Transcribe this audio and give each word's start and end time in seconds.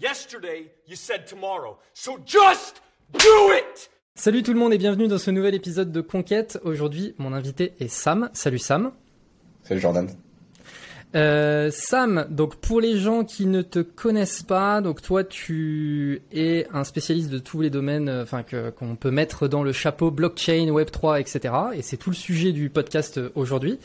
Yesterday, 0.00 0.70
you 0.86 0.94
said 0.94 1.26
tomorrow. 1.26 1.76
So 1.92 2.18
just 2.24 2.80
do 3.12 3.52
it! 3.52 3.90
Salut 4.14 4.44
tout 4.44 4.52
le 4.52 4.58
monde 4.60 4.72
et 4.72 4.78
bienvenue 4.78 5.08
dans 5.08 5.18
ce 5.18 5.32
nouvel 5.32 5.56
épisode 5.56 5.90
de 5.90 6.00
Conquête. 6.00 6.60
Aujourd'hui, 6.62 7.16
mon 7.18 7.32
invité 7.32 7.72
est 7.80 7.88
Sam. 7.88 8.30
Salut 8.32 8.60
Sam. 8.60 8.92
Salut 9.64 9.80
Jordan. 9.80 10.08
Euh, 11.14 11.70
Sam, 11.72 12.26
donc 12.28 12.56
pour 12.56 12.82
les 12.82 12.98
gens 12.98 13.24
qui 13.24 13.46
ne 13.46 13.62
te 13.62 13.78
connaissent 13.78 14.42
pas, 14.42 14.82
donc 14.82 15.00
toi 15.00 15.24
tu 15.24 16.20
es 16.32 16.66
un 16.72 16.84
spécialiste 16.84 17.30
de 17.30 17.38
tous 17.38 17.62
les 17.62 17.70
domaines, 17.70 18.10
euh, 18.10 18.22
enfin 18.24 18.42
que 18.42 18.68
qu'on 18.70 18.94
peut 18.94 19.10
mettre 19.10 19.48
dans 19.48 19.62
le 19.62 19.72
chapeau 19.72 20.10
blockchain, 20.10 20.68
Web 20.68 20.90
3, 20.90 21.20
etc. 21.20 21.54
Et 21.74 21.80
c'est 21.80 21.96
tout 21.96 22.10
le 22.10 22.16
sujet 22.16 22.52
du 22.52 22.68
podcast 22.68 23.16
euh, 23.16 23.30
aujourd'hui. 23.36 23.78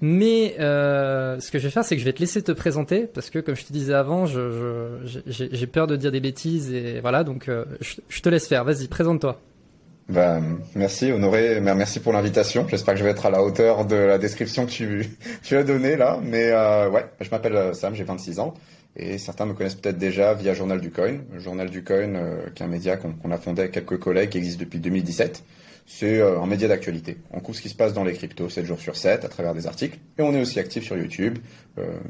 Mais 0.00 0.56
euh, 0.58 1.38
ce 1.38 1.52
que 1.52 1.60
je 1.60 1.64
vais 1.64 1.70
faire, 1.70 1.84
c'est 1.84 1.94
que 1.94 2.00
je 2.00 2.04
vais 2.04 2.12
te 2.12 2.20
laisser 2.20 2.42
te 2.42 2.50
présenter 2.50 3.06
parce 3.06 3.30
que 3.30 3.38
comme 3.38 3.54
je 3.54 3.64
te 3.64 3.72
disais 3.72 3.94
avant, 3.94 4.26
je, 4.26 4.98
je, 5.04 5.20
j'ai 5.26 5.66
peur 5.68 5.86
de 5.86 5.94
dire 5.94 6.10
des 6.10 6.20
bêtises 6.20 6.72
et 6.72 6.98
voilà, 7.00 7.22
donc 7.22 7.48
euh, 7.48 7.64
je 8.08 8.20
te 8.20 8.28
laisse 8.28 8.48
faire. 8.48 8.64
Vas-y, 8.64 8.88
présente-toi. 8.88 9.40
Bah, 10.08 10.38
merci 10.74 11.10
Honoré, 11.12 11.60
merci 11.60 11.98
pour 11.98 12.12
l'invitation. 12.12 12.66
J'espère 12.68 12.92
que 12.92 13.00
je 13.00 13.04
vais 13.04 13.10
être 13.10 13.24
à 13.24 13.30
la 13.30 13.42
hauteur 13.42 13.86
de 13.86 13.96
la 13.96 14.18
description 14.18 14.66
que 14.66 14.70
tu, 14.70 15.56
as 15.56 15.64
donnée 15.64 15.96
là. 15.96 16.20
Mais 16.22 16.50
euh, 16.50 16.90
ouais, 16.90 17.06
je 17.20 17.30
m'appelle 17.30 17.56
euh, 17.56 17.72
Sam, 17.72 17.94
j'ai 17.94 18.04
26 18.04 18.38
ans. 18.38 18.52
Et 18.96 19.16
certains 19.16 19.46
me 19.46 19.54
connaissent 19.54 19.76
peut-être 19.76 19.96
déjà 19.96 20.34
via 20.34 20.52
Journal 20.52 20.80
du 20.80 20.90
Coin. 20.90 21.20
Journal 21.38 21.70
du 21.70 21.82
Coin, 21.82 22.14
euh, 22.14 22.50
qui 22.54 22.62
est 22.62 22.66
un 22.66 22.68
média 22.68 22.98
qu'on 22.98 23.30
a 23.30 23.38
fondé 23.38 23.62
avec 23.62 23.72
quelques 23.72 23.98
collègues 23.98 24.28
qui 24.28 24.38
existe 24.38 24.60
depuis 24.60 24.78
2017. 24.78 25.42
C'est 25.86 26.22
un 26.22 26.46
média 26.46 26.66
d'actualité. 26.66 27.18
On 27.30 27.40
couvre 27.40 27.58
ce 27.58 27.62
qui 27.62 27.68
se 27.68 27.74
passe 27.74 27.92
dans 27.92 28.04
les 28.04 28.14
cryptos 28.14 28.48
7 28.48 28.64
jours 28.64 28.80
sur 28.80 28.96
7 28.96 29.22
à 29.22 29.28
travers 29.28 29.52
des 29.52 29.66
articles. 29.66 29.98
Et 30.18 30.22
on 30.22 30.32
est 30.32 30.40
aussi 30.40 30.58
actif 30.58 30.82
sur 30.82 30.96
YouTube, 30.96 31.38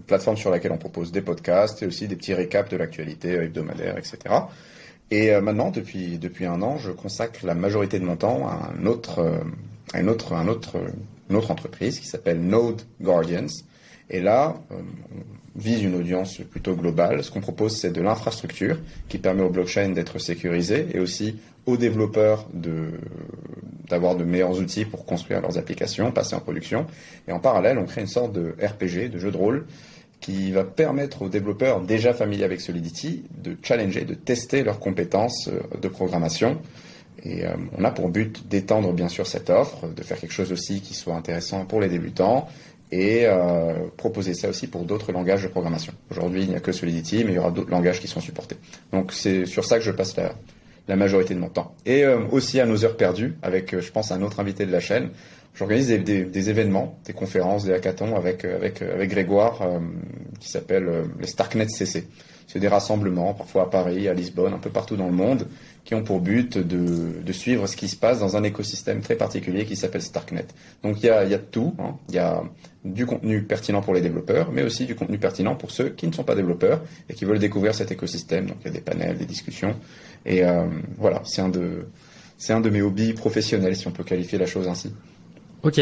plateforme 0.06 0.36
sur 0.36 0.52
laquelle 0.52 0.70
on 0.70 0.78
propose 0.78 1.10
des 1.10 1.22
podcasts 1.22 1.82
et 1.82 1.86
aussi 1.86 2.06
des 2.06 2.14
petits 2.14 2.34
récaps 2.34 2.70
de 2.70 2.76
l'actualité 2.76 3.32
hebdomadaire, 3.32 3.98
etc. 3.98 4.16
Et 5.14 5.30
euh, 5.30 5.41
maintenant, 5.41 5.70
depuis, 5.70 6.18
depuis 6.18 6.45
un 6.45 6.60
an, 6.60 6.77
je 6.77 6.91
consacre 6.91 7.46
la 7.46 7.54
majorité 7.54 8.01
de 8.01 8.04
mon 8.04 8.16
temps 8.16 8.48
à, 8.48 8.73
un 8.76 8.84
autre, 8.84 9.20
euh, 9.20 9.38
à 9.93 10.01
une, 10.01 10.09
autre, 10.09 10.32
un 10.32 10.48
autre, 10.48 10.80
entreprise 11.48 12.01
qui 12.01 12.09
s'appelle 12.09 12.40
Node 12.40 12.82
Guardians. 13.01 13.46
Et 14.10 14.20
là, 14.20 14.57
euh, 14.73 14.74
on 15.54 15.60
vise 15.60 15.85
une 15.85 15.95
audience 15.95 16.38
plutôt 16.38 16.74
globale. 16.74 17.23
Ce 17.23 17.30
qu'on 17.30 17.40
propose, 17.40 17.76
c'est 17.76 17.92
de 17.92 18.02
l'infrastructure 18.02 18.76
qui 19.09 19.18
permet 19.18 19.42
aux 19.45 19.51
blockchains 19.51 19.90
d'être 19.90 20.18
sécurisées 20.18 20.88
et 20.92 20.98
aussi 20.98 21.37
aux 21.65 21.76
développeurs 21.76 22.48
d'avoir 23.88 24.16
de 24.16 24.24
meilleurs 24.24 24.59
outils 24.59 24.85
pour 24.85 25.07
construire 25.07 25.40
leurs 25.40 25.59
applications, 25.59 26.10
passer 26.10 26.35
en 26.35 26.40
production. 26.40 26.87
Et 27.29 27.32
en 27.32 27.38
parallèle, 27.38 27.79
on 27.79 27.85
crée 27.85 28.01
une 28.01 28.09
sorte 28.09 28.32
de 28.32 28.57
RPG, 28.60 29.10
de 29.12 29.18
jeu 29.18 29.30
de 29.30 29.37
rôle, 29.37 29.65
qui 30.24 30.52
va 30.52 30.64
permettre 30.64 31.20
aux 31.20 31.28
développeurs 31.28 31.82
déjà 31.82 32.14
familiers 32.14 32.44
avec 32.44 32.62
Solidity 32.62 33.24
de 33.42 33.58
challenger, 33.62 34.06
de 34.06 34.14
tester 34.14 34.62
leurs 34.62 34.80
compétences 34.80 35.48
euh, 35.48 35.60
de 35.78 35.86
programmation. 35.86 36.62
Et 37.22 37.44
euh, 37.44 37.50
on 37.76 37.84
a 37.84 37.90
pour 37.90 38.08
but 38.08 38.48
d'étendre 38.48 38.95
bien 38.95 39.08
sûr 39.08 39.26
cette 39.26 39.50
offre, 39.50 39.86
de 39.86 40.02
faire 40.02 40.18
quelque 40.18 40.32
chose 40.32 40.50
aussi 40.50 40.80
qui 40.80 40.95
soit 40.95 41.14
intéressant 41.14 41.66
pour 41.66 41.78
les 41.78 41.90
débutants 41.90 42.48
et 42.90 43.26
euh, 43.26 43.74
proposer 43.98 44.32
ça 44.32 44.48
aussi 44.48 44.66
pour 44.66 44.84
d'autres 44.84 45.12
langages 45.12 45.42
de 45.42 45.48
programmation. 45.48 45.92
Aujourd'hui, 46.10 46.45
il 46.45 46.48
n'y 46.48 46.56
a 46.56 46.60
que 46.60 46.72
Solidity, 46.72 47.24
mais 47.24 47.32
il 47.32 47.34
y 47.34 47.38
aura 47.38 47.50
d'autres 47.50 47.70
langages 47.70 48.00
qui 48.00 48.08
sont 48.08 48.20
supportés. 48.20 48.56
Donc 48.95 49.12
c'est 49.12 49.45
sur 49.45 49.66
ça 49.66 49.76
que 49.76 49.84
je 49.84 49.90
passe 49.90 50.16
la, 50.16 50.96
majorité 50.96 51.34
de 51.34 51.38
mon 51.38 51.50
temps. 51.50 51.74
Et 51.84 52.06
aussi 52.06 52.60
à 52.60 52.66
nos 52.66 52.82
heures 52.84 52.96
perdues, 52.96 53.36
avec, 53.42 53.78
je 53.78 53.90
pense, 53.90 54.10
un 54.10 54.22
autre 54.22 54.40
invité 54.40 54.64
de 54.64 54.72
la 54.72 54.80
chaîne, 54.80 55.10
J'organise 55.55 55.87
des, 55.87 55.99
des, 55.99 56.24
des, 56.24 56.51
événements, 56.51 56.99
des 57.05 57.13
conférences, 57.13 57.65
des 57.65 57.73
hackathons 57.73 58.16
avec, 58.16 58.45
avec, 58.45 58.83
avec 58.83 59.09
Grégoire 59.10 59.63
euh, 59.63 59.79
qui 60.41 60.51
s'appelle 60.51 60.88
euh, 60.88 61.05
les 61.21 61.29
Starknet 61.29 61.69
CC. 61.69 62.09
C'est 62.47 62.59
des 62.59 62.69
rassemblements, 62.69 63.35
parfois 63.35 63.63
à 63.63 63.66
Paris, 63.66 64.09
à 64.09 64.15
Lisbonne, 64.15 64.53
un 64.53 64.59
peu 64.59 64.71
partout 64.71 64.97
dans 64.97 65.06
le 65.06 65.12
monde, 65.12 65.47
qui 65.84 65.94
ont 65.94 66.03
pour 66.03 66.21
but 66.21 66.59
de, 66.59 67.22
de 67.25 67.32
suivre 67.32 67.66
ce 67.66 67.77
qui 67.77 67.88
se 67.88 67.97
passe 67.97 68.19
dans 68.19 68.37
un 68.37 68.43
écosystème 68.43 69.00
très 69.00 69.15
particulier 69.15 69.65
qui 69.65 69.77
s'appelle 69.77 70.03
Starknet. 70.03 70.47
Donc 70.82 71.03
il 71.03 71.06
y 71.06 71.10
a, 71.10 71.25
y 71.25 71.34
a 71.34 71.38
tout. 71.38 71.75
Hein. 71.78 71.97
Il 72.09 72.16
y 72.16 72.19
a 72.19 72.43
du 72.84 73.06
contenu 73.06 73.43
pertinent 73.44 73.81
pour 73.81 73.94
les 73.94 74.00
développeurs, 74.00 74.50
mais 74.53 74.62
aussi 74.62 74.87
du 74.87 74.94
contenu 74.94 75.19
pertinent 75.19 75.54
pour 75.54 75.70
ceux 75.70 75.91
qui 75.91 76.06
ne 76.06 76.12
sont 76.12 76.25
pas 76.25 76.34
développeurs 76.34 76.82
et 77.09 77.14
qui 77.14 77.25
veulent 77.25 77.38
découvrir 77.38 77.75
cet 77.75 77.93
écosystème. 77.93 78.47
Donc 78.47 78.56
il 78.62 78.66
y 78.66 78.70
a 78.70 78.72
des 78.72 78.81
panels, 78.81 79.16
des 79.16 79.26
discussions. 79.26 79.76
Et 80.26 80.44
euh, 80.44 80.66
voilà, 80.98 81.22
c'est 81.25 81.43
un, 81.43 81.48
de, 81.48 81.87
c'est 82.38 82.53
un 82.53 82.60
de 82.60 82.70
mes 82.70 82.82
hobbies 82.82 83.14
professionnels, 83.14 83.76
si 83.76 83.87
on 83.87 83.93
peut 83.93 84.04
qualifier 84.04 84.38
la 84.38 84.47
chose 84.47 84.69
ainsi. 84.69 84.93
Ok. 85.64 85.80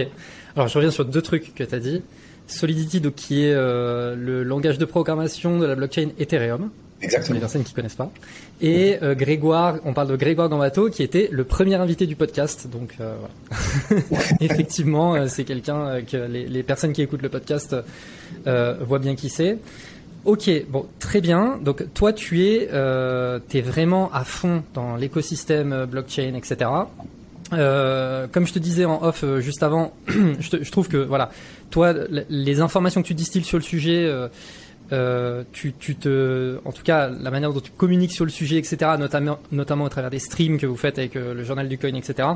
Alors 0.54 0.68
je 0.68 0.74
reviens 0.74 0.90
sur 0.90 1.04
deux 1.04 1.22
trucs 1.22 1.54
que 1.54 1.64
tu 1.64 1.74
as 1.74 1.80
dit. 1.80 2.02
Solidity, 2.46 3.00
donc, 3.00 3.14
qui 3.14 3.44
est 3.44 3.54
euh, 3.54 4.14
le 4.16 4.42
langage 4.42 4.78
de 4.78 4.84
programmation 4.84 5.58
de 5.58 5.66
la 5.66 5.74
blockchain 5.74 6.08
Ethereum. 6.18 6.70
Exactement. 7.00 7.26
Pour 7.26 7.34
les 7.34 7.40
personnes 7.40 7.64
qui 7.64 7.74
connaissent 7.74 7.96
pas. 7.96 8.12
Et 8.60 8.98
euh, 9.02 9.14
Grégoire, 9.16 9.78
on 9.84 9.92
parle 9.92 10.08
de 10.08 10.16
Grégoire 10.16 10.48
Gambato, 10.48 10.88
qui 10.88 11.02
était 11.02 11.28
le 11.32 11.42
premier 11.44 11.74
invité 11.74 12.06
du 12.06 12.14
podcast. 12.14 12.68
Donc 12.70 12.94
euh, 13.00 13.16
voilà. 14.08 14.24
Effectivement, 14.40 15.26
c'est 15.28 15.44
quelqu'un 15.44 16.02
que 16.02 16.16
les, 16.16 16.46
les, 16.46 16.62
personnes 16.62 16.92
qui 16.92 17.02
écoutent 17.02 17.22
le 17.22 17.28
podcast 17.28 17.74
voient 18.44 19.00
bien 19.00 19.16
qui 19.16 19.30
c'est. 19.30 19.58
Ok, 20.24 20.48
bon, 20.68 20.86
très 21.00 21.20
bien. 21.20 21.58
Donc 21.60 21.92
toi, 21.92 22.12
tu 22.12 22.44
es, 22.44 22.68
es 22.68 23.60
vraiment 23.60 24.12
à 24.12 24.22
fond 24.22 24.62
dans 24.74 24.94
l'écosystème 24.94 25.86
blockchain, 25.86 26.34
etc. 26.34 26.70
Euh, 27.52 28.26
comme 28.28 28.46
je 28.46 28.52
te 28.52 28.58
disais 28.58 28.84
en 28.84 29.02
off 29.02 29.24
euh, 29.24 29.40
juste 29.40 29.62
avant, 29.62 29.92
je, 30.06 30.48
te, 30.48 30.62
je, 30.62 30.70
trouve 30.70 30.88
que 30.88 30.96
voilà, 30.96 31.30
toi, 31.70 31.94
les 32.28 32.60
informations 32.60 33.02
que 33.02 33.06
tu 33.08 33.14
distilles 33.14 33.44
sur 33.44 33.58
le 33.58 33.62
sujet, 33.62 34.06
euh, 34.06 34.28
euh, 34.92 35.42
tu, 35.52 35.72
tu, 35.72 35.96
te, 35.96 36.58
en 36.64 36.72
tout 36.72 36.82
cas, 36.82 37.08
la 37.08 37.30
manière 37.30 37.52
dont 37.52 37.60
tu 37.60 37.70
communiques 37.70 38.12
sur 38.12 38.24
le 38.24 38.30
sujet, 38.30 38.58
etc., 38.58 38.92
notamment, 38.98 39.38
notamment 39.50 39.86
à 39.86 39.88
travers 39.88 40.10
des 40.10 40.18
streams 40.18 40.58
que 40.58 40.66
vous 40.66 40.76
faites 40.76 40.98
avec 40.98 41.16
euh, 41.16 41.32
le 41.32 41.44
journal 41.44 41.68
du 41.68 41.78
coin, 41.78 41.94
etc. 41.94 42.28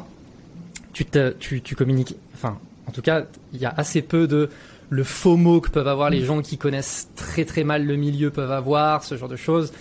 Tu, 0.94 1.04
te, 1.04 1.32
tu, 1.38 1.60
tu 1.60 1.76
communiques, 1.76 2.16
enfin, 2.34 2.58
en 2.86 2.92
tout 2.92 3.02
cas, 3.02 3.24
il 3.52 3.60
y 3.60 3.66
a 3.66 3.74
assez 3.76 4.00
peu 4.00 4.26
de 4.26 4.48
le 4.88 5.04
faux 5.04 5.36
mot 5.36 5.60
que 5.60 5.68
peuvent 5.68 5.88
avoir 5.88 6.08
les 6.08 6.24
gens 6.24 6.40
qui 6.40 6.56
connaissent 6.56 7.08
très 7.16 7.44
très 7.44 7.64
mal 7.64 7.84
le 7.84 7.96
milieu 7.96 8.30
peuvent 8.30 8.52
avoir, 8.52 9.02
ce 9.04 9.16
genre 9.16 9.28
de 9.28 9.36
choses. 9.36 9.72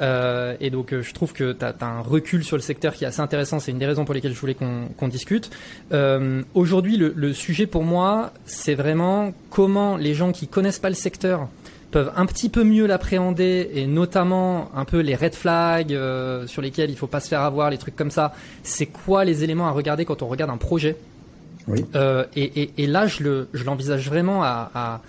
Euh, 0.00 0.56
et 0.60 0.70
donc, 0.70 0.92
euh, 0.92 1.02
je 1.02 1.14
trouve 1.14 1.32
que 1.32 1.52
tu 1.52 1.64
as, 1.64 1.74
un 1.80 2.00
recul 2.00 2.44
sur 2.44 2.56
le 2.56 2.62
secteur 2.62 2.94
qui 2.94 3.04
est 3.04 3.06
assez 3.06 3.20
intéressant. 3.20 3.60
C'est 3.60 3.70
une 3.70 3.78
des 3.78 3.86
raisons 3.86 4.04
pour 4.04 4.14
lesquelles 4.14 4.34
je 4.34 4.40
voulais 4.40 4.54
qu'on 4.54 4.88
qu 4.98 5.08
discute. 5.08 5.50
Euh, 5.92 6.42
Aujourd'hui, 6.54 6.96
le, 6.96 7.12
le, 7.14 7.32
sujet 7.32 7.66
pour 7.66 7.84
moi, 7.84 8.32
c'est 8.44 8.74
vraiment 8.74 9.32
comment 9.50 9.96
les 9.96 10.14
gens 10.14 10.32
qui 10.32 10.48
connaissent 10.48 10.78
pas 10.78 10.88
le 10.88 10.94
secteur 10.94 11.48
peuvent 11.94 12.12
un 12.16 12.26
petit 12.26 12.48
peu 12.48 12.64
mieux 12.64 12.86
l'appréhender 12.86 13.70
et 13.72 13.86
notamment 13.86 14.68
un 14.74 14.84
peu 14.84 14.98
les 14.98 15.14
red 15.14 15.32
flags 15.32 15.92
euh, 15.92 16.44
sur 16.48 16.60
lesquels 16.60 16.90
il 16.90 16.96
faut 16.96 17.06
pas 17.06 17.20
se 17.20 17.28
faire 17.28 17.42
avoir, 17.42 17.70
les 17.70 17.78
trucs 17.78 17.94
comme 17.94 18.10
ça. 18.10 18.34
C'est 18.64 18.86
quoi 18.86 19.24
les 19.24 19.44
éléments 19.44 19.68
à 19.68 19.70
regarder 19.70 20.04
quand 20.04 20.20
on 20.20 20.26
regarde 20.26 20.50
un 20.50 20.56
projet? 20.56 20.96
Oui. 21.68 21.84
Euh, 21.94 22.24
et, 22.34 22.62
et, 22.62 22.70
et, 22.78 22.86
là, 22.88 23.06
je 23.06 23.22
l'envisage 23.64 24.08
vraiment 24.08 24.42
à, 24.42 24.72
à, 24.74 25.00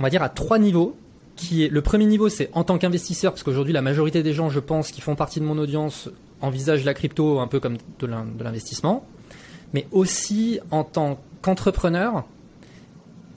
on 0.00 0.02
va 0.02 0.10
dire, 0.10 0.22
à 0.22 0.28
trois 0.28 0.58
niveaux 0.58 0.96
qui 1.38 1.64
est 1.64 1.68
le 1.68 1.80
premier 1.80 2.04
niveau, 2.04 2.28
c'est 2.28 2.50
en 2.52 2.64
tant 2.64 2.76
qu'investisseur, 2.78 3.32
parce 3.32 3.44
qu'aujourd'hui 3.44 3.72
la 3.72 3.80
majorité 3.80 4.22
des 4.22 4.34
gens, 4.34 4.50
je 4.50 4.58
pense, 4.60 4.90
qui 4.90 5.00
font 5.00 5.14
partie 5.14 5.40
de 5.40 5.44
mon 5.44 5.56
audience, 5.56 6.10
envisagent 6.42 6.84
la 6.84 6.94
crypto 6.94 7.38
un 7.38 7.46
peu 7.46 7.60
comme 7.60 7.78
de 8.00 8.06
l'investissement, 8.06 9.06
mais 9.72 9.86
aussi 9.92 10.58
en 10.70 10.84
tant 10.84 11.20
qu'entrepreneur 11.40 12.24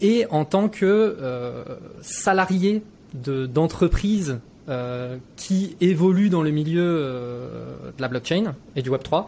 et 0.01 0.25
en 0.31 0.45
tant 0.45 0.67
que 0.67 0.85
euh, 0.85 1.63
salarié 2.01 2.83
d'entreprise 3.13 4.29
de, 4.29 4.39
euh, 4.69 5.17
qui 5.35 5.75
évolue 5.79 6.29
dans 6.29 6.41
le 6.41 6.49
milieu 6.49 6.83
euh, 6.83 7.91
de 7.95 8.01
la 8.01 8.07
blockchain 8.07 8.55
et 8.75 8.81
du 8.81 8.89
Web 8.89 9.03
3. 9.03 9.27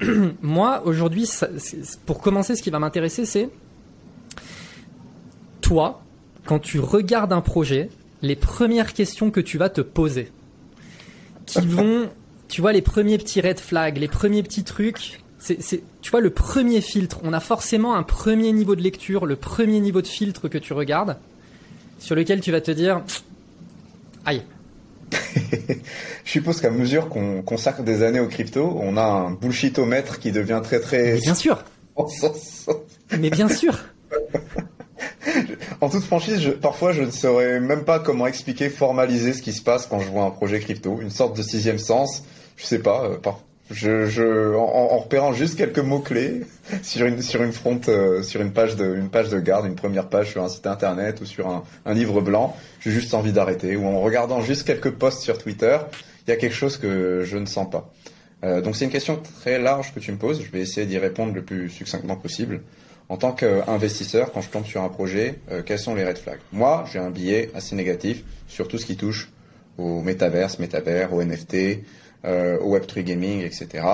Moi, 0.42 0.82
aujourd'hui, 0.84 1.28
pour 2.06 2.20
commencer, 2.20 2.54
ce 2.54 2.62
qui 2.62 2.70
va 2.70 2.78
m'intéresser, 2.78 3.24
c'est 3.24 3.48
toi, 5.60 6.02
quand 6.44 6.60
tu 6.60 6.78
regardes 6.78 7.32
un 7.32 7.40
projet, 7.40 7.90
les 8.22 8.36
premières 8.36 8.94
questions 8.94 9.30
que 9.30 9.40
tu 9.40 9.58
vas 9.58 9.68
te 9.68 9.80
poser, 9.80 10.32
qui 11.46 11.60
vont, 11.66 12.08
tu 12.48 12.60
vois, 12.60 12.72
les 12.72 12.82
premiers 12.82 13.18
petits 13.18 13.40
red 13.40 13.60
flags, 13.60 13.98
les 13.98 14.08
premiers 14.08 14.42
petits 14.42 14.64
trucs. 14.64 15.20
C'est, 15.38 15.58
tu 16.00 16.10
vois, 16.12 16.20
le 16.20 16.30
premier 16.30 16.80
filtre. 16.80 17.18
On 17.24 17.32
a 17.32 17.40
forcément 17.40 17.96
un 17.96 18.04
premier 18.04 18.52
niveau 18.52 18.76
de 18.76 18.82
lecture, 18.82 19.26
le 19.26 19.34
premier 19.34 19.80
niveau 19.80 20.00
de 20.00 20.06
filtre 20.06 20.48
que 20.48 20.56
tu 20.56 20.72
regardes, 20.72 21.18
sur 21.98 22.14
lequel 22.14 22.40
tu 22.40 22.52
vas 22.52 22.60
te 22.60 22.70
dire, 22.70 23.02
aïe. 24.24 24.42
Je 26.24 26.30
suppose 26.30 26.60
qu'à 26.60 26.70
mesure 26.70 27.08
qu'on 27.08 27.42
consacre 27.42 27.82
des 27.82 28.04
années 28.04 28.20
au 28.20 28.28
crypto, 28.28 28.78
on 28.80 28.96
a 28.96 29.02
un 29.02 29.32
bullshitomètre 29.32 30.20
qui 30.20 30.30
devient 30.30 30.60
très 30.62 30.78
très. 30.80 31.14
Mais 31.14 31.20
bien 31.20 31.34
sûr. 31.34 31.64
Mais 33.18 33.30
bien 33.30 33.48
sûr. 33.48 33.76
En 35.82 35.88
toute 35.88 36.04
franchise, 36.04 36.54
parfois 36.62 36.92
je 36.92 37.02
ne 37.02 37.10
saurais 37.10 37.58
même 37.58 37.84
pas 37.84 37.98
comment 37.98 38.28
expliquer, 38.28 38.70
formaliser 38.70 39.32
ce 39.32 39.42
qui 39.42 39.52
se 39.52 39.60
passe 39.60 39.86
quand 39.86 39.98
je 39.98 40.08
vois 40.08 40.22
un 40.22 40.30
projet 40.30 40.60
crypto, 40.60 41.00
une 41.02 41.10
sorte 41.10 41.36
de 41.36 41.42
sixième 41.42 41.78
sens. 41.78 42.22
Je 42.56 42.64
sais 42.64 42.78
pas. 42.78 43.04
Euh, 43.04 44.54
en, 44.54 44.98
repérant 44.98 45.32
juste 45.32 45.56
quelques 45.56 45.80
mots 45.80 45.98
clés 45.98 46.42
sur 46.82 47.06
une 47.06 47.20
sur 47.20 47.42
une 47.42 47.52
front, 47.52 47.80
euh, 47.88 48.22
sur 48.22 48.40
une 48.40 48.52
page 48.52 48.76
de 48.76 48.94
une 48.94 49.08
page 49.08 49.28
de 49.28 49.40
garde, 49.40 49.66
une 49.66 49.74
première 49.74 50.08
page 50.08 50.30
sur 50.30 50.44
un 50.44 50.48
site 50.48 50.68
internet 50.68 51.20
ou 51.20 51.24
sur 51.24 51.48
un, 51.48 51.64
un 51.84 51.94
livre 51.94 52.20
blanc, 52.20 52.54
j'ai 52.80 52.92
juste 52.92 53.12
envie 53.12 53.32
d'arrêter. 53.32 53.74
Ou 53.74 53.84
en 53.86 54.00
regardant 54.00 54.40
juste 54.40 54.64
quelques 54.64 54.92
posts 54.92 55.22
sur 55.22 55.36
Twitter, 55.36 55.78
il 56.26 56.30
y 56.30 56.32
a 56.32 56.36
quelque 56.36 56.54
chose 56.54 56.76
que 56.76 57.24
je 57.24 57.36
ne 57.36 57.46
sens 57.46 57.68
pas. 57.68 57.92
Euh, 58.44 58.60
donc 58.60 58.76
c'est 58.76 58.84
une 58.84 58.90
question 58.92 59.20
très 59.40 59.58
large 59.58 59.92
que 59.92 59.98
tu 59.98 60.12
me 60.12 60.16
poses. 60.16 60.42
Je 60.44 60.50
vais 60.52 60.60
essayer 60.60 60.86
d'y 60.86 60.98
répondre 60.98 61.34
le 61.34 61.42
plus 61.42 61.68
succinctement 61.70 62.16
possible. 62.16 62.60
En 63.08 63.16
tant 63.16 63.32
qu'investisseur, 63.32 64.32
quand 64.32 64.40
je 64.40 64.48
tombe 64.48 64.64
sur 64.64 64.82
un 64.82 64.88
projet, 64.88 65.40
euh, 65.50 65.62
quels 65.64 65.78
sont 65.78 65.94
les 65.94 66.04
red 66.04 66.18
flags? 66.18 66.40
Moi, 66.52 66.84
j'ai 66.90 66.98
un 66.98 67.10
billet 67.10 67.50
assez 67.54 67.74
négatif 67.76 68.22
sur 68.48 68.68
tout 68.68 68.78
ce 68.78 68.86
qui 68.86 68.96
touche 68.96 69.30
au 69.78 70.00
métaverse, 70.00 70.58
métavers, 70.58 71.12
au 71.12 71.22
NFT, 71.22 71.84
euh, 72.24 72.58
au 72.58 72.76
Web3 72.76 73.02
gaming, 73.02 73.42
etc. 73.42 73.84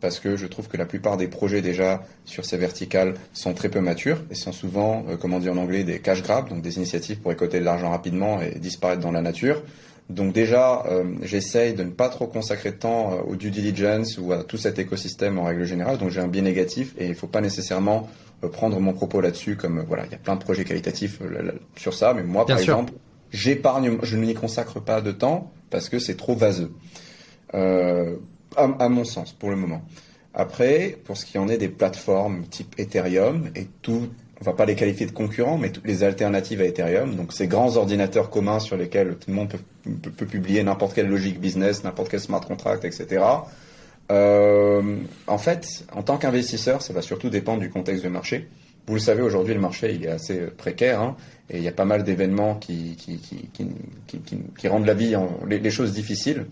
Parce 0.00 0.20
que 0.20 0.36
je 0.36 0.46
trouve 0.46 0.68
que 0.68 0.76
la 0.76 0.84
plupart 0.84 1.16
des 1.16 1.28
projets 1.28 1.62
déjà 1.62 2.04
sur 2.24 2.44
ces 2.44 2.56
verticales 2.56 3.14
sont 3.32 3.54
très 3.54 3.68
peu 3.68 3.80
matures 3.80 4.18
et 4.30 4.34
sont 4.34 4.52
souvent, 4.52 5.04
euh, 5.08 5.16
comment 5.16 5.40
dire 5.40 5.52
en 5.52 5.56
anglais, 5.56 5.82
des 5.82 5.98
cash 5.98 6.22
grabs, 6.22 6.48
donc 6.48 6.62
des 6.62 6.76
initiatives 6.76 7.18
pour 7.18 7.30
récolter 7.30 7.58
de 7.58 7.64
l'argent 7.64 7.90
rapidement 7.90 8.40
et 8.40 8.58
disparaître 8.58 9.00
dans 9.00 9.12
la 9.12 9.22
nature. 9.22 9.62
Donc 10.10 10.34
déjà, 10.34 10.84
euh, 10.86 11.04
j'essaye 11.22 11.72
de 11.72 11.82
ne 11.82 11.90
pas 11.90 12.10
trop 12.10 12.26
consacrer 12.26 12.72
de 12.72 12.76
temps 12.76 13.12
euh, 13.12 13.22
au 13.22 13.36
due 13.36 13.50
diligence 13.50 14.18
ou 14.18 14.32
à 14.32 14.44
tout 14.44 14.58
cet 14.58 14.78
écosystème 14.78 15.38
en 15.38 15.44
règle 15.44 15.64
générale. 15.64 15.96
Donc 15.96 16.10
j'ai 16.10 16.20
un 16.20 16.28
biais 16.28 16.42
négatif 16.42 16.94
et 16.98 17.04
il 17.06 17.10
ne 17.10 17.14
faut 17.14 17.26
pas 17.26 17.40
nécessairement 17.40 18.08
euh, 18.42 18.48
prendre 18.48 18.78
mon 18.80 18.92
propos 18.92 19.22
là-dessus 19.22 19.56
comme 19.56 19.82
voilà, 19.88 20.04
il 20.04 20.12
y 20.12 20.14
a 20.14 20.18
plein 20.18 20.36
de 20.36 20.42
projets 20.42 20.64
qualitatifs 20.64 21.20
sur 21.76 21.94
ça, 21.94 22.12
mais 22.12 22.22
moi 22.22 22.44
par 22.44 22.58
exemple, 22.58 22.92
j'épargne, 23.32 23.98
je 24.02 24.16
ne 24.16 24.26
m'y 24.26 24.34
consacre 24.34 24.78
pas 24.78 25.00
de 25.00 25.10
temps 25.10 25.52
parce 25.70 25.88
que 25.88 25.98
c'est 25.98 26.16
trop 26.16 26.34
vaseux, 26.34 26.72
à, 27.52 28.04
à, 28.56 28.88
mon 28.88 29.04
sens 29.04 29.32
pour 29.32 29.50
le 29.50 29.56
moment. 29.56 29.82
Après, 30.34 30.98
pour 31.04 31.16
ce 31.16 31.24
qui 31.24 31.38
en 31.38 31.48
est 31.48 31.58
des 31.58 31.68
plateformes 31.68 32.44
type 32.44 32.74
Ethereum 32.78 33.50
et 33.54 33.68
tout 33.82 34.08
on 34.40 34.44
va 34.44 34.52
pas 34.52 34.66
les 34.66 34.74
qualifier 34.74 35.06
de 35.06 35.12
concurrents, 35.12 35.58
mais 35.58 35.70
toutes 35.70 35.86
les 35.86 36.02
alternatives 36.02 36.60
à 36.60 36.64
Ethereum, 36.64 37.14
donc 37.14 37.32
ces 37.32 37.46
grands 37.46 37.76
ordinateurs 37.76 38.30
communs 38.30 38.60
sur 38.60 38.76
lesquels 38.76 39.16
tout 39.16 39.30
le 39.30 39.34
monde 39.34 39.48
peut, 40.16 40.26
publier 40.26 40.62
n'importe 40.62 40.94
quelle 40.94 41.08
logique 41.08 41.40
business, 41.40 41.84
n'importe 41.84 42.10
quel 42.10 42.20
smart 42.20 42.40
contract, 42.40 42.84
etc. 42.84 43.24
Euh, 44.10 44.96
en 45.26 45.38
fait, 45.38 45.84
en 45.94 46.02
tant 46.02 46.18
qu'investisseur, 46.18 46.82
ça 46.82 46.92
va 46.92 47.00
surtout 47.00 47.30
dépendre 47.30 47.60
du 47.60 47.70
contexte 47.70 48.04
de 48.04 48.08
marché. 48.08 48.48
Vous 48.86 48.94
le 48.94 49.00
savez, 49.00 49.22
aujourd'hui, 49.22 49.54
le 49.54 49.60
marché 49.60 49.94
il 49.94 50.04
est 50.04 50.10
assez 50.10 50.40
précaire 50.40 51.00
hein, 51.00 51.16
et 51.48 51.56
il 51.56 51.62
y 51.62 51.68
a 51.68 51.72
pas 51.72 51.86
mal 51.86 52.04
d'événements 52.04 52.56
qui 52.56 52.96
qui, 52.96 53.18
qui, 54.58 54.68
rendent 54.68 54.84
la 54.84 54.94
vie, 54.94 55.14
les, 55.48 55.70
choses 55.70 55.92
difficiles 55.92 56.44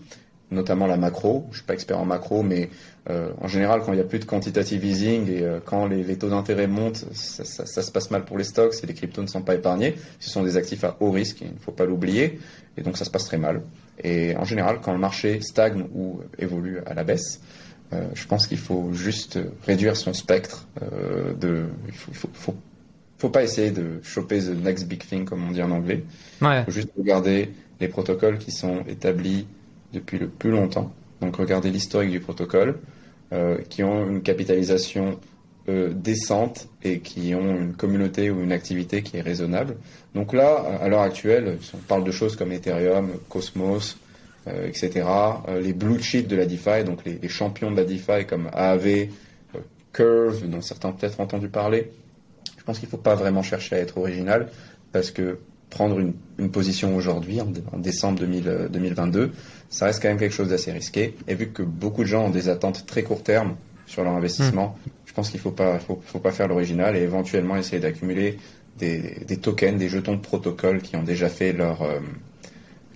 notamment 0.53 0.87
la 0.87 0.97
macro. 0.97 1.47
Je 1.51 1.57
suis 1.57 1.65
pas 1.65 1.73
expert 1.73 1.99
en 1.99 2.05
macro, 2.05 2.43
mais 2.43 2.69
euh, 3.09 3.31
en 3.41 3.47
général, 3.47 3.81
quand 3.81 3.91
il 3.91 3.95
n'y 3.95 4.01
a 4.01 4.05
plus 4.05 4.19
de 4.19 4.25
quantitative 4.25 4.85
easing 4.85 5.29
et 5.29 5.41
euh, 5.41 5.59
quand 5.63 5.87
les, 5.87 6.17
taux 6.17 6.29
d'intérêt 6.29 6.67
montent, 6.67 7.05
ça, 7.13 7.65
se 7.65 7.91
passe 7.91 8.11
mal 8.11 8.23
pour 8.23 8.37
les 8.37 8.45
stocks 8.45 8.75
et 8.81 8.87
les 8.87 8.93
cryptos 8.93 9.21
ne 9.21 9.27
sont 9.27 9.41
pas 9.41 9.55
épargnés. 9.55 9.95
Ce 10.19 10.29
sont 10.29 10.43
des 10.43 10.55
actifs 10.55 10.83
à 10.83 10.95
haut 10.99 11.11
risque, 11.11 11.41
il 11.41 11.47
ne 11.47 11.59
faut 11.59 11.71
pas 11.71 11.85
l'oublier, 11.85 12.39
et 12.77 12.81
donc 12.81 12.97
ça 12.97 13.03
se 13.03 13.09
passe 13.09 13.25
très 13.25 13.37
mal. 13.37 13.61
Et 14.03 14.35
en 14.37 14.45
général, 14.45 14.79
quand 14.81 14.93
le 14.93 14.99
marché 14.99 15.41
stagne 15.41 15.85
ou 15.93 16.21
évolue 16.39 16.79
à 16.85 16.93
la 16.93 17.03
baisse, 17.03 17.41
euh, 17.91 18.07
je 18.13 18.25
pense 18.25 18.47
qu'il 18.47 18.57
faut 18.57 18.93
juste 18.93 19.37
réduire 19.65 19.97
son 19.97 20.13
spectre. 20.13 20.67
de, 21.39 21.65
il 21.87 21.93
faut, 21.93 22.29
faut, 22.33 22.55
faut, 23.17 23.29
pas 23.29 23.43
essayer 23.43 23.71
de 23.71 23.99
choper 24.01 24.39
the 24.39 24.63
next 24.63 24.87
big 24.87 25.05
thing, 25.05 25.25
comme 25.25 25.45
on 25.45 25.51
dit 25.51 25.61
en 25.61 25.71
anglais. 25.71 26.03
Il 26.41 26.63
faut 26.65 26.71
juste 26.71 26.89
regarder 26.97 27.51
les 27.81 27.89
protocoles 27.89 28.37
qui 28.37 28.51
sont 28.51 28.83
établis 28.87 29.45
depuis 29.93 30.17
le 30.17 30.27
plus 30.27 30.51
longtemps. 30.51 30.91
Donc 31.21 31.37
regardez 31.37 31.71
l'historique 31.71 32.11
du 32.11 32.19
protocole, 32.19 32.79
euh, 33.31 33.57
qui 33.69 33.83
ont 33.83 34.09
une 34.09 34.21
capitalisation 34.21 35.19
euh, 35.69 35.91
décente 35.93 36.67
et 36.83 36.99
qui 36.99 37.33
ont 37.33 37.55
une 37.55 37.73
communauté 37.73 38.29
ou 38.29 38.41
une 38.41 38.51
activité 38.51 39.01
qui 39.01 39.17
est 39.17 39.21
raisonnable. 39.21 39.77
Donc 40.13 40.33
là, 40.33 40.63
à 40.81 40.89
l'heure 40.89 41.01
actuelle, 41.01 41.57
on 41.73 41.77
parle 41.77 42.03
de 42.03 42.11
choses 42.11 42.35
comme 42.35 42.51
Ethereum, 42.51 43.11
Cosmos, 43.29 43.97
euh, 44.47 44.67
etc. 44.67 45.05
les 45.61 45.71
blue 45.71 46.01
chips 46.01 46.27
de 46.27 46.35
la 46.35 46.45
DeFi, 46.45 46.83
donc 46.83 47.05
les, 47.05 47.17
les, 47.21 47.29
champions 47.29 47.71
de 47.71 47.77
la 47.77 47.85
DeFi 47.85 48.25
comme 48.27 48.49
AAV, 48.51 49.07
Curve, 49.93 50.49
dont 50.49 50.61
certains 50.61 50.89
ont 50.89 50.93
peut-être 50.93 51.19
entendu 51.21 51.47
parler. 51.47 51.91
Je 52.57 52.63
pense 52.63 52.79
qu'il 52.79 52.87
ne 52.87 52.91
faut 52.91 52.97
pas 52.97 53.15
vraiment 53.15 53.43
chercher 53.43 53.75
à 53.75 53.79
être 53.79 53.97
original 53.97 54.49
parce 54.91 55.11
que 55.11 55.37
prendre 55.73 55.99
une, 55.99 56.13
une 56.37 56.51
position 56.51 56.95
aujourd'hui, 56.95 57.41
en, 57.41 57.51
en, 57.73 57.79
décembre 57.79 58.19
2000, 58.19 58.69
2022, 58.71 59.31
ça 59.69 59.85
reste 59.85 60.01
quand 60.01 60.09
même 60.09 60.19
quelque 60.19 60.33
chose 60.33 60.49
d'assez 60.49 60.71
risqué. 60.71 61.15
Et 61.27 61.35
vu 61.35 61.49
que 61.49 61.63
beaucoup 61.63 62.03
de 62.03 62.07
gens 62.07 62.25
ont 62.25 62.29
des 62.29 62.47
attentes 62.47 62.85
très 62.85 63.03
court 63.03 63.23
terme 63.23 63.55
sur 63.87 64.03
leur 64.03 64.13
investissement, 64.13 64.75
hmm. 64.85 64.89
je 65.05 65.13
pense 65.13 65.29
qu'il 65.29 65.39
ne 65.39 65.43
faut 65.43 65.51
pas, 65.51 65.79
faut, 65.79 65.99
faut, 66.05 66.19
pas 66.19 66.31
faire 66.31 66.47
l'original 66.47 66.95
et 66.95 67.01
éventuellement 67.01 67.57
essayer 67.57 67.79
d'accumuler 67.79 68.37
des, 68.77 69.25
des, 69.27 69.37
tokens, 69.37 69.77
des 69.77 69.89
jetons 69.89 70.15
de 70.15 70.21
protocole 70.21 70.81
qui 70.81 70.95
ont 70.95 71.03
déjà 71.03 71.29
fait 71.29 71.53
leur, 71.53 71.81
euh, 71.81 71.99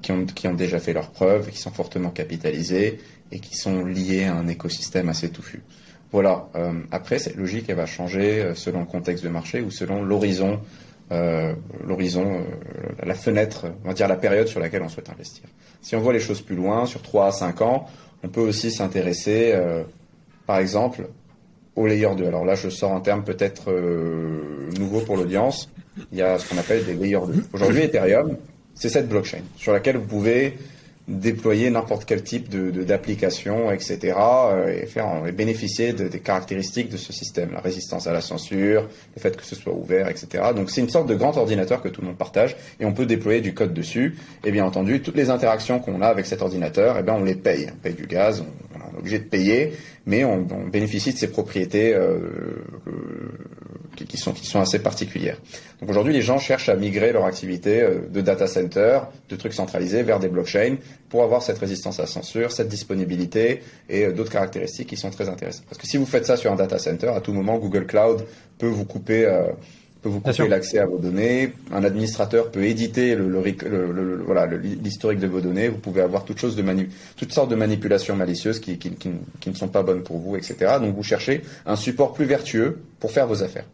qui 0.01 0.12
ont, 0.12 0.25
qui 0.25 0.47
ont 0.47 0.53
déjà 0.53 0.80
fait 0.80 0.94
leurs 0.94 1.09
preuves, 1.09 1.50
qui 1.50 1.59
sont 1.59 1.71
fortement 1.71 2.12
capitalisés 2.12 3.00
et 3.31 3.39
qui 3.39 3.56
sont 3.56 3.83
liés 3.85 4.25
à 4.25 4.35
un 4.35 4.47
écosystème 4.47 5.09
assez 5.09 5.30
touffu. 5.30 5.63
Voilà. 6.12 6.47
Euh, 6.56 6.73
après, 6.91 7.19
cette 7.19 7.35
logique, 7.35 7.65
elle 7.68 7.75
va 7.75 7.85
changer 7.85 8.41
euh, 8.41 8.56
selon 8.56 8.81
le 8.81 8.85
contexte 8.85 9.23
de 9.23 9.30
marché 9.30 9.62
ou 9.62 9.71
selon 9.71 10.03
l'horizon 10.03 10.59
euh, 11.12 11.54
l'horizon, 11.86 12.25
euh, 12.25 13.06
la 13.06 13.15
fenêtre, 13.15 13.68
on 13.86 13.88
va 13.88 13.94
dire 13.94 14.09
la 14.09 14.18
période 14.18 14.48
sur 14.48 14.59
laquelle 14.59 14.81
on 14.81 14.89
souhaite 14.89 15.09
investir. 15.09 15.45
Si 15.81 15.95
on 15.95 16.01
voit 16.01 16.12
les 16.12 16.19
choses 16.19 16.42
plus 16.42 16.56
loin, 16.56 16.86
sur 16.86 17.01
3 17.01 17.27
à 17.27 17.31
5 17.31 17.62
ans, 17.62 17.86
on 18.24 18.27
peut 18.27 18.42
aussi 18.42 18.71
s'intéresser, 18.71 19.51
euh, 19.54 19.83
par 20.45 20.57
exemple, 20.57 21.07
au 21.77 21.88
layer 21.88 22.13
2. 22.13 22.25
Alors 22.25 22.44
là, 22.44 22.56
je 22.56 22.69
sors 22.69 22.92
un 22.92 23.00
terme 23.00 23.24
peut-être 23.24 23.71
nouveau 24.80 25.01
pour 25.01 25.15
l'audience. 25.15 25.69
Il 26.12 26.18
y 26.18 26.21
a 26.24 26.39
ce 26.39 26.50
qu'on 26.50 26.57
appelle 26.57 26.83
des 26.83 26.95
layer 26.95 27.19
2. 27.25 27.45
Aujourd'hui, 27.54 27.83
Ethereum, 27.83 28.36
c'est 28.74 28.89
cette 28.89 29.07
blockchain 29.07 29.44
sur 29.56 29.71
laquelle 29.74 29.98
vous 29.98 30.07
pouvez 30.07 30.57
déployer 31.07 31.69
n'importe 31.69 32.06
quel 32.06 32.21
type 32.21 32.50
de, 32.50 32.83
d'application, 32.83 33.71
etc., 33.71 34.15
euh, 34.18 34.81
et 34.81 34.86
faire 34.86 35.24
et 35.25 35.31
bénéficier 35.31 35.94
de, 35.94 36.07
des 36.07 36.19
caractéristiques 36.19 36.89
de 36.89 36.98
ce 36.98 37.13
système, 37.13 37.51
la 37.54 37.62
résistance 37.62 38.07
à 38.07 38.13
la 38.13 38.21
censure, 38.21 38.88
le 39.15 39.21
fait 39.21 39.36
que 39.38 39.45
ce 39.45 39.56
soit 39.56 39.74
ouvert, 39.74 40.09
etc. 40.09 40.44
Donc 40.56 40.69
c'est 40.69 40.81
une 40.81 40.89
sorte 40.89 41.07
de 41.07 41.15
grand 41.15 41.38
ordinateur 41.38 41.81
que 41.81 41.88
tout 41.88 42.01
le 42.01 42.07
monde 42.07 42.18
partage, 42.18 42.57
et 42.80 42.86
on 42.86 42.94
peut 42.94 43.06
déployer 43.06 43.39
du 43.39 43.54
code 43.54 43.74
dessus. 43.74 44.18
Et 44.44 44.51
bien 44.51 44.65
entendu, 44.65 45.01
toutes 45.01 45.15
les 45.15 45.30
interactions 45.30 45.80
qu'on 45.80 46.01
a 46.01 46.07
avec 46.07 46.25
cet 46.25 46.42
ordinateur, 46.42 46.98
eh 47.00 47.04
bien 47.04 47.13
on 47.13 47.24
les 47.24 47.36
paye, 47.36 47.69
on 47.74 47.77
paye 47.77 47.94
du 47.94 48.06
gaz, 48.06 48.42
on, 48.42 48.66
on 48.85 48.95
est 48.95 49.00
obligé 49.00 49.19
de 49.19 49.24
payer, 49.24 49.74
mais 50.06 50.24
on, 50.24 50.41
bénéficie 50.68 51.13
de 51.13 51.18
ses 51.18 51.29
propriétés 51.29 51.94
euh, 51.94 52.19
qui, 54.06 54.18
sont, 54.18 54.33
qui 54.33 54.45
sont 54.45 54.59
assez 54.59 54.79
particulières. 54.79 55.38
Donc 55.79 55.89
aujourd'hui, 55.89 56.13
les 56.13 56.21
gens 56.21 56.39
cherchent 56.39 56.69
à 56.69 56.75
migrer 56.75 57.12
leur 57.12 57.25
activité 57.25 57.81
euh, 57.81 58.00
de 58.09 58.21
data 58.21 58.47
center, 58.47 59.00
de 59.29 59.35
trucs 59.35 59.53
centralisés, 59.53 60.03
vers 60.03 60.19
des 60.19 60.27
blockchains 60.27 60.77
pour 61.09 61.24
avoir 61.24 61.41
cette 61.41 61.57
résistance 61.57 62.00
à 62.00 62.07
censure, 62.07 62.51
cette 62.51 62.68
disponibilité 62.68 63.61
et 63.90 64.06
euh, 64.06 64.11
d'autres 64.11 64.31
caractéristiques 64.31 64.90
qui 64.90 64.97
sont 64.97 65.09
très 65.09 65.30
intéressantes. 65.30 65.66
Parce 65.69 65.78
que 65.78 65.87
si 65.87 65.97
vous 65.97 66.06
faites 66.06 66.25
ça 66.25 66.37
sur 66.37 66.51
un 66.51 66.56
data 66.56 66.78
center, 66.80 67.09
à 67.09 67.21
tout 67.21 67.33
moment, 67.33 67.57
Google 67.57 67.85
Cloud 67.85 68.25
peut 68.57 68.68
vous 68.68 68.85
couper 68.85 69.25
euh, 69.25 69.44
vous 70.07 70.19
couper 70.19 70.47
l'accès 70.47 70.80
à 70.80 70.85
vos 70.85 70.97
données. 70.97 71.54
Un 71.71 71.83
administrateur 71.83 72.52
peut 72.52 72.64
éditer 72.64 73.16
le, 73.16 73.28
le, 73.30 74.23
voilà 74.26 74.47
l'historique 74.47 75.19
de 75.19 75.28
vos 75.28 75.42
données. 75.42 75.68
Vous 75.68 75.78
pouvez 75.78 76.02
avoir 76.02 76.26
toutes, 76.26 76.40
choses 76.40 76.56
de 76.56 76.64
toutes 77.16 77.31
sortes 77.31 77.49
de 77.49 77.56
manipulations 77.56 78.16
malicieuses 78.16 78.59
qui, 78.59 78.78
qui, 78.78 78.92
qui, 78.92 79.11
qui, 79.40 79.49
ne 79.49 79.56
sont 79.56 79.68
pas 79.68 79.83
bonnes 79.83 80.04
pour 80.04 80.18
vous, 80.18 80.35
etc. 80.35 80.78
Donc 80.81 80.95
vous 80.95 81.04
cherchez 81.04 81.42
un 81.66 81.76
support 81.76 82.14
plus 82.14 82.26
vertueux 82.26 82.80
pour 82.99 83.11
faire 83.11 83.28
vos 83.28 83.44
affaires. 83.44 83.66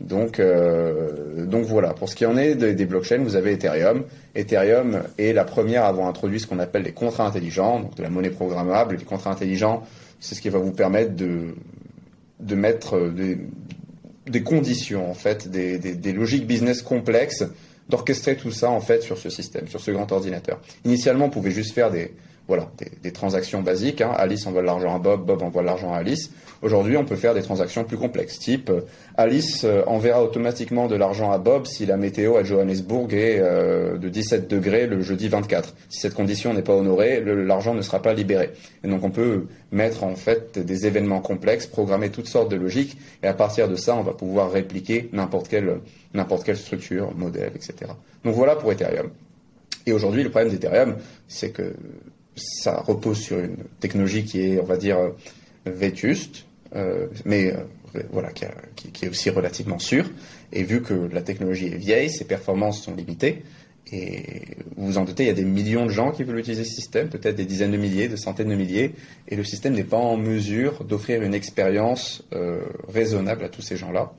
Donc, 0.00 0.40
euh, 0.40 1.46
donc 1.46 1.64
voilà. 1.64 1.94
Pour 1.94 2.08
ce 2.08 2.14
qui 2.14 2.26
en 2.26 2.36
est 2.36 2.54
des, 2.54 2.84
blockchains, 2.84 3.18
vous 3.18 3.36
avez 3.36 3.52
Ethereum. 3.52 4.04
Ethereum 4.34 5.02
est 5.18 5.32
la 5.32 5.44
première 5.44 5.84
à 5.84 5.88
avoir 5.88 6.06
introduit 6.06 6.38
ce 6.38 6.46
qu'on 6.46 6.58
appelle 6.58 6.82
les 6.82 6.92
contrats 6.92 7.26
intelligents, 7.26 7.80
donc 7.80 7.94
de 7.96 8.02
la 8.02 8.10
monnaie 8.10 8.30
programmable. 8.30 8.96
Les 8.98 9.04
contrats 9.04 9.30
intelligents, 9.30 9.84
c'est 10.20 10.34
ce 10.34 10.42
qui 10.42 10.50
va 10.50 10.58
vous 10.58 10.72
permettre 10.72 11.14
de, 11.14 11.54
de 12.40 12.54
mettre 12.54 13.08
des, 13.08 13.38
des 14.26 14.42
conditions, 14.42 15.10
en 15.10 15.14
fait, 15.14 15.48
des, 15.48 15.78
des, 15.78 15.94
des 15.94 16.12
logiques 16.12 16.46
business 16.46 16.82
complexes, 16.82 17.44
d'orchestrer 17.88 18.36
tout 18.36 18.50
ça, 18.50 18.70
en 18.70 18.80
fait, 18.80 19.02
sur 19.02 19.18
ce 19.18 19.30
système, 19.30 19.68
sur 19.68 19.80
ce 19.80 19.90
grand 19.90 20.10
ordinateur. 20.10 20.60
Initialement, 20.84 21.26
on 21.26 21.30
pouvait 21.30 21.50
juste 21.52 21.72
faire 21.72 21.90
des, 21.90 22.12
voilà, 22.48 22.70
des, 23.02 23.12
transactions 23.12 23.62
basiques. 23.62 24.00
Hein. 24.00 24.12
Alice 24.16 24.46
envoie 24.46 24.60
de 24.60 24.66
l'argent 24.66 24.94
à 24.94 24.98
Bob, 24.98 25.26
Bob 25.26 25.42
envoie 25.42 25.62
de 25.62 25.66
l'argent 25.66 25.92
à 25.92 25.98
Alice. 25.98 26.30
Aujourd'hui, 26.62 26.96
on 26.96 27.04
peut 27.04 27.16
faire 27.16 27.34
des 27.34 27.42
transactions 27.42 27.84
plus 27.84 27.96
complexes, 27.96 28.38
type 28.38 28.70
euh, 28.70 28.80
Alice 29.16 29.64
euh, 29.64 29.82
enverra 29.86 30.22
automatiquement 30.22 30.86
de 30.86 30.96
l'argent 30.96 31.30
à 31.30 31.38
Bob 31.38 31.66
si 31.66 31.86
la 31.86 31.96
météo 31.96 32.36
à 32.36 32.44
Johannesburg 32.44 33.12
est 33.12 33.38
euh, 33.40 33.98
de 33.98 34.08
17 34.08 34.48
degrés 34.48 34.86
le 34.86 35.02
jeudi 35.02 35.28
24. 35.28 35.74
Si 35.88 36.00
cette 36.00 36.14
condition 36.14 36.54
n'est 36.54 36.62
pas 36.62 36.74
honorée, 36.74 37.22
l'argent 37.22 37.74
ne 37.74 37.82
sera 37.82 38.00
pas 38.00 38.14
libéré. 38.14 38.50
Et 38.84 38.88
donc 38.88 39.04
on 39.04 39.10
peut 39.10 39.46
mettre 39.72 40.04
en 40.04 40.14
fait 40.14 40.58
des 40.58 40.86
événements 40.86 41.20
complexes, 41.20 41.66
programmer 41.66 42.10
toutes 42.10 42.28
sortes 42.28 42.50
de 42.50 42.56
logiques, 42.56 42.96
et 43.22 43.26
à 43.26 43.34
partir 43.34 43.68
de 43.68 43.76
ça, 43.76 43.94
on 43.94 44.02
va 44.02 44.12
pouvoir 44.12 44.50
répliquer 44.50 45.10
n'importe 45.12 45.48
quelle, 45.48 45.80
n'importe 46.14 46.44
quelle 46.44 46.56
structure, 46.56 47.12
modèle, 47.14 47.52
etc. 47.54 47.74
Donc 48.24 48.34
voilà 48.34 48.56
pour 48.56 48.72
Ethereum. 48.72 49.10
Et 49.86 49.92
aujourd'hui, 49.92 50.22
le 50.22 50.30
problème 50.30 50.50
d'Ethereum, 50.50 50.96
c'est 51.28 51.50
que 51.50 51.74
ça 52.36 52.80
repose 52.80 53.18
sur 53.18 53.38
une 53.38 53.56
technologie 53.80 54.24
qui 54.24 54.40
est, 54.40 54.60
on 54.60 54.64
va 54.64 54.76
dire, 54.76 54.98
vétuste, 55.64 56.46
mais 57.24 57.54
voilà, 58.12 58.30
qui, 58.30 58.44
est 59.04 59.08
aussi 59.08 59.30
relativement 59.30 59.78
sûre. 59.78 60.10
Et 60.52 60.62
vu 60.62 60.82
que 60.82 60.94
la 61.12 61.22
technologie 61.22 61.66
est 61.66 61.76
vieille, 61.76 62.10
ses 62.10 62.24
performances 62.24 62.82
sont 62.82 62.94
limitées. 62.94 63.42
Et 63.92 64.42
vous 64.76 64.86
vous 64.86 64.98
en 64.98 65.04
doutez, 65.04 65.24
il 65.24 65.26
y 65.28 65.30
a 65.30 65.34
des 65.34 65.44
millions 65.44 65.86
de 65.86 65.90
gens 65.90 66.10
qui 66.10 66.24
veulent 66.24 66.38
utiliser 66.38 66.64
ce 66.64 66.74
système, 66.74 67.08
peut-être 67.08 67.36
des 67.36 67.44
dizaines 67.44 67.70
de 67.70 67.76
milliers, 67.76 68.08
de 68.08 68.16
centaines 68.16 68.48
de 68.48 68.54
milliers, 68.56 68.92
et 69.28 69.36
le 69.36 69.44
système 69.44 69.74
n'est 69.74 69.84
pas 69.84 69.96
en 69.96 70.16
mesure 70.16 70.82
d'offrir 70.82 71.22
une 71.22 71.34
expérience 71.34 72.24
euh, 72.32 72.62
raisonnable 72.88 73.44
à 73.44 73.48
tous 73.48 73.62
ces 73.62 73.76
gens-là, 73.76 74.12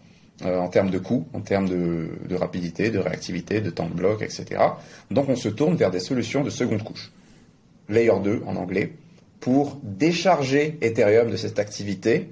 euh, 0.46 0.58
en 0.58 0.70
termes 0.70 0.90
de 0.90 1.00
coût, 1.00 1.28
en 1.34 1.42
termes 1.42 1.68
de, 1.68 2.36
rapidité, 2.36 2.92
de 2.92 3.00
réactivité, 3.00 3.60
de 3.60 3.70
temps 3.70 3.90
de 3.90 3.94
bloc, 3.94 4.22
etc. 4.22 4.46
Donc 5.12 5.28
on 5.28 5.36
se 5.36 5.50
tourne 5.50 5.76
vers 5.76 5.92
des 5.92 6.00
solutions 6.00 6.44
de 6.44 6.50
seconde 6.50 6.84
couche, 6.84 7.12
Layer 7.90 8.20
2 8.24 8.44
en 8.46 8.56
anglais, 8.56 8.94
pour 9.40 9.80
décharger 9.84 10.78
Ethereum 10.82 11.30
de 11.32 11.38
cette 11.38 11.60
activité 11.60 12.30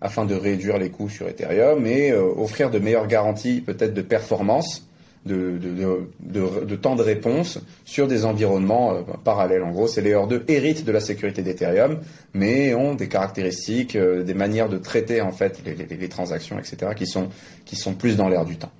afin 0.00 0.26
de 0.26 0.34
réduire 0.34 0.78
les 0.78 0.90
coûts 0.90 1.08
sur 1.08 1.28
Ethereum 1.28 1.86
et 1.86 2.10
euh, 2.10 2.22
offrir 2.36 2.70
de 2.70 2.78
meilleures 2.78 3.06
garanties 3.06 3.60
peut-être 3.60 3.94
de 3.94 4.02
performance 4.02 4.86
de, 5.24 5.58
de, 5.58 6.64
de, 6.64 6.76
temps 6.76 6.96
de 6.96 7.02
réponse 7.02 7.58
sur 7.86 8.06
des 8.06 8.26
environnements 8.26 8.94
euh, 8.94 9.00
parallèles. 9.24 9.62
En 9.62 9.70
gros, 9.70 9.86
ces 9.86 10.02
Layer 10.02 10.26
2 10.28 10.44
héritent 10.48 10.84
de 10.84 10.92
la 10.92 11.00
sécurité 11.00 11.42
d'Ethereum, 11.42 12.00
mais 12.34 12.74
ont 12.74 12.94
des 12.94 13.08
caractéristiques, 13.08 13.96
euh, 13.96 14.22
des 14.22 14.34
manières 14.34 14.68
de 14.68 14.76
traiter 14.76 15.22
en 15.22 15.32
fait 15.32 15.62
les, 15.64 15.74
les, 15.74 15.96
les 15.96 16.08
transactions, 16.08 16.58
etc., 16.58 16.92
qui 16.94 17.06
sont, 17.06 17.30
qui 17.64 17.76
sont 17.76 17.94
plus 17.94 18.16
dans 18.16 18.28
l'air 18.28 18.44
du 18.44 18.56
temps. 18.56 18.72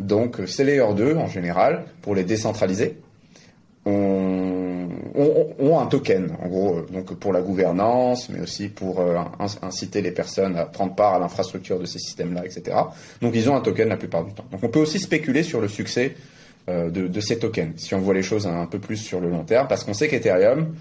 Donc, 0.00 0.38
ces 0.46 0.64
Layer 0.64 0.92
2, 0.96 1.14
en 1.14 1.28
général, 1.28 1.84
pour 2.02 2.16
les 2.16 2.24
décentraliser, 2.24 2.96
ont, 5.14 5.78
un 5.78 5.86
token, 5.86 6.36
en 6.42 6.48
gros, 6.48 6.80
donc 6.90 7.14
pour 7.14 7.32
la 7.32 7.40
gouvernance, 7.40 8.28
mais 8.28 8.40
aussi 8.40 8.68
pour 8.68 9.02
inciter 9.60 10.00
les 10.00 10.10
personnes 10.10 10.56
à 10.56 10.64
prendre 10.64 10.94
part 10.94 11.14
à 11.14 11.18
l'infrastructure 11.18 11.78
de 11.78 11.84
ces 11.84 11.98
systèmes-là, 11.98 12.44
etc. 12.44 12.76
Donc 13.20 13.34
ils 13.34 13.50
ont 13.50 13.56
un 13.56 13.60
token 13.60 13.88
la 13.88 13.96
plupart 13.96 14.24
du 14.24 14.32
temps. 14.32 14.44
Donc 14.50 14.62
on 14.62 14.68
peut 14.68 14.80
aussi 14.80 14.98
spéculer 14.98 15.42
sur 15.42 15.60
le 15.60 15.68
succès 15.68 16.14
de, 16.68 16.88
de, 16.90 17.20
ces 17.20 17.38
tokens, 17.38 17.74
si 17.76 17.94
on 17.94 18.00
voit 18.00 18.14
les 18.14 18.22
choses 18.22 18.46
un 18.46 18.66
peu 18.66 18.78
plus 18.78 18.96
sur 18.96 19.20
le 19.20 19.28
long 19.28 19.44
terme, 19.44 19.68
parce 19.68 19.84
qu'on 19.84 19.94
sait 19.94 20.08
qu'Ethereum, 20.08 20.74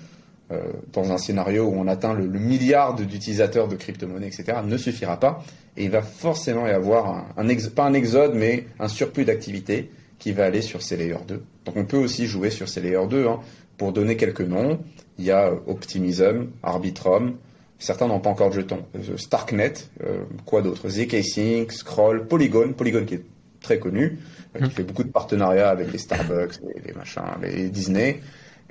euh, 0.51 0.59
dans 0.91 1.13
un 1.13 1.17
scénario 1.17 1.63
où 1.63 1.75
on 1.77 1.87
atteint 1.87 2.13
le, 2.13 2.27
milliard 2.27 2.95
d'utilisateurs 2.95 3.69
de 3.69 3.75
crypto-monnaies, 3.77 4.27
etc., 4.27 4.57
ne 4.65 4.75
suffira 4.75 5.17
pas, 5.17 5.43
et 5.77 5.85
il 5.85 5.89
va 5.89 6.01
forcément 6.01 6.67
y 6.67 6.71
avoir 6.71 7.25
un 7.37 7.47
pas 7.73 7.85
un 7.85 7.93
exode, 7.93 8.33
mais 8.35 8.65
un 8.79 8.89
surplus 8.89 9.23
d'activité 9.23 9.91
qui 10.21 10.31
va 10.33 10.45
aller 10.45 10.61
sur 10.61 10.83
ces 10.83 10.95
layers 10.95 11.25
2. 11.27 11.43
Donc 11.65 11.75
on 11.75 11.83
peut 11.83 11.97
aussi 11.97 12.27
jouer 12.27 12.51
sur 12.51 12.69
ces 12.69 12.79
layers 12.79 13.07
2. 13.09 13.27
Hein. 13.27 13.39
Pour 13.77 13.91
donner 13.91 14.15
quelques 14.15 14.41
noms, 14.41 14.79
il 15.17 15.25
y 15.25 15.31
a 15.31 15.51
Optimism, 15.65 16.51
Arbitrum, 16.61 17.37
certains 17.79 18.07
n'ont 18.07 18.19
pas 18.19 18.29
encore 18.29 18.51
de 18.51 18.55
jetons. 18.55 18.85
Euh, 18.95 19.17
Starknet, 19.17 19.73
euh, 20.03 20.23
quoi 20.45 20.61
d'autre? 20.61 20.87
ZK-Sync, 20.89 21.71
Scroll, 21.71 22.27
Polygon, 22.27 22.73
Polygon 22.73 23.03
qui 23.03 23.15
est 23.15 23.25
très 23.61 23.79
connu, 23.79 24.19
euh, 24.55 24.59
qui 24.59 24.65
hmm. 24.65 24.69
fait 24.69 24.83
beaucoup 24.83 25.03
de 25.03 25.09
partenariats 25.09 25.71
avec 25.71 25.91
les 25.91 25.97
Starbucks, 25.97 26.59
les, 26.85 26.93
machins, 26.93 27.23
les 27.41 27.69
Disney. 27.69 28.21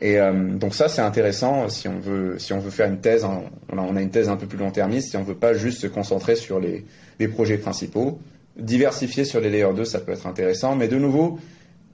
Et 0.02 0.16
donc 0.54 0.74
ça 0.74 0.88
c'est 0.88 1.02
intéressant 1.02 1.68
si 1.68 1.86
on 1.86 1.98
veut 1.98 2.38
si 2.38 2.54
on 2.54 2.58
veut 2.58 2.70
faire 2.70 2.88
une 2.88 3.02
thèse, 3.02 3.22
hein, 3.22 3.42
on, 3.70 3.96
a, 3.96 4.00
une 4.00 4.08
thèse 4.08 4.30
un 4.30 4.36
peu 4.36 4.46
plus 4.46 4.56
long-termiste, 4.56 5.10
si 5.10 5.16
on 5.18 5.22
veut 5.22 5.34
pas 5.34 5.52
juste 5.52 5.82
se 5.82 5.88
concentrer 5.88 6.36
sur 6.36 6.58
les, 6.58 6.86
les 7.18 7.28
projets 7.28 7.58
principaux, 7.58 8.18
diversifier 8.56 9.24
sur 9.24 9.40
les 9.40 9.50
layers 9.50 9.74
2, 9.74 9.84
ça 9.84 10.00
peut 10.00 10.12
être 10.12 10.26
intéressant, 10.26 10.76
mais 10.76 10.88
de 10.88 10.96
nouveau, 10.96 11.38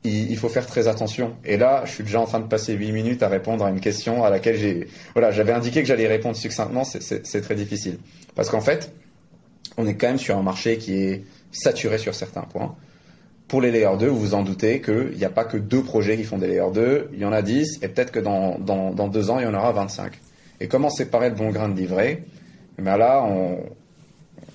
il, 0.04 0.36
faut 0.36 0.48
faire 0.48 0.66
très 0.66 0.88
attention. 0.88 1.34
Et 1.44 1.56
là, 1.56 1.82
je 1.84 1.92
suis 1.92 2.04
déjà 2.04 2.20
en 2.20 2.26
train 2.26 2.40
de 2.40 2.46
passer 2.46 2.74
8 2.74 2.92
minutes 2.92 3.22
à 3.22 3.28
répondre 3.28 3.64
à 3.64 3.70
une 3.70 3.80
question 3.80 4.24
à 4.24 4.30
laquelle 4.30 4.56
j'ai, 4.56 4.86
voilà, 5.14 5.32
j'avais 5.32 5.52
indiqué 5.52 5.82
que 5.82 5.88
j'allais 5.88 6.06
répondre 6.06 6.36
succinctement, 6.36 6.84
c'est 6.84 7.40
très 7.40 7.54
difficile. 7.54 7.98
Parce 8.34 8.48
qu'en 8.48 8.60
fait, 8.60 8.92
on 9.76 9.86
est 9.86 9.94
quand 9.94 10.08
même 10.08 10.18
sur 10.18 10.36
un 10.36 10.42
marché 10.42 10.78
qui 10.78 10.94
est 10.94 11.24
saturé 11.50 11.98
sur 11.98 12.14
certains 12.14 12.42
points. 12.42 12.76
Pour 13.48 13.60
les 13.60 13.70
layers 13.70 13.96
2, 13.98 14.06
vous 14.08 14.18
vous 14.18 14.34
en 14.34 14.42
doutez 14.42 14.80
qu'il 14.80 15.16
n'y 15.16 15.24
a 15.24 15.30
pas 15.30 15.44
que 15.44 15.56
deux 15.56 15.82
projets 15.82 16.16
qui 16.16 16.24
font 16.24 16.38
des 16.38 16.48
layers 16.48 16.72
2, 16.72 17.10
il 17.12 17.20
y 17.20 17.24
en 17.24 17.32
a 17.32 17.42
10, 17.42 17.78
et 17.82 17.88
peut-être 17.88 18.10
que 18.10 18.18
dans, 18.18 18.58
dans, 18.58 19.08
deux 19.08 19.30
ans, 19.30 19.38
il 19.38 19.44
y 19.44 19.46
en 19.46 19.54
aura 19.54 19.72
25. 19.72 20.12
Et 20.60 20.68
comment 20.68 20.90
séparer 20.90 21.28
le 21.30 21.36
bon 21.36 21.50
grain 21.50 21.68
de 21.68 21.76
livret? 21.78 22.24
Eh 22.78 22.82
Là, 22.82 23.22
on, 23.22 23.58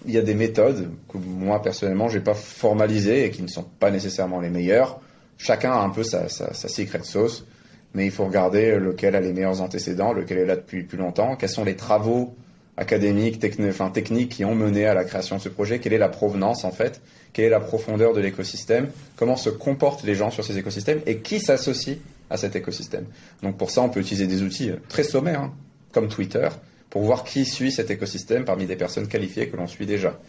il 0.06 0.12
y 0.12 0.18
a 0.18 0.22
des 0.22 0.34
méthodes 0.34 0.90
que 1.10 1.18
moi 1.18 1.62
personnellement 1.62 2.10
j'ai 2.10 2.20
pas 2.20 2.34
formalisées 2.34 3.26
et 3.26 3.32
qui 3.32 3.42
ne 3.42 3.48
sont 3.48 3.66
pas 3.80 3.92
nécessairement 3.92 4.40
les 4.40 4.50
meilleures. 4.50 5.00
Chacun 5.38 5.72
a 5.72 5.80
un 5.80 5.90
peu 5.90 6.04
sa, 6.04 6.28
secret 6.30 7.00
sauce, 7.04 7.46
mais 7.94 8.06
il 8.06 8.12
faut 8.12 8.26
regarder 8.26 8.78
lequel 8.78 9.16
a 9.16 9.22
les 9.22 9.34
meilleurs 9.34 9.62
antécédents, 9.62 10.14
lequel 10.14 10.38
est 10.38 10.46
là 10.46 10.56
depuis 10.56 10.84
plus 10.84 10.98
longtemps, 10.98 11.36
quels 11.36 11.50
sont 11.50 11.64
les 11.64 11.76
travaux 11.76 12.36
académiques, 12.78 13.40
techniques 13.40 14.30
qui 14.30 14.46
ont 14.46 14.56
mené 14.56 14.86
à 14.86 14.94
la 14.94 15.04
création 15.04 15.38
de 15.38 15.42
ce 15.42 15.50
projet, 15.50 15.80
quelle 15.80 15.94
est 15.94 15.98
la 15.98 16.10
provenance 16.10 16.64
en 16.64 16.72
fait, 16.72 17.02
quelle 17.34 17.46
est 17.46 17.50
la 17.50 17.60
profondeur 17.60 18.14
de 18.14 18.22
l'écosystème, 18.22 18.90
comment 19.16 19.36
se 19.36 19.50
comportent 19.50 20.04
les 20.04 20.16
gens 20.16 20.32
sur 20.32 20.44
ces 20.44 20.58
écosystèmes 20.58 21.02
et 21.06 21.18
qui 21.18 21.40
s'associe 21.40 21.98
à 22.30 22.38
cet 22.38 22.56
écosystème. 22.56 23.06
Donc 23.44 23.58
pour 23.58 23.72
ça, 23.72 23.82
on 23.82 23.90
peut 23.90 24.00
utiliser 24.00 24.28
des 24.28 24.42
outils 24.42 24.72
très 24.88 25.04
sommaires, 25.04 25.42
hein, 25.42 25.54
comme 25.92 26.08
Twitter, 26.08 26.48
pour 26.92 27.02
voir 27.02 27.24
qui 27.24 27.46
suit 27.46 27.72
cet 27.72 27.90
écosystème 27.90 28.46
parmi 28.46 28.68
des 28.68 28.76
personnes 28.76 29.08
qualifiées 29.08 29.48
que 29.48 29.58
l'on 29.58 29.66
suit 29.66 29.88
déjà. 29.88 30.20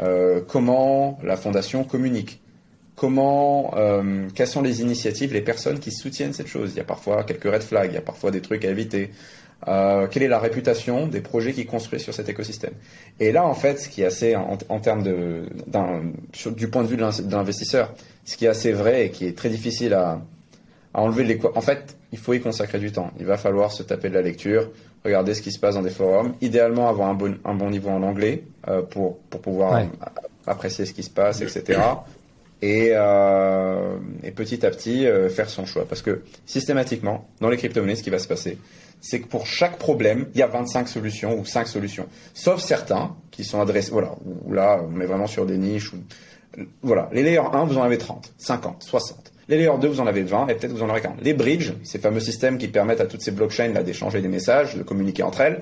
Euh, 0.00 0.40
comment 0.46 1.18
la 1.24 1.36
fondation 1.36 1.82
communique? 1.82 2.40
Comment, 2.94 3.72
euh, 3.76 4.28
quelles 4.34 4.46
sont 4.46 4.62
les 4.62 4.82
initiatives, 4.82 5.32
les 5.32 5.40
personnes 5.40 5.80
qui 5.80 5.90
soutiennent 5.90 6.34
cette 6.34 6.46
chose? 6.46 6.72
Il 6.74 6.76
y 6.76 6.80
a 6.80 6.84
parfois 6.84 7.24
quelques 7.24 7.44
red 7.44 7.62
flags, 7.62 7.90
il 7.90 7.94
y 7.94 7.98
a 7.98 8.02
parfois 8.02 8.30
des 8.30 8.42
trucs 8.42 8.64
à 8.64 8.68
éviter. 8.68 9.10
Euh, 9.68 10.06
quelle 10.06 10.22
est 10.22 10.28
la 10.28 10.38
réputation 10.38 11.06
des 11.06 11.22
projets 11.22 11.52
qui 11.52 11.64
construisent 11.64 12.02
sur 12.02 12.14
cet 12.14 12.28
écosystème? 12.28 12.74
Et 13.18 13.32
là, 13.32 13.46
en 13.46 13.54
fait, 13.54 13.78
ce 13.80 13.88
qui 13.88 14.02
est 14.02 14.06
assez, 14.06 14.36
en, 14.36 14.56
termes 14.80 15.02
de, 15.02 15.44
du 16.50 16.68
point 16.68 16.82
de 16.82 16.88
vue 16.88 16.96
de 16.96 17.32
l'investisseur, 17.32 17.94
ce 18.26 18.36
qui 18.36 18.44
est 18.44 18.48
assez 18.48 18.72
vrai 18.72 19.06
et 19.06 19.10
qui 19.10 19.26
est 19.26 19.36
très 19.36 19.48
difficile 19.48 19.94
à, 19.94 20.20
enlever. 20.92 21.38
En 21.54 21.60
fait, 21.60 21.96
il 22.12 22.18
faut 22.18 22.34
y 22.34 22.40
consacrer 22.40 22.78
du 22.78 22.90
temps. 22.92 23.10
Il 23.18 23.26
va 23.26 23.36
falloir 23.36 23.72
se 23.72 23.82
taper 23.82 24.08
de 24.08 24.14
la 24.14 24.22
lecture, 24.22 24.70
regarder 25.04 25.34
ce 25.34 25.42
qui 25.42 25.52
se 25.52 25.58
passe 25.58 25.74
dans 25.74 25.82
des 25.82 25.90
forums, 25.90 26.34
idéalement 26.40 26.88
avoir 26.88 27.08
un 27.08 27.14
bon, 27.14 27.36
un 27.44 27.54
bon 27.54 27.70
niveau 27.70 27.90
en 27.90 28.02
anglais 28.02 28.44
euh, 28.68 28.82
pour, 28.82 29.18
pour 29.18 29.40
pouvoir 29.40 29.82
apprécier 30.46 30.84
ce 30.84 30.92
qui 30.92 31.02
se 31.02 31.10
passe, 31.10 31.40
etc. 31.40 31.80
Et, 32.62 32.90
euh, 32.92 33.96
et 34.22 34.32
petit 34.32 34.66
à 34.66 34.70
petit 34.70 35.06
euh, 35.06 35.30
faire 35.30 35.48
son 35.48 35.64
choix. 35.64 35.86
Parce 35.88 36.02
que 36.02 36.22
systématiquement, 36.44 37.26
dans 37.40 37.48
les 37.48 37.56
crypto-monnaies, 37.56 37.96
ce 37.96 38.02
qui 38.02 38.10
va 38.10 38.18
se 38.18 38.28
passer, 38.28 38.58
c'est 39.00 39.20
que 39.20 39.26
pour 39.26 39.46
chaque 39.46 39.78
problème, 39.78 40.28
il 40.34 40.40
y 40.40 40.42
a 40.42 40.46
25 40.46 40.86
solutions 40.86 41.38
ou 41.38 41.46
5 41.46 41.66
solutions. 41.66 42.06
Sauf 42.34 42.60
certains 42.60 43.16
qui 43.30 43.44
sont 43.44 43.60
adressés, 43.62 43.92
voilà, 43.92 44.14
où 44.24 44.52
là, 44.52 44.82
on 44.94 45.00
est 45.00 45.06
vraiment 45.06 45.26
sur 45.26 45.46
des 45.46 45.56
niches. 45.56 45.92
voilà, 46.82 47.08
les 47.12 47.22
layers 47.22 47.38
1, 47.38 47.64
vous 47.64 47.78
en 47.78 47.82
avez 47.82 47.96
30, 47.96 48.34
50, 48.36 48.82
60. 48.82 49.32
Les 49.50 49.58
layers 49.58 49.78
2, 49.80 49.88
vous 49.88 50.00
en 50.00 50.06
avez 50.06 50.22
20 50.22 50.46
et 50.46 50.54
peut-être 50.54 50.70
vous 50.70 50.84
en 50.84 50.88
aurez 50.88 51.00
40. 51.00 51.16
Les 51.22 51.34
bridges, 51.34 51.72
ces 51.82 51.98
fameux 51.98 52.20
systèmes 52.20 52.56
qui 52.56 52.68
permettent 52.68 53.00
à 53.00 53.06
toutes 53.06 53.20
ces 53.20 53.32
blockchains 53.32 53.82
d'échanger 53.82 54.22
des 54.22 54.28
messages, 54.28 54.76
de 54.76 54.84
communiquer 54.84 55.24
entre 55.24 55.40
elles. 55.40 55.60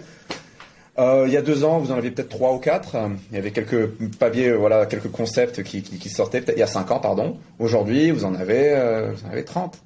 Euh, 0.99 1.25
il 1.27 1.33
y 1.33 1.39
a 1.39 1.43
deux 1.43 1.65
ans, 1.65 1.79
vous 1.79 1.91
en 1.91 1.95
aviez 1.95 2.11
peut-être 2.11 2.29
trois 2.29 2.53
ou 2.53 2.59
quatre. 2.59 2.97
Il 3.31 3.37
y 3.37 3.39
avait 3.39 3.51
quelques 3.51 3.87
papiers, 4.19 4.53
voilà, 4.53 4.85
quelques 4.85 5.11
concepts 5.11 5.63
qui, 5.63 6.09
sortaient. 6.11 6.45
Il 6.55 6.59
y 6.59 6.63
a 6.63 6.67
cinq 6.67 6.91
ans, 6.91 7.01
pardon. 7.01 7.39
Aujourd'hui, 7.59 8.11
vous 8.11 8.27
en 8.27 8.35
avez, 8.35 8.73
euh, 8.73 9.13
vous 9.13 9.27
en 9.27 9.31
avez 9.31 9.45
30. 9.45 9.79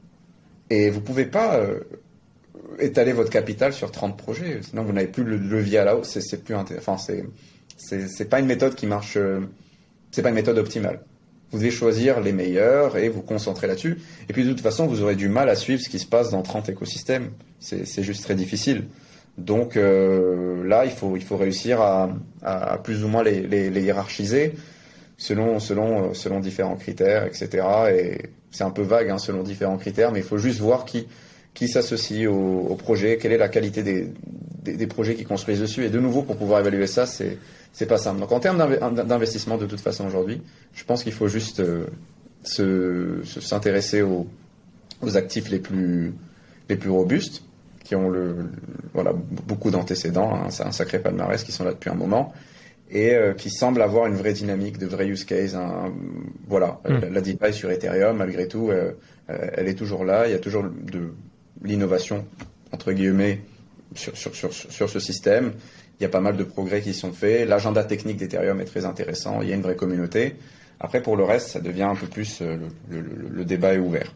Et 0.71 0.91
vous 0.91 1.01
pouvez 1.01 1.27
pas 1.27 1.55
euh, 1.59 1.79
étaler 2.81 3.13
votre 3.13 3.31
capital 3.31 3.73
sur 3.73 3.93
30 3.93 4.17
projets. 4.17 4.63
Sinon, 4.63 4.83
vous 4.83 4.93
n'avez 4.93 5.07
plus 5.07 5.23
le 5.23 5.37
levier 5.37 5.79
à 5.79 5.85
la 5.85 5.97
hausse. 5.97 6.19
C'est 6.19 6.43
plus 6.43 6.57
Enfin, 6.57 6.97
c'est 6.99 7.25
c'est 7.77 8.29
pas 8.29 8.41
une 8.41 8.47
méthode 8.47 8.75
qui 8.75 8.87
marche. 8.87 9.17
c'est 10.11 10.23
pas 10.23 10.31
une 10.31 10.35
méthode 10.35 10.59
optimale. 10.59 11.03
Vous 11.53 11.59
devez 11.59 11.71
choisir 11.71 12.21
les 12.21 12.33
meilleurs 12.33 12.97
et 12.97 13.09
vous 13.09 13.23
concentrer 13.23 13.67
là-dessus. 13.67 13.99
Et 14.29 14.33
puis 14.33 14.45
de 14.45 14.51
toute 14.51 14.63
façon, 14.63 14.87
vous 14.87 15.03
aurez 15.03 15.17
du 15.17 15.29
mal 15.29 15.49
à 15.49 15.55
suivre 15.55 15.83
ce 15.83 15.89
qui 15.89 15.99
se 15.99 16.07
passe 16.07 16.31
dans 16.31 16.43
30 16.43 16.71
écosystèmes. 16.71 17.31
C'est 17.61 18.03
juste 18.03 18.25
très 18.25 18.35
difficile. 18.35 18.85
Donc 19.39 19.77
euh, 19.77 20.67
là, 20.67 20.85
il 20.85 20.91
faut, 20.91 21.17
il 21.17 21.23
faut 21.23 21.37
réussir 21.37 21.81
à, 21.81 22.11
à 22.43 22.79
plus 22.79 23.05
ou 23.05 23.09
moins 23.09 23.23
les, 23.23 23.43
les, 23.43 23.83
hiérarchiser 23.83 24.55
selon, 25.17 25.59
selon, 25.59 26.13
selon 26.15 26.41
différents 26.41 26.77
critères, 26.77 27.27
etc. 27.27 27.67
Et 27.95 28.31
c'est 28.51 28.65
un 28.65 28.71
peu 28.71 28.83
vague 28.83 29.11
hein, 29.11 29.19
selon 29.19 29.43
différents 29.43 29.79
critères, 29.79 30.13
mais 30.13 30.21
il 30.21 30.25
faut 30.25 30.39
juste 30.39 30.61
voir 30.61 30.85
qui, 30.85 31.07
qui 31.55 31.69
s'associe 31.69 32.27
au, 32.29 32.67
au, 32.69 32.75
projet, 32.77 33.19
quelle 33.19 33.33
est 33.33 33.39
la 33.39 33.49
qualité 33.49 33.83
des, 33.83 34.09
des, 34.63 34.77
des, 34.77 34.87
projets 34.87 35.15
qui 35.15 35.25
construisent 35.25 35.61
dessus. 35.61 35.85
Et 35.85 35.91
de 35.91 36.01
nouveau, 36.01 36.23
pour 36.23 36.37
pouvoir 36.37 36.61
évaluer 36.61 36.87
ça, 36.87 37.07
c'est 37.07 37.39
c'est 37.73 37.87
pas 37.87 37.99
simple. 37.99 38.21
Donc 38.21 38.33
en 38.33 38.41
termes 38.41 38.59
d'investissement 39.07 39.57
de 39.57 39.67
toute 39.67 39.81
façon 39.81 40.07
aujourd'hui, 40.07 40.43
je 40.75 40.85
pense 40.85 41.03
qu'il 41.03 41.13
faut 41.13 41.29
juste 41.29 41.61
euh, 41.61 41.87
se 42.43 43.23
s'intéresser 43.25 44.03
aux, 44.03 44.27
aux, 45.01 45.17
actifs 45.17 45.49
les 45.51 45.59
plus 45.59 46.13
les 46.69 46.77
plus 46.77 46.91
robustes, 46.91 47.43
qui 47.83 47.97
ont 47.97 48.09
le, 48.09 48.37
voilà 48.93 49.13
beaucoup 49.13 49.71
d'antécédents, 49.71 50.35
hein, 50.35 50.49
un 50.61 50.73
sacré 50.73 50.99
palmarès 50.99 51.43
qui 51.43 51.53
sont 51.53 51.65
là 51.65 51.73
depuis 51.73 51.91
un 51.91 51.95
moment 51.95 52.33
et 52.91 53.15
euh, 53.15 53.33
qui 53.33 53.49
semblent 53.49 53.81
avoir 53.81 54.07
une 54.07 54.17
vraie 54.17 54.35
dynamique, 54.35 54.77
de 54.77 54.87
vrai 54.87 55.07
use 55.07 55.25
case. 55.25 55.55
Hein, 55.55 55.95
voilà, 56.47 56.79
hmm. 56.87 56.99
la, 57.01 57.09
la 57.09 57.21
DeFi 57.23 57.53
sur 57.55 57.71
Ethereum, 57.71 58.19
malgré 58.19 58.49
tout, 58.49 58.71
euh, 58.71 58.93
elle 59.29 59.67
est 59.67 59.75
toujours 59.75 60.05
là. 60.05 60.27
Il 60.27 60.33
y 60.33 60.35
a 60.35 60.39
toujours 60.39 60.65
de 60.65 61.09
l'innovation 61.63 62.27
entre 62.73 62.93
guillemets 62.93 63.41
sur, 63.95 64.17
sur, 64.17 64.35
sur, 64.35 64.53
sur, 64.53 64.89
ce 64.89 64.99
système. 64.99 65.53
Il 65.99 66.03
y 66.03 66.07
a 66.07 66.09
pas 66.09 66.21
mal 66.21 66.37
de 66.37 66.45
progrès 66.45 66.81
qui 66.81 66.95
sont 66.95 67.13
faits. 67.13 67.49
L'agenda 67.49 67.85
technique 67.85 68.17
d'Ethereum 68.17 68.61
est 68.61 68.65
très 68.65 68.85
intéressant. 68.85 69.43
Il 69.43 69.49
y 69.49 69.53
a 69.53 69.55
une 69.55 69.63
vraie 69.63 69.77
communauté. 69.77 70.37
Après, 70.81 71.01
pour 71.03 71.17
le 71.17 71.25
reste, 71.25 71.49
ça 71.49 71.61
devient 71.61 71.83
un 71.83 71.95
peu 71.95 72.07
plus 72.07 72.41
le, 72.41 72.59
le, 72.91 73.45
débat 73.45 73.75
est 73.75 73.79
ouvert. 73.79 74.13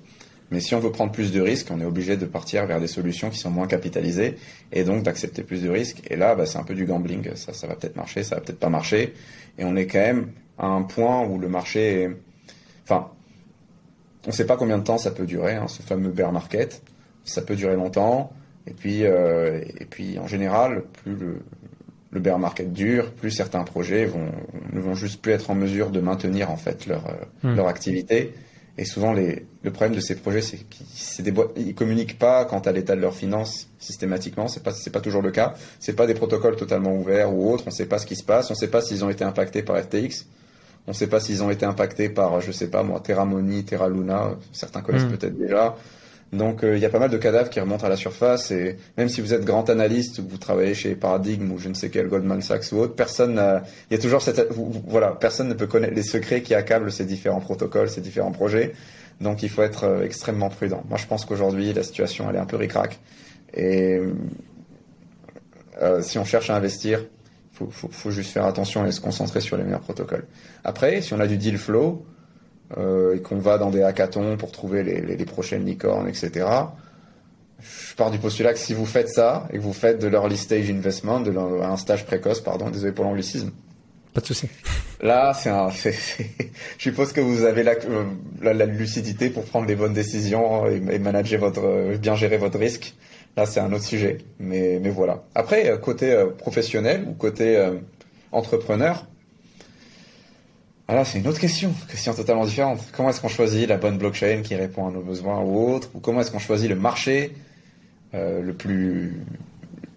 Mais 0.50 0.61
si 0.61 0.75
on 0.75 0.81
veut 0.81 0.91
prendre 0.91 1.12
plus 1.12 1.33
de 1.33 1.41
risques, 1.41 1.69
on 1.71 1.81
est 1.81 1.85
obligé 1.85 2.17
de 2.17 2.26
partir 2.26 2.67
vers 2.67 2.81
des 2.81 2.87
solutions 2.87 3.31
qui 3.31 3.38
sont 3.38 3.50
moins 3.50 3.67
capitalisées 3.67 4.37
et 4.73 4.85
donc 4.85 5.03
d'accepter 5.03 5.43
plus 5.43 5.62
de 5.62 5.69
risques. 5.69 6.03
Et 6.11 6.17
là, 6.17 6.35
bah, 6.35 6.47
c'est 6.47 6.59
un 6.59 6.65
peu 6.65 6.75
du 6.75 6.87
gambling. 6.87 7.35
Ça, 7.35 7.53
ça 7.53 7.67
va 7.67 7.76
peut-être 7.76 7.97
marcher, 7.97 8.23
ça 8.25 8.37
va 8.37 8.41
peut-être 8.41 8.59
pas 8.59 8.69
marcher. 8.69 9.15
Et 9.59 9.65
on 9.65 9.76
est 9.76 9.87
quand 9.87 9.99
même 9.99 10.33
à 10.59 10.67
un 10.67 10.83
point 10.83 11.25
où 11.25 11.38
le 11.38 11.49
marché. 11.49 12.11
Enfin, 12.85 13.11
on 14.25 14.31
ne 14.31 14.33
sait 14.33 14.47
pas 14.47 14.57
combien 14.57 14.79
de 14.79 14.85
temps 14.85 14.99
ça 14.99 15.12
peut 15.12 15.26
durer, 15.26 15.55
hein, 15.55 15.69
ce 15.69 15.83
fameux 15.83 16.11
bear 16.11 16.33
market. 16.33 16.83
Ça 17.26 17.42
peut 17.42 17.56
durer 17.56 17.76
longtemps. 17.76 18.33
Et 18.66 18.73
puis, 18.73 19.04
euh, 19.04 19.61
et 19.78 19.85
puis 19.85 20.18
en 20.18 20.26
général, 20.26 20.83
plus 21.04 21.14
le, 21.14 21.38
le 22.11 22.21
bear 22.21 22.38
market 22.38 22.73
dure, 22.73 23.12
plus 23.12 23.30
certains 23.30 23.62
projets 23.62 24.06
vont, 24.06 24.33
ne 24.73 24.80
vont 24.80 24.95
juste 24.95 25.21
plus 25.21 25.33
être 25.33 25.50
en 25.50 25.54
mesure 25.54 25.90
de 25.90 26.00
maintenir 26.00 26.50
en 26.50 26.56
fait 26.56 26.87
leur, 26.87 27.06
euh, 27.06 27.49
hmm. 27.52 27.56
leur 27.56 27.68
activité. 27.68 28.33
Et 28.78 28.85
souvent, 28.85 29.12
les, 29.12 29.47
le 29.62 29.71
problème 29.71 29.95
de 29.95 30.00
ces 30.00 30.16
projets, 30.16 30.42
c'est 30.42 30.59
qu'ils 30.59 31.25
ne 31.25 31.73
communiquent 31.73 32.18
pas 32.18 32.45
quant 32.45 32.59
à 32.59 32.73
l'état 32.73 32.95
de 32.95 33.00
leurs 33.00 33.14
finances 33.14 33.68
systématiquement. 33.78 34.49
C'est 34.49 34.62
pas 34.62 34.73
c'est 34.73 34.90
pas 34.90 35.00
toujours 35.00 35.23
le 35.23 35.30
cas. 35.30 35.54
C'est 35.78 35.95
pas 35.95 36.06
des 36.06 36.12
protocoles 36.14 36.56
totalement 36.56 36.95
ouverts 36.95 37.33
ou 37.33 37.50
autres. 37.52 37.64
On 37.66 37.71
ne 37.71 37.75
sait 37.75 37.87
pas 37.87 37.99
ce 37.99 38.06
qui 38.06 38.16
se 38.16 38.25
passe. 38.25 38.50
On 38.50 38.54
ne 38.54 38.59
sait 38.59 38.68
pas 38.68 38.83
s'ils 38.83 39.02
ont 39.02 39.09
été 39.09 39.25
impactés 39.25 39.62
par 39.62 39.78
FTX. 39.78 40.26
On 40.87 40.90
ne 40.90 40.95
sait 40.95 41.06
pas 41.06 41.21
s'ils 41.21 41.42
ont 41.42 41.50
été 41.50 41.64
impactés 41.64 42.11
par, 42.11 42.40
je 42.40 42.52
sais 42.52 42.68
pas 42.68 42.83
moi, 42.83 43.00
Terra 43.00 43.25
Money, 43.25 43.62
Terra 43.62 43.88
Luna. 43.88 44.37
Certains 44.52 44.83
connaissent 44.83 45.04
hmm. 45.04 45.16
peut-être 45.16 45.38
déjà. 45.38 45.75
Donc 46.33 46.64
euh, 46.64 46.76
il 46.76 46.83
y 46.83 46.85
a 46.85 46.88
pas 46.88 46.99
mal 46.99 47.11
de 47.11 47.16
cadavres 47.16 47.50
qui 47.50 47.61
remontent 47.61 47.87
à 47.87 47.88
la 47.88 47.97
surface 47.97 48.50
et 48.50 48.76
même 48.99 49.09
si 49.09 49.21
vous 49.21 49.33
êtes 49.33 49.45
grand 49.45 49.71
analyste 49.71 50.18
ou 50.18 50.26
vous 50.28 50.38
travaillez 50.38 50.75
chez 50.75 50.97
Paradigm 50.97 51.52
ou 51.52 51.59
je 51.59 51.68
ne 51.68 51.75
sais 51.75 51.88
quel 51.88 52.09
Goldman 52.09 52.42
Sachs 52.42 52.73
ou 52.73 52.78
autre, 52.78 52.95
personne 52.95 53.40
il 53.90 53.95
y 53.95 53.99
a 53.99 54.02
toujours 54.02 54.23
cette 54.23 54.49
voilà, 54.50 55.12
personne 55.12 55.49
ne 55.49 55.54
peut 55.54 55.68
connaître 55.68 55.95
les 55.95 56.02
secrets 56.02 56.42
qui 56.42 56.54
accablent 56.54 56.90
ces 56.90 57.04
différents 57.04 57.40
protocoles, 57.40 57.88
ces 57.88 58.00
différents 58.00 58.33
projets. 58.33 58.73
Donc 59.21 59.45
il 59.45 59.49
faut 59.49 59.62
être 59.62 59.85
euh, 59.85 60.04
extrêmement 60.04 60.50
prudent. 60.50 60.83
Moi 60.88 60.99
je 60.99 61.06
pense 61.06 61.25
qu'aujourd'hui 61.25 61.73
la 61.73 61.85
situation 61.85 62.28
elle 62.28 62.37
est 62.37 62.40
un 62.40 62.47
peu 62.47 62.56
ricrac 62.56 62.99
et 63.54 64.00
euh, 65.80 66.02
si 66.02 66.18
on 66.18 66.25
cherche 66.25 66.50
à 66.50 66.56
investir, 66.56 67.04
faut, 67.52 67.68
faut, 67.71 67.88
faut 67.90 68.11
juste 68.11 68.30
faire 68.30 68.47
attention 68.47 68.85
et 68.85 68.92
se 68.92 69.00
concentrer 69.00 69.40
sur 69.40 69.56
les 69.56 69.62
meilleurs 69.62 69.80
protocoles. 69.80 70.25
Après, 70.64 71.00
si 71.02 71.14
on 71.14 71.21
a 71.21 71.26
du 71.26 71.37
deal 71.37 71.59
flow, 71.59 72.04
et 72.75 73.20
qu'on 73.20 73.38
va 73.38 73.58
dans 73.58 73.70
des 73.70 73.82
hackathons 73.82 74.37
pour 74.37 74.50
trouver 74.50 74.82
les, 74.82 75.00
les, 75.00 75.16
les, 75.16 75.25
prochaines 75.25 75.64
licornes, 75.64 76.08
etc. 76.08 76.46
Je 77.61 77.94
pars 77.94 78.11
du 78.11 78.18
postulat 78.18 78.52
que 78.52 78.58
si 78.58 78.75
vous 78.75 78.87
faites 78.87 79.08
ça 79.08 79.46
et 79.52 79.58
que 79.58 79.62
vous 79.62 79.73
faites 79.73 80.00
de 80.00 80.08
l'early 80.08 80.37
stage 80.37 80.68
investment, 80.70 81.20
de 81.20 81.32
un 81.37 81.76
stage 81.76 82.04
précoce, 82.04 82.40
pardon, 82.40 82.70
désolé 82.70 82.92
pour 82.92 83.04
l'anglicisme. 83.04 83.52
Pas 84.14 84.20
de 84.20 84.26
souci. 84.26 84.49
Là, 85.02 85.35
c'est 85.35 85.50
un, 85.50 85.68
je 85.70 85.92
suppose 86.78 87.12
que 87.12 87.20
vous 87.20 87.44
avez 87.44 87.62
la, 87.62 87.75
la, 88.40 88.54
la, 88.54 88.66
lucidité 88.66 89.28
pour 89.28 89.44
prendre 89.44 89.66
les 89.66 89.76
bonnes 89.76 89.92
décisions 89.92 90.66
et, 90.66 90.76
et 90.90 90.99
manager 90.99 91.38
votre, 91.38 91.96
bien 91.99 92.16
gérer 92.16 92.38
votre 92.38 92.58
risque. 92.58 92.94
Là, 93.37 93.44
c'est 93.44 93.61
un 93.61 93.73
autre 93.73 93.85
sujet. 93.85 94.18
Mais, 94.40 94.80
mais 94.82 94.88
voilà. 94.88 95.23
Après, 95.35 95.68
euh, 95.68 95.76
côté 95.76 96.12
euh, 96.12 96.26
professionnel 96.28 97.04
ou 97.06 97.12
côté 97.12 97.56
euh, 97.56 97.75
entrepreneur, 98.32 99.04
alors, 100.88 101.05
c'est 101.05 101.19
une 101.19 101.26
autre 101.26 101.40
question, 101.40 101.75
question 101.90 102.14
totalement 102.14 102.45
différente. 102.45 102.81
Comment 102.93 103.11
est-ce 103.11 103.21
qu'on 103.21 103.28
choisit 103.28 103.69
la 103.69 103.76
bonne 103.76 103.99
blockchain 103.99 104.43
qui 104.43 104.55
répond 104.55 104.87
à 104.87 104.93
nos 104.93 105.00
besoins 105.00 105.40
ou 105.40 105.75
autre 105.75 105.90
Ou 105.95 105.99
comment 106.00 106.21
est-ce 106.21 106.31
qu'on 106.31 106.38
choisit 106.38 106.69
le 106.69 106.76
marché 106.76 107.33
euh, 108.14 108.40
le, 108.40 108.55
plus, 108.55 109.21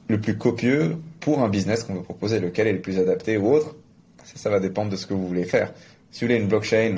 le 0.08 0.19
plus 0.19 0.36
copieux 0.36 0.98
pour 1.19 1.43
un 1.43 1.50
business 1.50 1.84
qu'on 1.84 1.93
veut 1.93 2.01
proposer 2.01 2.39
Lequel 2.39 2.65
est 2.65 2.74
le 2.74 2.81
plus 2.81 2.98
adapté 2.98 3.38
ou 3.38 3.53
autre? 3.53 3.75
Ça, 4.24 4.38
ça 4.38 4.50
va 4.50 4.60
dépendre 4.60 4.89
de 4.89 4.96
ce 4.96 5.05
que 5.05 5.13
vous 5.13 5.27
voulez 5.27 5.43
faire. 5.43 5.74
Si 6.10 6.22
vous 6.22 6.27
voulez 6.27 6.39
une 6.39 6.48
blockchain 6.48 6.96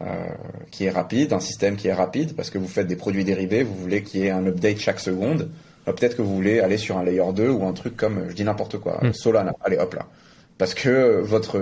euh, 0.00 0.24
qui 0.70 0.86
est 0.86 0.90
rapide, 0.90 1.34
un 1.34 1.40
système 1.40 1.76
qui 1.76 1.88
est 1.88 1.92
rapide, 1.92 2.34
parce 2.34 2.48
que 2.48 2.56
vous 2.56 2.68
faites 2.68 2.86
des 2.86 2.96
produits 2.96 3.24
dérivés, 3.24 3.64
vous 3.64 3.74
voulez 3.74 4.02
qu'il 4.02 4.20
y 4.20 4.26
ait 4.26 4.30
un 4.30 4.46
update 4.46 4.78
chaque 4.78 5.00
seconde, 5.00 5.50
bah, 5.84 5.92
peut-être 5.92 6.16
que 6.16 6.22
vous 6.22 6.34
voulez 6.34 6.60
aller 6.60 6.78
sur 6.78 6.96
un 6.96 7.04
layer 7.04 7.32
2 7.34 7.50
ou 7.50 7.66
un 7.66 7.74
truc 7.74 7.98
comme, 7.98 8.30
je 8.30 8.34
dis 8.34 8.44
n'importe 8.44 8.78
quoi, 8.78 8.98
hmm. 9.02 9.12
Solana. 9.12 9.54
Allez, 9.62 9.76
hop 9.76 9.92
là 9.92 10.06
parce 10.58 10.74
que 10.74 11.20
votre 11.20 11.60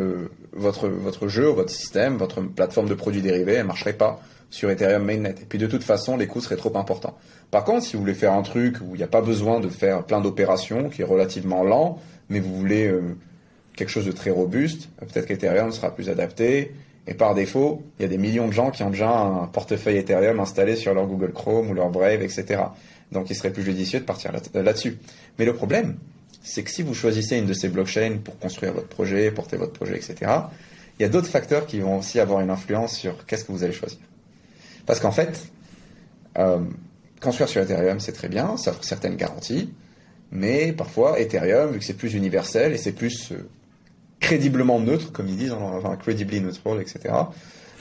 votre 0.52 0.88
votre 0.88 1.28
jeu, 1.28 1.46
votre 1.46 1.70
système, 1.70 2.16
votre 2.16 2.40
plateforme 2.42 2.88
de 2.88 2.94
produits 2.94 3.22
dérivés, 3.22 3.54
elle 3.54 3.66
marcherait 3.66 3.94
pas 3.94 4.20
sur 4.50 4.70
Ethereum 4.70 5.02
Mainnet. 5.02 5.34
Et 5.40 5.46
puis 5.48 5.58
de 5.58 5.66
toute 5.66 5.82
façon, 5.82 6.16
les 6.16 6.26
coûts 6.26 6.40
seraient 6.40 6.56
trop 6.56 6.76
importants. 6.76 7.16
Par 7.50 7.64
contre, 7.64 7.84
si 7.84 7.94
vous 7.94 8.00
voulez 8.00 8.14
faire 8.14 8.34
un 8.34 8.42
truc 8.42 8.76
où 8.82 8.94
il 8.94 8.98
n'y 8.98 9.02
a 9.02 9.08
pas 9.08 9.22
besoin 9.22 9.60
de 9.60 9.68
faire 9.68 10.04
plein 10.04 10.20
d'opérations, 10.20 10.90
qui 10.90 11.02
est 11.02 11.06
relativement 11.06 11.64
lent, 11.64 11.98
mais 12.28 12.38
vous 12.38 12.54
voulez 12.54 12.86
euh, 12.86 13.16
quelque 13.74 13.88
chose 13.88 14.06
de 14.06 14.12
très 14.12 14.30
robuste, 14.30 14.90
peut-être 14.98 15.26
qu'Ethereum 15.26 15.72
sera 15.72 15.94
plus 15.94 16.10
adapté. 16.10 16.72
Et 17.06 17.14
par 17.14 17.34
défaut, 17.34 17.82
il 17.98 18.02
y 18.02 18.04
a 18.04 18.08
des 18.08 18.18
millions 18.18 18.46
de 18.46 18.52
gens 18.52 18.70
qui 18.70 18.82
ont 18.82 18.90
déjà 18.90 19.10
un 19.10 19.46
portefeuille 19.46 19.96
Ethereum 19.96 20.38
installé 20.38 20.76
sur 20.76 20.94
leur 20.94 21.06
Google 21.06 21.32
Chrome 21.32 21.70
ou 21.70 21.74
leur 21.74 21.90
Brave, 21.90 22.22
etc. 22.22 22.62
Donc 23.10 23.28
il 23.30 23.34
serait 23.34 23.52
plus 23.52 23.64
judicieux 23.64 24.00
de 24.00 24.04
partir 24.04 24.32
là-dessus. 24.54 24.98
Mais 25.38 25.44
le 25.44 25.54
problème, 25.54 25.96
c'est 26.42 26.62
que 26.62 26.70
si 26.70 26.82
vous 26.82 26.94
choisissez 26.94 27.36
une 27.36 27.46
de 27.46 27.52
ces 27.52 27.68
blockchains 27.68 28.18
pour 28.22 28.38
construire 28.38 28.72
votre 28.72 28.88
projet, 28.88 29.30
porter 29.30 29.56
votre 29.56 29.72
projet, 29.72 29.96
etc., 29.96 30.30
il 30.98 31.02
y 31.02 31.04
a 31.04 31.08
d'autres 31.08 31.28
facteurs 31.28 31.66
qui 31.66 31.80
vont 31.80 31.98
aussi 31.98 32.20
avoir 32.20 32.40
une 32.40 32.50
influence 32.50 32.94
sur 32.96 33.24
qu'est-ce 33.26 33.44
que 33.44 33.52
vous 33.52 33.62
allez 33.64 33.72
choisir. 33.72 34.00
Parce 34.86 35.00
qu'en 35.00 35.12
fait, 35.12 35.46
euh, 36.38 36.60
construire 37.20 37.48
sur 37.48 37.62
Ethereum, 37.62 38.00
c'est 38.00 38.12
très 38.12 38.28
bien, 38.28 38.56
ça 38.56 38.70
offre 38.72 38.84
certaines 38.84 39.16
garanties, 39.16 39.72
mais 40.30 40.72
parfois, 40.72 41.20
Ethereum, 41.20 41.72
vu 41.72 41.78
que 41.78 41.84
c'est 41.84 41.96
plus 41.96 42.14
universel 42.14 42.72
et 42.72 42.78
c'est 42.78 42.92
plus 42.92 43.32
euh, 43.32 43.48
crédiblement 44.20 44.80
neutre, 44.80 45.12
comme 45.12 45.28
ils 45.28 45.36
disent, 45.36 45.52
enfin, 45.52 45.96
credibly 45.96 46.40
neutral, 46.40 46.80
etc., 46.80 47.14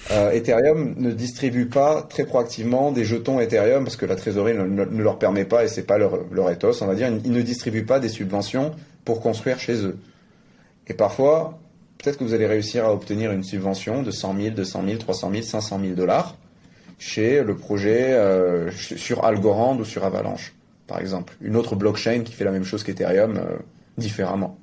euh, 0.10 0.32
Ethereum 0.32 0.96
ne 0.98 1.12
distribue 1.12 1.68
pas 1.68 2.02
très 2.02 2.26
proactivement 2.26 2.92
des 2.92 3.06
jetons 3.06 3.40
Ethereum 3.40 3.84
parce 3.84 3.96
que 3.96 4.06
la 4.06 4.16
trésorerie 4.16 4.56
ne, 4.56 5.02
leur 5.02 5.20
permet 5.20 5.46
pas 5.46 5.64
et 5.64 5.68
c'est 5.68 5.84
pas 5.84 5.98
leur, 5.98 6.50
ethos, 6.50 6.82
on 6.82 6.88
va 6.88 6.96
dire. 6.96 7.08
Ils 7.24 7.32
ne 7.32 7.42
distribuent 7.42 7.86
pas 7.86 8.00
des 8.00 8.10
subventions 8.10 8.72
pour 9.06 9.22
construire 9.22 9.60
chez 9.60 9.86
eux. 9.86 9.98
Et 10.88 10.94
parfois, 10.94 11.60
peut-être 11.98 12.18
que 12.18 12.24
vous 12.24 12.34
allez 12.34 12.48
réussir 12.48 12.86
à 12.86 12.94
obtenir 12.94 13.32
une 13.32 13.44
subvention 13.44 14.02
de 14.02 14.12
100 14.12 14.36
000, 14.38 14.56
200 14.56 14.84
000, 14.86 14.98
300 14.98 15.32
000, 15.32 15.44
500 15.44 15.80
000 15.82 15.94
dollars 15.94 16.36
chez 16.98 17.44
le 17.44 17.56
projet 17.56 18.14
euh, 18.14 18.70
sur 18.72 19.24
Algorand 19.24 19.78
ou 19.78 19.86
sur 19.86 20.04
Avalanche, 20.04 20.54
par 20.88 21.00
exemple. 21.00 21.36
Une 21.42 21.56
autre 21.56 21.76
blockchain 21.76 22.22
qui 22.24 22.34
fait 22.34 22.44
la 22.44 22.52
même 22.52 22.66
chose 22.66 22.84
qu'Ethereum 22.84 23.38
euh, 23.38 23.58
différemment. 23.98 24.58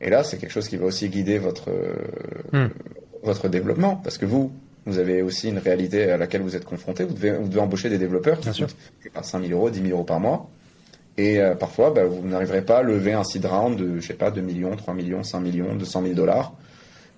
Et 0.00 0.10
là, 0.10 0.22
c'est 0.22 0.36
quelque 0.38 0.52
chose 0.52 0.68
qui 0.68 0.76
va 0.76 0.86
aussi 0.86 1.08
guider 1.08 1.38
votre, 1.38 1.70
hmm 2.52 2.68
votre 3.24 3.48
développement, 3.48 3.96
parce 3.96 4.18
que 4.18 4.26
vous, 4.26 4.52
vous 4.86 4.98
avez 4.98 5.22
aussi 5.22 5.48
une 5.48 5.58
réalité 5.58 6.10
à 6.10 6.16
laquelle 6.16 6.42
vous 6.42 6.56
êtes 6.56 6.64
confronté. 6.64 7.04
Vous 7.04 7.14
devez, 7.14 7.32
vous 7.32 7.48
devez 7.48 7.60
embaucher 7.60 7.88
des 7.88 7.98
développeurs 7.98 8.38
qui 8.38 8.50
coûtent 8.50 8.76
5 9.22 9.42
000 9.46 9.52
euros, 9.52 9.70
10 9.70 9.80
000 9.80 9.90
euros 9.90 10.04
par 10.04 10.20
mois. 10.20 10.48
Et 11.16 11.40
euh, 11.40 11.54
parfois, 11.54 11.90
bah, 11.90 12.04
vous 12.04 12.26
n'arriverez 12.26 12.62
pas 12.62 12.78
à 12.78 12.82
lever 12.82 13.12
un 13.12 13.24
seed 13.24 13.46
round 13.46 13.78
de, 13.78 14.00
je 14.00 14.06
sais 14.06 14.14
pas, 14.14 14.30
2 14.30 14.40
millions, 14.40 14.74
3 14.76 14.94
millions, 14.94 15.22
5 15.22 15.40
millions, 15.40 15.74
200 15.74 16.02
000 16.02 16.14
dollars. 16.14 16.54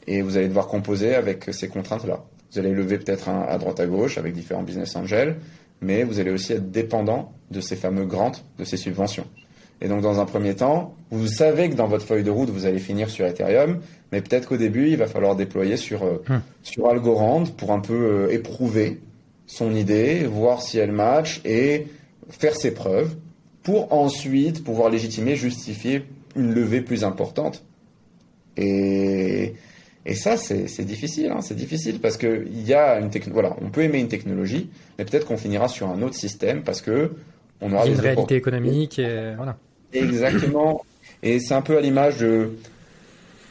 Et 0.07 0.23
vous 0.23 0.37
allez 0.37 0.49
devoir 0.49 0.69
composer 0.69 1.15
avec 1.15 1.53
ces 1.53 1.69
contraintes-là. 1.69 2.23
Vous 2.53 2.59
allez 2.59 2.73
lever 2.73 2.99
peut-être 2.99 3.29
à 3.29 3.59
droite 3.59 3.81
à 3.81 3.87
gauche 3.87 4.19
avec 4.19 4.33
différents 4.33 4.63
business 4.63 4.95
angels, 4.95 5.37
mais 5.81 6.05
vous 6.05 6.21
allez 6.21 6.31
aussi 6.31 6.53
être 6.53 6.71
dépendant 6.71 7.33
de 7.51 7.61
ces 7.61 7.75
fameux 7.75 8.07
grants, 8.07 8.33
de 8.59 8.65
ces 8.65 8.77
subventions. 8.77 9.27
Et 9.81 9.89
donc, 9.89 10.01
dans 10.01 10.21
un 10.21 10.25
premier 10.25 10.55
temps, 10.55 10.95
vous 11.11 11.27
savez 11.27 11.69
que 11.69 11.75
dans 11.75 11.87
votre 11.87 12.05
feuille 12.05 12.25
de 12.25 12.31
route, 12.31 12.49
vous 12.51 12.67
allez 12.67 12.79
finir 12.79 13.11
sur 13.11 13.27
Ethereum, 13.27 13.81
mais 14.11 14.21
peut-être 14.21 14.49
qu'au 14.49 14.57
début, 14.57 14.89
il 14.89 14.97
va 14.97 15.07
falloir 15.07 15.37
déployer 15.37 15.77
sur, 15.77 16.03
euh, 16.03 16.23
hum. 16.29 16.41
sur 16.63 16.89
Algorand 16.89 17.45
pour 17.45 17.73
un 17.73 17.81
peu 17.81 17.95
euh, 17.95 18.33
éprouver 18.33 19.01
son 19.47 19.75
idée, 19.75 20.25
voir 20.25 20.63
si 20.63 20.79
elle 20.79 20.93
match 20.93 21.41
et 21.45 21.87
faire 22.31 22.57
ses 22.57 22.73
preuves 22.73 23.15
pour 23.63 23.93
ensuite 23.93 24.65
pouvoir 24.65 24.91
légitimer, 24.91 25.37
justifier 25.37 26.05
une 26.35 26.55
levée 26.55 26.81
plus 26.81 27.05
importante. 27.05 27.65
Et, 28.57 29.55
et 30.05 30.15
ça, 30.15 30.37
c'est 30.37 30.85
difficile. 30.85 31.31
Hein, 31.31 31.41
c'est 31.43 31.55
difficile 31.55 32.01
parce 32.01 32.17
que 32.17 32.47
il 32.51 32.67
y 32.67 32.75
a 32.75 32.99
une 32.99 33.11
voilà, 33.33 33.57
on 33.61 33.71
peut 33.71 33.83
aimer 33.83 33.99
une 33.99 34.09
technologie, 34.09 34.71
mais 34.99 35.05
peut-être 35.05 35.27
qu'on 35.27 35.37
finira 35.37 35.69
sur 35.69 35.89
un 35.89 36.01
autre 36.03 36.15
système 36.15 36.63
parce 36.63 36.81
que 36.81 37.13
on 37.61 37.73
aura 37.73 37.85
il 37.87 37.89
y 37.89 37.91
a 37.93 37.95
une 37.95 38.01
réalité 38.01 38.37
économique 38.37 38.99
et 38.99 39.35
voilà. 39.37 39.57
Exactement. 39.99 40.85
Et 41.23 41.41
c'est 41.41 41.55
un 41.55 41.63
peu 41.63 41.77
à 41.77 41.81
l'image 41.81 42.19
de, 42.19 42.51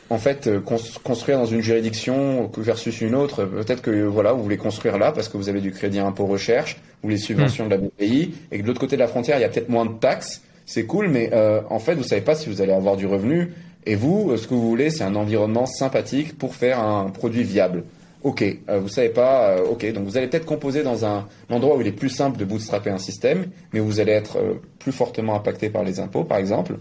en 0.10 0.18
fait, 0.18 0.48
euh, 0.48 0.60
construire 1.04 1.40
dans 1.40 1.46
une 1.46 1.62
juridiction 1.62 2.52
versus 2.58 3.02
une 3.02 3.16
autre. 3.16 3.46
Peut-être 3.46 3.82
que 3.82 4.04
voilà, 4.04 4.34
vous 4.34 4.44
voulez 4.44 4.58
construire 4.58 4.98
là 4.98 5.12
parce 5.12 5.30
que 5.30 5.38
vous 5.38 5.50
avez 5.50 5.62
du 5.62 5.72
crédit 5.72 6.00
impôt 6.00 6.26
recherche 6.26 6.78
ou 7.04 7.10
les 7.10 7.18
subventions 7.18 7.66
hmm. 7.66 7.70
de 7.70 7.76
la 7.76 7.82
BPI, 7.82 8.34
et 8.52 8.58
que 8.58 8.64
de 8.64 8.68
l'autre 8.68 8.80
côté 8.80 8.96
de 8.96 9.02
la 9.02 9.08
frontière, 9.08 9.38
il 9.38 9.42
y 9.42 9.46
a 9.46 9.50
peut-être 9.50 9.70
moins 9.70 9.86
de 9.86 9.94
taxes. 9.94 10.42
C'est 10.66 10.86
cool, 10.86 11.08
mais 11.08 11.30
euh, 11.34 11.62
en 11.70 11.80
fait, 11.80 11.96
vous 11.96 12.04
savez 12.04 12.22
pas 12.22 12.36
si 12.36 12.50
vous 12.50 12.62
allez 12.62 12.74
avoir 12.74 12.98
du 12.98 13.06
revenu. 13.06 13.52
Et 13.86 13.96
vous, 13.96 14.32
euh, 14.32 14.38
ce 14.38 14.48
que 14.48 14.54
vous 14.54 14.68
voulez, 14.68 14.90
c'est 14.90 15.04
un 15.04 15.16
environnement 15.16 15.66
sympathique 15.66 16.38
pour 16.38 16.56
faire 16.56 16.80
un 16.80 17.10
produit 17.10 17.44
viable. 17.44 17.84
Ok, 18.26 18.42
euh, 18.42 18.80
vous 18.80 18.90
savez 18.90 19.10
pas, 19.10 19.52
euh, 19.52 19.68
ok, 19.70 19.94
donc 19.94 20.06
vous 20.06 20.18
allez 20.18 20.26
peut-être 20.26 20.48
composer 20.48 20.82
dans 20.82 21.06
un, 21.06 21.28
endroit 21.52 21.78
où 21.78 21.82
il 21.82 21.86
est 21.86 21.92
plus 21.92 22.10
simple 22.10 22.40
de 22.40 22.44
bootstrapper 22.44 22.90
un 22.90 22.98
système, 22.98 23.46
mais 23.72 23.80
vous 23.80 24.00
allez 24.00 24.14
être 24.14 24.40
euh, 24.40 24.56
plus 24.80 24.92
fortement 24.92 25.36
impacté 25.36 25.70
par 25.70 25.84
les 25.84 26.00
impôts, 26.00 26.24
par 26.24 26.40
exemple, 26.40 26.78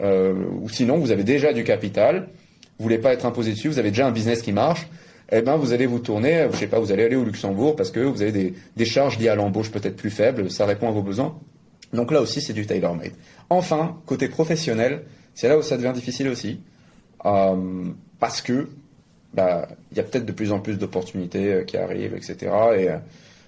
ou 0.00 0.68
sinon 0.68 0.98
vous 0.98 1.12
avez 1.12 1.22
déjà 1.22 1.52
du 1.52 1.62
capital, 1.62 2.28
vous 2.78 2.82
voulez 2.82 2.98
pas 2.98 3.12
être 3.12 3.26
imposé 3.26 3.52
dessus, 3.52 3.68
vous 3.68 3.78
avez 3.78 3.90
déjà 3.90 4.08
un 4.08 4.10
business 4.10 4.42
qui 4.42 4.50
marche, 4.50 4.88
eh 5.30 5.40
ben 5.40 5.56
vous 5.56 5.72
allez 5.72 5.86
vous 5.86 6.00
tourner, 6.00 6.48
je 6.52 6.56
sais 6.56 6.66
pas, 6.66 6.80
vous 6.80 6.90
allez 6.90 7.04
aller 7.04 7.16
au 7.16 7.24
Luxembourg 7.24 7.76
parce 7.76 7.92
que 7.92 8.00
vous 8.00 8.20
avez 8.20 8.32
des, 8.32 8.54
des 8.76 8.84
charges 8.84 9.20
liées 9.20 9.28
à 9.28 9.36
l'embauche 9.36 9.70
peut-être 9.70 9.94
plus 9.94 10.10
faibles, 10.10 10.50
ça 10.50 10.66
répond 10.66 10.88
à 10.88 10.90
vos 10.90 11.02
besoins. 11.02 11.38
Donc 11.92 12.10
là 12.10 12.20
aussi 12.20 12.40
c'est 12.40 12.52
du 12.52 12.66
tailor-made. 12.66 13.12
Enfin, 13.50 14.00
côté 14.04 14.28
professionnel, 14.28 15.04
c'est 15.34 15.48
là 15.48 15.58
où 15.58 15.62
ça 15.62 15.76
devient 15.76 15.92
difficile 15.94 16.28
aussi, 16.28 16.60
parce 17.22 18.42
que 18.42 18.68
bah, 19.34 19.68
il 19.90 19.96
y 19.96 20.00
a 20.00 20.02
peut-être 20.02 20.26
de 20.26 20.32
plus 20.32 20.52
en 20.52 20.60
plus 20.60 20.78
d'opportunités 20.78 21.52
euh, 21.52 21.64
qui 21.64 21.76
arrivent, 21.76 22.14
etc. 22.14 22.36
Et 22.42 22.90
euh, 22.90 22.96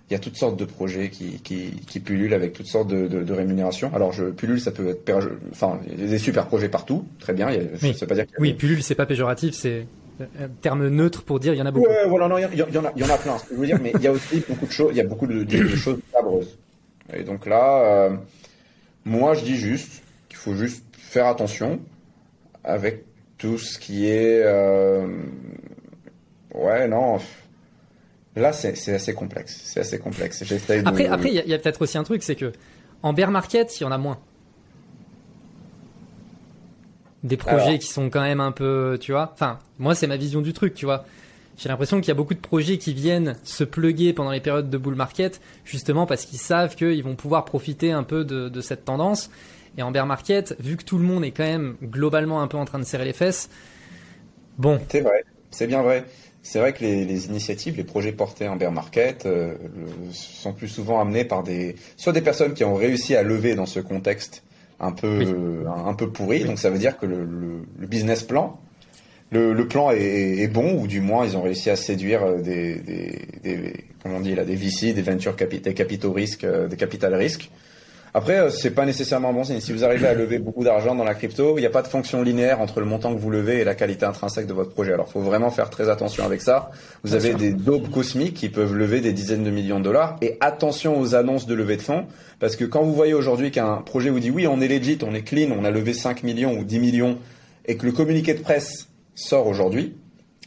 il 0.08 0.12
y 0.12 0.16
a 0.16 0.18
toutes 0.18 0.36
sortes 0.36 0.58
de 0.58 0.64
projets 0.64 1.08
qui, 1.08 1.40
qui, 1.40 1.70
qui 1.86 2.00
pullulent 2.00 2.34
avec 2.34 2.52
toutes 2.52 2.66
sortes 2.66 2.88
de, 2.88 3.06
de, 3.06 3.22
de, 3.22 3.32
rémunérations. 3.32 3.92
Alors, 3.94 4.12
je 4.12 4.24
pullule, 4.24 4.60
ça 4.60 4.72
peut 4.72 4.88
être, 4.88 5.30
enfin, 5.52 5.80
il 5.86 6.00
y 6.00 6.04
a 6.04 6.10
des 6.10 6.18
super 6.18 6.46
projets 6.46 6.68
partout, 6.68 7.06
très 7.20 7.32
bien. 7.32 7.50
Il 7.50 7.56
y 7.56 7.58
a, 7.58 7.68
oui. 7.82 7.96
pas 8.06 8.14
dire 8.14 8.24
oui, 8.38 8.54
pullule, 8.54 8.82
c'est 8.82 8.96
pas 8.96 9.06
péjoratif, 9.06 9.54
c'est 9.54 9.86
un 10.20 10.48
terme 10.60 10.88
neutre 10.88 11.22
pour 11.22 11.40
dire 11.40 11.54
il 11.54 11.58
y 11.58 11.62
en 11.62 11.66
a 11.66 11.70
beaucoup. 11.70 11.88
Ouais, 11.88 12.08
voilà, 12.08 12.28
non, 12.28 12.38
il 12.38 12.54
y, 12.54 12.58
y, 12.58 12.62
en 12.78 12.84
a, 12.84 12.92
il 12.96 13.02
y 13.02 13.04
en 13.04 13.14
a 13.14 13.18
plein. 13.18 13.38
Ce 13.38 13.44
que 13.44 13.54
je 13.54 13.60
veux 13.60 13.66
dire, 13.66 13.78
mais 13.80 13.92
il 13.94 14.02
y 14.02 14.06
a 14.06 14.12
aussi 14.12 14.42
beaucoup 14.48 14.66
de 14.66 14.72
choses, 14.72 14.90
il 14.92 14.96
y 14.96 15.00
a 15.00 15.04
beaucoup 15.04 15.26
de, 15.26 15.44
de 15.44 15.68
choses 15.68 15.98
sabreuses. 16.12 16.58
Et 17.14 17.22
donc 17.22 17.46
là, 17.46 17.82
euh, 17.84 18.16
moi, 19.04 19.34
je 19.34 19.44
dis 19.44 19.56
juste 19.56 20.02
qu'il 20.28 20.36
faut 20.36 20.54
juste 20.54 20.84
faire 20.98 21.26
attention 21.26 21.80
avec 22.64 23.04
tout 23.38 23.58
ce 23.58 23.78
qui 23.78 24.08
est 24.08 24.42
euh, 24.44 25.06
Ouais, 26.54 26.88
non. 26.88 27.18
Là, 28.36 28.52
c'est 28.52 28.94
assez 28.94 29.14
complexe. 29.14 29.60
C'est 29.64 29.80
assez 29.80 29.98
complexe. 29.98 30.42
Après, 30.84 31.06
après, 31.06 31.30
il 31.30 31.34
y 31.34 31.54
a, 31.54 31.58
peut-être 31.58 31.82
aussi 31.82 31.98
un 31.98 32.04
truc, 32.04 32.22
c'est 32.22 32.36
que 32.36 32.52
en 33.02 33.12
bear 33.12 33.30
market, 33.30 33.80
il 33.80 33.84
y 33.84 33.86
en 33.86 33.92
a 33.92 33.98
moins. 33.98 34.18
Des 37.22 37.36
projets 37.36 37.78
qui 37.78 37.88
sont 37.88 38.08
quand 38.08 38.22
même 38.22 38.40
un 38.40 38.52
peu, 38.52 38.98
tu 39.00 39.12
vois. 39.12 39.30
Enfin, 39.34 39.58
moi, 39.78 39.94
c'est 39.94 40.06
ma 40.06 40.16
vision 40.16 40.40
du 40.40 40.52
truc, 40.52 40.74
tu 40.74 40.86
vois. 40.86 41.04
J'ai 41.58 41.68
l'impression 41.68 42.00
qu'il 42.00 42.08
y 42.08 42.12
a 42.12 42.14
beaucoup 42.14 42.32
de 42.32 42.40
projets 42.40 42.78
qui 42.78 42.94
viennent 42.94 43.36
se 43.44 43.64
pluguer 43.64 44.14
pendant 44.14 44.30
les 44.30 44.40
périodes 44.40 44.70
de 44.70 44.78
bull 44.78 44.94
market, 44.94 45.42
justement 45.64 46.06
parce 46.06 46.24
qu'ils 46.24 46.38
savent 46.38 46.74
qu'ils 46.74 47.04
vont 47.04 47.16
pouvoir 47.16 47.44
profiter 47.44 47.92
un 47.92 48.02
peu 48.02 48.24
de, 48.24 48.48
de, 48.48 48.60
cette 48.62 48.86
tendance. 48.86 49.30
Et 49.76 49.82
en 49.82 49.90
bear 49.90 50.06
market, 50.06 50.56
vu 50.58 50.76
que 50.78 50.84
tout 50.84 50.96
le 50.96 51.04
monde 51.04 51.22
est 51.22 51.32
quand 51.32 51.44
même 51.44 51.76
globalement 51.82 52.40
un 52.40 52.46
peu 52.46 52.56
en 52.56 52.64
train 52.64 52.78
de 52.78 52.84
serrer 52.84 53.04
les 53.04 53.12
fesses, 53.12 53.50
bon. 54.56 54.80
C'est 54.88 55.02
vrai, 55.02 55.22
c'est 55.50 55.66
bien 55.66 55.82
vrai. 55.82 56.06
C'est 56.42 56.58
vrai 56.58 56.72
que 56.72 56.82
les, 56.82 57.26
initiatives, 57.26 57.76
les 57.76 57.84
projets 57.84 58.12
portés 58.12 58.48
en 58.48 58.56
bear 58.56 58.72
market 58.72 59.26
euh, 59.26 59.54
sont 60.10 60.54
plus 60.54 60.68
souvent 60.68 61.00
amenés 61.00 61.24
par 61.24 61.42
des 61.42 61.76
soit 61.96 62.14
des 62.14 62.22
personnes 62.22 62.54
qui 62.54 62.64
ont 62.64 62.74
réussi 62.74 63.14
à 63.14 63.22
lever 63.22 63.54
dans 63.54 63.66
ce 63.66 63.78
contexte 63.80 64.42
un 64.80 64.92
peu 64.92 65.66
un, 65.86 65.94
peu 65.94 66.10
pourri. 66.10 66.44
Donc 66.44 66.58
ça 66.58 66.70
veut 66.70 66.78
dire 66.78 66.98
que 66.98 67.04
le, 67.06 67.86
business 67.86 68.22
plan, 68.22 68.58
le, 69.30 69.68
plan 69.68 69.90
est, 69.90 70.48
bon 70.48 70.80
ou 70.80 70.86
du 70.86 71.02
moins 71.02 71.26
ils 71.26 71.36
ont 71.36 71.42
réussi 71.42 71.68
à 71.68 71.76
séduire 71.76 72.22
euh, 72.22 72.40
des, 72.40 72.76
des, 73.42 73.84
comment 74.02 74.16
on 74.16 74.20
dit 74.20 74.34
là 74.34 74.44
des 74.44 74.56
VC, 74.56 74.94
des 74.94 75.02
venture 75.02 75.36
capital, 75.36 75.72
des 75.72 75.74
capitaux 75.74 76.12
risques, 76.12 76.44
euh, 76.44 76.68
des 76.68 76.76
capital 76.76 77.14
risques 77.14 77.50
après, 78.12 78.38
euh, 78.38 78.50
c'est 78.50 78.72
pas 78.72 78.84
nécessairement 78.84 79.32
bon 79.32 79.44
signe. 79.44 79.60
Si 79.60 79.72
vous 79.72 79.84
arrivez 79.84 80.08
à 80.08 80.14
lever 80.14 80.38
beaucoup 80.38 80.64
d'argent 80.64 80.94
dans 80.94 81.04
la 81.04 81.14
crypto, 81.14 81.58
il 81.58 81.60
n'y 81.60 81.66
a 81.66 81.70
pas 81.70 81.82
de 81.82 81.88
fonction 81.88 82.22
linéaire 82.22 82.60
entre 82.60 82.80
le 82.80 82.86
montant 82.86 83.14
que 83.14 83.20
vous 83.20 83.30
levez 83.30 83.60
et 83.60 83.64
la 83.64 83.74
qualité 83.74 84.04
intrinsèque 84.04 84.46
de 84.46 84.52
votre 84.52 84.70
projet. 84.70 84.92
Alors, 84.92 85.06
il 85.08 85.12
faut 85.12 85.20
vraiment 85.20 85.50
faire 85.50 85.70
très 85.70 85.88
attention 85.88 86.24
avec 86.24 86.42
ça. 86.42 86.70
Vous 87.04 87.14
avez 87.14 87.34
des 87.34 87.52
daubes 87.52 87.88
cosmiques 87.90 88.34
qui 88.34 88.48
peuvent 88.48 88.74
lever 88.74 89.00
des 89.00 89.12
dizaines 89.12 89.44
de 89.44 89.50
millions 89.50 89.78
de 89.78 89.84
dollars. 89.84 90.16
Et 90.22 90.36
attention 90.40 91.00
aux 91.00 91.14
annonces 91.14 91.46
de 91.46 91.54
levée 91.54 91.76
de 91.76 91.82
fonds, 91.82 92.06
parce 92.40 92.56
que 92.56 92.64
quand 92.64 92.82
vous 92.82 92.94
voyez 92.94 93.14
aujourd'hui 93.14 93.50
qu'un 93.52 93.76
projet 93.76 94.10
vous 94.10 94.20
dit 94.20 94.30
oui, 94.30 94.46
on 94.46 94.60
est 94.60 94.68
legit, 94.68 94.98
on 95.06 95.14
est 95.14 95.22
clean, 95.22 95.50
on 95.56 95.64
a 95.64 95.70
levé 95.70 95.92
5 95.92 96.22
millions 96.24 96.58
ou 96.58 96.64
10 96.64 96.78
millions, 96.80 97.18
et 97.66 97.76
que 97.76 97.86
le 97.86 97.92
communiqué 97.92 98.34
de 98.34 98.40
presse 98.40 98.88
sort 99.14 99.46
aujourd'hui, 99.46 99.94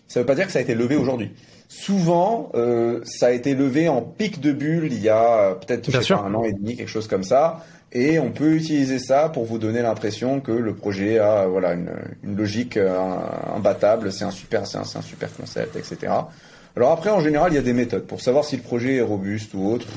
ça 0.08 0.20
ne 0.20 0.24
veut 0.24 0.28
pas 0.28 0.36
dire 0.36 0.48
que 0.48 0.52
ça 0.52 0.60
a 0.60 0.62
été 0.62 0.76
levé 0.76 0.96
aujourd'hui. 0.96 1.32
Souvent, 1.76 2.52
euh, 2.54 3.02
ça 3.04 3.28
a 3.28 3.32
été 3.32 3.56
levé 3.56 3.90
en 3.90 4.04
pic 4.04 4.40
de 4.40 4.52
bulle 4.52 4.94
il 4.94 5.02
y 5.02 5.10
a 5.10 5.40
euh, 5.40 5.56
peut-être 5.56 6.14
un 6.14 6.34
an 6.36 6.44
et 6.44 6.54
demi, 6.54 6.76
quelque 6.76 6.88
chose 6.88 7.08
comme 7.08 7.24
ça. 7.24 7.66
Et 7.92 8.20
on 8.20 8.30
peut 8.30 8.54
utiliser 8.54 9.00
ça 9.00 9.28
pour 9.30 9.46
vous 9.46 9.58
donner 9.58 9.82
l'impression 9.82 10.40
que 10.40 10.52
le 10.52 10.76
projet 10.76 11.18
a 11.18 11.48
voilà 11.48 11.74
une, 11.74 11.90
une 12.24 12.38
logique 12.38 12.78
euh, 12.78 12.96
imbattable, 13.56 14.12
c'est 14.12 14.24
un 14.24 14.30
super, 14.30 14.68
c'est 14.68 14.78
un, 14.78 14.82
un, 14.82 15.02
super 15.02 15.34
concept, 15.34 15.76
etc. 15.76 16.14
Alors 16.76 16.92
après, 16.92 17.10
en 17.10 17.22
général, 17.22 17.52
il 17.52 17.56
y 17.56 17.60
a 17.60 17.64
des 17.64 17.74
méthodes 17.74 18.06
pour 18.06 18.22
savoir 18.22 18.46
si 18.46 18.56
le 18.56 18.62
projet 18.62 18.98
est 18.98 19.02
robuste 19.02 19.56
ou 19.56 19.68
autre. 19.68 19.88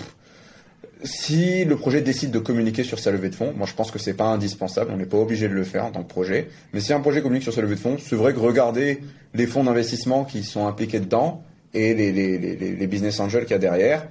Si 1.05 1.67
le 1.67 1.77
projet 1.77 2.01
décide 2.01 2.31
de 2.31 2.39
communiquer 2.39 2.85
sur 2.85 2.99
sa 2.99 3.11
levée 3.11 3.29
de 3.29 3.35
fonds, 3.35 3.53
moi 3.55 3.67
je 3.67 3.75
pense 3.75 3.91
que 3.91 3.99
c'est 3.99 4.15
pas 4.15 4.25
indispensable, 4.25 4.93
on 4.95 4.97
n'est 4.97 5.05
pas 5.05 5.19
obligé 5.19 5.47
de 5.47 5.53
le 5.53 5.65
faire 5.65 5.85
en 5.85 5.91
tant 5.91 6.03
que 6.03 6.09
projet. 6.09 6.49
Mais 6.73 6.81
si 6.81 6.95
un 6.95 7.01
projet 7.01 7.21
communique 7.21 7.43
sur 7.43 7.53
sa 7.53 7.61
levée 7.61 7.75
de 7.75 7.81
fonds, 7.81 7.99
c'est 7.99 8.17
vrai 8.17 8.33
que 8.33 8.41
regarder 8.41 9.03
les 9.35 9.47
fonds 9.47 9.65
d'investissement 9.65 10.25
qui 10.25 10.43
sont 10.43 10.67
impliqués 10.67 11.01
dedans, 11.01 11.45
et 11.74 11.94
les, 11.94 12.12
les, 12.12 12.38
les, 12.38 12.57
les 12.57 12.87
business 12.87 13.20
angels 13.20 13.44
qu'il 13.44 13.52
y 13.52 13.55
a 13.55 13.59
derrière, 13.59 14.07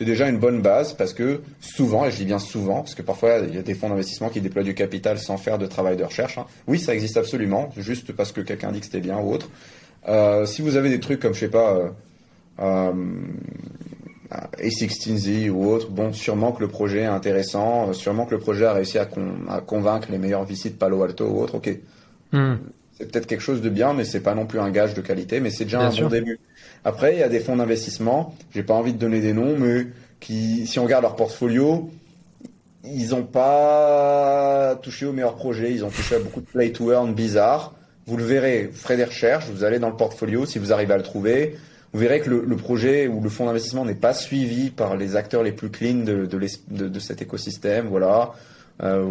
c'est 0.00 0.06
déjà 0.06 0.30
une 0.30 0.38
bonne 0.38 0.62
base 0.62 0.94
parce 0.94 1.12
que 1.12 1.42
souvent, 1.60 2.06
et 2.06 2.10
je 2.10 2.16
dis 2.16 2.24
bien 2.24 2.38
souvent, 2.38 2.76
parce 2.76 2.94
que 2.94 3.02
parfois 3.02 3.40
il 3.46 3.54
y 3.54 3.58
a 3.58 3.62
des 3.62 3.74
fonds 3.74 3.90
d'investissement 3.90 4.30
qui 4.30 4.40
déploient 4.40 4.62
du 4.62 4.72
capital 4.72 5.18
sans 5.18 5.36
faire 5.36 5.58
de 5.58 5.66
travail 5.66 5.98
de 5.98 6.04
recherche. 6.04 6.38
Hein. 6.38 6.46
Oui, 6.66 6.78
ça 6.78 6.94
existe 6.94 7.18
absolument, 7.18 7.70
juste 7.76 8.12
parce 8.12 8.32
que 8.32 8.40
quelqu'un 8.40 8.72
dit 8.72 8.80
que 8.80 8.86
c'était 8.86 9.00
bien 9.00 9.18
ou 9.18 9.30
autre. 9.30 9.50
Euh, 10.08 10.46
si 10.46 10.62
vous 10.62 10.76
avez 10.76 10.88
des 10.88 11.00
trucs 11.00 11.20
comme, 11.20 11.34
je 11.34 11.40
sais 11.40 11.50
pas, 11.50 11.74
euh, 11.74 11.90
euh, 12.60 12.92
A16Z 14.58 15.50
ou 15.50 15.66
autre, 15.68 15.90
bon, 15.90 16.14
sûrement 16.14 16.52
que 16.52 16.62
le 16.62 16.68
projet 16.68 17.00
est 17.00 17.04
intéressant, 17.04 17.92
sûrement 17.92 18.24
que 18.24 18.34
le 18.34 18.40
projet 18.40 18.64
a 18.64 18.72
réussi 18.72 18.96
à, 18.96 19.06
à 19.50 19.60
convaincre 19.60 20.08
les 20.10 20.16
meilleurs 20.16 20.44
VC 20.44 20.70
de 20.70 20.76
Palo 20.76 21.02
Alto 21.02 21.26
ou 21.26 21.42
autre, 21.42 21.56
ok. 21.56 21.78
Hmm. 22.32 22.54
C'est 22.92 23.10
peut-être 23.10 23.26
quelque 23.26 23.42
chose 23.42 23.60
de 23.60 23.68
bien, 23.68 23.92
mais 23.92 24.04
c'est 24.04 24.20
pas 24.20 24.34
non 24.34 24.46
plus 24.46 24.60
un 24.60 24.70
gage 24.70 24.94
de 24.94 25.02
qualité, 25.02 25.40
mais 25.40 25.50
c'est 25.50 25.64
déjà 25.64 25.80
un 25.80 25.90
bon 25.90 26.08
début. 26.08 26.38
Après, 26.84 27.14
il 27.14 27.20
y 27.20 27.22
a 27.22 27.28
des 27.28 27.40
fonds 27.40 27.56
d'investissement, 27.56 28.34
j'ai 28.52 28.62
pas 28.62 28.74
envie 28.74 28.92
de 28.92 28.98
donner 28.98 29.20
des 29.20 29.32
noms, 29.32 29.56
mais 29.58 29.86
qui, 30.18 30.66
si 30.66 30.78
on 30.78 30.84
regarde 30.84 31.02
leur 31.02 31.16
portfolio, 31.16 31.90
ils 32.84 33.10
n'ont 33.10 33.24
pas 33.24 34.78
touché 34.82 35.06
aux 35.06 35.12
meilleurs 35.12 35.36
projets, 35.36 35.72
ils 35.72 35.84
ont 35.84 35.90
touché 35.90 36.14
à 36.14 36.18
beaucoup 36.18 36.40
de 36.40 36.46
play 36.46 36.72
to 36.72 36.92
earn 36.92 37.12
bizarres. 37.12 37.74
Vous 38.06 38.16
le 38.16 38.24
verrez, 38.24 38.68
vous 38.72 38.78
ferez 38.78 38.96
des 38.96 39.04
recherches, 39.04 39.46
vous 39.50 39.64
allez 39.64 39.78
dans 39.78 39.90
le 39.90 39.96
portfolio, 39.96 40.46
si 40.46 40.58
vous 40.58 40.72
arrivez 40.72 40.94
à 40.94 40.96
le 40.96 41.02
trouver, 41.02 41.56
vous 41.92 42.00
verrez 42.00 42.20
que 42.20 42.30
le, 42.30 42.56
projet 42.56 43.08
ou 43.08 43.20
le 43.20 43.28
fonds 43.28 43.46
d'investissement 43.46 43.84
n'est 43.84 43.94
pas 43.94 44.14
suivi 44.14 44.70
par 44.70 44.96
les 44.96 45.16
acteurs 45.16 45.42
les 45.42 45.52
plus 45.52 45.70
clean 45.70 46.04
de, 46.04 46.24
de, 46.24 46.88
de 46.88 47.00
cet 47.00 47.20
écosystème, 47.20 47.88
voilà. 47.88 48.32
Euh, 48.82 49.04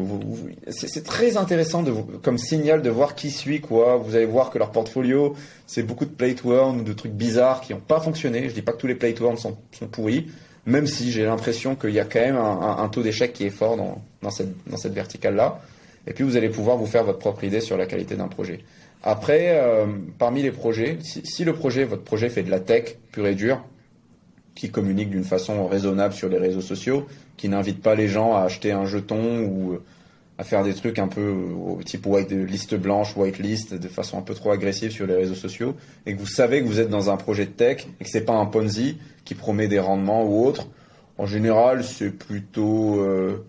c'est 0.69 1.03
très 1.03 1.38
intéressant 1.38 1.84
comme 2.23 2.38
signal 2.38 2.82
de 2.82 2.89
voir 2.89 3.15
qui 3.15 3.29
suit 3.29 3.62
quoi. 3.62 3.97
Vous 3.97 4.15
allez 4.15 4.25
voir 4.25 4.49
que 4.49 4.58
leur 4.58 4.71
portfolio, 4.71 5.36
c'est 5.67 5.84
beaucoup 5.84 6.05
de 6.05 6.12
play 6.12 6.34
to 6.34 6.53
earn 6.53 6.79
ou 6.79 6.84
de 6.84 6.93
trucs 6.93 7.12
bizarres 7.12 7.62
qui 7.62 7.73
n'ont 7.73 7.79
pas 7.79 7.99
fonctionné. 7.99 8.49
Je 8.49 8.53
dis 8.53 8.62
pas 8.62 8.71
que 8.71 8.77
tous 8.77 8.88
les 8.88 8.95
play 8.95 9.13
to 9.13 9.25
earn 9.25 9.38
sont, 9.38 9.58
pourris, 9.91 10.27
même 10.65 10.88
si 10.88 11.12
j'ai 11.12 11.23
l'impression 11.23 11.75
qu'il 11.75 11.91
y 11.91 11.99
a 11.99 12.05
quand 12.05 12.19
même 12.19 12.38
un, 12.38 12.88
taux 12.89 13.03
d'échec 13.03 13.32
qui 13.34 13.45
est 13.45 13.51
fort 13.51 13.77
dans, 13.77 14.01
dans 14.23 14.32
cette, 14.32 14.53
dans 14.67 14.77
cette 14.77 14.93
verticale-là. 14.93 15.62
Et 16.08 16.13
puis 16.13 16.23
vous 16.23 16.36
allez 16.36 16.49
pouvoir 16.49 16.77
vous 16.77 16.88
faire 16.88 17.03
votre 17.03 17.19
propre 17.19 17.43
idée 17.43 17.62
sur 17.62 17.77
la 17.77 17.86
qualité 17.86 18.15
d'un 18.15 18.27
projet. 18.27 18.62
Après, 19.03 19.60
euh, 19.62 19.86
parmi 20.17 20.41
les 20.41 20.51
projets, 20.51 20.97
si, 21.01 21.21
si, 21.25 21.45
le 21.45 21.53
projet, 21.53 21.86
votre 21.86 22.03
projet 22.03 22.29
fait 22.29 22.43
de 22.43 22.49
la 22.49 22.60
tech 22.60 22.97
pure 23.12 23.27
et 23.27 23.36
dure, 23.36 23.63
qui 24.55 24.71
communique 24.71 25.10
d'une 25.10 25.23
façon 25.23 25.67
raisonnable 25.67 26.13
sur 26.13 26.27
les 26.27 26.38
réseaux 26.38 26.62
sociaux, 26.62 27.05
qui 27.39 27.47
n'invite 27.47 27.82
pas 27.82 27.95
les 27.95 28.10
gens 28.10 28.36
à 28.36 28.41
acheter 28.41 28.73
un 28.73 28.86
jeton 28.86 29.45
ou 29.45 29.71
euh, 29.71 29.84
à 30.38 30.43
faire 30.43 30.62
des 30.62 30.73
trucs 30.73 30.99
un 30.99 31.08
peu 31.08 31.21
euh, 31.21 31.84
type 31.86 32.06
white 32.06 32.32
liste 32.32 32.75
blanche, 32.75 33.15
white 33.15 33.39
list, 33.39 33.73
de 33.73 33.88
façon 33.88 34.17
un 34.17 34.21
peu 34.21 34.34
trop 34.34 34.52
agressive 34.52 34.91
sur 34.91 35.08
les 35.08 35.15
réseaux 35.15 35.36
sociaux, 35.36 35.73
et 36.06 36.13
que 36.13 36.19
vous 36.19 36.28
savez 36.28 36.62
que 36.62 36.67
vous 36.67 36.82
êtes 36.82 36.89
dans 36.89 37.10
un 37.10 37.15
projet 37.15 37.45
de 37.45 37.52
tech 37.52 37.88
et 38.02 38.04
que 38.04 38.10
c'est 38.10 38.25
pas 38.25 38.34
un 38.34 38.45
Ponzi 38.45 38.97
qui 39.23 39.36
promet 39.36 39.69
des 39.69 39.80
rendements 39.80 40.25
ou 40.25 40.45
autre. 40.45 40.67
En 41.17 41.25
général, 41.25 41.86
c'est 41.86 42.10
plutôt 42.10 42.99
euh, 42.99 43.45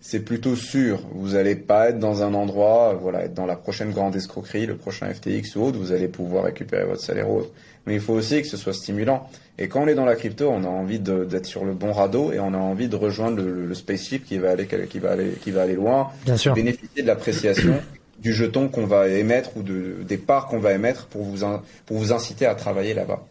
c'est 0.00 0.24
plutôt 0.24 0.56
sûr. 0.56 1.00
Vous 1.12 1.34
n'allez 1.34 1.54
pas 1.54 1.90
être 1.90 2.00
dans 2.00 2.24
un 2.24 2.34
endroit, 2.34 2.98
voilà, 3.00 3.24
être 3.24 3.34
dans 3.34 3.46
la 3.46 3.56
prochaine 3.56 3.92
grande 3.92 4.16
escroquerie, 4.16 4.66
le 4.66 4.76
prochain 4.76 5.06
FTX 5.14 5.54
ou 5.54 5.62
autre, 5.62 5.78
vous 5.78 5.92
allez 5.92 6.08
pouvoir 6.08 6.44
récupérer 6.44 6.84
votre 6.84 7.02
salaire 7.02 7.30
ou 7.30 7.38
autre. 7.38 7.50
Mais 7.88 7.94
il 7.94 8.00
faut 8.00 8.12
aussi 8.12 8.42
que 8.42 8.46
ce 8.46 8.58
soit 8.58 8.74
stimulant. 8.74 9.30
Et 9.56 9.66
quand 9.66 9.82
on 9.82 9.86
est 9.88 9.94
dans 9.94 10.04
la 10.04 10.14
crypto, 10.14 10.50
on 10.50 10.62
a 10.62 10.68
envie 10.68 10.98
d'être 11.00 11.46
sur 11.46 11.64
le 11.64 11.72
bon 11.72 11.90
radeau 11.90 12.32
et 12.32 12.38
on 12.38 12.52
a 12.52 12.58
envie 12.58 12.86
de 12.86 12.96
rejoindre 12.96 13.42
le, 13.42 13.74
spaceship 13.74 14.26
qui 14.26 14.36
va 14.36 14.50
aller, 14.50 14.66
qui 14.66 14.98
va 14.98 15.12
aller, 15.12 15.30
qui 15.40 15.50
va 15.50 15.62
aller 15.62 15.74
loin. 15.74 16.10
Bien 16.26 16.36
sûr. 16.36 16.52
Bénéficier 16.52 17.00
de 17.00 17.06
l'appréciation 17.06 17.80
du 18.18 18.34
jeton 18.34 18.68
qu'on 18.68 18.84
va 18.84 19.08
émettre 19.08 19.56
ou 19.56 19.62
de, 19.62 19.96
des 20.06 20.18
parts 20.18 20.48
qu'on 20.48 20.58
va 20.58 20.74
émettre 20.74 21.06
pour 21.06 21.22
vous, 21.22 21.46
pour 21.86 21.96
vous 21.96 22.12
inciter 22.12 22.44
à 22.44 22.54
travailler 22.54 22.92
là-bas. 22.92 23.24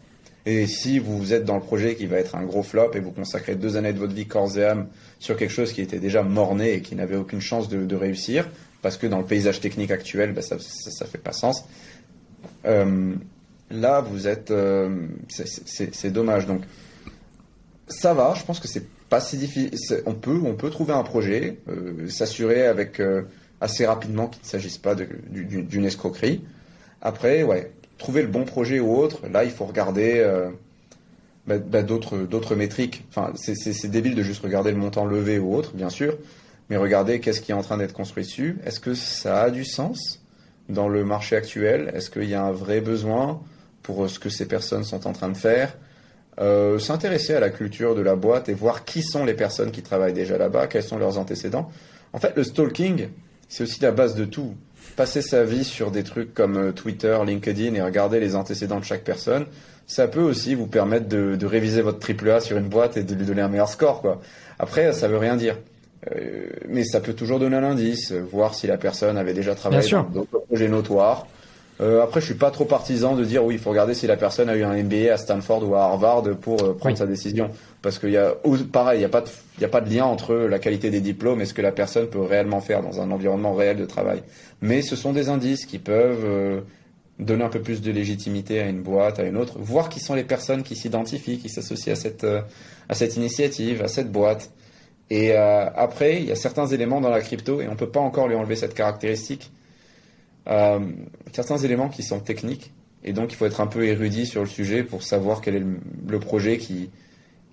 Et 0.44 0.66
si 0.66 0.98
vous 0.98 1.32
êtes 1.32 1.44
dans 1.44 1.54
le 1.54 1.62
projet 1.62 1.94
qui 1.94 2.06
va 2.06 2.16
être 2.16 2.34
un 2.34 2.42
gros 2.42 2.64
flop 2.64 2.90
et 2.94 3.00
vous 3.00 3.12
consacrez 3.12 3.54
deux 3.54 3.76
années 3.76 3.92
de 3.92 3.98
votre 4.00 4.14
vie 4.14 4.26
corps 4.26 4.58
et 4.58 4.64
âme 4.64 4.88
sur 5.20 5.36
quelque 5.36 5.52
chose 5.52 5.72
qui 5.72 5.82
était 5.82 6.00
déjà 6.00 6.24
morné 6.24 6.72
et 6.72 6.82
qui 6.82 6.96
n'avait 6.96 7.16
aucune 7.16 7.40
chance 7.40 7.68
de, 7.68 7.94
réussir, 7.94 8.48
parce 8.82 8.96
que 8.96 9.06
dans 9.06 9.18
le 9.18 9.24
paysage 9.24 9.60
technique 9.60 9.92
actuel, 9.92 10.32
bah, 10.32 10.42
ça, 10.42 10.56
ça, 10.58 11.06
fait 11.06 11.18
pas 11.18 11.32
sens. 11.32 11.64
Euh, 12.64 13.14
là, 13.70 14.00
vous 14.00 14.26
êtes, 14.28 14.50
euh, 14.50 15.06
c'est 15.28 16.10
dommage. 16.10 16.46
Donc, 16.46 16.62
ça 17.88 18.14
va. 18.14 18.34
Je 18.34 18.44
pense 18.44 18.60
que 18.60 18.68
c'est 18.68 18.86
pas 19.08 19.20
si 19.20 19.36
difficile. 19.36 20.02
On 20.06 20.14
peut, 20.14 20.38
on 20.44 20.54
peut 20.54 20.70
trouver 20.70 20.92
un 20.92 21.02
projet, 21.02 21.58
euh, 21.68 22.08
s'assurer 22.08 22.66
avec 22.66 23.00
euh, 23.00 23.22
assez 23.60 23.86
rapidement 23.86 24.28
qu'il 24.28 24.42
ne 24.42 24.48
s'agisse 24.48 24.78
pas 24.78 24.94
d'une 24.94 25.84
escroquerie. 25.84 26.42
Après, 27.00 27.42
ouais, 27.42 27.72
trouver 27.96 28.22
le 28.22 28.28
bon 28.28 28.44
projet 28.44 28.80
ou 28.80 28.96
autre. 28.96 29.26
Là, 29.28 29.44
il 29.44 29.50
faut 29.50 29.64
regarder 29.64 30.24
bah, 31.46 31.58
bah, 31.58 31.82
d'autres 31.82 32.18
d'autres 32.18 32.54
métriques. 32.54 33.04
Enfin, 33.08 33.32
c'est 33.36 33.88
débile 33.88 34.14
de 34.14 34.22
juste 34.22 34.42
regarder 34.42 34.70
le 34.70 34.76
montant 34.76 35.06
levé 35.06 35.38
ou 35.38 35.54
autre, 35.54 35.74
bien 35.74 35.90
sûr, 35.90 36.18
mais 36.68 36.76
regarder 36.76 37.20
qu'est-ce 37.20 37.40
qui 37.40 37.52
est 37.52 37.54
en 37.54 37.62
train 37.62 37.78
d'être 37.78 37.94
construit 37.94 38.24
dessus. 38.24 38.58
Est-ce 38.66 38.80
que 38.80 38.94
ça 38.94 39.42
a 39.42 39.50
du 39.50 39.64
sens 39.64 40.20
dans 40.68 40.88
le 40.88 41.04
marché 41.04 41.36
actuel? 41.36 41.90
Est-ce 41.94 42.10
qu'il 42.10 42.28
y 42.28 42.34
a 42.34 42.42
un 42.42 42.52
vrai 42.52 42.80
besoin? 42.80 43.40
Pour 43.82 44.08
ce 44.08 44.18
que 44.18 44.28
ces 44.28 44.46
personnes 44.46 44.84
sont 44.84 45.06
en 45.06 45.12
train 45.12 45.28
de 45.28 45.36
faire 45.36 45.76
euh, 46.40 46.78
S'intéresser 46.78 47.34
à 47.34 47.40
la 47.40 47.50
culture 47.50 47.94
de 47.94 48.00
la 48.00 48.14
boîte 48.14 48.48
et 48.48 48.54
voir 48.54 48.84
qui 48.84 49.02
sont 49.02 49.24
les 49.24 49.34
personnes 49.34 49.70
qui 49.72 49.82
travaillent 49.82 50.12
déjà 50.12 50.38
là-bas, 50.38 50.68
quels 50.68 50.84
sont 50.84 50.98
leurs 50.98 51.18
antécédents. 51.18 51.70
En 52.12 52.18
fait, 52.18 52.32
le 52.36 52.44
stalking, 52.44 53.08
c'est 53.48 53.64
aussi 53.64 53.80
la 53.80 53.90
base 53.90 54.14
de 54.14 54.24
tout. 54.24 54.54
Passer 54.96 55.20
sa 55.20 55.44
vie 55.44 55.64
sur 55.64 55.90
des 55.90 56.04
trucs 56.04 56.34
comme 56.34 56.56
euh, 56.56 56.72
Twitter, 56.72 57.18
LinkedIn 57.26 57.74
et 57.74 57.82
regarder 57.82 58.20
les 58.20 58.36
antécédents 58.36 58.78
de 58.78 58.84
chaque 58.84 59.02
personne, 59.02 59.46
ça 59.86 60.06
peut 60.06 60.22
aussi 60.22 60.54
vous 60.54 60.66
permettre 60.66 61.08
de, 61.08 61.46
réviser 61.46 61.82
votre 61.82 61.98
triple 61.98 62.30
A 62.30 62.40
sur 62.40 62.56
une 62.56 62.68
boîte 62.68 62.96
et 62.96 63.02
de 63.02 63.14
lui 63.14 63.26
donner 63.26 63.42
un 63.42 63.48
meilleur 63.48 63.68
score. 63.68 64.00
Quoi. 64.00 64.20
Après, 64.58 64.92
ça 64.92 65.08
veut 65.08 65.18
rien 65.18 65.36
dire. 65.36 65.56
Euh, 66.14 66.48
mais 66.68 66.84
ça 66.84 67.00
peut 67.00 67.14
toujours 67.14 67.40
donner 67.40 67.56
un 67.56 67.64
indice, 67.64 68.12
voir 68.12 68.54
si 68.54 68.68
la 68.68 68.76
personne 68.76 69.18
avait 69.18 69.34
déjà 69.34 69.54
travaillé 69.56 69.90
dans 69.90 70.02
d'autres 70.04 70.38
projets 70.46 70.68
notoires. 70.68 71.26
Euh, 71.80 72.02
après, 72.02 72.20
je 72.20 72.26
suis 72.26 72.34
pas 72.34 72.50
trop 72.50 72.64
partisan 72.64 73.14
de 73.14 73.24
dire 73.24 73.44
oui, 73.44 73.54
il 73.54 73.60
faut 73.60 73.70
regarder 73.70 73.94
si 73.94 74.06
la 74.06 74.16
personne 74.16 74.48
a 74.48 74.56
eu 74.56 74.64
un 74.64 74.74
MBA 74.82 75.12
à 75.12 75.16
Stanford 75.16 75.68
ou 75.68 75.74
à 75.74 75.82
Harvard 75.82 76.24
pour 76.40 76.62
euh, 76.62 76.74
prendre 76.74 76.98
sa 76.98 77.06
décision, 77.06 77.50
parce 77.82 77.98
qu'il 77.98 78.10
y 78.10 78.16
a 78.16 78.34
pareil, 78.72 78.98
il 78.98 79.00
n'y 79.00 79.04
a 79.04 79.08
pas 79.08 79.20
de 79.20 79.64
a 79.64 79.68
pas 79.68 79.80
de 79.80 79.88
lien 79.88 80.04
entre 80.04 80.34
la 80.34 80.58
qualité 80.58 80.90
des 80.90 81.00
diplômes 81.00 81.40
et 81.40 81.46
ce 81.46 81.54
que 81.54 81.62
la 81.62 81.72
personne 81.72 82.08
peut 82.08 82.20
réellement 82.20 82.60
faire 82.60 82.82
dans 82.82 83.00
un 83.00 83.10
environnement 83.10 83.54
réel 83.54 83.76
de 83.76 83.84
travail. 83.84 84.22
Mais 84.60 84.82
ce 84.82 84.96
sont 84.96 85.12
des 85.12 85.28
indices 85.28 85.66
qui 85.66 85.78
peuvent 85.78 86.62
donner 87.18 87.44
un 87.44 87.48
peu 87.48 87.60
plus 87.60 87.80
de 87.80 87.90
légitimité 87.90 88.60
à 88.60 88.68
une 88.68 88.82
boîte, 88.82 89.18
à 89.18 89.24
une 89.24 89.36
autre, 89.36 89.58
voir 89.58 89.88
qui 89.88 90.00
sont 90.00 90.14
les 90.14 90.24
personnes 90.24 90.62
qui 90.62 90.76
s'identifient, 90.76 91.38
qui 91.38 91.48
s'associent 91.48 91.92
à 91.92 91.96
cette, 91.96 92.24
euh, 92.24 92.42
à 92.88 92.94
cette 92.94 93.16
initiative, 93.16 93.82
à 93.82 93.88
cette 93.88 94.12
boîte. 94.12 94.50
Et 95.10 95.32
euh, 95.32 95.68
après, 95.74 96.20
il 96.20 96.26
y 96.26 96.32
a 96.32 96.36
certains 96.36 96.66
éléments 96.66 97.00
dans 97.00 97.10
la 97.10 97.20
crypto, 97.20 97.60
et 97.60 97.66
on 97.66 97.72
ne 97.72 97.76
peut 97.76 97.88
pas 97.88 98.00
encore 98.00 98.28
lui 98.28 98.36
enlever 98.36 98.56
cette 98.56 98.74
caractéristique, 98.74 99.50
euh, 100.48 100.80
certains 101.32 101.58
éléments 101.58 101.88
qui 101.88 102.02
sont 102.02 102.20
techniques, 102.20 102.72
et 103.04 103.12
donc 103.12 103.32
il 103.32 103.36
faut 103.36 103.46
être 103.46 103.60
un 103.60 103.66
peu 103.66 103.86
érudit 103.86 104.26
sur 104.26 104.40
le 104.40 104.48
sujet 104.48 104.82
pour 104.82 105.02
savoir 105.02 105.40
quel 105.40 105.56
est 105.56 105.62
le, 106.08 106.20
projet 106.20 106.58
qui, 106.58 106.90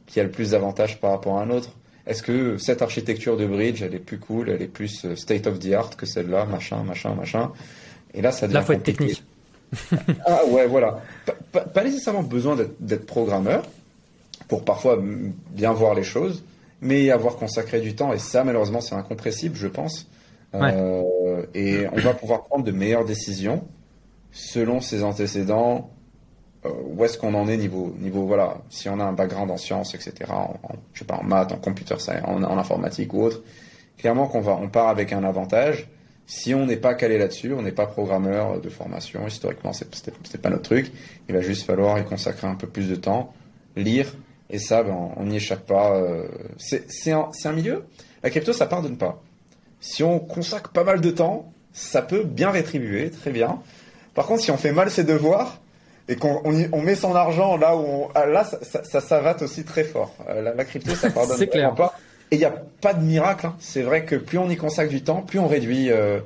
qui 0.05 0.19
a 0.19 0.23
le 0.23 0.31
plus 0.31 0.51
d'avantages 0.51 0.99
par 0.99 1.11
rapport 1.11 1.37
à 1.37 1.43
un 1.43 1.49
autre. 1.49 1.71
Est-ce 2.07 2.21
que 2.21 2.57
cette 2.57 2.81
architecture 2.81 3.35
de 3.35 3.45
bridge, 3.45 3.81
elle 3.81 3.95
est 3.95 3.99
plus 3.99 4.19
cool, 4.19 4.49
elle 4.49 4.61
est 4.61 4.67
plus 4.67 5.05
state 5.15 5.47
of 5.47 5.59
the 5.59 5.73
art 5.73 5.97
que 5.97 6.05
celle-là, 6.05 6.45
machin, 6.45 6.83
machin, 6.83 7.15
machin? 7.15 7.51
Et 8.13 8.21
là, 8.21 8.31
ça 8.31 8.47
devient. 8.47 8.55
Là, 8.55 8.61
faut 8.61 8.73
être 8.73 8.83
technique 8.83 9.23
ah 10.25 10.45
ouais, 10.47 10.67
voilà. 10.67 11.01
Pas, 11.51 11.83
nécessairement 11.83 12.23
besoin 12.23 12.57
d'être 12.79 13.05
programmeur 13.05 13.65
pour 14.47 14.63
parfois 14.63 14.99
bien 15.51 15.73
voir 15.73 15.95
les 15.95 16.03
choses, 16.03 16.43
mais 16.81 17.09
avoir 17.09 17.35
consacré 17.35 17.81
du 17.81 17.95
temps, 17.95 18.13
et 18.13 18.19
ça 18.19 18.43
malheureusement 18.43 18.81
c'est 18.81 18.95
incompressible, 18.95 19.55
je 19.55 19.67
pense. 19.67 20.07
Euh, 20.63 21.45
et 21.53 21.85
on 21.91 21.99
va 21.99 22.13
pouvoir 22.13 22.43
prendre 22.43 22.63
de 22.63 22.71
meilleures 22.71 23.05
décisions 23.05 23.67
selon 24.31 24.81
ses 24.81 25.03
antécédents, 25.03 25.89
euh, 26.65 26.69
où 26.85 27.03
est-ce 27.05 27.17
qu'on 27.17 27.33
en 27.33 27.47
est 27.47 27.57
niveau, 27.57 27.95
niveau, 27.99 28.25
voilà, 28.25 28.57
si 28.69 28.89
on 28.89 28.99
a 28.99 29.03
un 29.03 29.13
background 29.13 29.51
en 29.51 29.57
sciences, 29.57 29.95
etc., 29.95 30.13
en, 30.29 30.55
je 30.93 30.99
sais 30.99 31.05
pas, 31.05 31.15
en 31.15 31.23
maths, 31.23 31.51
en 31.51 31.57
computer 31.57 31.97
science, 31.99 32.23
en, 32.25 32.43
en 32.43 32.57
informatique 32.57 33.13
ou 33.13 33.23
autre, 33.23 33.41
clairement 33.97 34.27
qu'on 34.27 34.41
va, 34.41 34.57
on 34.61 34.67
part 34.67 34.89
avec 34.89 35.13
un 35.13 35.23
avantage 35.23 35.89
si 36.27 36.55
on 36.55 36.65
n'est 36.65 36.77
pas 36.77 36.95
calé 36.95 37.17
là-dessus, 37.17 37.53
on 37.53 37.61
n'est 37.61 37.71
pas 37.71 37.85
programmeur 37.85 38.59
de 38.59 38.69
formation, 38.69 39.27
historiquement, 39.27 39.73
c'était 39.73 40.37
pas 40.39 40.49
notre 40.49 40.63
truc, 40.63 40.91
il 41.29 41.35
va 41.35 41.41
juste 41.41 41.67
falloir 41.67 41.99
y 41.99 42.03
consacrer 42.03 42.47
un 42.47 42.55
peu 42.55 42.67
plus 42.67 42.89
de 42.89 42.95
temps, 42.95 43.33
lire, 43.75 44.11
et 44.49 44.59
ça, 44.59 44.83
ben, 44.83 45.11
on 45.17 45.25
n'y 45.25 45.37
échappe 45.37 45.65
pas. 45.65 45.95
Euh, 45.95 46.27
c'est 46.57 47.11
un, 47.11 47.29
un, 47.43 47.51
milieu. 47.51 47.85
La 48.21 48.29
crypto, 48.29 48.53
ça 48.53 48.67
pardonne 48.67 48.97
pas. 48.97 49.21
Si 49.85 50.01
on 50.01 50.17
consacre 50.17 50.71
pas 50.71 50.83
mal 50.83 50.99
de 50.99 51.11
temps, 51.11 51.53
ça 51.71 52.01
peut 52.01 52.23
bien 52.23 52.49
rétribuer, 52.49 53.11
très 53.11 53.29
bien. 53.29 53.61
Par 54.15 54.25
contre, 54.25 54.41
si 54.41 54.49
on 54.49 54.57
fait 54.57 54.71
mal 54.71 54.89
ses 54.89 55.03
devoirs 55.03 55.61
et 56.09 56.15
qu'on 56.15 56.41
on, 56.43 56.81
met 56.81 56.95
son 56.95 57.13
argent 57.13 57.55
là 57.55 57.77
où 57.77 57.81
on, 57.81 58.09
ah, 58.15 58.25
là, 58.25 58.43
ça, 58.43 58.57
ça, 58.63 58.83
ça 58.83 58.99
savate 58.99 59.43
aussi 59.43 59.63
très 59.63 59.83
fort. 59.83 60.15
Euh, 60.27 60.41
la, 60.41 60.55
la 60.55 60.65
crypto, 60.65 60.95
ça 60.95 61.11
pardonne 61.11 61.37
clair. 61.45 61.75
pas. 61.75 61.99
Et 62.31 62.37
il 62.37 62.39
n'y 62.39 62.45
a 62.45 62.55
pas 62.81 62.95
de 62.95 63.03
miracle. 63.03 63.45
Hein. 63.45 63.55
C'est 63.59 63.83
vrai 63.83 64.05
que 64.05 64.15
plus 64.15 64.39
on 64.39 64.49
y 64.49 64.57
consacre 64.57 64.89
du 64.89 65.03
temps, 65.03 65.21
plus 65.21 65.37
on 65.37 65.47
réduit 65.47 65.91
euh, 65.91 66.19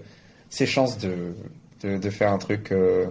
ses 0.49 0.65
chances 0.65 0.97
de, 0.97 1.35
de, 1.83 2.09
faire 2.09 2.31
un 2.31 2.37
truc 2.37 2.71
euh, 2.71 3.07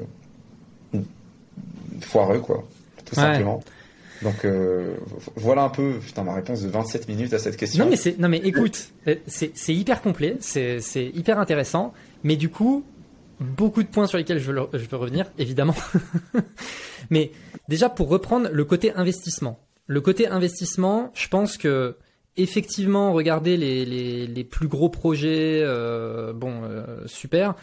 foireux, 2.00 2.40
quoi. 2.40 2.64
Tout 3.04 3.16
simplement. 3.16 3.62
Donc 4.22 4.44
euh, 4.44 4.94
voilà 5.37 5.62
un 5.62 5.68
peu 5.68 5.94
putain, 6.04 6.24
ma 6.24 6.35
réponse 6.35 6.62
de 6.62 6.68
27 6.68 7.09
minutes 7.09 7.33
à 7.33 7.38
cette 7.38 7.57
question. 7.57 7.85
Non 7.85 7.90
mais 7.90 8.14
non 8.18 8.28
mais 8.28 8.38
écoute, 8.38 8.90
c'est 9.26 9.74
hyper 9.74 10.02
complet, 10.02 10.37
c'est 10.40 10.81
hyper 11.14 11.38
intéressant, 11.38 11.92
mais 12.24 12.37
du 12.37 12.48
coup 12.48 12.85
beaucoup 13.40 13.83
de 13.83 13.88
points 13.88 14.07
sur 14.07 14.18
lesquels 14.18 14.40
je 14.40 14.50
veux, 14.50 14.68
je 14.72 14.88
veux 14.88 14.96
revenir 14.96 15.26
évidemment. 15.38 15.76
mais 17.11 17.31
déjà 17.68 17.88
pour 17.88 18.09
reprendre 18.09 18.48
le 18.52 18.64
côté 18.64 18.92
investissement. 18.94 19.61
Le 19.87 20.00
côté 20.00 20.26
investissement, 20.26 21.11
je 21.14 21.28
pense 21.28 21.57
que 21.57 21.96
effectivement 22.37 23.12
regarder 23.12 23.57
les, 23.57 23.85
les, 23.85 24.26
les, 24.26 24.44
plus 24.44 24.68
gros 24.68 24.88
projets, 24.88 25.61
euh, 25.62 26.33
bon, 26.33 26.62
euh, 26.62 27.07
super. 27.07 27.54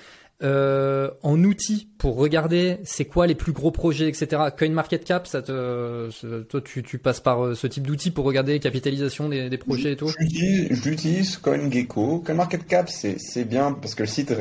Euh, 0.43 1.11
en 1.23 1.41
outils 1.45 1.87
pour 1.97 2.17
regarder 2.17 2.79
c'est 2.83 3.05
quoi 3.05 3.25
les 3.25 3.35
plus 3.35 3.53
gros 3.53 3.71
projets, 3.71 4.09
etc. 4.09 4.41
CoinMarketCap, 4.57 5.27
ça 5.27 5.41
te, 5.41 6.09
toi 6.41 6.61
tu, 6.61 6.97
passes 6.97 7.21
par 7.21 7.55
ce 7.55 7.67
type 7.67 7.87
d'outils 7.87 8.11
pour 8.11 8.25
regarder 8.25 8.59
capitalisation 8.59 9.29
des, 9.29 9.49
des 9.49 9.57
projets 9.57 9.93
et 9.93 9.95
tout? 9.95 10.11
J'utilise 10.19 11.37
CoinGecko. 11.37 12.19
CoinMarketCap 12.19 12.89
c'est 12.89 13.45
bien 13.45 13.71
parce 13.71 13.95
que 13.95 14.03
le 14.03 14.07
site 14.07 14.33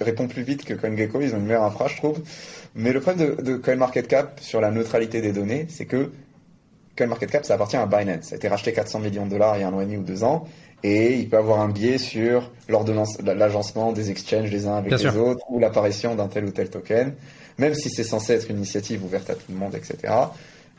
répond 0.00 0.26
plus 0.26 0.42
vite 0.42 0.64
que 0.64 0.74
CoinGecko. 0.74 1.20
Ils 1.20 1.32
ont 1.32 1.38
une 1.38 1.46
meilleure 1.46 1.62
infra, 1.62 1.86
je 1.86 1.96
trouve. 1.96 2.20
Mais 2.74 2.92
le 2.92 3.00
problème 3.00 3.36
de, 3.36 3.42
de 3.42 3.56
CoinMarketCap 3.56 4.40
sur 4.40 4.60
la 4.60 4.72
neutralité 4.72 5.20
des 5.20 5.32
données, 5.32 5.66
c'est 5.68 5.86
que 5.86 6.10
CoinMarketCap, 6.96 7.44
ça 7.44 7.54
appartient 7.54 7.76
à 7.76 7.86
Binance. 7.86 8.24
Ça 8.24 8.34
a 8.34 8.36
été 8.36 8.48
racheté 8.48 8.72
400 8.72 9.00
millions 9.00 9.26
de 9.26 9.30
dollars 9.30 9.56
il 9.56 9.60
y 9.60 9.62
a 9.62 9.68
un 9.68 9.72
an 9.72 9.80
et 9.80 9.84
demi 9.84 9.96
ou 9.96 10.02
deux 10.02 10.24
ans. 10.24 10.46
Et 10.84 11.14
il 11.14 11.30
peut 11.30 11.38
avoir 11.38 11.60
un 11.60 11.70
biais 11.70 11.96
sur 11.96 12.50
l'agencement 12.68 13.92
des 13.92 14.10
exchanges 14.10 14.50
les 14.50 14.66
uns 14.66 14.76
avec 14.76 14.92
les 14.92 15.16
autres 15.16 15.42
ou 15.50 15.58
l'apparition 15.58 16.14
d'un 16.14 16.28
tel 16.28 16.44
ou 16.44 16.50
tel 16.50 16.68
token, 16.68 17.14
même 17.56 17.74
si 17.74 17.88
c'est 17.88 18.04
censé 18.04 18.34
être 18.34 18.50
une 18.50 18.58
initiative 18.58 19.02
ouverte 19.02 19.30
à 19.30 19.34
tout 19.34 19.50
le 19.50 19.56
monde, 19.56 19.74
etc. 19.74 20.12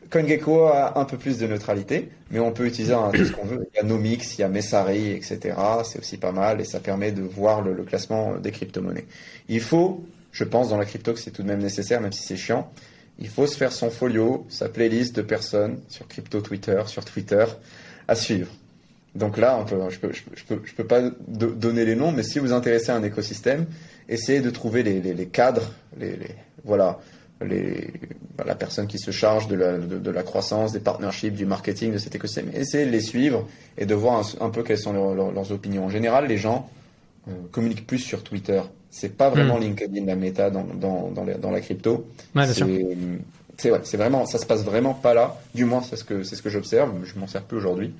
CoinGecko 0.08 0.66
a 0.66 1.00
un 1.00 1.04
peu 1.06 1.16
plus 1.16 1.38
de 1.38 1.48
neutralité, 1.48 2.08
mais 2.30 2.38
on 2.38 2.52
peut 2.52 2.66
utiliser 2.66 2.94
tout 3.12 3.24
ce 3.24 3.32
qu'on 3.32 3.46
veut. 3.46 3.68
Il 3.74 3.78
y 3.78 3.80
a 3.80 3.82
Nomix, 3.82 4.38
il 4.38 4.42
y 4.42 4.44
a 4.44 4.48
Messari, 4.48 5.10
etc. 5.10 5.56
C'est 5.82 5.98
aussi 5.98 6.18
pas 6.18 6.30
mal 6.30 6.60
et 6.60 6.64
ça 6.64 6.78
permet 6.78 7.10
de 7.10 7.22
voir 7.22 7.62
le, 7.62 7.72
le 7.72 7.82
classement 7.82 8.36
des 8.36 8.52
crypto-monnaies. 8.52 9.06
Il 9.48 9.60
faut, 9.60 10.04
je 10.30 10.44
pense, 10.44 10.68
dans 10.68 10.78
la 10.78 10.84
crypto 10.84 11.14
que 11.14 11.18
c'est 11.18 11.32
tout 11.32 11.42
de 11.42 11.48
même 11.48 11.62
nécessaire, 11.62 12.00
même 12.00 12.12
si 12.12 12.22
c'est 12.22 12.36
chiant, 12.36 12.70
il 13.18 13.28
faut 13.28 13.48
se 13.48 13.56
faire 13.56 13.72
son 13.72 13.90
folio, 13.90 14.46
sa 14.48 14.68
playlist 14.68 15.16
de 15.16 15.22
personnes 15.22 15.80
sur 15.88 16.06
crypto 16.06 16.40
Twitter, 16.40 16.80
sur 16.86 17.04
Twitter, 17.04 17.44
à 18.06 18.14
suivre. 18.14 18.52
Donc 19.16 19.38
là, 19.38 19.58
on 19.58 19.66
je 19.90 19.98
peux, 19.98 20.12
je 20.12 20.44
peux, 20.44 20.60
je 20.64 20.74
peux, 20.74 20.84
pas 20.84 21.00
donner 21.26 21.84
les 21.84 21.96
noms, 21.96 22.12
mais 22.12 22.22
si 22.22 22.38
vous 22.38 22.52
intéressez 22.52 22.90
à 22.90 22.96
un 22.96 23.02
écosystème, 23.02 23.66
essayez 24.08 24.40
de 24.40 24.50
trouver 24.50 24.82
les, 24.82 25.00
les, 25.00 25.14
les 25.14 25.26
cadres, 25.26 25.72
les, 25.98 26.18
voilà, 26.64 26.98
les, 27.44 27.92
bah, 28.36 28.44
la 28.46 28.54
personne 28.54 28.86
qui 28.86 28.98
se 28.98 29.10
charge 29.10 29.48
de 29.48 29.56
la, 29.56 29.78
de, 29.78 30.10
la, 30.10 30.22
croissance, 30.22 30.72
des 30.72 30.80
partnerships, 30.80 31.34
du 31.34 31.46
marketing 31.46 31.92
de 31.92 31.98
cet 31.98 32.14
écosystème. 32.14 32.50
Essayez 32.54 32.86
de 32.86 32.90
les 32.90 33.00
suivre 33.00 33.48
et 33.78 33.86
de 33.86 33.94
voir 33.94 34.24
un, 34.40 34.50
peu 34.50 34.62
quelles 34.62 34.78
sont 34.78 34.92
leurs 34.92 35.52
opinions. 35.52 35.86
En 35.86 35.90
général, 35.90 36.26
les 36.26 36.38
gens 36.38 36.70
euh, 37.28 37.32
communiquent 37.50 37.86
plus 37.86 37.98
sur 37.98 38.22
Twitter 38.22 38.60
c'est 38.96 39.14
pas 39.14 39.28
vraiment 39.28 39.58
hmm. 39.58 39.62
LinkedIn 39.62 40.06
la 40.06 40.16
méta 40.16 40.48
dans, 40.48 40.64
dans, 40.64 41.10
dans, 41.10 41.24
la, 41.24 41.34
dans 41.34 41.50
la 41.50 41.60
crypto. 41.60 42.06
c'est 43.58 43.70
ouais, 43.70 43.80
c'est 43.84 43.96
vraiment, 43.96 44.24
ça 44.24 44.38
se 44.38 44.46
passe 44.46 44.64
vraiment 44.64 44.94
pas 44.94 45.12
là. 45.12 45.36
Du 45.54 45.66
moins, 45.66 45.82
c'est 45.82 45.96
ce 45.96 46.04
que 46.04 46.22
c'est 46.22 46.34
ce 46.34 46.42
que 46.42 46.48
j'observe. 46.48 46.92
Je 47.04 47.18
m'en 47.18 47.26
sers 47.26 47.42
plus 47.42 47.58
aujourd'hui, 47.58 47.92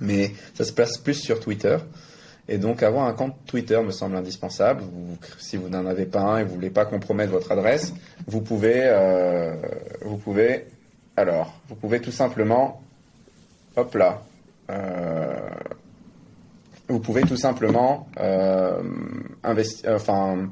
mais 0.00 0.32
ça 0.54 0.64
se 0.64 0.72
passe 0.72 0.98
plus 0.98 1.14
sur 1.14 1.40
Twitter. 1.40 1.76
Et 2.48 2.58
donc, 2.58 2.82
avoir 2.82 3.06
un 3.06 3.14
compte 3.14 3.34
Twitter 3.46 3.80
me 3.80 3.90
semble 3.90 4.16
indispensable. 4.16 4.82
si 5.38 5.56
vous 5.56 5.68
n'en 5.68 5.86
avez 5.86 6.04
pas 6.04 6.20
un 6.20 6.38
et 6.38 6.44
vous 6.44 6.54
voulez 6.54 6.70
pas 6.70 6.84
compromettre 6.84 7.32
votre 7.32 7.50
adresse, 7.52 7.94
vous 8.26 8.42
pouvez, 8.42 8.82
euh, 8.84 9.54
vous 10.02 10.18
pouvez, 10.18 10.66
alors, 11.16 11.58
vous 11.68 11.74
pouvez 11.74 12.00
tout 12.00 12.12
simplement, 12.12 12.82
hop 13.76 13.94
là, 13.94 14.22
euh, 14.70 15.38
vous 16.88 17.00
pouvez 17.00 17.22
tout 17.22 17.38
simplement 17.38 18.08
euh, 18.20 18.82
investir, 19.42 19.92
enfin, 19.94 20.50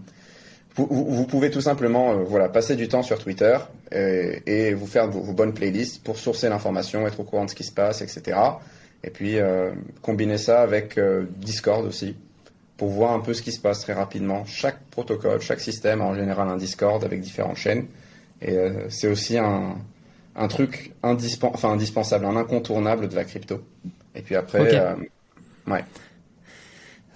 vous, 0.76 1.26
pouvez 1.26 1.50
tout 1.50 1.61
simplement 1.61 2.14
voilà, 2.22 2.48
passer 2.48 2.76
du 2.76 2.88
temps 2.88 3.02
sur 3.02 3.18
Twitter 3.18 3.59
et, 3.90 4.72
vous 4.72 4.87
faire 4.87 5.11
vos, 5.11 5.35
bonnes 5.35 5.52
playlists 5.52 6.02
pour 6.02 6.16
sourcer 6.16 6.48
l'information, 6.48 7.07
être 7.07 7.20
au 7.20 7.24
courant 7.24 7.44
de 7.44 7.50
ce 7.50 7.55
qui 7.55 7.64
se 7.64 7.72
passe, 7.72 8.00
etc. 8.00 8.38
Et 9.04 9.10
puis 9.10 9.36
combiner 10.00 10.38
ça 10.38 10.62
avec 10.62 10.98
Discord 11.38 11.84
aussi 11.84 12.16
pour 12.76 12.88
voir 12.88 13.12
un 13.12 13.20
peu 13.20 13.34
ce 13.34 13.42
qui 13.42 13.52
se 13.52 13.60
passe 13.60 13.80
très 13.80 13.92
rapidement. 13.92 14.44
Chaque 14.44 14.80
protocole, 14.90 15.40
chaque 15.40 15.60
système 15.60 16.00
a 16.00 16.04
en 16.04 16.14
général 16.14 16.48
un 16.48 16.56
Discord 16.56 17.02
avec 17.04 17.20
différentes 17.20 17.56
chaînes. 17.56 17.86
Et 18.40 18.56
c'est 18.88 19.08
aussi 19.08 19.38
un, 19.38 19.76
un 20.36 20.48
truc 20.48 20.92
enfin, 21.02 21.72
indispensable, 21.72 22.24
un 22.24 22.36
incontournable 22.36 23.08
de 23.08 23.14
la 23.14 23.24
crypto. 23.24 23.62
Et 24.14 24.22
puis 24.22 24.34
après, 24.34 24.74
euh, 24.74 24.94
ouais. 25.66 25.84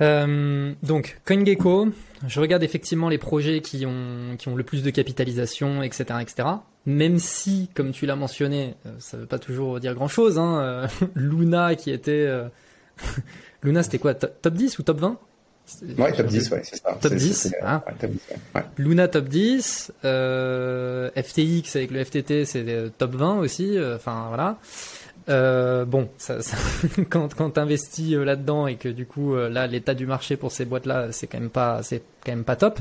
Euh, 0.01 0.75
donc 0.83 1.19
CoinGecko, 1.27 1.89
je 2.27 2.41
regarde 2.41 2.63
effectivement 2.63 3.09
les 3.09 3.19
projets 3.19 3.61
qui 3.61 3.87
ont 3.87 4.37
qui 4.39 4.49
ont 4.49 4.57
le 4.57 4.65
plus 4.65 4.83
de 4.83 4.91
capitalisation, 4.91 5.83
etc., 5.83 6.05
etc. 6.21 6.49
Même 6.87 7.19
si, 7.19 7.69
comme 7.75 7.93
tu 7.93 8.07
l'as 8.07 8.17
mentionné, 8.17 8.75
euh, 8.87 8.91
ça 8.99 9.17
veut 9.17 9.27
pas 9.27 9.39
toujours 9.39 9.81
dire 9.81 9.95
grand 9.95 10.09
chose. 10.09 10.39
Hein, 10.39 10.87
Luna 11.15 11.75
qui 11.75 11.91
était 11.91 12.29
Luna, 13.63 13.83
c'était 13.83 13.99
quoi, 13.99 14.15
top 14.15 14.55
10 14.55 14.79
ou 14.79 14.83
top 14.83 15.01
20 15.01 15.19
Ouais, 15.99 16.13
top 16.13 16.27
10, 16.27 16.51
ouais, 16.51 16.61
c'est 16.63 16.77
ça. 16.77 16.97
Top 17.01 17.13
10, 17.13 17.55
hein. 17.63 17.83
top 17.99 18.11
10 18.11 18.21
ouais. 18.55 18.63
Luna 18.79 19.09
top 19.09 19.25
10, 19.29 19.93
euh, 20.05 21.11
FTX 21.17 21.75
avec 21.75 21.91
le 21.91 22.05
FTT 22.05 22.45
c'est 22.45 22.93
top 22.97 23.17
20 23.17 23.39
aussi, 23.39 23.77
euh, 23.77 23.97
enfin 23.97 24.27
voilà. 24.29 24.59
Euh, 25.29 25.85
bon, 25.85 26.09
ça, 26.19 26.41
ça, 26.41 26.57
quand 27.11 27.35
quand 27.35 27.51
t'investis 27.51 28.15
euh, 28.15 28.25
là-dedans 28.25 28.69
et 28.69 28.77
que 28.77 28.89
du 28.89 29.07
coup 29.07 29.35
euh, 29.35 29.49
là 29.49 29.67
l'état 29.67 29.95
du 29.95 30.07
marché 30.07 30.37
pour 30.37 30.53
ces 30.53 30.65
boîtes-là 30.65 31.11
c'est 31.11 31.27
quand 31.27 31.41
même 31.41 31.51
pas 31.51 31.83
c'est 31.83 32.03
quand 32.25 32.33
même 32.33 32.45
pas 32.45 32.57
top. 32.57 32.79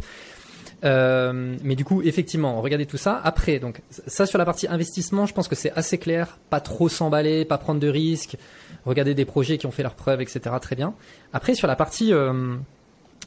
Euh, 0.84 1.56
mais 1.64 1.76
du 1.76 1.84
coup, 1.84 2.02
effectivement, 2.04 2.62
regardez 2.62 2.86
tout 2.86 2.98
ça. 2.98 3.20
Après, 3.24 3.60
donc 3.60 3.82
ça 3.90 4.26
sur 4.26 4.38
la 4.38 4.46
partie 4.46 4.68
investissement, 4.68 5.26
je 5.26 5.34
pense 5.34 5.48
que 5.48 5.56
c'est 5.56 5.72
assez 5.72 5.98
clair. 5.98 6.38
Pas 6.50 6.60
trop 6.60 6.90
s'emballer, 6.90 7.46
pas 7.46 7.58
prendre 7.58 7.80
de 7.80 7.88
risques. 7.88 8.38
Regarder 8.86 9.16
des 9.16 9.26
projets 9.26 9.58
qui 9.58 9.66
ont 9.66 9.72
fait 9.72 9.84
leurs 9.84 9.96
preuves, 9.96 10.22
etc. 10.22 10.42
Très 10.62 10.76
bien. 10.76 10.94
Après, 11.34 11.56
sur 11.56 11.68
la 11.68 11.76
partie 11.76 12.14
euh, 12.14 12.56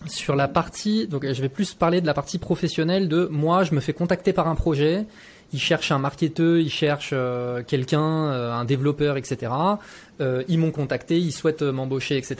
sur 0.06 0.36
la 0.36 0.46
partie, 0.46 1.08
donc 1.08 1.26
je 1.26 1.42
vais 1.42 1.48
plus 1.48 1.74
parler 1.74 2.00
de 2.00 2.06
la 2.06 2.14
partie 2.14 2.38
professionnelle 2.38 3.08
de 3.08 3.26
moi, 3.26 3.64
je 3.64 3.74
me 3.74 3.80
fais 3.80 3.92
contacter 3.92 4.32
par 4.32 4.46
un 4.46 4.54
projet, 4.54 5.06
il 5.52 5.60
cherche 5.60 5.92
un 5.92 5.98
marketeur, 5.98 6.58
il 6.58 6.70
cherche 6.70 7.10
euh, 7.12 7.62
quelqu'un, 7.66 8.02
euh, 8.02 8.52
un 8.52 8.64
développeur, 8.64 9.16
etc. 9.16 9.52
Euh, 10.20 10.42
ils 10.48 10.58
m'ont 10.58 10.70
contacté, 10.70 11.18
ils 11.18 11.32
souhaitent 11.32 11.62
m'embaucher, 11.62 12.16
etc. 12.16 12.36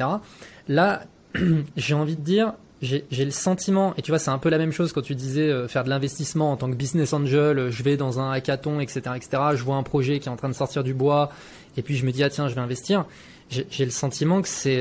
Là, 0.69 1.03
j'ai 1.77 1.95
envie 1.95 2.17
de 2.17 2.21
dire, 2.21 2.53
j'ai 2.83 3.05
le 3.11 3.31
sentiment, 3.31 3.95
et 3.97 4.03
tu 4.03 4.13
vois, 4.13 4.19
c'est 4.19 4.31
un 4.31 4.39
peu 4.39 4.51
la 4.51 4.59
même 4.59 4.71
chose 4.71 4.93
quand 4.93 5.03
tu 5.03 5.17
disais 5.17 5.67
faire 5.67 5.83
de 5.83 5.89
l'investissement 5.89 6.53
en 6.53 6.57
tant 6.57 6.71
que 6.71 6.77
business 6.77 7.13
angel, 7.13 7.71
je 7.71 7.83
vais 7.83 7.97
dans 7.97 8.21
un 8.21 8.31
hackathon, 8.31 8.79
etc., 8.79 9.01
etc. 9.17 9.43
Je 9.55 9.65
vois 9.65 9.75
un 9.75 9.83
projet 9.83 10.21
qui 10.21 10.29
est 10.29 10.31
en 10.31 10.37
train 10.37 10.49
de 10.49 10.55
sortir 10.55 10.85
du 10.85 10.95
bois, 10.95 11.31
et 11.77 11.83
puis 11.83 11.97
je 11.97 12.07
me 12.07 12.13
dis 12.13 12.23
ah 12.23 12.31
tiens, 12.31 12.47
je 12.47 12.55
vais 12.55 12.61
investir. 12.61 13.05
J'ai 13.51 13.85
le 13.85 13.91
sentiment 13.91 14.43
que 14.43 14.49
c'est 14.49 14.81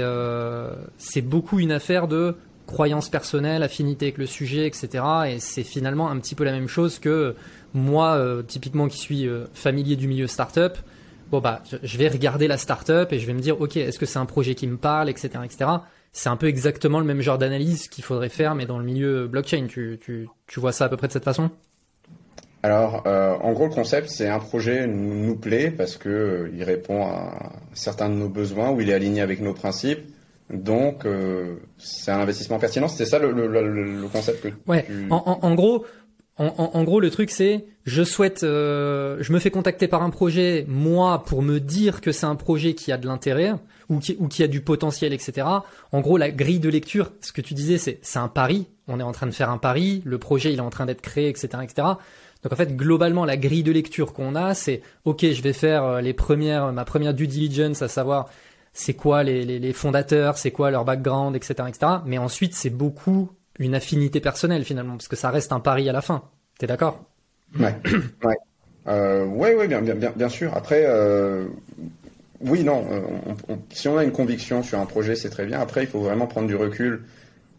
c'est 1.00 1.22
beaucoup 1.22 1.58
une 1.58 1.72
affaire 1.72 2.08
de 2.08 2.36
croyances 2.68 3.10
personnelles, 3.10 3.64
affinité 3.64 4.06
avec 4.06 4.18
le 4.20 4.28
sujet, 4.28 4.68
etc. 4.68 5.04
Et 5.30 5.40
c'est 5.40 5.64
finalement 5.64 6.10
un 6.12 6.20
petit 6.20 6.36
peu 6.36 6.44
la 6.44 6.52
même 6.52 6.68
chose 6.68 7.00
que 7.00 7.36
moi, 7.74 8.16
euh, 8.16 8.44
typiquement 8.44 8.88
qui 8.88 9.00
suis 9.00 9.28
euh, 9.28 9.46
familier 9.54 9.96
du 9.96 10.08
milieu 10.08 10.28
startup. 10.28 10.78
Bon 11.32 11.40
bah, 11.40 11.64
je 11.84 11.98
vais 11.98 12.08
regarder 12.08 12.48
la 12.48 12.58
startup 12.58 13.12
et 13.12 13.20
je 13.20 13.26
vais 13.26 13.34
me 13.34 13.40
dire, 13.40 13.60
ok, 13.60 13.78
est-ce 13.78 13.98
que 13.98 14.06
c'est 14.06 14.20
un 14.20 14.26
projet 14.26 14.56
qui 14.56 14.68
me 14.68 14.78
parle, 14.78 15.10
etc., 15.10 15.30
etc. 15.44 15.70
C'est 16.14 16.30
un 16.30 16.38
peu 16.38 16.48
exactement 16.48 17.00
le 17.00 17.06
même 17.06 17.22
genre 17.22 17.38
d'analyse 17.38 17.88
qu'il 17.88 18.04
faudrait 18.04 18.30
faire, 18.30 18.56
mais 18.56 18.66
dans 18.66 18.80
le 18.80 18.86
milieu 18.86 19.28
blockchain. 19.28 19.68
Tu, 19.68 20.00
vois 20.56 20.72
ça 20.72 20.86
à 20.86 20.90
peu 20.90 20.98
près 20.98 21.08
de 21.08 21.14
cette 21.14 21.26
façon? 21.26 21.50
Alors, 22.64 23.04
euh, 23.06 23.36
en 23.42 23.52
gros, 23.54 23.68
le 23.68 23.74
concept, 23.74 24.10
c'est 24.10 24.28
un 24.28 24.40
projet 24.40 24.88
nous, 24.88 25.14
nous 25.14 25.36
plaît 25.36 25.70
parce 25.70 25.96
que 25.96 26.50
il 26.56 26.64
répond 26.64 27.06
à 27.06 27.52
certains 27.74 28.10
de 28.10 28.16
nos 28.16 28.30
besoins 28.30 28.72
ou 28.72 28.82
il 28.82 28.90
est 28.90 28.94
aligné 28.94 29.22
avec 29.22 29.42
nos 29.42 29.54
principes. 29.54 30.00
Donc, 30.50 31.06
euh, 31.06 31.56
c'est 31.78 32.12
un 32.12 32.20
investissement 32.20 32.60
pertinent. 32.60 32.88
C'était 32.88 33.06
ça 33.06 33.20
le, 33.20 33.32
le, 33.32 33.48
le, 33.48 34.08
concept 34.08 34.44
que 34.44 34.48
Ouais. 34.66 34.86
En, 35.10 35.40
en, 35.42 35.56
gros, 35.56 35.86
en, 36.38 36.54
en, 36.74 36.84
gros, 36.84 37.00
le 37.00 37.10
truc 37.10 37.32
c'est, 37.32 37.66
je 37.86 38.04
souhaite, 38.04 38.44
euh, 38.44 39.18
je 39.20 39.34
me 39.34 39.40
fais 39.40 39.52
contacter 39.52 39.88
par 39.88 40.04
un 40.04 40.10
projet, 40.10 40.66
moi, 40.68 41.24
pour 41.26 41.42
me 41.42 41.60
dire 41.60 42.00
que 42.00 42.12
c'est 42.12 42.26
un 42.26 42.36
projet 42.36 42.76
qui 42.76 42.92
a 42.92 42.98
de 42.98 43.08
l'intérêt 43.08 43.54
ou 43.90 44.00
qui, 44.00 44.16
ou 44.20 44.28
qui 44.28 44.42
a 44.44 44.48
du 44.48 44.62
potentiel, 44.62 45.14
etc. 45.14 45.48
En 45.92 46.00
gros, 46.00 46.18
la 46.18 46.32
grille 46.32 46.60
de 46.60 46.70
lecture, 46.70 47.12
ce 47.22 47.34
que 47.34 47.42
tu 47.42 47.54
disais, 47.54 47.78
c'est, 47.78 48.00
c'est 48.02 48.20
un 48.20 48.30
pari. 48.30 48.68
On 48.88 49.02
est 49.02 49.04
en 49.04 49.12
train 49.12 49.28
de 49.28 49.32
faire 49.32 49.50
un 49.50 49.58
pari. 49.58 50.02
Le 50.06 50.18
projet, 50.18 50.54
il 50.54 50.60
est 50.60 50.62
en 50.62 50.70
train 50.70 50.86
d'être 50.86 51.02
créé, 51.02 51.28
etc., 51.28 51.50
etc. 51.64 51.88
Donc 52.44 52.54
en 52.54 52.56
fait, 52.56 52.76
globalement, 52.76 53.26
la 53.26 53.36
grille 53.36 53.64
de 53.64 53.72
lecture 53.72 54.14
qu'on 54.14 54.36
a, 54.36 54.54
c'est, 54.54 54.82
ok, 55.06 55.26
je 55.32 55.42
vais 55.42 55.54
faire 55.54 55.84
euh, 55.84 56.02
les 56.02 56.14
premières, 56.14 56.72
ma 56.72 56.86
première 56.86 57.14
due 57.14 57.28
diligence, 57.28 57.82
à 57.82 57.88
savoir 57.88 58.30
c'est 58.80 58.94
quoi 58.94 59.24
les, 59.24 59.44
les, 59.44 59.58
les 59.58 59.74
fondateurs, 59.74 60.38
c'est 60.38 60.52
quoi 60.52 60.70
leur 60.70 60.86
background, 60.86 61.36
etc., 61.36 61.56
etc. 61.68 61.94
Mais 62.06 62.20
ensuite, 62.20 62.54
c'est 62.54 62.70
beaucoup 62.70 63.32
une 63.58 63.74
affinité 63.74 64.20
personnelle 64.20 64.64
finalement, 64.64 64.94
parce 64.94 65.08
que 65.08 65.16
ça 65.16 65.32
reste 65.32 65.52
un 65.52 65.60
pari 65.60 65.90
à 65.90 65.92
la 65.92 66.02
fin. 66.02 66.24
T'es 66.60 66.68
d'accord? 66.68 67.04
Ouais, 67.60 67.76
ouais, 68.24 68.38
euh, 68.88 69.26
ouais, 69.26 69.56
ouais, 69.56 69.68
bien, 69.68 69.82
bien, 69.82 69.96
bien, 69.96 70.14
bien 70.16 70.30
sûr. 70.30 70.56
Après, 70.56 70.84
euh, 70.86 71.48
oui, 72.42 72.64
non. 72.64 72.86
Euh, 72.92 73.56
si 73.72 73.88
on 73.88 73.98
a 73.98 74.04
une 74.04 74.12
conviction 74.12 74.62
sur 74.62 74.80
un 74.80 74.86
projet, 74.86 75.16
c'est 75.16 75.32
très 75.32 75.48
bien. 75.48 75.60
Après, 75.60 75.82
il 75.82 75.88
faut 75.88 76.02
vraiment 76.02 76.28
prendre 76.28 76.48
du 76.48 76.56
recul. 76.56 77.04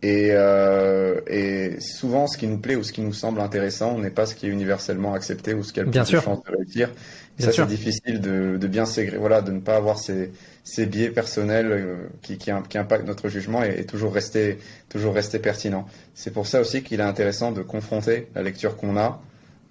Et, 0.02 0.28
euh, 0.30 1.20
et 1.26 1.80
souvent, 1.80 2.28
ce 2.28 2.38
qui 2.38 2.46
nous 2.46 2.58
plaît 2.58 2.76
ou 2.76 2.84
ce 2.84 2.92
qui 2.92 3.00
nous 3.00 3.12
semble 3.12 3.40
intéressant 3.40 3.98
n'est 3.98 4.10
pas 4.10 4.26
ce 4.26 4.36
qui 4.36 4.46
est 4.46 4.50
universellement 4.50 5.14
accepté 5.14 5.52
ou 5.54 5.64
ce 5.64 5.72
qui 5.72 5.80
a 5.80 5.82
le 5.82 5.90
plus 5.90 5.98
de 5.98 6.20
chances 6.20 6.44
de 6.44 6.56
réussir. 6.56 6.90
Ça, 7.38 7.52
c'est 7.52 7.66
difficile 7.66 8.20
de, 8.20 8.56
de 8.56 8.66
bien 8.66 8.84
ségrer, 8.84 9.16
voilà, 9.16 9.42
de 9.42 9.52
ne 9.52 9.60
pas 9.60 9.76
avoir 9.76 9.98
ces, 9.98 10.32
ces 10.64 10.86
biais 10.86 11.10
personnels 11.10 11.70
euh, 11.70 11.96
qui, 12.22 12.36
qui, 12.36 12.50
qui, 12.68 12.78
impactent 12.78 13.06
notre 13.06 13.28
jugement 13.28 13.62
et, 13.62 13.84
toujours 13.84 14.12
rester 14.12 14.58
toujours 14.88 15.14
rester 15.14 15.38
pertinent. 15.38 15.86
C'est 16.14 16.32
pour 16.32 16.46
ça 16.46 16.60
aussi 16.60 16.82
qu'il 16.82 17.00
est 17.00 17.04
intéressant 17.04 17.52
de 17.52 17.62
confronter 17.62 18.28
la 18.34 18.42
lecture 18.42 18.76
qu'on 18.76 18.96
a 18.96 19.20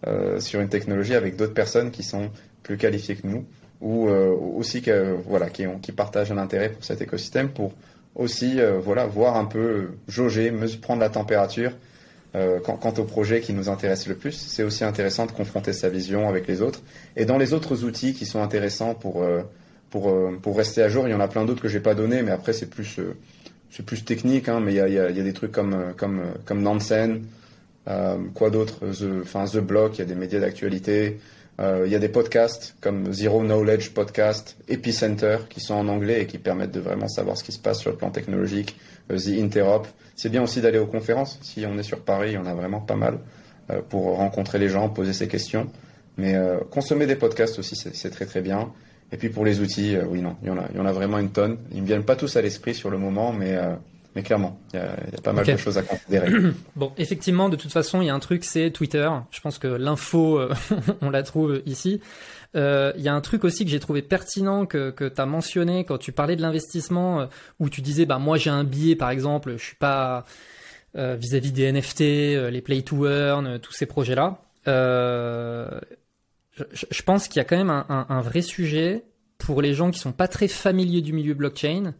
euh, 0.05 0.39
sur 0.39 0.61
une 0.61 0.69
technologie 0.69 1.15
avec 1.15 1.35
d'autres 1.35 1.53
personnes 1.53 1.91
qui 1.91 2.03
sont 2.03 2.29
plus 2.63 2.77
qualifiées 2.77 3.15
que 3.15 3.25
nous 3.25 3.45
ou 3.81 4.09
euh, 4.09 4.29
aussi 4.29 4.81
que, 4.81 5.15
voilà 5.27 5.49
qui, 5.49 5.67
ont, 5.67 5.79
qui 5.79 5.91
partagent 5.91 6.31
un 6.31 6.37
intérêt 6.37 6.69
pour 6.69 6.83
cet 6.83 7.01
écosystème 7.01 7.49
pour 7.49 7.73
aussi 8.15 8.59
euh, 8.59 8.79
voilà 8.79 9.05
voir 9.05 9.37
un 9.37 9.45
peu 9.45 9.89
jauger, 10.07 10.53
prendre 10.81 11.01
la 11.01 11.09
température 11.09 11.71
euh, 12.37 12.59
quant, 12.59 12.93
au 12.97 13.03
projet 13.03 13.41
qui 13.41 13.51
nous 13.51 13.67
intéresse 13.67 14.07
le 14.07 14.15
plus. 14.15 14.31
C'est 14.31 14.63
aussi 14.63 14.85
intéressant 14.85 15.25
de 15.25 15.31
confronter 15.31 15.73
sa 15.73 15.89
vision 15.89 16.29
avec 16.29 16.47
les 16.47 16.61
autres 16.61 16.81
et 17.15 17.25
dans 17.25 17.37
les 17.37 17.53
autres 17.53 17.83
outils 17.83 18.13
qui 18.13 18.25
sont 18.25 18.41
intéressants 18.41 18.93
pour 18.93 19.25
pour, 19.89 20.09
euh, 20.09 20.37
pour 20.41 20.57
rester 20.57 20.81
à 20.81 20.89
jour. 20.89 21.07
Il 21.07 21.11
y 21.11 21.13
en 21.13 21.19
a 21.19 21.27
plein 21.27 21.45
d'autres 21.45 21.61
que 21.61 21.67
j'ai 21.67 21.79
pas 21.79 21.95
donné, 21.95 22.21
mais 22.21 22.31
après 22.31 22.53
c'est 22.53 22.69
plus 22.69 22.99
euh, 22.99 23.15
plus 23.85 24.03
technique. 24.03 24.49
Hein, 24.49 24.59
mais 24.59 24.73
il 24.73 24.77
y 24.77 24.79
a, 24.79 24.87
y, 24.87 24.99
a, 24.99 25.11
des 25.11 25.33
trucs 25.33 25.51
comme 25.51 25.73
euh, 25.73 25.93
comme 25.95 26.21
comme 26.45 26.61
Nansen, 26.61 27.25
euh, 27.87 28.17
quoi 28.33 28.49
d'autre, 28.49 28.81
enfin 29.21 29.45
The, 29.45 29.59
Block. 29.59 29.97
Il 29.97 29.99
y 29.99 30.01
a 30.03 30.05
des 30.05 30.15
médias 30.15 30.39
d'actualité. 30.39 31.19
Il 31.59 31.91
y 31.91 31.95
a 31.95 31.99
des 31.99 32.09
podcasts 32.09 32.75
comme 32.81 33.11
Zero 33.11 33.41
Knowledge 33.41 33.89
Podcast, 33.89 34.57
Epicenter 34.67 35.39
qui 35.49 35.59
sont 35.59 35.73
en 35.73 35.87
anglais 35.87 36.21
et 36.21 36.27
qui 36.27 36.37
permettent 36.37 36.71
de 36.71 36.79
vraiment 36.79 37.07
savoir 37.07 37.35
ce 37.35 37.43
qui 37.43 37.51
se 37.51 37.57
passe 37.57 37.79
sur 37.79 37.89
le 37.89 37.97
plan 37.97 38.11
technologique. 38.11 38.75
The 39.09 39.39
Interop. 39.39 39.87
C'est 40.15 40.29
bien 40.29 40.43
aussi 40.43 40.61
d'aller 40.61 40.79
aux 40.79 40.87
conférences. 40.87 41.39
Si 41.41 41.65
on 41.65 41.77
est 41.77 41.83
sur 41.83 42.01
Paris, 42.01 42.31
il 42.31 42.33
y 42.33 42.37
en 42.37 42.45
a 42.45 42.53
vraiment 42.53 42.81
pas 42.81 42.95
mal 42.95 43.19
pour 43.89 44.15
rencontrer 44.17 44.59
les 44.59 44.69
gens, 44.69 44.89
poser 44.89 45.13
ses 45.13 45.27
questions. 45.27 45.69
Mais 46.17 46.35
consommer 46.71 47.05
des 47.05 47.15
podcasts 47.15 47.59
aussi, 47.59 47.75
c'est 47.75 48.09
très 48.09 48.25
très 48.25 48.41
bien. 48.41 48.71
Et 49.11 49.17
puis 49.17 49.29
pour 49.29 49.45
les 49.45 49.61
outils, 49.61 49.95
euh, 49.95 50.03
oui, 50.07 50.21
non, 50.21 50.35
il 50.41 50.49
y, 50.49 50.51
en 50.51 50.57
a, 50.57 50.65
il 50.71 50.77
y 50.77 50.79
en 50.79 50.85
a 50.85 50.91
vraiment 50.91 51.17
une 51.17 51.31
tonne. 51.31 51.57
Ils 51.73 51.81
me 51.81 51.87
viennent 51.87 52.03
pas 52.03 52.15
tous 52.15 52.35
à 52.35 52.41
l'esprit 52.41 52.75
sur 52.75 52.89
le 52.89 52.97
moment, 52.97 53.31
mais, 53.31 53.55
euh, 53.55 53.73
mais 54.15 54.21
clairement, 54.21 54.59
il 54.73 54.77
y, 54.77 54.79
a, 54.79 54.89
il 55.07 55.13
y 55.13 55.17
a 55.17 55.21
pas 55.21 55.31
mal 55.31 55.45
de 55.45 55.55
choses 55.55 55.77
à 55.77 55.83
considérer. 55.83 56.29
bon, 56.75 56.91
effectivement, 56.97 57.47
de 57.47 57.55
toute 57.55 57.71
façon, 57.71 58.01
il 58.01 58.07
y 58.07 58.09
a 58.09 58.13
un 58.13 58.19
truc, 58.19 58.43
c'est 58.43 58.69
Twitter. 58.71 59.09
Je 59.31 59.39
pense 59.39 59.59
que 59.59 59.67
l'info, 59.67 60.39
euh, 60.39 60.53
on 61.01 61.09
la 61.09 61.23
trouve 61.23 61.61
ici. 61.65 62.01
Il 62.53 63.01
y 63.01 63.07
a 63.07 63.13
un 63.13 63.21
truc 63.21 63.43
aussi 63.43 63.65
que 63.65 63.71
j'ai 63.71 63.79
trouvé 63.79 64.01
pertinent 64.01 64.65
que, 64.65 64.89
que 64.89 65.07
tu 65.07 65.21
as 65.21 65.25
mentionné 65.25 65.85
quand 65.85 65.97
tu 65.97 66.11
parlais 66.11 66.35
de 66.35 66.41
l'investissement, 66.41 67.27
où 67.59 67.69
tu 67.69 67.81
disais, 67.81 68.05
bah 68.05 68.17
moi 68.17 68.37
j'ai 68.37 68.49
un 68.49 68.63
billet 68.63 68.95
par 68.95 69.11
exemple, 69.11 69.53
je 69.57 69.63
suis 69.63 69.75
pas 69.75 70.25
vis-à-vis 70.95 71.51
-vis 71.51 71.53
des 71.53 71.71
NFT, 71.71 71.99
les 72.51 72.61
play 72.61 72.81
to 72.81 73.05
earn, 73.07 73.59
tous 73.59 73.73
ces 73.73 73.85
projets-là 73.85 74.41
je, 76.73 77.01
pense 77.03 77.27
qu'il 77.27 77.37
y 77.37 77.39
a 77.39 77.45
quand 77.45 77.57
même 77.57 77.69
un, 77.69 78.21
vrai 78.21 78.41
sujet 78.41 79.03
pour 79.37 79.61
les 79.61 79.73
gens 79.73 79.91
qui 79.91 79.99
sont 79.99 80.11
pas 80.11 80.27
très 80.27 80.47
familiers 80.47 81.01
du 81.01 81.13
milieu 81.13 81.33
blockchain. 81.33 81.93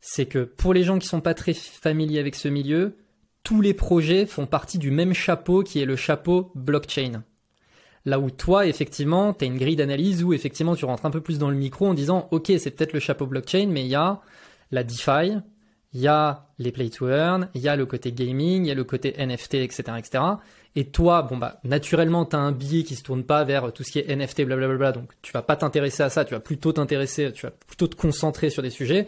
C'est 0.00 0.26
que 0.26 0.40
pour 0.40 0.74
les 0.74 0.82
gens 0.82 0.98
qui 0.98 1.06
sont 1.06 1.20
pas 1.20 1.34
très 1.34 1.54
familiers 1.54 2.18
avec 2.18 2.34
ce 2.34 2.48
milieu, 2.48 2.96
tous 3.42 3.60
les 3.60 3.74
projets 3.74 4.26
font 4.26 4.46
partie 4.46 4.78
du 4.78 4.90
même 4.90 5.14
chapeau 5.14 5.62
qui 5.62 5.80
est 5.80 5.84
le 5.84 5.96
chapeau 5.96 6.50
blockchain. 6.54 7.22
Là 8.04 8.18
où 8.18 8.30
toi, 8.30 8.66
effectivement, 8.66 9.32
tu 9.32 9.44
as 9.44 9.46
une 9.46 9.58
grille 9.58 9.76
d'analyse 9.76 10.24
où 10.24 10.32
effectivement 10.32 10.74
tu 10.74 10.84
rentres 10.84 11.06
un 11.06 11.10
peu 11.10 11.20
plus 11.20 11.38
dans 11.38 11.50
le 11.50 11.56
micro 11.56 11.86
en 11.86 11.94
disant 11.94 12.28
ok 12.32 12.52
c'est 12.58 12.72
peut-être 12.72 12.92
le 12.92 13.00
chapeau 13.00 13.26
blockchain, 13.26 13.68
mais 13.68 13.82
il 13.82 13.88
y 13.88 13.94
a 13.94 14.20
la 14.72 14.82
DeFi, 14.82 15.38
il 15.94 16.00
y 16.00 16.08
a 16.08 16.46
les 16.58 16.72
play 16.72 16.88
to 16.90 17.08
earn, 17.08 17.48
il 17.54 17.60
y 17.60 17.68
a 17.68 17.76
le 17.76 17.86
côté 17.86 18.12
gaming, 18.12 18.64
il 18.64 18.68
y 18.68 18.70
a 18.70 18.74
le 18.74 18.84
côté 18.84 19.14
NFT, 19.18 19.54
etc., 19.54 19.82
etc. 19.98 20.24
Et 20.74 20.86
toi, 20.86 21.22
bon 21.22 21.36
bah 21.36 21.60
naturellement, 21.64 22.24
tu 22.24 22.34
as 22.34 22.40
un 22.40 22.52
billet 22.52 22.82
qui 22.82 22.96
se 22.96 23.02
tourne 23.02 23.24
pas 23.24 23.44
vers 23.44 23.72
tout 23.72 23.84
ce 23.84 23.92
qui 23.92 23.98
est 23.98 24.16
NFT, 24.16 24.42
blablabla. 24.42 24.92
Donc 24.92 25.10
tu 25.20 25.32
vas 25.32 25.42
pas 25.42 25.54
t'intéresser 25.54 26.02
à 26.02 26.10
ça, 26.10 26.24
tu 26.24 26.34
vas 26.34 26.40
plutôt 26.40 26.72
t'intéresser, 26.72 27.32
tu 27.32 27.46
vas 27.46 27.52
plutôt 27.52 27.86
te 27.86 27.94
concentrer 27.94 28.50
sur 28.50 28.62
des 28.62 28.70
sujets. 28.70 29.06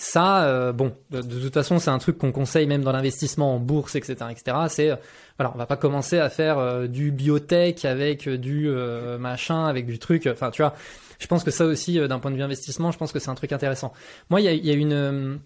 Ça, 0.00 0.44
euh, 0.44 0.72
bon, 0.72 0.94
de, 1.10 1.20
toute 1.22 1.52
façon, 1.52 1.80
c'est 1.80 1.90
un 1.90 1.98
truc 1.98 2.18
qu'on 2.18 2.30
conseille 2.30 2.68
même 2.68 2.84
dans 2.84 2.92
l'investissement 2.92 3.56
en 3.56 3.58
bourse, 3.58 3.96
etc., 3.96 4.14
etc. 4.30 4.56
C'est, 4.68 4.90
euh, 4.90 4.96
voilà, 5.36 5.50
on 5.56 5.58
va 5.58 5.66
pas 5.66 5.76
commencer 5.76 6.20
à 6.20 6.30
faire 6.30 6.58
euh, 6.58 6.86
du 6.86 7.10
biotech 7.10 7.84
avec 7.84 8.28
du 8.28 8.70
machin, 9.18 9.66
avec 9.66 9.86
du 9.86 9.98
truc. 9.98 10.28
Enfin, 10.28 10.52
tu 10.52 10.62
vois, 10.62 10.74
je 11.18 11.26
pense 11.26 11.42
que 11.42 11.50
ça 11.50 11.64
aussi, 11.64 11.98
d'un 11.98 12.20
point 12.20 12.30
de 12.30 12.36
vue 12.36 12.44
investissement, 12.44 12.92
je 12.92 12.98
pense 12.98 13.10
que 13.10 13.18
c'est 13.18 13.30
un 13.30 13.34
truc 13.34 13.50
intéressant. 13.52 13.92
Moi, 14.30 14.40
il 14.40 14.44
y 14.44 14.48
a, 14.48 14.52
y 14.52 14.70
a, 14.70 14.74
une 14.74 15.40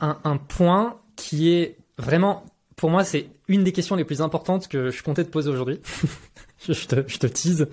un, 0.00 0.18
un 0.22 0.36
point 0.36 1.00
qui 1.16 1.52
est 1.52 1.76
vraiment 1.98 2.44
pour 2.76 2.88
moi, 2.88 3.02
c'est 3.02 3.30
une 3.48 3.64
des 3.64 3.72
questions 3.72 3.96
les 3.96 4.04
plus 4.04 4.22
importantes 4.22 4.68
que 4.68 4.90
je 4.90 5.02
comptais 5.02 5.24
te 5.24 5.30
poser 5.30 5.50
aujourd'hui. 5.50 5.80
je, 6.68 6.86
te, 6.86 7.04
je 7.08 7.18
te 7.18 7.26
tease. 7.26 7.66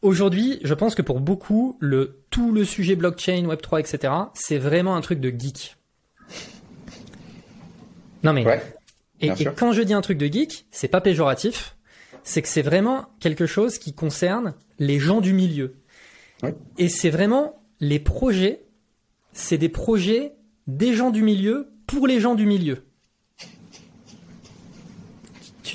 Aujourd'hui, 0.00 0.60
je 0.62 0.74
pense 0.74 0.94
que 0.94 1.02
pour 1.02 1.20
beaucoup, 1.20 1.76
le, 1.80 2.22
tout 2.30 2.52
le 2.52 2.64
sujet 2.64 2.94
blockchain, 2.94 3.42
Web3, 3.46 3.80
etc., 3.80 4.12
c'est 4.34 4.58
vraiment 4.58 4.94
un 4.94 5.00
truc 5.00 5.20
de 5.20 5.30
geek. 5.30 5.76
Non 8.22 8.32
mais, 8.32 8.44
et, 9.20 9.30
quand 9.56 9.72
je 9.72 9.82
dis 9.82 9.94
un 9.94 10.00
truc 10.00 10.18
de 10.18 10.26
geek, 10.26 10.66
c'est 10.70 10.88
pas 10.88 11.00
péjoratif, 11.00 11.76
c'est 12.22 12.42
que 12.42 12.48
c'est 12.48 12.62
vraiment 12.62 13.06
quelque 13.20 13.46
chose 13.46 13.78
qui 13.78 13.92
concerne 13.92 14.54
les 14.78 14.98
gens 14.98 15.20
du 15.20 15.32
milieu. 15.32 15.74
Et 16.78 16.88
c'est 16.88 17.10
vraiment 17.10 17.60
les 17.80 17.98
projets, 17.98 18.66
c'est 19.32 19.58
des 19.58 19.68
projets 19.68 20.34
des 20.66 20.94
gens 20.94 21.10
du 21.10 21.22
milieu 21.22 21.68
pour 21.86 22.06
les 22.06 22.20
gens 22.20 22.34
du 22.34 22.46
milieu. 22.46 22.84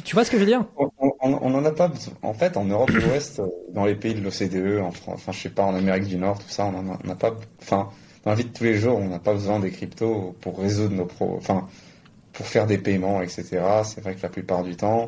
Tu, 0.01 0.15
vois 0.15 0.25
ce 0.25 0.31
que 0.31 0.37
je 0.37 0.43
veux 0.43 0.49
dire 0.49 0.65
On 1.21 1.49
n'en 1.49 1.63
a 1.65 1.71
pas 1.71 1.91
En 2.21 2.33
fait, 2.33 2.57
en 2.57 2.65
Europe 2.65 2.91
de 2.91 2.99
l'Ouest, 2.99 3.39
euh, 3.39 3.47
dans 3.73 3.85
les 3.85 3.95
pays 3.95 4.13
de 4.13 4.21
l'OCDE, 4.21 4.81
en 4.81 4.91
France, 4.91 5.15
enfin, 5.15 5.31
je 5.31 5.39
sais 5.39 5.49
pas, 5.49 5.63
en 5.63 5.75
Amérique 5.75 6.05
du 6.05 6.17
Nord, 6.17 6.39
tout 6.39 6.49
ça, 6.49 6.65
on 6.65 7.07
n'a 7.07 7.15
pas. 7.15 7.35
Enfin, 7.61 7.89
dans 8.23 8.31
la 8.31 8.37
vie 8.37 8.45
de 8.45 8.49
tous 8.49 8.63
les 8.63 8.75
jours, 8.75 8.97
on 8.97 9.07
n'a 9.07 9.19
pas 9.19 9.33
besoin 9.33 9.59
des 9.59 9.71
cryptos 9.71 10.35
pour 10.41 10.59
résoudre 10.59 10.95
nos 10.95 11.05
pro. 11.05 11.35
Enfin, 11.37 11.67
pour 12.31 12.47
faire 12.47 12.65
des 12.65 12.79
paiements, 12.79 13.21
etc. 13.21 13.61
C'est 13.83 14.01
vrai 14.01 14.15
que 14.15 14.23
la 14.23 14.29
plupart 14.29 14.63
du 14.63 14.75
temps, 14.75 15.07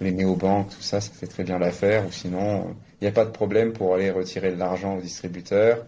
les 0.00 0.10
néobanques, 0.10 0.70
tout 0.70 0.80
ça, 0.82 1.00
ça 1.00 1.12
fait 1.12 1.26
très 1.26 1.44
bien 1.44 1.58
l'affaire. 1.58 2.06
Ou 2.06 2.12
sinon, 2.12 2.74
il 3.00 3.04
n'y 3.04 3.08
a 3.08 3.12
pas 3.12 3.26
de 3.26 3.30
problème 3.30 3.72
pour 3.72 3.94
aller 3.94 4.10
retirer 4.10 4.52
de 4.52 4.58
l'argent 4.58 4.96
au 4.96 5.00
distributeur. 5.00 5.84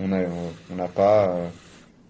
On 0.00 0.08
n'a 0.08 0.22
on 0.76 0.88
pas. 0.88 1.28
Euh, 1.28 1.48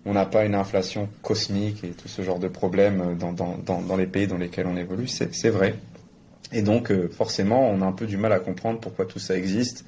on 0.07 0.13
n'a 0.13 0.27
pas 0.27 0.45
une 0.45 0.55
inflation 0.55 1.09
cosmique 1.23 1.83
et 1.85 1.91
tout 1.91 2.09
ce 2.09 2.23
genre 2.23 2.39
de 2.39 2.49
problèmes 2.49 3.17
dans, 3.19 3.33
dans, 3.33 3.57
dans, 3.57 3.97
les 3.97 4.07
pays 4.07 4.27
dans 4.27 4.37
lesquels 4.37 4.67
on 4.67 4.77
évolue, 4.77 5.09
c'est 5.09 5.51
vrai. 5.51 5.75
Et 6.53 6.63
donc, 6.63 6.91
euh, 6.91 7.09
forcément, 7.09 7.69
on 7.71 7.81
a 7.81 7.87
un 7.87 7.93
peu 7.93 8.07
du 8.07 8.17
mal 8.17 8.33
à 8.33 8.39
comprendre 8.39 8.79
pourquoi 8.81 9.07
tout 9.07 9.19
ça 9.19 9.37
existe, 9.37 9.85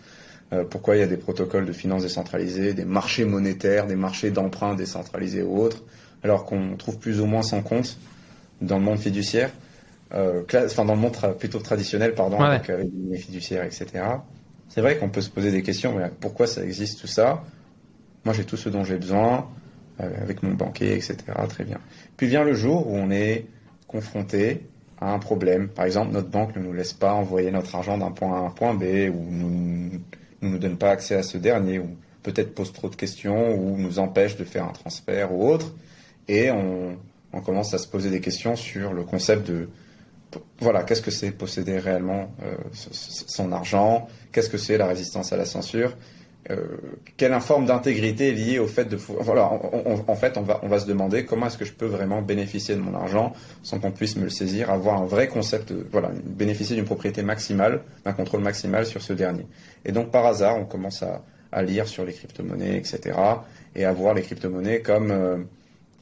euh, 0.52 0.64
pourquoi 0.64 0.96
il 0.96 1.00
y 1.00 1.02
a 1.02 1.06
des 1.06 1.16
protocoles 1.16 1.66
de 1.66 1.72
finances 1.72 2.02
décentralisés, 2.02 2.72
des 2.72 2.84
marchés 2.84 3.24
monétaires, 3.24 3.86
des 3.86 3.96
marchés 3.96 4.30
d'emprunt 4.30 4.74
décentralisés 4.74 5.42
ou 5.42 5.60
autres, 5.60 5.84
alors 6.22 6.44
qu'on 6.44 6.76
trouve 6.76 6.98
plus 6.98 7.20
ou 7.20 7.26
moins 7.26 7.42
sans 7.42 7.62
compte 7.62 7.98
dans 8.62 8.78
le 8.78 8.84
monde 8.84 8.98
fiduciaire, 8.98 9.50
euh, 10.14 10.42
enfin 10.64 10.84
dans 10.84 10.94
le 10.94 11.00
monde 11.00 11.16
plutôt 11.38 11.58
traditionnel, 11.58 12.14
pardon, 12.14 12.40
avec, 12.40 12.68
les 12.68 13.18
fiduciaires, 13.18 13.64
etc. 13.64 13.86
C'est 14.68 14.80
vrai 14.80 14.96
qu'on 14.96 15.10
peut 15.10 15.20
se 15.20 15.30
poser 15.30 15.52
des 15.52 15.62
questions, 15.62 15.94
mais 15.96 16.10
pourquoi 16.20 16.46
ça 16.46 16.64
existe 16.64 17.00
tout 17.00 17.06
ça? 17.06 17.44
Moi, 18.24 18.34
j'ai 18.34 18.44
tout 18.44 18.56
ce 18.56 18.68
dont 18.68 18.82
j'ai 18.82 18.96
besoin. 18.96 19.48
Euh, 20.00 20.10
avec 20.20 20.42
mon 20.42 20.52
banquier, 20.52 20.92
etc. 20.94 21.16
Très 21.48 21.64
bien. 21.64 21.78
Puis 22.18 22.26
vient 22.26 22.44
le 22.44 22.52
jour 22.52 22.86
où 22.86 22.94
on 22.94 23.10
est 23.10 23.46
confronté 23.88 24.66
à 25.00 25.10
un 25.10 25.18
problème. 25.18 25.68
Par 25.68 25.86
exemple, 25.86 26.12
notre 26.12 26.28
banque 26.28 26.54
ne 26.54 26.60
nous 26.60 26.74
laisse 26.74 26.92
pas 26.92 27.14
envoyer 27.14 27.50
notre 27.50 27.74
argent 27.74 27.96
d'un 27.96 28.10
point 28.10 28.34
A 28.34 28.40
à 28.40 28.46
un 28.46 28.50
point 28.50 28.74
B, 28.74 28.82
ou 29.10 29.24
ne 29.30 29.98
nous, 30.42 30.58
donne 30.58 30.76
pas 30.76 30.90
accès 30.90 31.14
à 31.14 31.22
ce 31.22 31.38
dernier, 31.38 31.78
ou 31.78 31.96
peut-être 32.22 32.54
pose 32.54 32.74
trop 32.74 32.90
de 32.90 32.94
questions, 32.94 33.54
ou 33.54 33.78
nous 33.78 33.98
empêche 33.98 34.36
de 34.36 34.44
faire 34.44 34.64
un 34.64 34.72
transfert 34.72 35.32
ou 35.32 35.48
autre. 35.48 35.74
Et 36.28 36.50
on, 36.50 36.98
commence 37.42 37.72
à 37.72 37.78
se 37.78 37.88
poser 37.88 38.10
des 38.10 38.20
questions 38.20 38.56
sur 38.56 38.92
le 38.92 39.02
concept 39.04 39.46
de 39.46 39.68
voilà, 40.58 40.82
qu'est-ce 40.82 41.02
que 41.02 41.10
c'est 41.10 41.30
posséder 41.30 41.78
réellement 41.78 42.30
euh, 42.42 42.56
son 42.72 43.52
argent? 43.52 44.08
Qu'est-ce 44.32 44.50
que 44.50 44.58
c'est 44.58 44.76
la 44.76 44.86
résistance 44.86 45.32
à 45.32 45.38
la 45.38 45.46
censure? 45.46 45.96
Quelle 47.16 47.38
forme 47.40 47.66
d'intégrité 47.66 48.32
liée 48.32 48.58
au 48.58 48.66
fait 48.66 48.84
de 48.84 48.96
voilà 48.96 49.50
en 49.50 50.14
fait 50.14 50.36
on 50.36 50.42
va 50.42 50.60
on 50.62 50.68
va 50.68 50.78
se 50.78 50.86
demander 50.86 51.24
comment 51.24 51.46
est-ce 51.46 51.58
que 51.58 51.64
je 51.64 51.72
peux 51.72 51.86
vraiment 51.86 52.22
bénéficier 52.22 52.74
de 52.74 52.80
mon 52.80 52.94
argent 52.94 53.32
sans 53.62 53.80
qu'on 53.80 53.90
puisse 53.90 54.16
me 54.16 54.24
le 54.24 54.30
saisir 54.30 54.70
avoir 54.70 55.00
un 55.02 55.06
vrai 55.06 55.26
concept 55.28 55.72
voilà 55.90 56.10
bénéficier 56.24 56.76
d'une 56.76 56.84
propriété 56.84 57.22
maximale 57.22 57.82
d'un 58.04 58.12
contrôle 58.12 58.42
maximal 58.42 58.86
sur 58.86 59.02
ce 59.02 59.12
dernier. 59.12 59.46
Et 59.84 59.92
donc 59.92 60.10
par 60.10 60.24
hasard 60.26 60.56
on 60.56 60.64
commence 60.66 61.02
à, 61.02 61.24
à 61.50 61.62
lire 61.62 61.88
sur 61.88 62.04
les 62.04 62.12
crypto-monnaies 62.12 62.76
etc 62.76 63.18
et 63.74 63.84
à 63.84 63.92
voir 63.92 64.14
les 64.14 64.22
crypto-monnaies 64.22 64.82
comme 64.82 65.10
euh, 65.10 65.36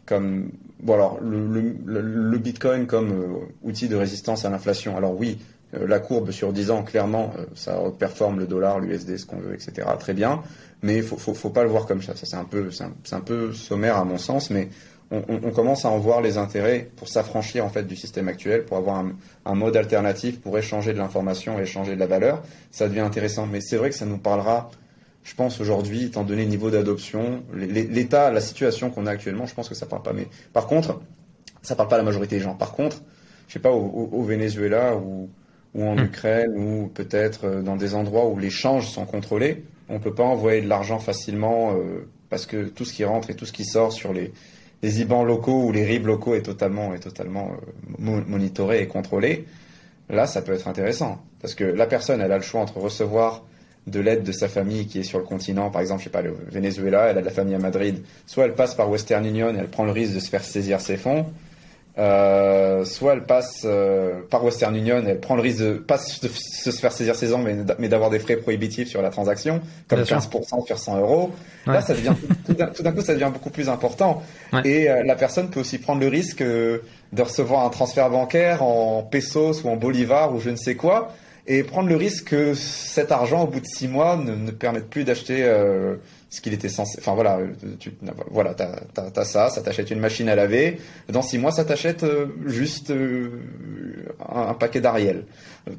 comme 0.05 0.51
bon 0.81 0.95
alors 0.95 1.19
le, 1.23 2.39
Bitcoin 2.39 2.87
comme 2.87 3.13
euh, 3.13 3.47
outil 3.63 3.89
de 3.89 3.97
résistance 3.97 4.45
à 4.45 4.51
l'inflation. 4.51 4.97
Alors 4.97 5.19
oui 5.19 5.39
euh, 5.39 5.54
la 5.87 5.99
courbe 5.99 6.31
sur 6.31 6.53
10 6.53 6.71
ans, 6.71 6.83
clairement, 6.83 7.33
euh, 7.39 7.45
ça 7.55 7.79
performe 7.99 8.39
le 8.39 8.47
dollar, 8.47 8.81
l'USD, 8.81 9.17
ce 9.17 9.27
qu'on 9.27 9.39
veut, 9.39 9.55
etc. 9.55 9.89
Très 9.99 10.15
bien, 10.15 10.43
mais 10.83 10.97
il 10.97 11.03
faut, 11.03 11.17
faut, 11.17 11.51
pas 11.51 11.63
le 11.63 11.71
voir 11.71 11.87
comme 11.87 12.03
ça. 12.03 12.15
Ça 12.17 12.27
c'est 12.27 12.37
un 12.37 13.21
peu, 13.21 13.53
sommaire 13.53 13.97
à 13.97 14.05
mon 14.05 14.19
sens, 14.19 14.51
mais 14.51 14.69
on, 15.11 15.51
commence 15.51 15.85
à 15.85 15.91
en 15.91 15.99
voir 15.99 16.21
les 16.21 16.39
intérêts 16.39 16.91
pour 16.97 17.09
s'affranchir 17.09 17.65
en 17.65 17.69
fait 17.69 17.85
du 17.85 17.95
système 17.95 18.27
actuel, 18.29 18.65
pour 18.65 18.77
avoir 18.77 19.05
un, 19.45 19.55
mode 19.55 19.77
alternatif 19.77 20.41
pour 20.41 20.59
échanger 20.59 20.93
de 20.93 20.99
l'information 20.99 21.59
échanger 21.61 21.95
de 21.95 22.01
la 22.01 22.07
valeur. 22.07 22.43
Ça 22.71 22.89
devient 22.89 23.01
intéressant, 23.01 23.47
mais 23.47 23.61
c'est 23.61 23.77
vrai 23.77 23.91
que 23.91 23.97
ça 23.97 24.07
nous 24.07 24.19
parlera. 24.19 24.71
Je 25.23 25.35
pense 25.35 25.61
aujourd'hui, 25.61 26.05
étant 26.05 26.25
donné 26.25 26.45
le 26.45 26.51
niveau 26.51 26.71
d'adoption, 26.71 27.45
l'état, 27.55 28.31
la 28.31 28.41
situation 28.41 28.91
qu'on 28.91 29.07
a 29.07 29.11
actuellement, 29.11 29.47
je 29.47 29.55
pense 29.55 29.69
que 29.69 29.75
ça 29.75 29.87
parle 29.87 30.03
pas. 30.03 30.13
Mais 30.13 30.27
par 30.53 30.67
contre, 30.67 31.01
ça 31.63 31.77
parle 31.77 31.89
pas 31.89 31.95
à 31.95 31.99
la 31.99 32.05
majorité 32.05 32.37
des 32.37 32.43
gens. 32.43 32.55
Par 32.55 32.73
contre, 32.73 33.03
je 33.49 33.55
sais 33.55 33.61
pas 33.61 33.71
au, 33.71 34.11
au 34.13 34.23
Venezuela 34.23 34.97
ou 34.97 35.31
ou 35.75 35.85
en 35.85 35.97
hmm. 35.97 36.05
Ukraine, 36.05 36.53
ou 36.57 36.87
peut-être 36.89 37.47
euh, 37.47 37.63
dans 37.63 37.77
des 37.77 37.95
endroits 37.95 38.29
où 38.29 38.39
les 38.39 38.51
changes 38.51 38.89
sont 38.89 39.07
contrôlés, 39.07 39.65
on 39.89 39.95
ne 39.95 39.99
peut 39.99 40.15
pas 40.15 40.25
envoyer 40.25 40.61
de 40.61 40.69
l'argent 40.69 40.99
facilement 40.99 41.73
euh, 41.73 42.07
parce 42.31 42.47
que 42.47 42.65
tout 42.65 42.85
ce 42.85 42.93
qui 42.93 43.05
rentre 43.05 43.31
et 43.31 43.35
tout 43.35 43.47
ce 43.47 43.53
qui 43.53 43.65
sort 43.65 43.93
sur 43.93 44.13
les, 44.13 44.33
les 44.83 45.01
IBAN 45.01 45.25
locaux 45.25 45.65
ou 45.65 45.73
les 45.73 45.85
RIB 45.85 46.07
locaux 46.07 46.35
est 46.35 46.43
totalement, 46.43 46.95
est 46.95 47.01
totalement 47.01 47.53
euh, 48.01 48.23
monitoré 48.27 48.83
et 48.83 48.87
contrôlé. 48.87 49.47
Là, 50.11 50.27
ça 50.27 50.43
peut 50.43 50.53
être 50.53 50.69
intéressant 50.69 51.23
parce 51.41 51.55
que 51.55 51.65
la 51.65 51.87
personne, 51.87 52.21
elle 52.21 52.33
a 52.33 52.37
le 52.37 52.43
choix 52.43 52.61
entre 52.61 52.79
recevoir 52.79 53.45
de 53.87 54.01
l'aide 54.01 54.23
de 54.23 54.33
sa 54.33 54.49
famille 54.49 54.87
qui 54.87 55.01
est 55.01 55.03
sur 55.03 55.19
le 55.19 55.25
continent, 55.25 55.71
par 55.71 55.83
exemple, 55.83 56.01
je 56.01 56.05
sais 56.05 56.11
pas, 56.11 56.23
le 56.23 56.35
Venezuela, 56.51 57.09
elle 57.11 57.19
a 57.19 57.21
de 57.21 57.27
la 57.27 57.33
famille 57.33 57.55
à 57.55 57.59
Madrid, 57.59 58.03
soit 58.27 58.45
elle 58.45 58.55
passe 58.55 58.75
par 58.75 58.89
Western 58.89 59.25
Union 59.27 59.55
et 59.55 59.59
elle 59.59 59.69
prend 59.69 59.85
le 59.85 59.93
risque 59.93 60.15
de 60.15 60.21
se 60.21 60.31
faire 60.31 60.43
saisir 60.43 60.81
ses 60.81 60.97
fonds, 60.97 61.27
euh, 61.97 62.85
soit 62.85 63.13
elle 63.13 63.25
passe 63.25 63.63
euh, 63.65 64.23
par 64.29 64.45
Western 64.45 64.75
Union, 64.75 65.05
elle 65.07 65.21
prend 65.21 65.37
le 65.37 65.43
risque 65.43 65.61
de 65.61 65.73
pas 65.75 65.97
se, 65.97 66.27
faire 66.71 66.91
saisir 66.91 67.15
ses 67.15 67.33
ans, 67.33 67.39
mais, 67.39 67.57
mais 67.79 67.89
d'avoir 67.89 68.11
des 68.11 68.19
frais 68.19 68.37
prohibitifs 68.37 68.89
sur 68.89 69.01
la 69.01 69.11
transaction, 69.11 69.61
comme 69.87 70.01
15% 70.01 70.67
sur 70.67 70.79
100 70.79 70.99
euros. 70.99 71.31
Là, 71.67 71.81
ça 71.83 71.95
devient 71.95 72.15
tout 72.47 72.83
d'un 72.83 72.93
coup, 72.93 73.01
ça 73.01 73.15
devient 73.15 73.31
beaucoup 73.33 73.51
plus 73.51 73.69
important. 73.69 74.23
Et 74.65 74.91
euh, 74.91 75.05
la 75.05 75.15
personne 75.15 75.51
peut 75.51 75.61
aussi 75.61 75.79
prendre 75.79 76.01
le 76.01 76.09
risque 76.09 76.43
de 76.43 76.83
recevoir 77.17 77.65
un 77.65 77.71
transfert 77.71 78.11
bancaire 78.11 78.65
en 78.65 79.03
pesos 79.05 79.63
ou 79.63 79.69
en 79.69 79.77
bolivar 79.77 80.35
ou 80.35 80.41
je 80.41 80.51
ne 80.51 80.57
sais 80.57 80.75
quoi, 80.75 81.13
et 81.47 81.63
prendre 81.63 81.89
le 81.89 81.97
risque 81.97 82.31
que 82.31 82.55
cet 82.55 83.13
argent, 83.13 83.45
au 83.45 83.47
bout 83.47 83.61
de 83.61 83.67
six 83.67 83.87
mois, 83.87 84.17
ne, 84.17 84.35
ne 84.35 84.51
permette 84.51 84.91
plus 84.91 85.05
d'acheter 85.05 85.45
ce 86.35 86.41
qu'il 86.41 86.53
était 86.53 86.69
censé. 86.69 86.99
Enfin 86.99 87.15
voilà, 87.15 87.39
tu, 87.79 87.93
voilà, 88.29 88.55
t'as, 88.55 88.81
as, 88.97 89.25
ça, 89.25 89.51
ça 89.51 89.63
t'achète 89.63 89.93
une 89.93 90.01
machine 90.01 90.29
à 90.29 90.35
laver. 90.35 90.81
Dans 91.09 91.23
six 91.23 91.39
mois, 91.39 91.53
ça 91.53 91.65
t'achète 91.65 92.03
euh, 92.03 92.27
juste 92.45 92.91
euh, 92.91 93.31
un, 94.29 94.55
paquet 94.55 94.81
d'Ariel. 94.81 95.27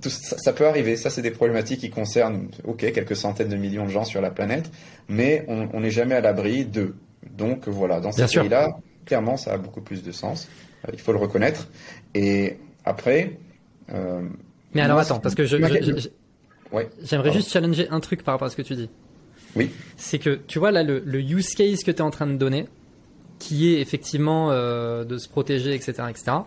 Ça, 0.01 0.37
ça, 0.37 0.53
peut 0.53 0.65
arriver. 0.65 0.95
Ça, 0.95 1.09
c'est 1.09 1.21
des 1.21 1.31
problématiques 1.31 1.81
qui 1.81 1.89
concernent, 1.89 2.47
ok, 2.63 2.89
quelques 2.93 3.17
centaines 3.17 3.49
de 3.49 3.57
millions 3.57 3.83
de 3.83 3.89
gens 3.89 4.05
sur 4.05 4.21
la 4.21 4.31
planète, 4.31 4.71
mais 5.09 5.43
on 5.49 5.81
n'est 5.81 5.91
jamais 5.91 6.15
à 6.15 6.21
l'abri 6.21 6.63
d'eux. 6.63 6.95
Donc 7.35 7.67
voilà, 7.67 7.99
dans 7.99 8.13
ces 8.13 8.25
pays-là, 8.25 8.77
clairement, 9.05 9.35
ça 9.35 9.51
a 9.51 9.57
beaucoup 9.57 9.81
plus 9.81 10.03
de 10.03 10.13
sens. 10.13 10.47
Euh, 10.87 10.91
il 10.93 11.01
faut 11.01 11.11
le 11.11 11.19
reconnaître. 11.19 11.67
Et 12.13 12.59
après. 12.85 13.37
mais 14.73 14.81
alors 14.81 14.99
attends, 14.99 15.19
parce 15.19 15.35
que 15.35 15.43
je, 15.43 15.57
j'aimerais 17.03 17.33
juste 17.33 17.51
challenger 17.51 17.89
un 17.89 17.99
truc 17.99 18.23
par 18.23 18.35
rapport 18.35 18.47
à 18.47 18.49
ce 18.49 18.55
que 18.55 18.61
tu 18.61 18.75
dis. 18.75 18.89
Oui. 19.55 19.71
C'est 19.97 20.19
que, 20.19 20.39
tu 20.47 20.59
vois, 20.59 20.71
là, 20.71 20.83
le, 20.83 21.19
use 21.19 21.55
case 21.55 21.83
que 21.83 21.91
tu 21.91 21.97
es 21.97 22.01
en 22.01 22.11
train 22.11 22.27
de 22.27 22.35
donner, 22.35 22.67
qui 23.39 23.73
est 23.73 23.81
effectivement 23.81 24.51
euh, 24.51 25.03
de 25.03 25.17
se 25.17 25.29
protéger, 25.29 25.73
etc., 25.73 26.03
etc., 26.09 26.37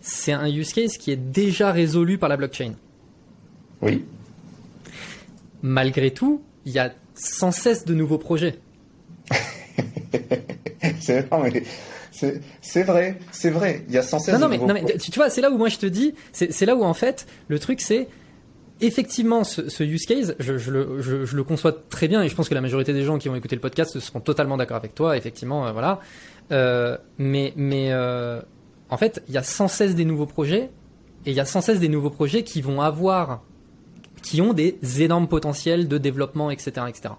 c'est 0.00 0.32
un 0.32 0.48
use 0.48 0.72
case 0.72 0.96
qui 0.96 1.12
est 1.12 1.16
déjà 1.16 1.70
résolu 1.70 2.18
par 2.18 2.28
la 2.28 2.36
blockchain. 2.36 2.72
Oui. 3.82 4.04
Malgré 5.62 6.10
tout, 6.10 6.42
il 6.64 6.72
y 6.72 6.80
a 6.80 6.92
sans 7.14 7.52
cesse 7.52 7.84
de 7.84 7.94
nouveaux 7.94 8.18
projets. 8.18 8.58
c'est 11.00 11.28
mais 11.30 11.62
C'est 12.60 12.82
vrai, 12.82 13.18
c'est 13.30 13.50
vrai. 13.50 13.84
Il 13.88 13.94
y 13.94 13.98
a 13.98 14.02
sans 14.02 14.18
cesse. 14.18 14.34
Non, 14.34 14.40
non, 14.40 14.48
mais, 14.48 14.58
non, 14.58 14.74
mais 14.74 14.84
tu, 14.98 15.12
vois, 15.12 15.30
c'est 15.30 15.40
là 15.40 15.50
où 15.50 15.56
moi 15.56 15.68
je 15.68 15.78
te 15.78 15.86
dis, 15.86 16.14
c'est 16.32 16.66
là 16.66 16.74
où 16.74 16.82
en 16.82 16.94
fait 16.94 17.26
le 17.46 17.60
truc 17.60 17.80
c'est 17.80 18.08
effectivement, 18.82 19.44
ce, 19.44 19.82
use 19.82 20.06
case, 20.06 20.34
je, 20.38 20.70
le, 20.70 21.44
conçois 21.44 21.72
très 21.72 22.08
bien 22.08 22.22
et 22.22 22.28
je 22.28 22.34
pense 22.34 22.48
que 22.48 22.54
la 22.54 22.60
majorité 22.60 22.92
des 22.92 23.04
gens 23.04 23.18
qui 23.18 23.28
vont 23.28 23.34
écouter 23.34 23.56
le 23.56 23.60
podcast 23.60 23.98
seront 24.00 24.20
totalement 24.20 24.56
d'accord 24.56 24.76
avec 24.76 24.94
toi. 24.94 25.16
Effectivement, 25.16 25.66
euh, 25.66 25.72
voilà. 25.72 26.00
Euh, 26.50 26.98
mais 27.18 27.52
mais 27.56 27.92
euh, 27.92 28.40
en 28.90 28.96
fait, 28.96 29.22
il 29.28 29.34
y 29.34 29.38
a 29.38 29.42
sans 29.42 29.68
cesse 29.68 29.94
des 29.94 30.04
nouveaux 30.04 30.26
projets 30.26 30.70
et 31.24 31.30
il 31.30 31.34
y 31.34 31.40
a 31.40 31.44
sans 31.44 31.60
cesse 31.60 31.80
des 31.80 31.88
nouveaux 31.88 32.10
projets 32.10 32.42
qui 32.42 32.60
vont 32.60 32.80
avoir, 32.80 33.42
qui 34.22 34.42
ont 34.42 34.52
des 34.52 34.78
énormes 35.00 35.28
potentiels 35.28 35.88
de 35.88 35.98
développement, 35.98 36.50
etc., 36.50 36.86
etc. 36.88 37.14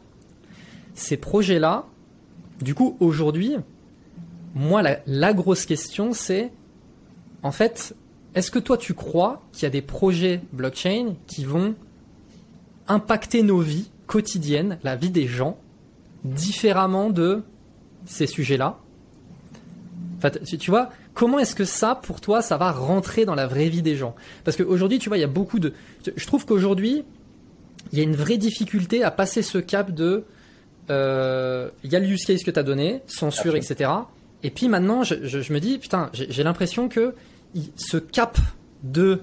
Ces 0.93 1.17
projets-là, 1.17 1.85
du 2.61 2.75
coup, 2.75 2.97
aujourd'hui, 2.99 3.55
moi, 4.53 4.83
la 5.07 5.33
grosse 5.33 5.65
question, 5.65 6.13
c'est 6.13 6.51
en 7.41 7.51
fait, 7.51 7.95
est-ce 8.35 8.51
que 8.51 8.59
toi 8.59 8.77
tu 8.77 8.93
crois 8.93 9.43
qu'il 9.51 9.63
y 9.63 9.65
a 9.65 9.69
des 9.69 9.81
projets 9.81 10.41
blockchain 10.51 11.15
qui 11.27 11.45
vont 11.45 11.75
impacter 12.87 13.43
nos 13.43 13.59
vies 13.59 13.89
quotidiennes, 14.07 14.79
la 14.83 14.95
vie 14.95 15.11
des 15.11 15.27
gens, 15.27 15.57
différemment 16.23 17.09
de 17.09 17.43
ces 18.05 18.27
sujets-là? 18.27 18.79
Enfin, 20.17 20.31
tu, 20.57 20.71
vois, 20.71 20.89
comment 21.13 21.37
est-ce 21.39 21.53
que 21.53 21.65
ça, 21.65 21.95
pour 21.95 22.21
toi, 22.21 22.41
ça 22.41 22.57
va 22.57 22.71
rentrer 22.71 23.25
dans 23.25 23.35
la 23.35 23.45
vraie 23.45 23.69
vie 23.69 23.81
des 23.81 23.95
gens? 23.95 24.15
Parce 24.45 24.55
qu'aujourd'hui, 24.55 24.97
tu 24.97 25.09
vois, 25.09 25.17
il 25.17 25.21
y 25.21 25.25
a 25.25 25.27
beaucoup 25.27 25.59
de... 25.59 25.73
Je 26.15 26.25
trouve 26.25 26.45
qu'aujourd'hui, 26.45 27.03
il 27.91 27.97
y 27.97 28.01
a 28.01 28.03
une 28.05 28.15
vraie 28.15 28.37
difficulté 28.37 29.03
à 29.03 29.11
passer 29.11 29.41
ce 29.41 29.57
cap 29.57 29.91
de... 29.91 30.23
Euh, 30.89 31.69
il 31.83 31.91
y 31.91 31.95
a 31.95 31.99
le 31.99 32.07
use 32.07 32.25
case 32.25 32.43
que 32.43 32.51
tu 32.51 32.59
as 32.59 32.63
donné, 32.63 33.01
censure, 33.05 33.55
etc. 33.55 33.89
Et 34.43 34.49
puis 34.49 34.69
maintenant, 34.69 35.03
je, 35.03 35.15
je 35.25 35.53
me 35.53 35.59
dis, 35.59 35.77
putain, 35.77 36.09
j'ai 36.13 36.43
l'impression 36.43 36.87
que 36.89 37.13
ce 37.75 37.97
cap 37.97 38.37
de 38.83 39.21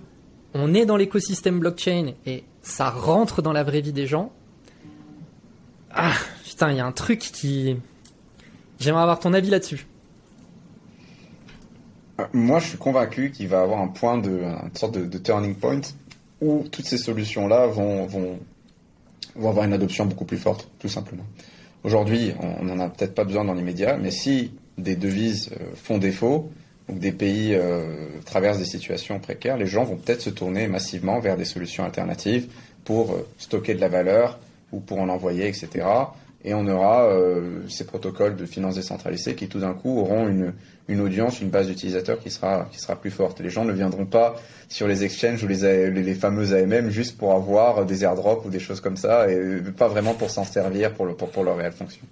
on 0.54 0.74
est 0.74 0.86
dans 0.86 0.96
l'écosystème 0.96 1.60
blockchain 1.60 2.12
et 2.26 2.44
ça 2.62 2.90
rentre 2.90 3.42
dans 3.42 3.52
la 3.52 3.62
vraie 3.62 3.80
vie 3.80 3.92
des 3.92 4.06
gens. 4.06 4.32
Ah, 5.92 6.14
putain, 6.44 6.70
il 6.70 6.76
y 6.76 6.80
a 6.80 6.86
un 6.86 6.92
truc 6.92 7.18
qui. 7.20 7.76
J'aimerais 8.78 9.02
avoir 9.02 9.20
ton 9.20 9.32
avis 9.32 9.50
là-dessus. 9.50 9.86
Euh, 12.20 12.24
moi, 12.32 12.58
je 12.58 12.68
suis 12.68 12.78
convaincu 12.78 13.30
qu'il 13.30 13.48
va 13.48 13.62
avoir 13.62 13.80
un 13.80 13.88
point 13.88 14.18
de, 14.18 14.30
une 14.30 14.74
sorte 14.74 14.96
de, 14.96 15.18
turning 15.18 15.54
point 15.54 15.80
où 16.40 16.64
toutes 16.70 16.86
ces 16.86 16.98
solutions-là 16.98 17.66
vont, 17.66 18.06
vont, 18.06 18.38
vont 19.36 19.48
avoir 19.48 19.64
une 19.64 19.72
adoption 19.72 20.06
beaucoup 20.06 20.24
plus 20.24 20.38
forte, 20.38 20.70
tout 20.78 20.88
simplement. 20.88 21.24
Aujourd'hui, 21.82 22.32
on 22.40 22.64
n'en 22.64 22.78
a 22.78 22.88
peut-être 22.88 23.14
pas 23.14 23.24
besoin 23.24 23.44
dans 23.44 23.54
l'immédiat, 23.54 23.96
mais 23.96 24.10
si 24.10 24.52
des 24.78 24.96
devises 24.96 25.50
euh, 25.52 25.74
font 25.74 25.98
défaut, 25.98 26.50
des 26.98 27.12
pays 27.12 27.54
euh, 27.54 28.08
traversent 28.24 28.58
des 28.58 28.64
situations 28.64 29.18
précaires, 29.18 29.56
les 29.56 29.66
gens 29.66 29.84
vont 29.84 29.96
peut-être 29.96 30.20
se 30.20 30.30
tourner 30.30 30.66
massivement 30.66 31.20
vers 31.20 31.36
des 31.36 31.44
solutions 31.44 31.84
alternatives 31.84 32.48
pour 32.84 33.12
euh, 33.12 33.26
stocker 33.38 33.74
de 33.74 33.80
la 33.80 33.88
valeur 33.88 34.38
ou 34.72 34.80
pour 34.80 35.00
en 35.00 35.08
envoyer, 35.08 35.46
etc. 35.48 35.86
Et 36.42 36.54
on 36.54 36.66
aura 36.66 37.04
euh, 37.04 37.60
ces 37.68 37.84
protocoles 37.84 38.36
de 38.36 38.46
finances 38.46 38.76
décentralisées 38.76 39.34
qui 39.34 39.48
tout 39.48 39.60
d'un 39.60 39.74
coup 39.74 39.98
auront 39.98 40.26
une, 40.26 40.54
une 40.88 41.00
audience, 41.00 41.40
une 41.40 41.50
base 41.50 41.66
d'utilisateurs 41.66 42.18
qui 42.18 42.30
sera, 42.30 42.66
qui 42.72 42.78
sera 42.78 42.96
plus 42.96 43.10
forte. 43.10 43.40
Les 43.40 43.50
gens 43.50 43.66
ne 43.66 43.72
viendront 43.72 44.06
pas 44.06 44.36
sur 44.68 44.88
les 44.88 45.04
exchanges 45.04 45.44
ou 45.44 45.48
les, 45.48 45.90
les, 45.90 46.14
fameux 46.14 46.54
AMM 46.54 46.88
juste 46.88 47.18
pour 47.18 47.34
avoir 47.34 47.84
des 47.84 48.04
airdrops 48.04 48.46
ou 48.46 48.50
des 48.50 48.60
choses 48.60 48.80
comme 48.80 48.96
ça 48.96 49.30
et 49.30 49.60
pas 49.76 49.88
vraiment 49.88 50.14
pour 50.14 50.30
s'en 50.30 50.44
servir 50.44 50.94
pour, 50.94 51.04
le, 51.04 51.14
pour, 51.14 51.28
pour 51.28 51.44
leur 51.44 51.58
réelle 51.58 51.72
fonction. 51.72 52.02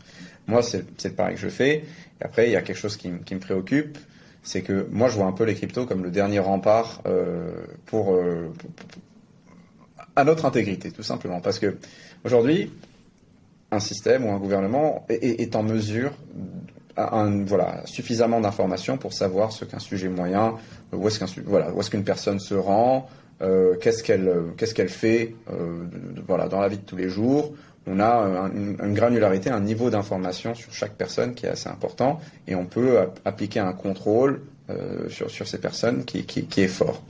Moi, 0.47 0.63
c'est 0.63 0.85
le 1.05 1.11
pareil 1.11 1.37
que 1.37 1.41
je 1.41 1.49
fais. 1.49 1.85
Et 2.21 2.25
après, 2.25 2.49
il 2.49 2.53
y 2.53 2.57
a 2.57 2.63
quelque 2.63 2.77
chose 2.79 2.97
qui 2.99 3.09
me 3.09 3.41
préoccupe 3.41 3.97
c'est 4.49 4.63
que 4.63 4.87
moi 4.91 5.09
je 5.09 5.17
vois 5.17 5.27
un 5.27 5.33
peu 5.33 5.45
les 5.45 5.55
cryptos 5.55 5.85
comme 5.85 6.03
le 6.03 6.11
dernier 6.11 6.39
rempart 6.39 7.03
euh, 7.07 7.53
pour, 7.85 8.15
euh, 8.15 8.51
à 10.17 10.25
notre 10.25 10.47
intégrité, 10.47 10.91
tout 10.91 11.03
simplement. 11.03 11.43
Parce 11.43 11.59
que 11.59 11.77
aujourd'hui, 12.25 12.73
un 13.71 13.79
système 13.79 14.25
ou 14.25 14.31
un 14.31 14.39
gouvernement 14.39 15.05
est, 15.11 15.55
en 15.55 15.63
mesure 15.63 16.13
voilà, 16.97 17.83
suffisamment 17.85 18.41
d'informations 18.41 18.97
pour 18.97 19.13
savoir 19.13 19.53
ce 19.53 19.67
qu'un 19.67 19.79
sujet 19.81 20.09
moyen, 20.09 20.55
où 20.93 21.07
est-ce 21.07 21.91
qu'une 21.91 22.05
personne 22.05 22.41
se 22.41 22.55
rend, 22.55 23.07
euh, 23.43 23.77
qu'est-ce 23.77 24.03
qu'elle 24.03 24.33
qu'est-ce 24.57 24.75
qu'elle 24.75 24.89
fait 24.89 25.35
voilà, 26.27 26.49
dans 26.49 26.61
la 26.61 26.69
vie 26.69 26.79
de 26.79 26.85
tous 26.85 26.97
les 26.97 27.11
jours, 27.11 27.53
on 27.87 28.01
a 28.01 28.51
une, 28.55 28.95
granularité, 28.95 29.51
un 29.51 29.61
niveau 29.61 29.91
d'information 29.91 30.55
sur 30.55 30.73
chaque 30.73 30.95
personne 30.95 31.35
qui 31.35 31.47
est 31.47 31.51
assez 31.51 31.69
important 31.69 32.21
et 32.47 32.55
on 32.55 32.67
peut 32.67 32.99
appliquer 33.25 33.61
un 33.61 33.73
contrôle 33.73 34.43
euh, 34.71 35.09
sur, 35.09 35.31
sur 35.31 35.49
ces 35.49 35.59
personnes 35.59 36.05
qui, 36.05 36.25
qui, 36.25 36.61
est 36.61 36.69
fort. 36.69 37.03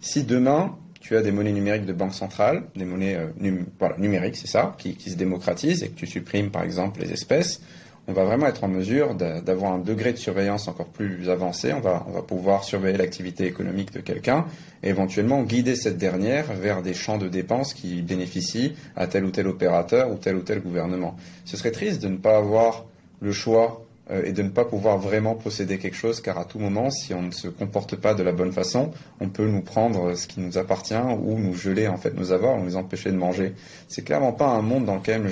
Si 0.00 0.24
demain, 0.24 0.76
tu 1.00 1.16
as 1.16 1.22
des 1.22 1.30
monnaies 1.30 1.52
numériques 1.52 1.86
de 1.86 1.92
banque 1.92 2.14
centrale, 2.14 2.64
des 2.74 2.84
monnaies 2.84 3.16
euh, 3.16 3.92
numériques, 3.98 4.36
c'est 4.36 4.48
ça, 4.48 4.74
qui, 4.78 4.96
qui, 4.96 5.10
se 5.10 5.16
démocratisent 5.16 5.84
et 5.84 5.88
que 5.88 5.94
tu 5.94 6.06
supprimes 6.06 6.50
par 6.50 6.64
exemple 6.64 7.00
les 7.00 7.12
espèces, 7.12 7.60
on 8.08 8.12
va 8.12 8.24
vraiment 8.24 8.46
être 8.46 8.62
en 8.62 8.68
mesure 8.68 9.14
d'avoir 9.14 9.72
un 9.72 9.78
degré 9.78 10.12
de 10.12 10.18
surveillance 10.18 10.68
encore 10.68 10.86
plus 10.86 11.28
avancé. 11.28 11.72
On 11.72 11.80
va, 11.80 12.04
pouvoir 12.26 12.64
surveiller 12.64 12.96
l'activité 12.96 13.46
économique 13.46 13.92
de 13.92 14.00
quelqu'un 14.00 14.46
et 14.82 14.88
éventuellement 14.88 15.42
guider 15.42 15.74
cette 15.74 15.98
dernière 15.98 16.52
vers 16.52 16.82
des 16.82 16.94
champs 16.94 17.18
de 17.18 17.28
dépenses 17.28 17.74
qui 17.74 18.02
bénéficient 18.02 18.74
à 18.94 19.06
tel 19.06 19.24
ou 19.24 19.30
tel 19.30 19.48
opérateur 19.48 20.10
ou 20.10 20.16
tel 20.16 20.36
ou 20.36 20.42
tel 20.42 20.60
gouvernement. 20.60 21.16
Ce 21.44 21.56
serait 21.56 21.72
triste 21.72 22.02
de 22.02 22.08
ne 22.08 22.16
pas 22.16 22.36
avoir 22.36 22.84
le 23.20 23.32
choix 23.32 23.85
et 24.10 24.32
de 24.32 24.42
ne 24.42 24.50
pas 24.50 24.64
pouvoir 24.64 24.98
vraiment 24.98 25.34
posséder 25.34 25.78
quelque 25.78 25.96
chose, 25.96 26.20
car 26.20 26.38
à 26.38 26.44
tout 26.44 26.60
moment, 26.60 26.90
si 26.90 27.12
on 27.12 27.22
ne 27.22 27.32
se 27.32 27.48
comporte 27.48 27.96
pas 27.96 28.14
de 28.14 28.22
la 28.22 28.32
bonne 28.32 28.52
façon, 28.52 28.92
on 29.20 29.28
peut 29.28 29.46
nous 29.46 29.62
prendre 29.62 30.14
ce 30.14 30.28
qui 30.28 30.40
nous 30.40 30.58
appartient 30.58 30.94
ou 30.94 31.38
nous 31.38 31.54
geler 31.54 31.88
en 31.88 31.96
fait 31.96 32.14
nos 32.14 32.30
avoirs 32.30 32.56
ou 32.56 32.62
nous 32.62 32.76
empêcher 32.76 33.10
de 33.10 33.16
manger. 33.16 33.54
C'est 33.88 34.02
clairement 34.02 34.32
pas 34.32 34.46
un 34.46 34.62
monde 34.62 34.84
dans 34.84 34.94
lequel 34.94 35.28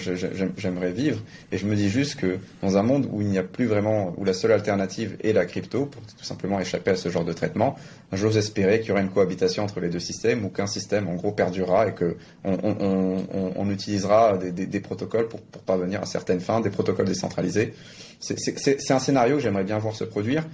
j'aimerais 0.56 0.90
vivre, 0.90 1.20
et 1.52 1.58
je 1.58 1.66
me 1.66 1.76
dis 1.76 1.88
juste 1.88 2.16
que 2.16 2.38
dans 2.62 2.76
un 2.76 2.82
monde 2.82 3.08
où 3.12 3.20
il 3.20 3.28
n'y 3.28 3.38
a 3.38 3.44
plus 3.44 3.66
vraiment, 3.66 4.12
où 4.16 4.24
la 4.24 4.32
seule 4.32 4.52
alternative 4.52 5.16
est 5.22 5.32
la 5.32 5.46
crypto, 5.46 5.86
pour 5.86 6.02
tout 6.02 6.24
simplement 6.24 6.58
échapper 6.58 6.90
à 6.90 6.96
ce 6.96 7.08
genre 7.08 7.24
de 7.24 7.32
traitement, 7.32 7.76
j'ose 8.12 8.36
espérer 8.36 8.80
qu'il 8.80 8.88
y 8.88 8.92
aura 8.92 9.00
une 9.00 9.10
cohabitation 9.10 9.62
entre 9.62 9.80
les 9.80 9.88
deux 9.88 10.00
systèmes 10.00 10.44
ou 10.44 10.48
qu'un 10.48 10.66
système 10.66 11.08
en 11.08 11.14
gros 11.14 11.32
perdurera 11.32 11.88
et 11.88 11.94
que 11.94 12.16
on, 12.44 13.70
utilisera 13.70 14.36
des, 14.36 14.80
protocoles 14.80 15.28
pour, 15.28 15.40
pour 15.40 15.62
parvenir 15.62 16.02
à 16.02 16.06
certaines 16.06 16.40
fins, 16.40 16.60
des 16.60 16.70
protocoles 16.70 17.06
décentralisés 17.06 17.72
c'est 18.20 18.90
un 18.90 18.98
scénario 18.98 19.36
que 19.36 19.42
j'aimerais 19.42 19.64
bien 19.64 19.78
voir 19.78 19.94
se 19.94 20.04
produire. 20.04 20.44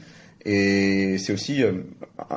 Et 0.45 1.19
c'est 1.19 1.33
aussi 1.33 1.63
euh, 1.63 1.73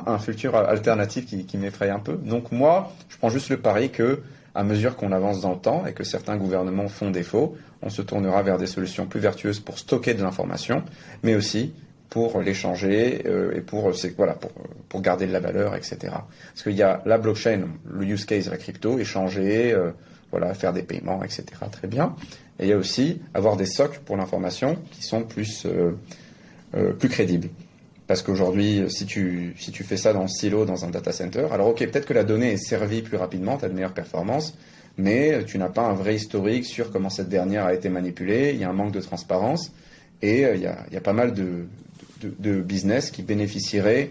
un 0.06 0.18
futur 0.18 0.54
alternatif 0.56 1.26
qui, 1.26 1.58
m'effraie 1.58 1.90
un 1.90 1.98
peu. 1.98 2.14
Donc 2.14 2.52
moi, 2.52 2.92
je 3.08 3.16
prends 3.16 3.30
juste 3.30 3.48
le 3.48 3.58
pari 3.58 3.90
que, 3.90 4.20
à 4.54 4.62
mesure 4.62 4.96
qu'on 4.96 5.12
avance 5.12 5.40
dans 5.40 5.52
le 5.52 5.58
temps 5.58 5.86
et 5.86 5.92
que 5.92 6.04
certains 6.04 6.36
gouvernements 6.36 6.88
font 6.88 7.10
défaut, 7.10 7.56
on 7.82 7.88
se 7.88 8.02
tournera 8.02 8.42
vers 8.42 8.58
des 8.58 8.66
solutions 8.66 9.06
plus 9.06 9.20
vertueuses 9.20 9.60
pour 9.60 9.78
stocker 9.78 10.14
de 10.14 10.22
l'information, 10.22 10.82
mais 11.22 11.34
aussi 11.34 11.72
pour 12.10 12.40
l'échanger 12.40 13.22
euh, 13.26 13.56
et 13.56 13.60
pour, 13.60 13.90
voilà, 14.16 14.36
pour, 14.88 15.00
garder 15.00 15.26
de 15.26 15.32
la 15.32 15.40
valeur, 15.40 15.74
etc. 15.74 15.96
Parce 16.02 16.62
qu'il 16.62 16.76
y 16.76 16.82
a 16.82 17.02
la 17.06 17.18
blockchain, 17.18 17.62
le 17.90 18.04
use 18.04 18.24
case, 18.24 18.48
la 18.48 18.56
crypto, 18.56 18.98
échanger, 18.98 19.72
euh, 19.72 19.90
voilà, 20.30 20.54
faire 20.54 20.72
des 20.72 20.82
paiements, 20.82 21.24
etc. 21.24 21.44
Très 21.72 21.88
bien. 21.88 22.14
Et 22.58 22.64
il 22.64 22.68
y 22.68 22.72
a 22.72 22.76
aussi 22.76 23.20
avoir 23.32 23.56
des 23.56 23.66
socles 23.66 24.00
pour 24.04 24.16
l'information 24.16 24.78
qui 24.92 25.02
sont 25.02 25.22
plus, 25.22 25.66
euh, 25.66 25.92
euh, 26.74 26.92
plus 26.92 27.08
crédibles. 27.08 27.48
Parce 28.06 28.22
qu'aujourd'hui, 28.22 28.84
si 28.88 29.06
tu, 29.06 29.54
si 29.58 29.72
tu 29.72 29.82
fais 29.82 29.96
ça 29.96 30.12
dans 30.12 30.22
le 30.22 30.28
silo, 30.28 30.64
dans 30.64 30.84
un 30.84 30.90
data 30.90 31.10
center, 31.10 31.46
alors 31.50 31.68
ok, 31.68 31.78
peut-être 31.78 32.06
que 32.06 32.12
la 32.12 32.22
donnée 32.22 32.52
est 32.52 32.56
servie 32.58 33.02
plus 33.02 33.16
rapidement, 33.16 33.56
tu 33.56 33.64
as 33.64 33.68
de 33.68 33.74
meilleures 33.74 33.94
performances, 33.94 34.56
mais 34.98 35.44
tu 35.46 35.58
n'as 35.58 35.70
pas 35.70 35.82
un 35.82 35.94
vrai 35.94 36.14
historique 36.14 36.66
sur 36.66 36.92
comment 36.92 37.10
cette 37.10 37.28
dernière 37.28 37.64
a 37.64 37.74
été 37.74 37.88
manipulée, 37.88 38.52
il 38.54 38.60
y 38.60 38.64
a 38.64 38.68
un 38.68 38.74
manque 38.74 38.92
de 38.92 39.00
transparence, 39.00 39.72
et 40.22 40.44
euh, 40.44 40.54
il, 40.54 40.62
y 40.62 40.66
a, 40.66 40.84
il, 40.88 40.94
y 40.94 40.96
a, 40.98 41.00
pas 41.00 41.14
mal 41.14 41.32
de, 41.32 41.64
de, 42.20 42.60
business 42.60 43.10
qui 43.10 43.22
bénéficieraient, 43.22 44.10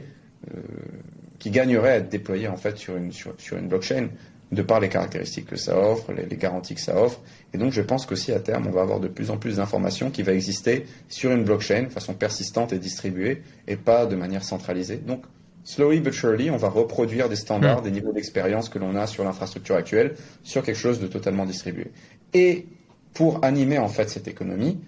qui 1.39 1.51
gagneraient 1.51 1.91
à 1.91 1.95
être 1.97 2.09
déployés 2.09 2.47
en 2.47 2.57
fait 2.57 2.77
sur 2.77 2.97
une, 2.97 3.11
sur, 3.11 3.33
sur 3.37 3.57
une 3.57 3.67
blockchain 3.67 4.07
de 4.53 4.61
par 4.61 4.79
les 4.79 4.89
caractéristiques 4.89 5.47
que 5.47 5.55
ça 5.55 5.77
offre, 5.77 6.11
les, 6.13 6.37
garanties 6.37 6.75
que 6.75 6.81
ça 6.81 7.01
offre. 7.01 7.19
Et 7.53 7.57
donc 7.57 7.71
je 7.71 7.81
pense 7.81 8.05
qu'aussi 8.05 8.31
à 8.31 8.39
terme, 8.39 8.67
on 8.67 8.71
va 8.71 8.81
avoir 8.81 8.99
de 8.99 9.07
plus 9.07 9.31
en 9.31 9.37
plus 9.37 9.57
d'informations 9.57 10.11
qui 10.11 10.23
va 10.23 10.33
exister 10.33 10.85
sur 11.09 11.31
une 11.31 11.43
blockchain 11.43 11.83
de 11.83 11.89
façon 11.89 12.13
persistante 12.13 12.73
et 12.73 12.79
distribuée, 12.79 13.41
et 13.67 13.75
pas 13.75 14.05
de 14.05 14.15
manière 14.15 14.43
centralisée. 14.43 14.97
Donc 14.97 15.23
slowly 15.63 15.99
but 15.99 16.13
surely, 16.13 16.51
on 16.51 16.57
va 16.57 16.69
reproduire 16.69 17.29
des 17.29 17.35
standards, 17.35 17.81
hmm. 17.81 17.85
des 17.85 17.91
niveaux 17.91 18.13
d'expérience 18.13 18.69
que 18.69 18.79
l'on 18.79 18.95
a 18.95 19.07
sur 19.07 19.23
l'infrastructure 19.23 19.75
actuelle, 19.75 20.15
sur 20.43 20.63
quelque 20.63 20.79
chose 20.79 20.99
de 20.99 21.07
totalement 21.07 21.45
distribué. 21.45 21.91
Et 22.33 22.67
pour 23.13 23.43
animer 23.43 23.77
en 23.77 23.89
fait 23.89 24.09
cette 24.09 24.27
économie, 24.27 24.79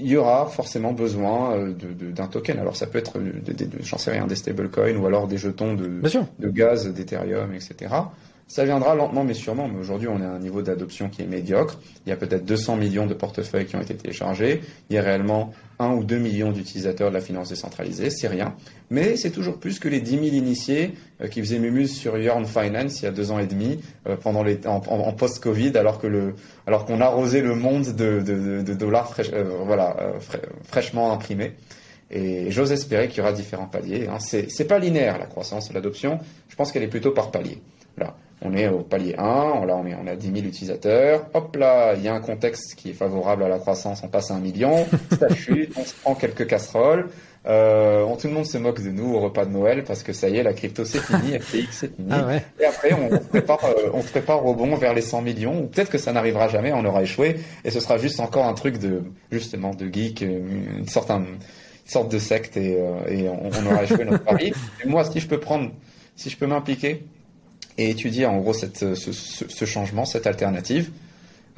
il 0.00 0.06
y 0.06 0.16
aura 0.16 0.46
forcément 0.46 0.92
besoin 0.92 1.56
euh, 1.56 1.72
d'un 1.72 2.28
token. 2.28 2.58
Alors 2.58 2.76
ça 2.76 2.86
peut 2.86 2.98
être, 2.98 3.18
j'en 3.80 3.98
sais 3.98 4.12
rien, 4.12 4.26
des 4.26 4.36
stablecoins 4.36 4.96
ou 4.96 5.06
alors 5.06 5.26
des 5.26 5.38
jetons 5.38 5.74
de, 5.74 6.00
de 6.38 6.48
gaz 6.48 6.86
d'Ethereum, 6.92 7.52
etc. 7.52 7.94
Ça 8.48 8.64
viendra 8.64 8.94
lentement 8.94 9.24
mais 9.24 9.34
sûrement. 9.34 9.68
Mais 9.68 9.78
aujourd'hui, 9.78 10.08
on 10.08 10.22
à 10.22 10.26
un 10.26 10.38
niveau 10.38 10.62
d'adoption 10.62 11.10
qui 11.10 11.20
est 11.20 11.26
médiocre. 11.26 11.78
Il 12.06 12.08
y 12.08 12.12
a 12.12 12.16
peut-être 12.16 12.46
200 12.46 12.76
millions 12.76 13.06
de 13.06 13.12
portefeuilles 13.12 13.66
qui 13.66 13.76
ont 13.76 13.80
été 13.82 13.94
téléchargés. 13.94 14.62
Il 14.88 14.96
y 14.96 14.98
a 14.98 15.02
réellement 15.02 15.52
1 15.78 15.90
ou 15.90 16.02
2 16.02 16.16
millions 16.16 16.50
d'utilisateurs 16.50 17.10
de 17.10 17.14
la 17.14 17.20
finance 17.20 17.50
décentralisée. 17.50 18.08
C'est 18.08 18.26
rien. 18.26 18.54
Mais 18.88 19.16
c'est 19.16 19.30
toujours 19.30 19.58
plus 19.58 19.78
que 19.78 19.88
les 19.88 20.00
10 20.00 20.10
000 20.12 20.22
initiés 20.28 20.94
euh, 21.20 21.28
qui 21.28 21.40
faisaient 21.40 21.58
mumuse 21.58 21.94
sur 21.94 22.16
Yorn 22.16 22.46
Finance 22.46 23.02
il 23.02 23.04
y 23.04 23.08
a 23.08 23.10
deux 23.10 23.30
ans 23.30 23.38
et 23.38 23.46
demi 23.46 23.80
euh, 24.08 24.16
pendant 24.16 24.42
les, 24.42 24.58
en, 24.66 24.76
en, 24.76 25.12
post-Covid, 25.12 25.76
alors 25.76 25.98
qu'on 26.00 27.00
arrosait 27.02 27.42
le 27.42 27.54
monde 27.54 27.94
de, 27.94 28.62
dollars 28.72 29.14
euh, 29.30 29.44
voilà, 29.66 30.14
fraîchement 30.64 31.12
imprimés. 31.12 31.52
Et 32.10 32.50
j'ose 32.50 32.72
espérer 32.72 33.08
qu'il 33.08 33.18
y 33.18 33.20
aura 33.20 33.34
différents 33.34 33.66
paliers. 33.66 34.08
Hein. 34.08 34.18
C'est 34.20 34.66
pas 34.66 34.78
linéaire 34.78 35.18
la 35.18 35.26
croissance, 35.26 35.70
l'adoption. 35.70 36.18
Je 36.48 36.56
pense 36.56 36.72
qu'elle 36.72 36.82
est 36.82 36.88
plutôt 36.88 37.10
par 37.10 37.30
palier. 37.30 37.60
Là, 37.98 38.16
on 38.42 38.54
est 38.54 38.68
au 38.68 38.80
palier 38.80 39.14
1, 39.16 39.66
là 39.66 39.76
on, 39.76 39.86
est, 39.86 39.94
on 39.94 40.06
a 40.06 40.16
10 40.16 40.26
000 40.26 40.38
utilisateurs, 40.46 41.26
hop 41.34 41.56
là, 41.56 41.94
il 41.94 42.02
y 42.02 42.08
a 42.08 42.14
un 42.14 42.20
contexte 42.20 42.74
qui 42.76 42.90
est 42.90 42.94
favorable 42.94 43.42
à 43.42 43.48
la 43.48 43.58
croissance, 43.58 44.02
on 44.04 44.08
passe 44.08 44.30
à 44.30 44.34
un 44.34 44.40
million, 44.40 44.86
ça 45.18 45.28
chute, 45.34 45.72
on 45.76 45.84
se 45.84 45.94
prend 45.94 46.14
quelques 46.14 46.46
casseroles, 46.46 47.08
euh, 47.46 48.04
tout 48.20 48.26
le 48.26 48.34
monde 48.34 48.46
se 48.46 48.58
moque 48.58 48.82
de 48.82 48.90
nous 48.90 49.14
au 49.14 49.20
repas 49.20 49.46
de 49.46 49.50
Noël 49.50 49.84
parce 49.84 50.02
que 50.02 50.12
ça 50.12 50.28
y 50.28 50.36
est, 50.36 50.42
la 50.42 50.52
crypto 50.52 50.84
c'est 50.84 51.00
fini, 51.00 51.38
FTX 51.38 51.66
c'est 51.70 51.94
fini. 51.94 52.08
Ah 52.10 52.26
ouais. 52.26 52.44
Et 52.60 52.64
après, 52.64 52.92
on, 52.92 53.10
se 53.10 53.24
prépare, 53.24 53.64
euh, 53.64 53.90
on 53.94 54.02
se 54.02 54.08
prépare 54.08 54.44
au 54.44 54.54
bon 54.54 54.74
vers 54.76 54.92
les 54.92 55.00
100 55.00 55.22
millions. 55.22 55.62
Ou 55.62 55.66
peut-être 55.66 55.90
que 55.90 55.98
ça 55.98 56.12
n'arrivera 56.12 56.48
jamais, 56.48 56.72
on 56.72 56.84
aura 56.84 57.02
échoué 57.02 57.36
et 57.64 57.70
ce 57.70 57.80
sera 57.80 57.96
juste 57.96 58.20
encore 58.20 58.46
un 58.46 58.54
truc 58.54 58.78
de 58.78 59.02
justement 59.30 59.72
de 59.72 59.86
geek, 59.90 60.20
une 60.20 60.88
sorte, 60.88 61.10
une 61.10 61.38
sorte 61.86 62.10
de 62.10 62.18
secte 62.18 62.56
et, 62.56 62.76
euh, 62.78 63.08
et 63.08 63.28
on, 63.28 63.46
on, 63.46 63.66
aura 63.66 63.84
échoué 63.84 64.04
notre 64.04 64.24
pari. 64.24 64.52
Et 64.84 64.88
moi, 64.88 65.04
si 65.04 65.20
je 65.20 65.28
peux 65.28 65.40
prendre, 65.40 65.70
si 66.16 66.28
je 66.28 66.36
peux 66.36 66.46
m'impliquer 66.46 67.04
et 67.78 67.90
étudier 67.90 68.26
en 68.26 68.38
gros 68.38 68.52
cette, 68.52 68.94
ce, 68.94 69.12
ce, 69.12 69.64
changement, 69.64 70.04
cette 70.04 70.26
alternative, 70.26 70.90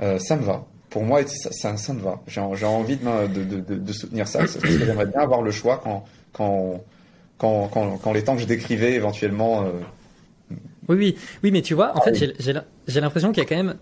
euh, 0.00 0.18
ça 0.18 0.36
me 0.36 0.42
va. 0.42 0.66
Pour 0.90 1.02
moi, 1.02 1.26
ça, 1.26 1.76
ça, 1.76 1.92
me 1.92 2.00
va. 2.00 2.20
J'ai 2.26 2.40
envie 2.40 2.96
de, 2.96 3.26
de, 3.26 3.60
de, 3.60 3.74
de, 3.76 3.92
soutenir 3.92 4.28
ça. 4.28 4.40
J'aimerais 4.64 5.06
bien 5.06 5.20
avoir 5.20 5.40
le 5.40 5.50
choix 5.50 5.80
quand, 5.82 6.04
quand, 6.32 6.82
quand, 7.38 7.68
quand, 7.68 7.96
quand, 7.96 8.12
les 8.12 8.24
temps 8.24 8.34
que 8.34 8.42
je 8.42 8.46
décrivais 8.46 8.92
éventuellement. 8.94 9.62
Euh... 9.62 9.70
Oui, 10.88 10.96
oui, 10.96 11.16
oui, 11.42 11.50
mais 11.52 11.62
tu 11.62 11.74
vois, 11.74 11.96
en 11.96 12.00
ah, 12.04 12.12
fait, 12.12 12.34
j'ai 12.88 13.00
l'impression 13.00 13.32
qu'il 13.32 13.42
y 13.42 13.46
a 13.46 13.48
quand 13.48 13.56
même 13.56 13.76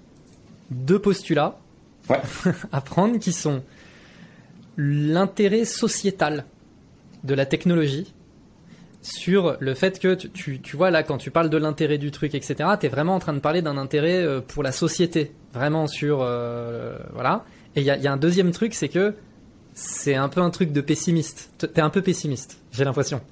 deux 0.70 0.98
postulats 0.98 1.58
ouais. 2.10 2.20
à 2.72 2.80
prendre 2.82 3.18
qui 3.18 3.32
sont 3.32 3.62
l'intérêt 4.76 5.64
sociétal 5.64 6.44
de 7.24 7.34
la 7.34 7.46
technologie 7.46 8.12
sur 9.00 9.56
le 9.60 9.74
fait 9.74 9.98
que 9.98 10.14
tu, 10.14 10.60
tu, 10.60 10.76
vois 10.76 10.90
là 10.90 11.02
quand 11.02 11.18
tu 11.18 11.30
parles 11.30 11.50
de 11.50 11.56
l'intérêt 11.56 11.98
du 11.98 12.10
truc 12.10 12.34
etc 12.34 12.70
tu 12.80 12.86
es 12.86 12.88
vraiment 12.88 13.14
en 13.14 13.20
train 13.20 13.32
de 13.32 13.38
parler 13.38 13.62
d'un 13.62 13.76
intérêt 13.76 14.24
euh, 14.24 14.40
pour 14.40 14.62
la 14.62 14.72
société 14.72 15.32
vraiment 15.54 15.86
sur 15.86 16.20
euh, 16.22 16.98
voilà. 17.14 17.44
Et 17.76 17.80
il 17.80 17.86
y 17.86 17.90
a, 17.90 17.96
y 17.96 18.06
a, 18.06 18.12
un 18.12 18.16
deuxième 18.16 18.50
truc 18.50 18.74
c'est 18.74 18.88
que 18.88 19.14
c'est 19.74 20.16
un 20.16 20.28
peu 20.28 20.40
un 20.40 20.50
truc 20.50 20.72
de 20.72 20.80
pessimiste. 20.80 21.50
T'es 21.58 21.80
un 21.80 21.90
peu 21.90 22.02
pessimiste 22.02 22.58
j'ai 22.72 22.84
l'impression. 22.84 23.20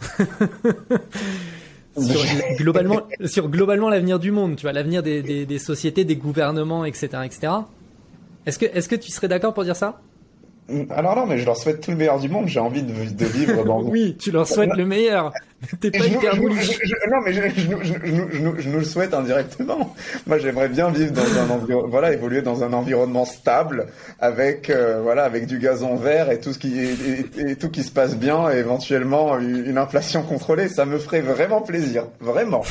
Sur 1.99 2.21
globalement 2.59 3.09
sur 3.25 3.49
globalement 3.49 3.89
l'avenir 3.89 4.19
du 4.19 4.31
monde 4.31 4.57
tu 4.57 4.63
vois 4.65 4.75
l'avenir 4.75 5.03
des, 5.03 5.23
des, 5.23 5.47
des, 5.47 5.59
sociétés 5.59 6.05
des 6.05 6.17
gouvernements 6.17 6.85
etc 6.85 7.23
etc 7.25 7.53
est-ce 8.47 8.59
que 8.59 8.67
est-ce 8.67 8.89
que 8.89 8.95
tu 8.95 9.11
serais 9.11 9.29
d'accord 9.29 9.53
pour 9.53 9.65
dire 9.65 9.75
ça? 9.75 10.01
Alors 10.91 11.15
non, 11.15 11.27
mais 11.27 11.39
je 11.39 11.47
leur 11.47 11.57
souhaite 11.57 11.81
tout 11.81 11.93
le 11.93 11.97
meilleur 11.97 12.19
du 12.19 12.29
monde. 12.29 12.49
J'ai 12.49 12.59
envie 12.59 12.83
de, 12.83 12.93
de, 12.93 13.25
vivre 13.25 13.65
dans. 13.65 13.83
oui, 13.85 14.17
tu 14.19 14.33
leur 14.33 14.49
souhaites 14.49 14.75
le 14.77 14.85
meilleur. 14.85 15.33
T'es 15.81 15.91
pas 15.91 16.05
hyper 16.05 16.37
Non, 16.37 17.21
mais 17.25 17.33
je, 17.33 17.41
je, 17.49 18.69
nous 18.69 18.79
le 18.79 18.85
souhaite 18.85 19.15
indirectement. 19.15 19.95
Moi, 20.27 20.39
j'aimerais 20.39 20.69
bien 20.69 20.91
vivre 20.91 21.13
dans 21.13 21.39
un 21.39 21.51
environnement, 21.51 21.89
voilà, 21.89 22.13
évoluer 22.13 22.43
dans 22.43 22.65
un 22.65 22.73
environnement 22.73 23.25
stable, 23.25 23.87
avec 24.19 24.69
euh, 24.69 25.01
voilà, 25.03 25.25
avec 25.25 25.47
du 25.47 25.59
gazon 25.59 25.95
vert 25.95 26.31
et 26.31 26.41
tout 26.41 26.53
ce 26.53 26.59
qui 26.59 26.79
et, 26.79 27.27
et, 27.39 27.57
tout 27.57 27.71
qui 27.71 27.85
se 27.85 27.93
passe 27.93 28.17
bien, 28.17 28.51
et 28.51 28.57
éventuellement 28.57 29.39
une 29.39 29.79
inflation 29.79 30.23
contrôlée. 30.23 30.69
Ça 30.69 30.85
me 30.85 30.99
ferait 30.99 31.21
vraiment 31.21 31.61
plaisir, 31.61 32.07
vraiment. 32.21 32.63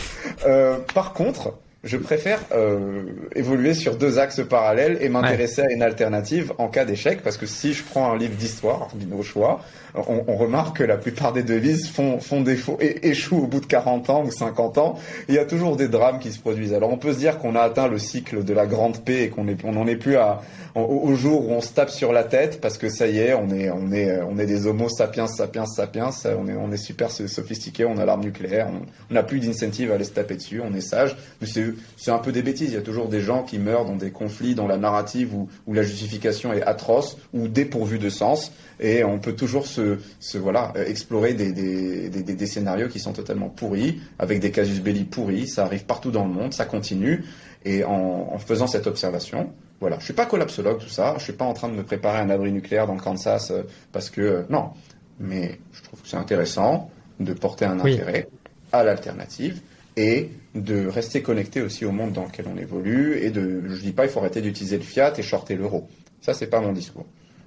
Euh, 0.45 0.77
par 0.93 1.13
contre 1.13 1.53
je 1.85 1.97
préfère 1.97 2.39
euh, 2.51 3.03
évoluer 3.35 3.75
sur 3.75 3.95
deux 3.95 4.17
axes 4.17 4.41
parallèles 4.43 4.97
et 5.01 5.07
m'intéresser 5.07 5.61
à 5.61 5.71
une 5.71 5.83
alternative 5.83 6.51
en 6.57 6.67
cas 6.67 6.83
d'échec, 6.83 7.21
parce 7.21 7.37
que 7.37 7.45
si 7.45 7.73
je 7.73 7.83
prends 7.83 8.11
un 8.11 8.17
livre 8.17 8.35
d'histoire, 8.35 8.89
au 9.15 9.21
choix, 9.21 9.61
on, 9.93 10.23
on, 10.27 10.35
remarque 10.35 10.77
que 10.77 10.83
la 10.83 10.97
plupart 10.97 11.31
des 11.31 11.43
devises 11.43 11.87
font, 11.87 12.19
font 12.19 12.41
défaut 12.41 12.77
et 12.81 13.07
échouent 13.07 13.43
au 13.43 13.47
bout 13.47 13.59
de 13.59 13.67
40 13.67 14.09
ans 14.09 14.23
ou 14.25 14.31
50 14.31 14.77
ans. 14.79 14.99
Il 15.29 15.35
y 15.35 15.37
a 15.37 15.45
toujours 15.45 15.77
des 15.77 15.87
drames 15.87 16.19
qui 16.19 16.31
se 16.31 16.39
produisent. 16.39 16.73
Alors 16.73 16.91
on 16.91 16.97
peut 16.97 17.13
se 17.13 17.19
dire 17.19 17.37
qu'on 17.37 17.55
a 17.55 17.61
atteint 17.61 17.87
le 17.87 17.99
cycle 17.99 18.43
de 18.43 18.53
la 18.53 18.65
grande 18.65 19.03
paix 19.05 19.23
et 19.23 19.29
qu'on 19.29 19.45
n'en 19.71 19.87
est 19.87 19.95
plus 19.95 20.17
à, 20.17 20.41
au, 20.75 21.15
jour 21.15 21.47
où 21.47 21.53
on 21.53 21.61
se 21.61 21.71
tape 21.71 21.89
sur 21.89 22.11
la 22.11 22.23
tête 22.23 22.59
parce 22.59 22.77
que 22.77 22.89
ça 22.89 23.07
y 23.07 23.19
est, 23.19 23.33
on 23.33 23.49
est, 23.49 23.69
on 23.69 23.91
est, 23.91 24.19
on 24.21 24.37
est 24.37 24.45
des 24.45 24.67
homo 24.67 24.89
sapiens, 24.89 25.27
sapiens, 25.27 25.65
sapiens. 25.65 26.09
On 26.25 26.47
est, 26.47 26.55
on 26.55 26.71
est 26.71 26.77
super 26.77 27.11
sophistiqués. 27.11 27.85
On 27.85 27.97
a 27.97 28.05
l'arme 28.05 28.23
nucléaire. 28.23 28.67
On 29.09 29.13
n'a 29.13 29.23
plus 29.23 29.39
d'incentive 29.39 29.91
à 29.91 29.95
aller 29.95 30.03
se 30.03 30.11
taper 30.11 30.35
dessus. 30.35 30.61
On 30.61 30.73
est 30.73 30.81
sage. 30.81 31.15
Mais 31.39 31.47
c'est 31.47 31.65
un 32.07 32.17
peu 32.19 32.31
des 32.31 32.41
bêtises. 32.41 32.69
Il 32.69 32.75
y 32.75 32.77
a 32.77 32.81
toujours 32.81 33.07
des 33.07 33.21
gens 33.21 33.43
qui 33.43 33.59
meurent 33.59 33.85
dans 33.85 33.95
des 33.95 34.11
conflits 34.11 34.55
dont 34.55 34.67
la 34.67 34.77
narrative 34.77 35.33
ou 35.33 35.73
la 35.73 35.83
justification 35.83 36.53
est 36.53 36.61
atroce 36.63 37.17
ou 37.33 37.47
dépourvue 37.47 37.99
de 37.99 38.09
sens. 38.09 38.51
Et 38.79 39.03
on 39.03 39.19
peut 39.19 39.33
toujours 39.33 39.67
se, 39.67 39.99
se 40.19 40.37
voilà 40.37 40.73
explorer 40.75 41.33
des, 41.33 41.51
des, 41.51 42.09
des, 42.09 42.23
des, 42.23 42.45
scénarios 42.47 42.89
qui 42.89 42.99
sont 42.99 43.13
totalement 43.13 43.49
pourris, 43.49 44.01
avec 44.19 44.39
des 44.39 44.51
casus 44.51 44.81
belli 44.81 45.05
pourris, 45.05 45.47
ça 45.47 45.63
arrive 45.63 45.85
partout 45.85 46.11
dans 46.11 46.25
le 46.25 46.33
monde, 46.33 46.53
ça 46.53 46.65
continue, 46.65 47.23
et 47.63 47.83
en, 47.83 48.29
en 48.33 48.37
faisant 48.37 48.67
cette 48.67 48.87
observation, 48.87 49.53
voilà, 49.79 49.97
je 49.99 50.05
suis 50.05 50.13
pas 50.13 50.25
collapsologue 50.25 50.79
tout 50.79 50.89
ça, 50.89 51.15
je 51.17 51.23
suis 51.23 51.33
pas 51.33 51.45
en 51.45 51.53
train 51.53 51.69
de 51.69 51.73
me 51.73 51.83
préparer 51.83 52.19
un 52.19 52.29
abri 52.29 52.51
nucléaire 52.51 52.87
dans 52.87 52.95
le 52.95 53.01
Kansas 53.01 53.51
euh, 53.51 53.63
parce 53.91 54.09
que 54.09 54.21
euh, 54.21 54.43
non, 54.49 54.71
mais 55.19 55.59
je 55.71 55.83
trouve 55.83 56.01
que 56.01 56.07
c'est 56.07 56.17
intéressant 56.17 56.89
de 57.19 57.33
porter 57.33 57.65
un 57.65 57.79
intérêt 57.79 58.27
à 58.71 58.83
l'alternative 58.83 59.61
et 59.97 60.29
de 60.55 60.87
rester 60.87 61.21
connecté 61.21 61.61
aussi 61.61 61.85
au 61.85 61.91
monde 61.91 62.13
dans 62.13 62.25
lequel 62.25 62.45
on 62.53 62.57
évolue 62.57 63.17
et 63.17 63.29
de 63.29 63.63
je 63.67 63.81
dis 63.81 63.91
pas 63.91 64.05
il 64.05 64.09
faut 64.09 64.19
arrêter 64.19 64.41
d'utiliser 64.41 64.77
le 64.77 64.83
fiat 64.83 65.13
et 65.17 65.21
shorter 65.21 65.55
l'euro. 65.55 65.87
Ça 66.21 66.33
c'est 66.33 66.47
pas 66.47 66.61
mon 66.61 66.71
discours. 66.71 67.05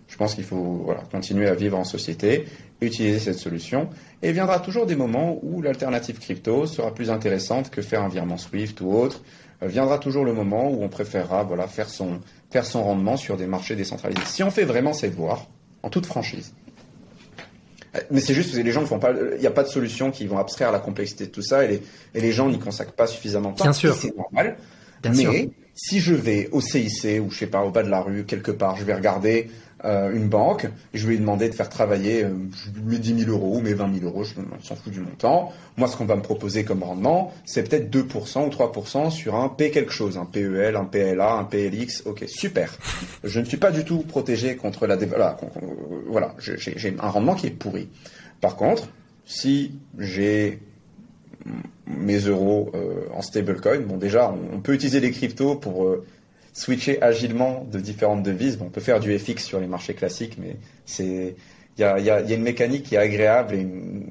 Je 0.09 0.16
pense 0.16 0.34
qu'il 0.34 0.44
faut 0.44 0.90
continuer 1.11 1.49
à 1.49 1.55
vivre 1.55 1.78
en 1.78 1.84
société, 1.84 2.46
utiliser 2.80 3.18
cette 3.18 3.38
solution, 3.38 3.90
et 4.22 4.28
il 4.28 4.32
viendra 4.32 4.59
toujours 4.59 4.86
des 4.86 4.96
moments 4.96 5.38
où 5.42 5.61
l'alternative 5.61 6.18
crypto 6.18 6.64
sera 6.66 6.94
plus 6.94 7.11
intéressante 7.11 7.68
que 7.68 7.82
faire 7.82 8.03
un 8.03 8.09
virement 8.09 8.38
Swift 8.38 8.80
ou 8.80 8.90
autre. 8.90 9.22
Euh, 9.62 9.66
viendra 9.66 9.99
toujours 9.99 10.24
le 10.24 10.32
moment 10.32 10.70
où 10.70 10.82
on 10.82 10.88
préférera 10.88 11.42
voilà, 11.42 11.66
faire, 11.66 11.90
son, 11.90 12.20
faire 12.51 12.64
son 12.64 12.84
rendement 12.84 13.16
sur 13.16 13.36
des 13.36 13.46
marchés 13.46 13.76
décentralisés. 13.76 14.22
Si 14.24 14.42
on 14.42 14.51
fait 14.51 14.64
vraiment 14.64 14.94
cette 14.94 15.14
voie, 15.14 15.46
en 15.82 15.90
toute 15.90 16.07
franchise, 16.07 16.55
mais 18.11 18.20
c'est 18.20 18.34
juste 18.34 18.55
que 18.55 18.61
les 18.61 18.72
gens 18.72 18.80
ne 18.80 18.86
font 18.86 18.99
pas. 18.99 19.12
Il 19.34 19.40
n'y 19.40 19.46
a 19.46 19.51
pas 19.51 19.62
de 19.62 19.68
solution 19.68 20.11
qui 20.11 20.26
vont 20.26 20.38
abstraire 20.38 20.72
la 20.72 20.78
complexité 20.78 21.26
de 21.26 21.30
tout 21.30 21.42
ça 21.42 21.64
et 21.64 21.68
les, 21.68 21.82
et 22.14 22.20
les 22.20 22.32
gens 22.32 22.49
n'y 22.49 22.59
consacrent 22.59 22.92
pas 22.92 23.07
suffisamment 23.07 23.53
de 23.53 23.57
temps. 23.57 23.64
Bien 23.64 23.72
sûr. 23.72 23.94
C'est 23.94 24.16
normal. 24.16 24.57
mais 25.05 25.51
si 25.79 26.01
je 26.01 26.12
vais 26.12 26.49
au 26.51 26.61
CIC 26.61 27.22
ou 27.24 27.31
je 27.31 27.39
sais 27.39 27.47
pas 27.47 27.62
au 27.62 27.70
bas 27.70 27.85
de 27.85 27.89
la 27.89 28.01
rue 28.01 28.24
quelque 28.24 28.51
part, 28.51 28.76
je 28.76 28.85
vais 28.85 28.95
regarder 28.95 29.49
euh, 29.85 30.12
une 30.12 30.29
banque, 30.29 30.66
je 30.93 31.07
lui 31.07 31.14
ai 31.14 31.18
demandé 31.18 31.49
de 31.49 31.55
faire 31.55 31.68
travailler 31.68 32.24
euh, 32.24 32.31
mes 32.83 32.99
10 32.99 33.26
000 33.26 33.31
euros 33.31 33.59
ou 33.59 33.61
mes 33.61 33.74
20 33.74 34.01
000 34.01 34.07
euros, 34.07 34.24
je 34.24 34.35
s'en 34.66 34.74
fous 34.74 34.91
du 34.91 34.99
montant. 34.99 35.53
Moi, 35.76 35.87
ce 35.87 35.97
qu'on 35.97 36.05
va 36.05 36.16
me 36.16 36.20
proposer 36.20 36.64
comme 36.64 36.83
rendement, 36.83 37.33
c'est 37.45 37.62
peut-être 37.62 37.97
2% 37.97 38.45
ou 38.45 38.49
3% 38.49 39.11
sur 39.11 39.37
un 39.37 39.49
P 39.49 39.70
quelque 39.70 39.93
chose, 39.93 40.18
un 40.18 40.24
PEL, 40.24 40.74
un 40.74 40.85
PLA, 40.85 41.35
un 41.35 41.45
PLX. 41.45 42.03
Ok, 42.07 42.24
super. 42.26 42.76
Je 43.22 43.39
ne 43.39 43.45
suis 43.45 43.57
pas 43.57 43.70
du 43.70 43.85
tout 43.85 43.99
protégé 43.99 44.57
contre 44.57 44.89
la... 44.89 44.97
Voilà, 44.97 45.37
voilà 46.09 46.35
j'ai 46.41 46.97
un 46.99 47.09
rendement 47.09 47.37
qui 47.37 47.47
est 47.47 47.51
pourri. 47.51 47.89
Par 48.41 48.57
contre, 48.57 48.89
si 49.24 49.79
j'ai 49.97 50.59
mes 51.86 52.18
euros 52.18 52.70
euh, 52.74 53.07
en 53.14 53.22
stablecoin, 53.22 53.80
bon 53.80 53.96
déjà, 53.96 54.32
on, 54.53 54.61
peut 54.61 54.74
utiliser 54.74 55.01
les 55.01 55.11
cryptos 55.11 55.57
pour 55.57 55.84
euh, 55.84 56.05
switcher 56.53 57.03
agilement 57.03 57.66
de 57.70 57.78
différentes 57.78 58.22
devises. 58.22 58.59
Bon, 58.59 58.66
on 58.66 58.70
peut 58.70 58.80
faire 58.80 59.01
du 59.01 59.16
FX 59.18 59.44
sur 59.44 59.61
les 59.61 59.66
marchés 59.66 59.94
classiques, 59.94 60.36
mais 60.38 60.57
c'est 60.84 61.34
il 61.78 61.82
y 61.82 61.84
a, 61.84 61.99
y, 62.01 62.11
a, 62.11 62.20
y 62.20 62.32
a, 62.32 62.36
une 62.36 62.42
mécanique 62.42 62.82
qui 62.82 62.96
est 62.96 62.99
agréable 62.99 63.55
et 63.55 63.61
une, 63.61 64.03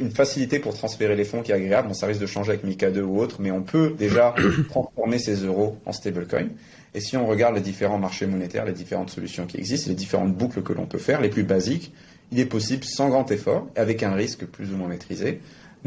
une, 0.00 0.10
facilité 0.10 0.58
pour 0.58 0.72
transférer 0.72 1.14
les 1.14 1.24
fonds 1.24 1.42
qui 1.42 1.52
est 1.52 1.54
agréable. 1.54 1.88
Bon, 1.88 1.94
ça 1.94 2.06
risque 2.06 2.22
de 2.22 2.26
changer 2.26 2.52
avec 2.52 2.64
Mika 2.64 2.90
2 2.90 3.02
ou 3.02 3.20
autre, 3.20 3.36
mais 3.38 3.50
on 3.50 3.62
peut 3.62 3.94
déjà 3.98 4.34
transformer 4.70 5.18
ces 5.18 5.44
euros 5.44 5.76
en 5.84 5.92
stablecoin. 5.92 6.48
Et 6.94 7.00
si 7.00 7.18
on 7.18 7.26
regarde 7.26 7.54
les 7.54 7.60
différents 7.60 7.98
marchés 7.98 8.26
monétaires, 8.26 8.64
les 8.64 8.72
différentes 8.72 9.10
solutions 9.10 9.44
qui 9.44 9.58
existent, 9.58 9.90
les 9.90 9.94
différentes 9.94 10.34
boucles 10.34 10.62
que 10.62 10.72
l'on 10.72 10.86
peut 10.86 10.96
faire, 10.96 11.20
les 11.20 11.28
plus 11.28 11.42
basiques, 11.42 11.92
il 12.32 12.40
est 12.40 12.46
possible 12.46 12.84
sans 12.84 13.10
grand 13.10 13.30
effort, 13.30 13.68
avec 13.76 14.02
un 14.02 14.14
risque 14.14 14.46
plus 14.46 14.72
ou 14.72 14.76
moins 14.76 14.88
maîtrisé, 14.88 15.40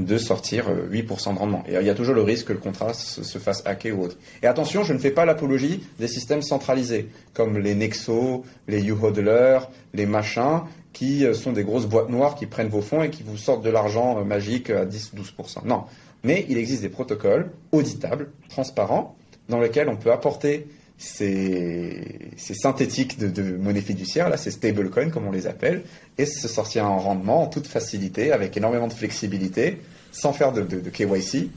de 0.05 0.17
sortir 0.17 0.65
8% 0.69 1.33
de 1.33 1.39
rendement. 1.39 1.63
Et 1.67 1.75
il 1.75 1.85
y 1.85 1.89
a 1.89 1.95
toujours 1.95 2.15
le 2.15 2.21
risque 2.21 2.47
que 2.47 2.53
le 2.53 2.59
contrat 2.59 2.93
se, 2.93 3.37
fasse 3.37 3.63
hacker 3.65 3.97
ou 3.97 4.03
autre. 4.03 4.17
Et 4.43 4.47
attention, 4.47 4.83
je 4.83 4.93
ne 4.93 4.99
fais 4.99 5.11
pas 5.11 5.25
l'apologie 5.25 5.83
des 5.99 6.07
systèmes 6.07 6.41
centralisés, 6.41 7.09
comme 7.33 7.57
les 7.57 7.75
Nexo, 7.75 8.43
les 8.67 8.81
YouHodler, 8.81 9.59
les 9.93 10.05
machins, 10.05 10.61
qui 10.93 11.25
sont 11.33 11.51
des 11.51 11.63
grosses 11.63 11.85
boîtes 11.85 12.09
noires 12.09 12.35
qui 12.35 12.45
prennent 12.45 12.69
vos 12.69 12.81
fonds 12.81 13.03
et 13.03 13.09
qui 13.09 13.23
vous 13.23 13.37
sortent 13.37 13.63
de 13.63 13.69
l'argent 13.69 14.23
magique 14.25 14.69
à 14.69 14.85
10-12%. 14.85 15.65
Non. 15.65 15.83
Mais 16.23 16.45
il 16.49 16.57
existe 16.57 16.81
des 16.81 16.89
protocoles 16.89 17.51
auditables, 17.71 18.29
transparents, 18.49 19.15
dans 19.47 19.59
lesquels 19.59 19.89
on 19.89 19.95
peut 19.95 20.11
apporter 20.11 20.67
ces, 20.99 22.29
synthétiques 22.35 23.17
de, 23.17 23.57
monnaie 23.57 23.81
fiduciaire, 23.81 24.29
là, 24.29 24.35
ces 24.35 24.51
stablecoins 24.51 25.09
comme 25.09 25.25
on 25.25 25.31
les 25.31 25.47
appelle, 25.47 25.83
et 26.17 26.25
se 26.25 26.47
sortir 26.47 26.85
en 26.85 26.99
rendement 26.99 27.43
en 27.43 27.47
toute 27.47 27.67
facilité, 27.67 28.33
avec 28.33 28.55
énormément 28.57 28.87
de 28.87 28.93
flexibilité, 28.93 29.77
sans 30.11 30.33
faire 30.33 30.51
de, 30.51 30.61
KYC, 30.89 31.49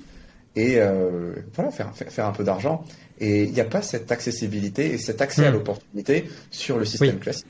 et 0.55 0.77
euh, 0.79 1.33
voilà, 1.55 1.73
faire, 1.73 1.93
faire, 1.93 2.27
un 2.27 2.33
peu 2.33 2.45
d'argent. 2.45 2.85
Et 3.19 3.43
il 3.43 3.53
n'y 3.53 3.61
a 3.61 3.65
pas 3.65 3.83
cette 3.83 4.13
accessibilité 4.13 4.93
et 4.93 4.99
cet 4.99 5.21
accès 5.21 5.45
à 5.45 5.51
hmm. 5.51 5.55
l'opportunité 5.55 6.29
sur 6.51 6.79
le 6.79 6.85
système 6.85 7.19
classique. 7.19 7.47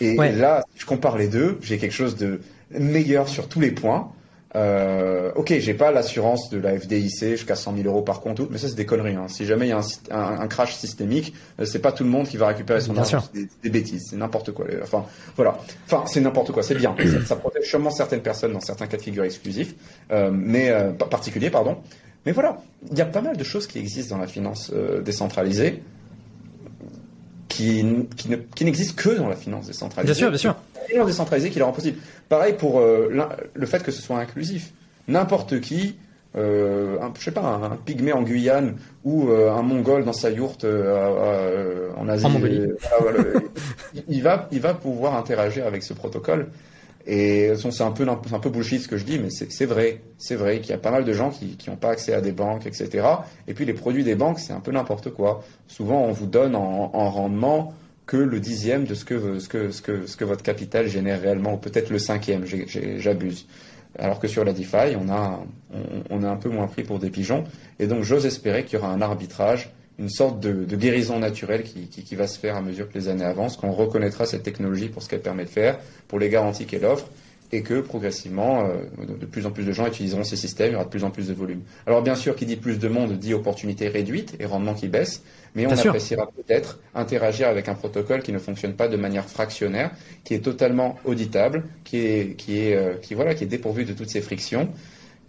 Et 0.00 0.16
là, 0.16 0.64
si 0.74 0.80
je 0.80 0.86
compare 0.86 1.16
les 1.16 1.28
deux, 1.28 1.58
j'ai 1.62 1.78
quelque 1.78 1.94
chose 1.94 2.16
de 2.16 2.40
meilleur 2.70 3.28
sur 3.28 3.48
tous 3.48 3.60
les 3.60 3.70
points. 3.70 4.12
Euh, 4.54 5.32
ok, 5.34 5.54
j'ai 5.58 5.74
pas 5.74 5.90
l'assurance 5.90 6.50
de 6.50 6.58
la 6.58 6.78
FDIC 6.78 7.30
jusqu'à 7.30 7.56
100 7.56 7.76
000 7.76 7.88
euros 7.88 8.02
par 8.02 8.20
compte, 8.20 8.40
mais 8.50 8.58
ça 8.58 8.68
c'est 8.68 8.74
des 8.74 8.86
conneries. 8.86 9.16
Hein. 9.16 9.26
Si 9.28 9.44
jamais 9.44 9.66
il 9.66 9.70
y 9.70 9.72
a 9.72 9.80
un, 10.10 10.46
crash 10.46 10.76
systémique, 10.76 11.34
euh, 11.60 11.64
c'est 11.64 11.80
pas 11.80 11.92
tout 11.92 12.04
le 12.04 12.10
monde 12.10 12.28
qui 12.28 12.36
va 12.36 12.46
récupérer 12.48 12.80
son 12.80 12.96
argent. 12.96 13.22
C'est 13.34 13.48
des, 13.62 13.70
bêtises, 13.70 14.06
c'est 14.10 14.16
n'importe 14.16 14.52
quoi. 14.52 14.66
Enfin, 14.82 15.04
voilà. 15.34 15.58
Enfin, 15.86 16.04
c'est 16.06 16.20
n'importe 16.20 16.52
quoi. 16.52 16.62
C'est 16.62 16.74
bien. 16.74 16.94
ça, 17.26 17.36
protège 17.36 17.68
sûrement 17.68 17.90
certaines 17.90 18.22
personnes 18.22 18.52
dans 18.52 18.60
certains 18.60 18.86
cas 18.86 18.96
de 18.96 19.02
figure 19.02 19.24
exclusifs, 19.24 19.74
euh, 20.10 20.30
mais 20.32 20.70
euh, 20.70 20.92
particuliers, 20.92 21.50
pardon. 21.50 21.78
Mais 22.24 22.32
voilà, 22.32 22.58
il 22.90 22.96
y 22.96 23.02
a 23.02 23.06
pas 23.06 23.20
mal 23.20 23.36
de 23.36 23.44
choses 23.44 23.66
qui 23.66 23.78
existent 23.78 24.16
dans 24.16 24.20
la 24.20 24.26
finance 24.26 24.72
décentralisée 25.04 25.82
qui, 27.56 27.84
qui 28.54 28.64
n'existent 28.64 29.02
que 29.02 29.16
dans 29.16 29.28
la 29.28 29.36
finance 29.36 29.66
décentralisée. 29.66 30.12
Bien 30.12 30.18
sûr, 30.18 30.28
bien 30.28 30.38
sûr. 30.38 30.56
La 30.74 30.84
finance 30.88 31.06
décentralisée 31.06 31.50
qui 31.50 31.58
la 31.58 31.64
rend 31.64 31.72
possible. 31.72 31.98
Pareil 32.28 32.54
pour 32.54 32.80
euh, 32.80 33.10
le 33.54 33.66
fait 33.66 33.82
que 33.82 33.90
ce 33.90 34.02
soit 34.02 34.18
inclusif. 34.18 34.72
N'importe 35.08 35.60
qui, 35.60 35.96
euh, 36.36 36.98
un, 37.00 37.12
je 37.18 37.24
sais 37.24 37.30
pas, 37.30 37.42
un, 37.42 37.76
pygmée 37.76 38.12
en 38.12 38.22
Guyane 38.22 38.74
ou 39.04 39.30
euh, 39.30 39.50
un 39.52 39.62
mongol 39.62 40.04
dans 40.04 40.12
sa 40.12 40.30
yourte 40.30 40.64
en 40.64 42.08
Asie, 42.08 42.26
il, 44.08 44.22
va, 44.22 44.48
il 44.52 44.60
va 44.60 44.74
pouvoir 44.74 45.14
interagir 45.16 45.66
avec 45.66 45.82
ce 45.82 45.94
protocole. 45.94 46.48
Et 47.06 47.52
c'est 47.56 47.82
un 47.82 47.92
peu, 47.92 48.06
un 48.08 48.16
peu 48.16 48.50
bullshit 48.50 48.82
ce 48.82 48.88
que 48.88 48.96
je 48.96 49.04
dis, 49.04 49.18
mais 49.18 49.30
c'est 49.30 49.66
vrai. 49.66 50.00
C'est 50.18 50.34
vrai 50.34 50.60
qu'il 50.60 50.70
y 50.70 50.74
a 50.74 50.78
pas 50.78 50.90
mal 50.90 51.04
de 51.04 51.12
gens 51.12 51.30
qui 51.30 51.56
n'ont 51.68 51.76
pas 51.76 51.90
accès 51.90 52.12
à 52.12 52.20
des 52.20 52.32
banques, 52.32 52.66
etc. 52.66 53.06
Et 53.46 53.54
puis 53.54 53.64
les 53.64 53.74
produits 53.74 54.02
des 54.02 54.16
banques, 54.16 54.40
c'est 54.40 54.52
un 54.52 54.60
peu 54.60 54.72
n'importe 54.72 55.10
quoi. 55.10 55.44
Souvent, 55.68 56.02
on 56.02 56.12
vous 56.12 56.26
donne 56.26 56.56
en, 56.56 56.90
en 56.92 57.10
rendement 57.10 57.74
que 58.06 58.16
le 58.16 58.40
dixième 58.40 58.84
de 58.84 58.94
ce 58.94 59.04
que, 59.04 59.38
ce 59.40 59.48
que, 59.48 59.70
ce 59.70 59.82
que, 59.82 60.06
ce 60.06 60.16
que 60.16 60.24
votre 60.24 60.42
capital 60.42 60.86
génère 60.88 61.20
réellement, 61.20 61.54
ou 61.54 61.56
peut-être 61.58 61.90
le 61.90 61.98
cinquième, 61.98 62.44
j'abuse. 62.46 63.46
Alors 63.98 64.20
que 64.20 64.28
sur 64.28 64.44
la 64.44 64.52
DeFi, 64.52 64.96
on, 65.00 65.08
a, 65.08 65.40
on, 66.10 66.22
est 66.22 66.26
un 66.26 66.36
peu 66.36 66.48
moins 66.48 66.66
pris 66.66 66.84
pour 66.84 66.98
des 66.98 67.10
pigeons. 67.10 67.44
Et 67.78 67.86
donc, 67.86 68.04
j'ose 68.04 68.26
espérer 68.26 68.64
qu'il 68.64 68.78
y 68.78 68.82
aura 68.82 68.92
un 68.92 69.00
arbitrage, 69.00 69.70
une 69.98 70.10
sorte 70.10 70.40
de, 70.40 70.76
guérison 70.76 71.18
naturelle 71.18 71.62
qui, 71.62 71.88
qui, 71.88 72.14
va 72.14 72.26
se 72.26 72.38
faire 72.38 72.56
à 72.56 72.62
mesure 72.62 72.88
que 72.88 72.94
les 72.94 73.08
années 73.08 73.24
avancent, 73.24 73.56
qu'on 73.56 73.72
reconnaîtra 73.72 74.26
cette 74.26 74.42
technologie 74.42 74.88
pour 74.88 75.02
ce 75.02 75.08
qu'elle 75.08 75.22
permet 75.22 75.44
de 75.44 75.50
faire, 75.50 75.78
pour 76.08 76.18
les 76.18 76.28
garanties 76.28 76.66
qu'elle 76.66 76.84
offre, 76.84 77.08
et 77.52 77.62
que 77.62 77.80
progressivement, 77.80 78.66
euh, 78.66 79.06
de 79.06 79.26
plus 79.26 79.46
en 79.46 79.50
plus 79.50 79.64
de 79.64 79.72
gens 79.72 79.86
utiliseront 79.86 80.24
ces 80.24 80.36
systèmes, 80.36 80.70
il 80.70 80.72
y 80.72 80.74
aura 80.74 80.84
de 80.84 80.90
plus 80.90 81.04
en 81.04 81.10
plus 81.10 81.28
de 81.28 81.34
volume. 81.34 81.62
Alors 81.86 82.02
bien 82.02 82.14
sûr, 82.14 82.34
qui 82.34 82.46
dit 82.46 82.56
plus 82.56 82.78
de 82.78 82.88
monde 82.88 83.12
dit 83.18 83.34
opportunité 83.34 83.88
réduite 83.88 84.36
et 84.40 84.46
rendement 84.46 84.74
qui 84.74 84.88
baisse, 84.88 85.22
mais 85.54 85.66
on 85.66 85.70
appréciera 85.70 86.26
peut-être 86.26 86.80
interagir 86.94 87.48
avec 87.48 87.68
un 87.68 87.74
protocole 87.74 88.22
qui 88.22 88.32
ne 88.32 88.38
fonctionne 88.38 88.74
pas 88.74 88.88
de 88.88 88.96
manière 88.96 89.28
fractionnaire, 89.28 89.92
qui 90.24 90.34
est 90.34 90.40
totalement 90.40 90.96
auditable, 91.04 91.64
qui 91.84 91.98
est, 91.98 92.36
qui 92.36 92.58
est, 92.58 92.76
euh, 92.76 92.94
qui, 93.00 93.14
voilà, 93.14 93.34
qui 93.34 93.44
est 93.44 93.48
dépourvu 93.48 93.84
de 93.84 93.92
toutes 93.92 94.10
ces 94.10 94.20
frictions. 94.20 94.68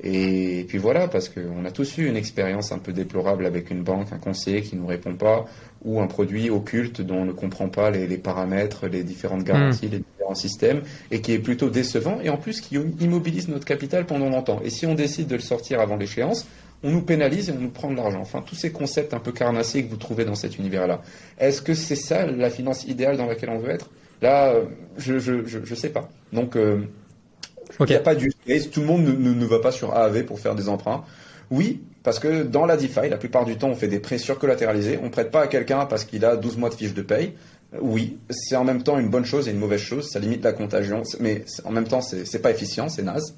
Et 0.04 0.66
puis 0.68 0.78
voilà, 0.78 1.08
parce 1.08 1.30
qu'on 1.30 1.66
a 1.66 1.72
tous 1.72 1.98
eu 1.98 2.08
une 2.08 2.18
expérience 2.18 2.72
un 2.72 2.78
peu 2.78 2.94
déplorable 2.94 3.46
avec 3.46 3.72
une 3.72 3.82
banque, 3.82 4.08
un 4.12 4.20
conseiller 4.20 4.62
qui 4.62 4.76
ne 4.76 4.82
nous 4.82 4.88
répond 4.88 5.16
pas, 5.16 5.46
ou 5.84 6.02
un 6.02 6.08
produit 6.08 6.50
occulte 6.50 7.02
dont 7.02 7.18
on 7.18 7.26
ne 7.26 7.32
comprend 7.32 7.68
pas 7.70 7.90
les, 7.90 8.18
paramètres, 8.18 8.88
les 8.88 9.04
différentes 9.04 9.44
garanties, 9.44 9.88
hmm. 9.88 9.92
les 9.92 10.00
différents 10.00 10.36
systèmes, 10.36 10.82
et 11.10 11.22
qui 11.22 11.34
est 11.34 11.40
plutôt 11.40 11.70
décevant, 11.70 12.20
et 12.22 12.30
en 12.30 12.38
plus 12.38 12.62
qui 12.62 12.76
immobilise 12.76 13.48
notre 13.48 13.66
capital 13.66 14.06
pendant 14.06 14.30
longtemps. 14.30 14.62
Et 14.64 14.70
si 14.70 14.86
on 14.86 14.94
décide 14.94 15.28
de 15.28 15.36
le 15.36 15.42
sortir 15.42 15.80
avant 15.80 15.96
l'échéance, 15.96 16.46
on 16.84 16.92
nous 16.92 17.02
pénalise 17.02 17.50
et 17.50 17.54
on 17.54 17.60
nous 17.60 17.70
prend 17.70 17.90
de 17.90 17.96
l'argent. 17.96 18.20
Enfin, 18.22 18.44
tous 18.46 18.56
ces 18.56 18.72
concepts 18.72 19.14
un 19.14 19.20
peu 19.20 19.32
carnassiers 19.32 19.84
que 19.84 19.90
vous 19.90 19.98
trouvez 19.98 20.26
dans 20.26 20.36
cet 20.36 20.58
univers-là. 20.58 21.02
Est-ce 21.40 21.62
que 21.62 21.74
c'est 21.74 21.96
ça 21.96 22.26
la 22.28 22.50
finance 22.52 22.86
idéale 22.86 23.18
dans 23.18 23.26
laquelle 23.26 23.50
on 23.50 23.58
veut 23.58 23.72
être? 23.72 23.90
Là, 24.22 24.52
euh, 24.52 24.66
je, 24.98 25.20
je, 25.20 25.44
je, 25.46 25.76
sais 25.76 25.90
pas. 25.90 26.10
Donc, 26.34 26.56
euh, 26.56 26.82
il 27.80 27.86
n'y 27.86 27.96
a 27.96 28.00
pas 28.00 28.16
du 28.16 28.32
Tout 28.72 28.82
le 28.82 28.86
monde 28.86 29.04
ne, 29.04 29.34
ne, 29.34 29.46
va 29.46 29.60
pas 29.60 29.72
sur 29.72 29.94
AAV 29.94 30.24
pour 30.24 30.40
faire 30.40 30.56
des 30.56 30.70
emprunts. 30.70 31.04
Oui, 31.50 31.82
parce 32.04 32.20
que 32.20 32.44
dans 32.44 32.66
la 32.66 32.78
DeFi, 32.78 33.10
la 33.10 33.18
plupart 33.18 33.46
du 33.46 33.58
temps, 33.58 33.70
on 33.70 33.76
fait 33.76 33.88
des 33.88 34.00
prêts 34.00 34.18
surcollatéralisés. 34.18 35.00
On 35.02 35.10
prête 35.10 35.32
pas 35.32 35.42
à 35.42 35.48
quelqu'un 35.48 35.86
parce 35.86 36.04
qu'il 36.04 36.26
a 36.26 36.36
12 36.36 36.58
mois 36.58 36.70
de 36.70 36.76
fiche 36.76 36.94
de 36.94 37.02
paye. 37.02 37.34
Oui, 37.82 38.18
c'est 38.30 38.56
en 38.56 38.64
même 38.64 38.84
temps 38.84 38.98
une 38.98 39.10
bonne 39.10 39.26
chose 39.26 39.48
et 39.48 39.52
une 39.52 39.60
mauvaise 39.60 39.82
chose. 39.82 40.10
Ça 40.10 40.20
limite 40.20 40.44
la 40.44 40.54
contagion, 40.54 41.04
mais 41.20 41.44
en 41.66 41.72
même 41.72 41.88
temps, 41.88 42.02
c'est 42.02 42.42
pas 42.42 42.52
efficient, 42.52 42.90
c'est 42.90 43.04
naze 43.04 43.36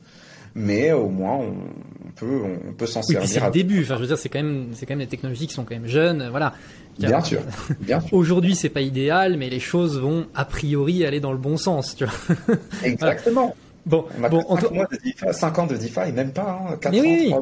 mais 0.56 0.92
au 0.92 1.10
moins 1.10 1.38
on 1.38 2.12
peut 2.16 2.42
on 2.44 2.74
peut 2.74 2.86
s'en 2.86 3.02
servir. 3.02 3.28
C'est 3.28 3.40
le 3.40 3.52
début. 3.52 3.82
Enfin, 3.84 3.96
je 3.96 4.02
veux 4.02 4.08
dire, 4.08 4.18
c'est 4.18 4.30
quand 4.30 4.42
même 4.42 4.70
c'est 4.74 4.86
quand 4.86 4.96
même 4.96 5.06
des 5.06 5.10
technologies 5.10 5.48
qui 5.48 5.54
sont 5.54 5.64
quand 5.64 5.76
même 5.76 5.88
jeunes. 5.88 6.28
Voilà. 6.30 6.54
Bien 6.98 7.22
sûr. 7.22 7.42
Bien 7.80 8.02
sûr. 8.02 8.14
Aujourd'hui, 8.14 8.56
c'est 8.56 8.70
pas 8.70 8.82
idéal, 8.82 9.38
mais 9.38 9.50
les 9.50 9.60
choses 9.60 10.00
vont 10.00 10.28
a 10.36 10.46
priori 10.46 11.06
aller 11.06 11.20
dans 11.20 11.32
le 11.32 11.38
bon 11.38 11.56
sens. 11.56 11.96
Tu 11.96 12.06
vois. 12.06 12.58
Exactement. 12.84 13.56
Bon, 13.86 14.06
on 14.20 14.24
a 14.24 14.30
bon, 14.30 14.44
5, 14.58 14.72
mois 14.72 14.88
de 14.92 14.98
DeFi, 14.98 15.16
5 15.32 15.60
ans 15.60 15.68
de 15.68 15.76
DeFi, 15.76 16.12
même 16.14 16.32
pas, 16.32 16.62
hein, 16.70 16.78
4 16.80 16.94
ans, 16.94 17.00
oui. 17.02 17.34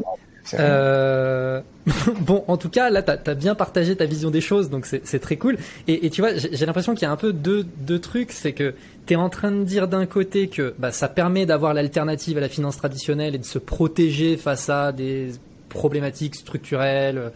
Euh... 0.54 1.62
bon, 2.22 2.44
en 2.48 2.58
tout 2.58 2.70
cas, 2.70 2.90
là, 2.90 3.02
tu 3.02 3.12
as, 3.12 3.34
bien 3.36 3.56
partagé 3.56 3.96
ta 3.96 4.06
vision 4.06 4.30
des 4.30 4.42
choses, 4.42 4.70
donc 4.70 4.86
c'est 4.86 5.20
très 5.20 5.38
cool. 5.38 5.58
Et, 5.88 6.06
et 6.06 6.10
tu 6.10 6.22
vois, 6.22 6.36
j'ai 6.36 6.66
l'impression 6.66 6.94
qu'il 6.94 7.04
y 7.04 7.06
a 7.06 7.12
un 7.12 7.18
peu 7.18 7.34
deux, 7.34 7.64
deux 7.64 8.00
trucs. 8.00 8.32
C'est 8.32 8.54
que 8.54 8.74
tu 9.06 9.14
es 9.14 9.16
en 9.16 9.30
train 9.30 9.52
de 9.52 9.64
dire 9.64 9.88
d'un 9.88 10.06
côté 10.06 10.48
que 10.48 10.74
bah, 10.78 10.92
ça 10.92 11.08
permet 11.08 11.46
d'avoir 11.46 11.74
l'alternative 11.74 12.38
à 12.38 12.42
la 12.42 12.50
finance 12.50 12.78
traditionnelle 12.78 13.36
et 13.36 13.40
de 13.40 13.46
se 13.46 13.60
protéger 13.60 14.38
face 14.38 14.70
à 14.70 14.92
des 14.92 15.32
problématiques 15.70 16.36
structurelles, 16.36 17.32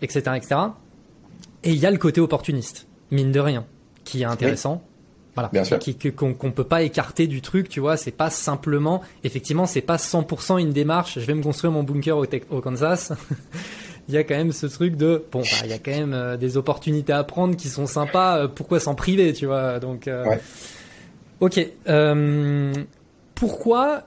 etc. 0.00 0.20
etc. 0.36 0.56
Et 1.64 1.70
il 1.70 1.78
y 1.78 1.86
a 1.86 1.90
le 1.90 1.98
côté 1.98 2.20
opportuniste, 2.20 2.86
mine 3.10 3.32
de 3.32 3.40
rien, 3.40 3.64
qui 4.04 4.22
est 4.22 4.26
intéressant. 4.26 4.82
Voilà. 5.34 5.48
Bien 5.52 5.64
sûr. 5.64 5.78
Qu'on 6.14 6.50
peut 6.50 6.64
pas 6.64 6.82
écarter 6.82 7.26
du 7.26 7.40
truc, 7.40 7.68
tu 7.68 7.80
vois. 7.80 7.96
C'est 7.96 8.10
pas 8.10 8.30
simplement, 8.30 9.02
effectivement, 9.24 9.66
c'est 9.66 9.80
pas 9.80 9.96
100% 9.96 10.60
une 10.60 10.72
démarche. 10.72 11.18
Je 11.18 11.24
vais 11.24 11.34
me 11.34 11.42
construire 11.42 11.72
mon 11.72 11.82
bunker 11.82 12.18
au, 12.18 12.26
au 12.50 12.60
Kansas. 12.60 13.12
il 14.08 14.14
y 14.14 14.18
a 14.18 14.24
quand 14.24 14.36
même 14.36 14.52
ce 14.52 14.66
truc 14.66 14.96
de, 14.96 15.24
bon, 15.32 15.40
bah, 15.40 15.46
il 15.64 15.70
y 15.70 15.72
a 15.72 15.78
quand 15.78 15.90
même 15.90 16.12
euh, 16.12 16.36
des 16.36 16.56
opportunités 16.56 17.12
à 17.12 17.24
prendre 17.24 17.56
qui 17.56 17.68
sont 17.68 17.86
sympas. 17.86 18.38
Euh, 18.38 18.48
pourquoi 18.48 18.80
s'en 18.80 18.94
priver, 18.94 19.32
tu 19.32 19.46
vois 19.46 19.78
Donc, 19.78 20.08
euh, 20.08 20.24
ouais. 20.26 20.40
ok. 21.40 21.68
pourquoi 23.34 24.02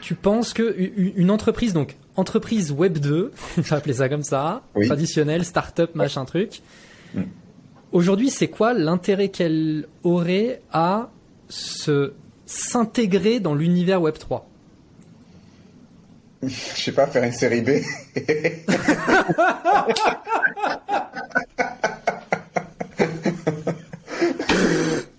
tu 0.00 0.14
penses 0.14 0.52
que 0.52 0.74
une 1.16 1.30
entreprise, 1.30 1.72
donc 1.72 1.96
entreprise 2.16 2.72
Web 2.72 2.98
2, 2.98 3.32
on 3.58 3.60
va 3.62 3.76
appeler 3.76 3.94
ça 3.94 4.08
comme 4.08 4.22
ça, 4.22 4.62
traditionnelle, 4.86 5.44
start-up, 5.44 5.94
machin 5.94 6.24
truc. 6.24 6.60
Mm. 7.14 7.22
Aujourd'hui, 7.92 8.30
c'est 8.30 8.48
quoi 8.48 8.74
l'intérêt 8.74 9.28
qu'elle 9.28 9.86
aurait 10.02 10.60
à 10.72 11.10
se 11.48 12.12
s'intégrer 12.44 13.40
dans 13.40 13.54
l'univers 13.54 14.02
Web 14.02 14.18
3 14.18 14.48
Je 16.42 16.48
sais 16.48 16.92
pas, 16.92 17.06
faire 17.06 17.24
une 17.24 17.32
série 17.32 17.62
B. 17.62 17.70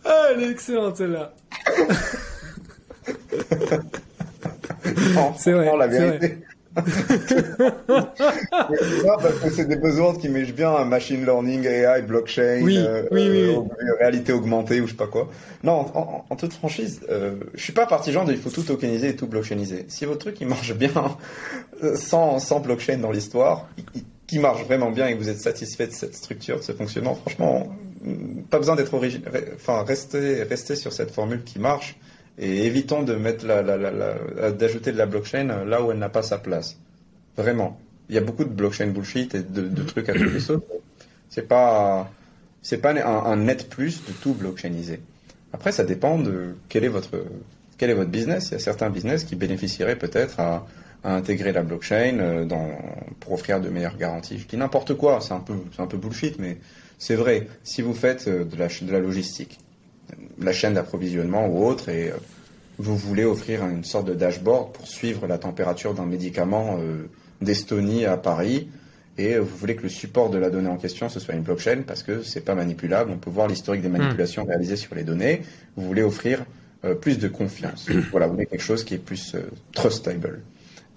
ah, 0.05 0.27
elle 0.31 0.43
est 0.43 0.51
excellente 0.51 0.97
celle-là. 0.97 1.33
c'est 5.37 5.51
vrai, 5.51 5.77
la 5.77 5.87
vérité 5.87 6.37
parce 7.87 9.39
que 9.43 9.49
c'est 9.49 9.67
des 9.67 9.77
besoins 9.77 10.15
qui 10.15 10.29
mèchent 10.29 10.53
bien 10.53 10.73
à 10.73 10.85
machine 10.85 11.25
learning, 11.25 11.65
AI, 11.65 12.01
blockchain, 12.03 12.67
euh, 12.67 13.03
euh, 13.11 13.61
réalité 13.99 14.33
augmentée 14.33 14.79
ou 14.81 14.85
je 14.85 14.91
sais 14.91 14.97
pas 14.97 15.07
quoi. 15.07 15.29
Non, 15.63 15.85
en, 16.29 16.35
toute 16.35 16.53
franchise, 16.53 17.01
euh, 17.09 17.35
je 17.55 17.63
suis 17.63 17.73
pas 17.73 17.87
partisan 17.87 18.25
de 18.25 18.31
il 18.31 18.37
faut 18.37 18.49
tout 18.49 18.63
tokeniser 18.63 19.09
et 19.09 19.15
tout 19.15 19.27
blockchainiser. 19.27 19.85
Si 19.87 20.05
votre 20.05 20.19
truc 20.19 20.39
il 20.39 20.47
marche 20.47 20.73
bien 20.73 20.91
sans, 21.95 22.39
sans 22.39 22.59
blockchain 22.59 22.97
dans 22.97 23.11
l'histoire, 23.11 23.67
qui 24.27 24.39
marche 24.39 24.63
vraiment 24.65 24.91
bien 24.91 25.07
et 25.07 25.13
que 25.13 25.19
vous 25.19 25.29
êtes 25.29 25.39
satisfait 25.39 25.87
de 25.87 25.93
cette 25.93 26.15
structure, 26.15 26.57
de 26.57 26.63
ce 26.63 26.73
fonctionnement, 26.73 27.15
franchement, 27.15 27.75
pas 28.49 28.57
besoin 28.57 28.75
d'être 28.75 28.93
original. 28.93 29.31
Enfin, 29.55 29.83
restez, 29.83 30.43
restez 30.43 30.75
sur 30.75 30.93
cette 30.93 31.11
formule 31.11 31.43
qui 31.43 31.59
marche 31.59 31.97
et 32.37 32.65
évitons 32.65 33.03
de 33.03 33.15
mettre 33.15 33.45
la, 33.45 33.61
la, 33.61 33.77
la, 33.77 34.51
d'ajouter 34.51 34.91
de 34.91 34.97
la 34.97 35.05
blockchain 35.05 35.65
là 35.65 35.81
où 35.81 35.91
elle 35.91 35.97
n'a 35.97 36.09
pas 36.09 36.21
sa 36.23 36.37
place. 36.37 36.77
Vraiment. 37.35 37.79
Il 38.09 38.15
y 38.15 38.17
a 38.17 38.21
beaucoup 38.21 38.43
de 38.43 38.49
blockchain 38.49 38.87
bullshit 38.87 39.35
et 39.35 39.43
de, 39.43 39.67
de 39.67 39.83
trucs 39.83 40.07
à 40.09 40.13
tous 40.13 40.23
les 40.23 40.39
sauts. 40.39 40.65
C'est 41.29 41.47
pas, 41.47 42.09
c'est 42.61 42.77
pas 42.77 42.91
un, 42.91 43.31
un, 43.31 43.35
net 43.35 43.69
plus 43.69 44.03
de 44.05 44.11
tout 44.11 44.33
blockchainiser. 44.33 45.01
Après, 45.51 45.71
ça 45.71 45.83
dépend 45.83 46.17
de 46.17 46.55
quel 46.69 46.83
est 46.85 46.89
votre, 46.89 47.25
quel 47.77 47.89
est 47.89 47.93
votre 47.93 48.09
business. 48.09 48.49
Il 48.49 48.53
y 48.53 48.55
a 48.55 48.59
certains 48.59 48.89
business 48.89 49.23
qui 49.23 49.35
bénéficieraient 49.35 49.97
peut-être 49.97 50.39
à, 50.39 50.65
à 51.03 51.15
intégrer 51.15 51.51
la 51.51 51.63
blockchain 51.63 52.19
euh, 52.19 52.45
dans, 52.45 52.69
pour 53.19 53.33
offrir 53.33 53.59
de 53.59 53.69
meilleures 53.69 53.97
garanties. 53.97 54.39
Je 54.39 54.47
dis 54.47 54.57
n'importe 54.57 54.93
quoi, 54.93 55.19
c'est 55.21 55.33
un 55.33 55.39
peu, 55.39 55.55
c'est 55.75 55.81
un 55.81 55.87
peu 55.87 55.97
bullshit, 55.97 56.39
mais 56.39 56.57
c'est 56.97 57.15
vrai. 57.15 57.47
Si 57.63 57.81
vous 57.81 57.93
faites 57.93 58.27
euh, 58.27 58.45
de 58.45 58.55
la, 58.55 58.67
de 58.67 58.91
la 58.91 58.99
logistique, 58.99 59.59
la 60.39 60.53
chaîne 60.53 60.73
d'approvisionnement 60.73 61.47
ou 61.47 61.65
autre, 61.65 61.89
et 61.89 62.09
euh, 62.09 62.15
vous 62.77 62.95
voulez 62.95 63.25
offrir 63.25 63.65
une 63.65 63.83
sorte 63.83 64.07
de 64.07 64.13
dashboard 64.13 64.73
pour 64.73 64.87
suivre 64.87 65.27
la 65.27 65.37
température 65.37 65.93
d'un 65.93 66.05
médicament 66.05 66.79
d'Estonie 67.41 68.05
à 68.05 68.17
Paris, 68.17 68.69
et 69.17 69.39
vous 69.39 69.57
voulez 69.57 69.75
que 69.75 69.81
le 69.81 69.89
support 69.89 70.29
de 70.29 70.37
la 70.37 70.51
donnée 70.51 70.69
en 70.69 70.77
question 70.77 71.09
ce 71.09 71.19
soit 71.19 71.33
une 71.33 71.41
blockchain 71.41 71.81
parce 71.87 72.03
que 72.03 72.21
c'est 72.21 72.45
pas 72.45 72.53
manipulable, 72.53 73.09
on 73.09 73.17
peut 73.17 73.31
voir 73.31 73.47
l'historique 73.47 73.81
des 73.81 73.89
manipulations 73.89 74.45
mmh. 74.45 74.49
réalisées 74.49 74.75
sur 74.75 74.93
les 74.93 75.03
données. 75.03 75.41
Vous 75.75 75.87
voulez 75.87 76.03
offrir 76.03 76.45
plus 77.01 77.17
de 77.17 77.27
confiance. 77.27 77.89
voilà, 78.11 78.27
vous 78.27 78.33
voulez 78.33 78.45
quelque 78.45 78.61
chose 78.61 78.83
qui 78.83 78.93
est 78.93 78.99
plus 78.99 79.35
trustable. 79.73 80.43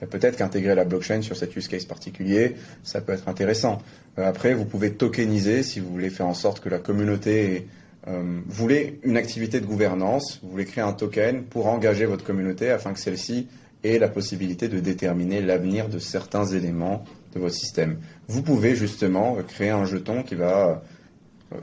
Ben, 0.00 0.08
peut-être 0.08 0.36
qu'intégrer 0.36 0.74
la 0.74 0.84
blockchain 0.84 1.20
sur 1.22 1.36
cet 1.36 1.54
use 1.56 1.68
case 1.68 1.84
particulier, 1.84 2.56
ça 2.82 3.00
peut 3.00 3.12
être 3.12 3.28
intéressant. 3.28 3.82
Euh, 4.18 4.26
après, 4.26 4.54
vous 4.54 4.64
pouvez 4.64 4.92
tokeniser 4.92 5.62
si 5.62 5.80
vous 5.80 5.90
voulez 5.90 6.10
faire 6.10 6.26
en 6.26 6.34
sorte 6.34 6.60
que 6.60 6.68
la 6.68 6.78
communauté 6.78 7.68
euh, 8.08 8.40
voulez 8.46 8.98
une 9.02 9.16
activité 9.16 9.60
de 9.60 9.66
gouvernance, 9.66 10.40
vous 10.42 10.50
voulez 10.50 10.64
créer 10.64 10.84
un 10.84 10.92
token 10.92 11.44
pour 11.44 11.66
engager 11.66 12.06
votre 12.06 12.24
communauté 12.24 12.70
afin 12.70 12.92
que 12.92 12.98
celle-ci 12.98 13.48
ait 13.84 13.98
la 13.98 14.08
possibilité 14.08 14.68
de 14.68 14.80
déterminer 14.80 15.40
l'avenir 15.40 15.88
de 15.88 15.98
certains 15.98 16.46
éléments 16.46 17.04
de 17.34 17.40
votre 17.40 17.54
système. 17.54 17.98
Vous 18.28 18.42
pouvez 18.42 18.74
justement 18.74 19.36
créer 19.46 19.70
un 19.70 19.84
jeton 19.84 20.22
qui 20.22 20.34
va 20.34 20.82
euh, 21.52 21.56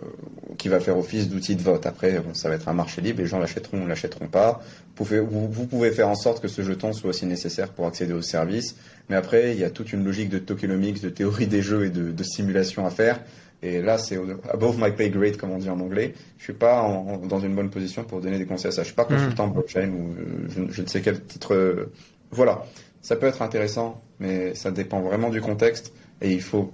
qui 0.58 0.68
va 0.68 0.80
faire 0.80 0.98
office 0.98 1.30
d'outil 1.30 1.56
de 1.56 1.62
vote. 1.62 1.86
Après, 1.86 2.22
ça 2.34 2.50
va 2.50 2.56
être 2.56 2.68
un 2.68 2.74
marché 2.74 3.00
libre, 3.00 3.22
les 3.22 3.28
gens 3.28 3.38
l'achèteront 3.38 3.84
ou 3.84 3.88
l'achèteront 3.88 4.28
pas. 4.28 4.62
Vous 4.98 5.06
pouvez, 5.06 5.20
vous, 5.20 5.94
faire 5.94 6.10
en 6.10 6.16
sorte 6.16 6.42
que 6.42 6.48
ce 6.48 6.62
jeton 6.62 6.92
soit 6.94 7.12
aussi 7.12 7.26
nécessaire 7.26 7.70
pour 7.70 7.86
accéder 7.86 8.12
au 8.12 8.24
service. 8.24 8.76
Mais 9.08 9.16
après, 9.16 9.54
il 9.54 9.60
y 9.60 9.64
a 9.64 9.70
toute 9.70 9.94
une 9.94 10.04
logique 10.04 10.30
de 10.30 10.40
tokenomics, 10.40 11.02
de 11.02 11.10
théorie 11.10 11.48
des 11.48 11.62
jeux 11.62 11.86
et 11.86 11.90
de, 11.90 12.24
simulation 12.24 12.86
à 12.86 12.90
faire. 12.90 13.22
Et 13.64 13.82
là, 13.82 13.98
c'est 13.98 14.20
above 14.52 14.78
my 14.80 14.92
pay 14.92 15.10
grade, 15.10 15.38
comme 15.38 15.52
on 15.52 15.58
dit 15.58 15.70
en 15.70 15.80
anglais. 15.80 16.14
Je 16.38 16.44
suis 16.44 16.54
pas 16.54 17.04
dans 17.28 17.40
une 17.40 17.56
bonne 17.56 17.70
position 17.70 18.04
pour 18.04 18.22
donner 18.22 18.38
des 18.38 18.46
conseils 18.46 18.70
à 18.70 18.72
ça. 18.72 18.84
Je 18.84 18.88
suis 18.88 18.96
pas 18.96 19.06
hmm. 19.06 19.16
consultant 19.16 19.48
blockchain 19.48 19.90
ou 19.90 20.14
euh, 20.14 20.68
je, 20.70 20.82
ne 20.82 20.88
sais 20.88 21.02
quel 21.02 21.24
titre. 21.24 21.56
Euh, 21.56 21.92
voilà. 22.32 22.64
Ça 23.02 23.16
peut 23.16 23.26
être 23.26 23.42
intéressant, 23.42 24.02
mais 24.20 24.54
ça 24.54 24.70
dépend 24.72 25.02
vraiment 25.02 25.30
du 25.30 25.42
contexte. 25.42 25.94
Et 26.22 26.32
il 26.32 26.42
faut, 26.42 26.72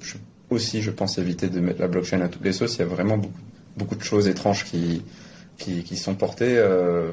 aussi, 0.50 0.82
je 0.82 0.92
pense, 0.92 1.18
éviter 1.18 1.48
de 1.48 1.60
mettre 1.60 1.80
la 1.80 1.88
blockchain 1.88 2.22
à 2.22 2.28
toutes 2.28 2.44
les 2.44 2.54
sauces. 2.54 2.76
Il 2.76 2.80
y 2.80 2.84
a 2.84 2.88
vraiment 2.88 3.18
beaucoup, 3.18 3.40
beaucoup 3.78 3.96
de 3.96 4.04
choses 4.04 4.28
étranges 4.28 4.66
qui, 4.66 5.04
qui, 5.58 5.84
qui 5.84 5.96
sont 5.96 6.16
portées. 6.16 6.58
Euh, 6.58 7.12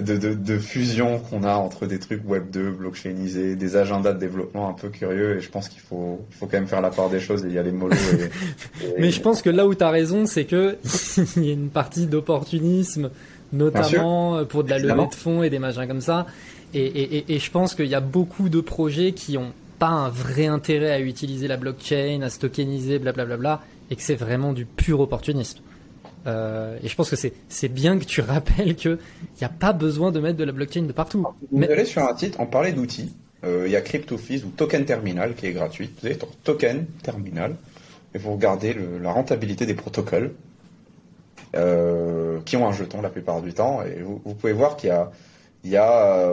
de, 0.00 0.16
de, 0.16 0.34
de, 0.34 0.58
fusion 0.58 1.18
qu'on 1.18 1.44
a 1.44 1.54
entre 1.54 1.86
des 1.86 1.98
trucs 1.98 2.28
Web 2.28 2.50
2, 2.50 2.70
blockchainisés, 2.70 3.56
des 3.56 3.76
agendas 3.76 4.12
de 4.12 4.18
développement 4.18 4.68
un 4.68 4.72
peu 4.72 4.88
curieux, 4.88 5.36
et 5.36 5.40
je 5.40 5.50
pense 5.50 5.68
qu'il 5.68 5.80
faut, 5.80 6.20
faut 6.30 6.46
quand 6.46 6.58
même 6.58 6.66
faire 6.66 6.80
la 6.80 6.90
part 6.90 7.10
des 7.10 7.20
choses 7.20 7.44
et 7.44 7.50
y 7.50 7.58
aller 7.58 7.72
mollo. 7.72 7.94
Et, 8.82 9.00
Mais 9.00 9.10
je 9.10 9.20
pense 9.20 9.42
que 9.42 9.50
là 9.50 9.66
où 9.66 9.74
tu 9.74 9.84
as 9.84 9.90
raison, 9.90 10.26
c'est 10.26 10.44
que 10.44 10.76
il 11.36 11.44
y 11.44 11.50
a 11.50 11.52
une 11.52 11.70
partie 11.70 12.06
d'opportunisme, 12.06 13.10
notamment 13.52 14.44
pour 14.44 14.64
de 14.64 14.70
la 14.70 14.78
levée 14.78 15.06
de 15.06 15.14
fonds 15.14 15.42
et 15.42 15.50
des 15.50 15.58
machins 15.58 15.86
comme 15.86 16.00
ça. 16.00 16.26
Et, 16.74 16.84
et, 16.84 17.34
et 17.34 17.38
je 17.38 17.50
pense 17.50 17.74
qu'il 17.74 17.86
y 17.86 17.94
a 17.94 18.00
beaucoup 18.00 18.48
de 18.48 18.60
projets 18.60 19.12
qui 19.12 19.38
ont 19.38 19.52
pas 19.78 19.88
un 19.88 20.08
vrai 20.08 20.46
intérêt 20.46 20.90
à 20.90 21.00
utiliser 21.00 21.48
la 21.48 21.56
blockchain, 21.56 22.20
à 22.22 22.30
se 22.30 22.38
tokeniser, 22.38 22.98
blablabla, 22.98 23.62
et 23.90 23.96
que 23.96 24.02
c'est 24.02 24.16
vraiment 24.16 24.52
du 24.52 24.66
pur 24.66 25.00
opportunisme. 25.00 25.60
Euh, 26.26 26.78
et 26.82 26.88
je 26.88 26.94
pense 26.94 27.10
que 27.10 27.16
c'est 27.16 27.32
c'est 27.48 27.68
bien 27.68 27.98
que 27.98 28.04
tu 28.04 28.20
rappelles 28.22 28.76
que 28.76 28.98
il 29.20 29.38
n'y 29.40 29.44
a 29.44 29.50
pas 29.50 29.72
besoin 29.72 30.10
de 30.10 30.20
mettre 30.20 30.36
de 30.36 30.44
la 30.44 30.52
blockchain 30.52 30.82
de 30.82 30.92
partout. 30.92 31.26
Vous 31.50 31.62
allez 31.62 31.84
sur 31.84 32.02
un 32.02 32.16
site, 32.16 32.36
on 32.38 32.46
parlait 32.46 32.72
d'outils. 32.72 33.12
Euh, 33.44 33.64
il 33.66 33.72
y 33.72 33.76
a 33.76 33.80
CryptoFees 33.80 34.44
ou 34.44 34.50
Token 34.50 34.84
Terminal 34.84 35.34
qui 35.34 35.46
est 35.46 35.52
gratuit. 35.52 35.90
Vous 36.00 36.06
allez 36.06 36.18
sur 36.18 36.34
Token 36.38 36.86
Terminal 37.02 37.54
et 38.14 38.18
vous 38.18 38.32
regardez 38.32 38.76
la 39.00 39.12
rentabilité 39.12 39.64
des 39.64 39.74
protocoles 39.74 40.32
euh, 41.54 42.40
qui 42.44 42.56
ont 42.56 42.66
un 42.66 42.72
jeton 42.72 43.00
la 43.00 43.10
plupart 43.10 43.40
du 43.40 43.52
temps 43.54 43.82
et 43.82 44.02
vous, 44.02 44.20
vous 44.24 44.34
pouvez 44.34 44.52
voir 44.52 44.76
qu'il 44.76 44.88
y 44.88 44.92
a 44.92 45.10
il 45.64 45.70
y 45.70 45.76
a 45.76 46.32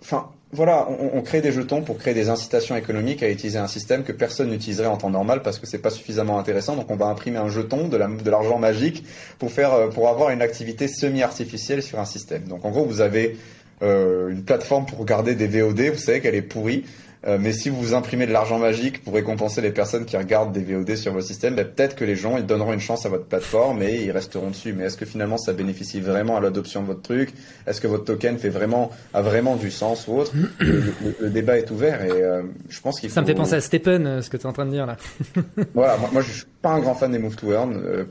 enfin 0.00 0.30
voilà, 0.52 0.88
on, 0.88 1.20
crée 1.22 1.40
des 1.40 1.50
jetons 1.50 1.82
pour 1.82 1.98
créer 1.98 2.14
des 2.14 2.28
incitations 2.28 2.76
économiques 2.76 3.22
à 3.22 3.28
utiliser 3.28 3.58
un 3.58 3.66
système 3.66 4.04
que 4.04 4.12
personne 4.12 4.50
n'utiliserait 4.50 4.86
en 4.86 4.96
temps 4.96 5.10
normal 5.10 5.42
parce 5.42 5.58
que 5.58 5.66
c'est 5.66 5.78
pas 5.78 5.90
suffisamment 5.90 6.38
intéressant. 6.38 6.76
Donc 6.76 6.90
on 6.90 6.96
va 6.96 7.06
imprimer 7.06 7.38
un 7.38 7.48
jeton 7.48 7.88
de 7.88 8.30
l'argent 8.30 8.58
magique 8.58 9.04
pour 9.38 9.50
faire 9.50 9.74
euh, 9.74 9.88
pour 9.88 10.08
avoir 10.08 10.30
une 10.30 10.42
activité 10.42 10.86
semi-artificielle 10.86 11.82
sur 11.82 11.98
un 11.98 12.04
système. 12.04 12.44
Donc 12.44 12.64
en 12.64 12.70
gros, 12.70 12.84
vous 12.84 13.00
avez 13.00 13.36
euh, 13.82 14.30
une 14.30 14.44
plateforme 14.44 14.86
pour 14.86 14.98
regarder 14.98 15.34
des 15.34 15.48
VOD, 15.48 15.80
vous 15.92 15.98
savez 15.98 16.20
qu'elle 16.20 16.36
est 16.36 16.42
pourrie. 16.42 16.84
Euh, 17.26 17.38
mais 17.40 17.52
si 17.52 17.70
vous 17.70 17.94
imprimez 17.94 18.26
de 18.26 18.32
l'argent 18.32 18.58
magique 18.58 19.02
pour 19.02 19.14
récompenser 19.14 19.60
les 19.60 19.72
personnes 19.72 20.04
qui 20.04 20.16
regardent 20.16 20.52
des 20.52 20.62
VOD 20.62 20.94
sur 20.94 21.12
vos 21.12 21.20
systèmes, 21.20 21.56
ben, 21.56 21.66
peut-être 21.66 21.96
que 21.96 22.04
les 22.04 22.14
gens 22.14 22.36
ils 22.36 22.46
donneront 22.46 22.72
une 22.72 22.80
chance 22.80 23.04
à 23.04 23.08
votre 23.08 23.24
plateforme 23.24 23.82
et 23.82 24.04
ils 24.04 24.12
resteront 24.12 24.50
dessus. 24.50 24.72
Mais 24.72 24.84
est-ce 24.84 24.96
que 24.96 25.06
finalement 25.06 25.36
ça 25.36 25.52
bénéficie 25.52 26.00
vraiment 26.00 26.36
à 26.36 26.40
l'adoption 26.40 26.82
de 26.82 26.86
votre 26.86 27.02
truc? 27.02 27.32
Est-ce 27.66 27.80
que 27.80 27.88
votre 27.88 28.04
token 28.04 28.38
fait 28.38 28.48
vraiment 28.48 28.90
a 29.12 29.22
vraiment 29.22 29.56
du 29.56 29.72
sens 29.72 30.06
ou 30.06 30.18
autre? 30.18 30.32
Le, 30.60 31.30
débat 31.30 31.58
est 31.58 31.70
ouvert 31.70 32.02
et 32.04 32.10
euh, 32.10 32.42
je 32.68 32.80
pense 32.80 33.00
qu'il 33.00 33.10
Ça 33.10 33.22
me 33.22 33.26
fait 33.26 33.34
penser 33.34 33.54
à 33.54 33.60
Stephen, 33.60 34.06
euh, 34.06 34.22
ce 34.22 34.30
que 34.30 34.36
tu 34.36 34.44
es 34.44 34.46
en 34.46 34.52
train 34.52 34.66
de 34.66 34.70
dire 34.70 34.86
là. 34.86 34.96
voilà, 35.74 35.96
moi, 35.96 36.10
moi, 36.12 36.22
je 36.22 36.30
suis 36.30 36.44
pas 36.62 36.70
un 36.70 36.78
grand 36.78 36.94
fan 36.94 37.10
des 37.10 37.18
move 37.18 37.36
to 37.36 37.52
earn, 37.52 38.06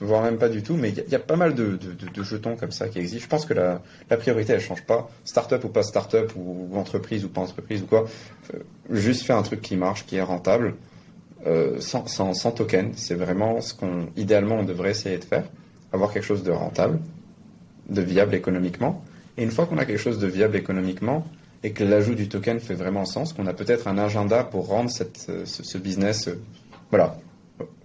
voire 0.00 0.22
même 0.22 0.38
pas 0.38 0.48
du 0.48 0.62
tout, 0.62 0.74
mais 0.74 0.90
il 0.90 1.10
y, 1.10 1.14
a 1.14 1.18
pas 1.18 1.36
mal 1.36 1.54
de, 1.54 1.78
de, 1.78 2.22
jetons 2.22 2.56
comme 2.56 2.72
ça 2.72 2.88
qui 2.88 2.98
existent. 2.98 3.24
Je 3.24 3.28
pense 3.28 3.46
que 3.46 3.54
la, 3.54 3.80
la 4.10 4.16
priorité 4.16 4.52
elle 4.52 4.60
change 4.60 4.82
pas, 4.82 5.08
startup 5.24 5.64
ou 5.64 5.68
pas 5.68 5.82
startup 5.82 6.32
ou, 6.36 6.68
ou 6.70 6.76
entreprise 6.76 7.24
ou 7.24 7.28
pas 7.28 7.40
entreprise 7.40 7.82
ou 7.82 7.86
quoi 7.86 8.06
juste 8.90 9.22
faire 9.22 9.36
un 9.36 9.42
truc 9.42 9.60
qui 9.60 9.76
marche, 9.76 10.06
qui 10.06 10.16
est 10.16 10.22
rentable, 10.22 10.74
euh, 11.46 11.80
sans, 11.80 12.06
sans, 12.06 12.50
token. 12.50 12.92
C'est 12.96 13.14
vraiment 13.14 13.60
ce 13.60 13.74
qu'on, 13.74 14.08
idéalement, 14.16 14.56
on 14.56 14.64
devrait 14.64 14.90
essayer 14.90 15.18
de 15.18 15.24
faire. 15.24 15.44
Avoir 15.92 16.12
quelque 16.12 16.24
chose 16.24 16.42
de 16.42 16.50
rentable, 16.50 16.98
de 17.88 18.02
viable 18.02 18.34
économiquement. 18.34 19.04
Et 19.36 19.44
une 19.44 19.50
fois 19.50 19.66
qu'on 19.66 19.78
a 19.78 19.84
quelque 19.84 20.00
chose 20.00 20.18
de 20.18 20.26
viable 20.26 20.56
économiquement, 20.56 21.24
et 21.62 21.72
que 21.72 21.84
l'ajout 21.84 22.14
du 22.14 22.28
token 22.28 22.60
fait 22.60 22.74
vraiment 22.74 23.04
sens, 23.04 23.32
qu'on 23.32 23.46
a 23.46 23.52
peut-être 23.52 23.88
un 23.88 23.98
agenda 23.98 24.44
pour 24.44 24.68
rendre 24.68 24.90
cette, 24.90 25.26
euh, 25.28 25.44
ce, 25.44 25.78
business, 25.78 26.28
euh, 26.28 26.40
voilà, 26.90 27.18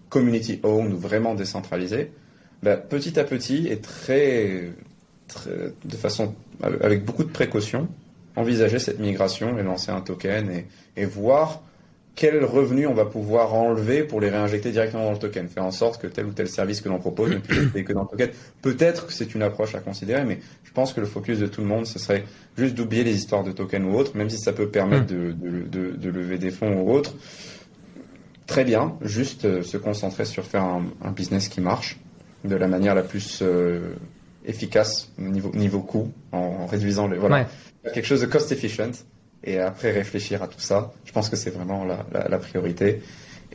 community 0.10 0.60
owned 0.64 0.94
ou 0.94 0.98
vraiment 0.98 1.36
décentralisé, 1.36 2.12
ben, 2.64 2.78
petit 2.78 3.20
à 3.20 3.24
petit 3.24 3.68
et 3.68 3.80
très, 3.80 4.72
très, 5.28 5.74
de 5.84 5.96
façon, 5.96 6.36
avec 6.62 7.06
beaucoup 7.06 7.24
de 7.24 7.32
précautions, 7.32 7.88
envisager 8.36 8.80
cette 8.80 9.00
migration 9.00 9.58
et 9.58 9.64
lancer 9.64 9.92
un 9.92 10.02
token 10.02 10.64
et, 10.96 11.06
voir 11.06 11.62
quel 12.16 12.44
revenu 12.44 12.88
on 12.88 12.94
va 12.94 13.06
pouvoir 13.06 13.54
enlever 13.54 14.04
pour 14.04 14.20
les 14.20 14.30
réinjecter 14.30 14.72
directement 14.72 15.06
dans 15.06 15.14
le 15.14 15.18
token, 15.18 15.48
faire 15.48 15.64
en 15.64 15.72
sorte 15.72 16.02
que 16.02 16.08
tel 16.08 16.26
ou 16.26 16.32
tel 16.32 16.50
service 16.50 16.82
que 16.82 16.90
l'on 16.90 17.00
propose 17.00 17.32
ne 17.32 17.38
puisse 17.38 17.74
être 17.76 17.84
que 17.84 17.94
dans 17.94 18.02
le 18.02 18.08
token. 18.08 18.30
Peut-être 18.62 19.08
que 19.08 19.14
c'est 19.14 19.34
une 19.34 19.42
approche 19.42 19.76
à 19.76 19.80
considérer, 19.80 20.26
mais 20.26 20.40
je 20.64 20.72
pense 20.72 20.94
que 20.94 21.00
le 21.00 21.08
focus 21.08 21.40
de 21.40 21.48
tout 21.48 21.62
le 21.62 21.68
monde, 21.68 21.86
ce 21.86 22.00
serait 22.00 22.26
juste 22.58 22.76
d'oublier 22.76 23.04
les 23.04 23.16
histoires 23.16 23.44
de 23.44 23.52
token 23.52 23.86
ou 23.86 23.96
autres, 23.96 24.16
même 24.18 24.30
si 24.30 24.38
ça 24.38 24.52
peut 24.54 24.70
permettre 24.70 25.08
de, 25.08 26.10
lever 26.10 26.38
des 26.38 26.52
fonds 26.52 26.82
ou 26.82 26.92
autres. 26.92 27.16
Très 28.46 28.66
bien, 28.66 28.98
juste 29.02 29.46
euh, 29.46 29.64
se 29.64 29.78
concentrer 29.78 30.26
sur 30.26 30.44
faire 30.44 30.64
un, 30.64 30.84
un, 31.02 31.12
business 31.12 31.48
qui 31.48 31.62
marche 31.62 31.98
de 32.44 32.56
la 32.56 32.68
manière 32.68 32.96
la 32.96 33.04
plus 33.04 33.40
euh, 33.42 33.94
efficace 34.46 35.10
niveau, 35.18 35.52
niveau 35.54 35.82
coût, 35.82 36.12
en, 36.32 36.66
réduisant 36.66 37.08
les... 37.08 37.18
Voilà 37.18 37.48
quelque 37.94 38.06
chose 38.06 38.22
de 38.22 38.26
cost 38.26 38.52
efficient 38.52 38.92
et 39.44 39.60
après 39.60 39.92
réfléchir 39.92 40.44
à 40.44 40.48
tout 40.48 40.60
ça. 40.60 40.94
Je 41.06 41.12
pense 41.12 41.30
que 41.30 41.36
c'est 41.36 41.50
vraiment 41.50 41.84
la, 41.84 42.06
la, 42.14 42.28
la, 42.28 42.38
priorité. 42.38 43.02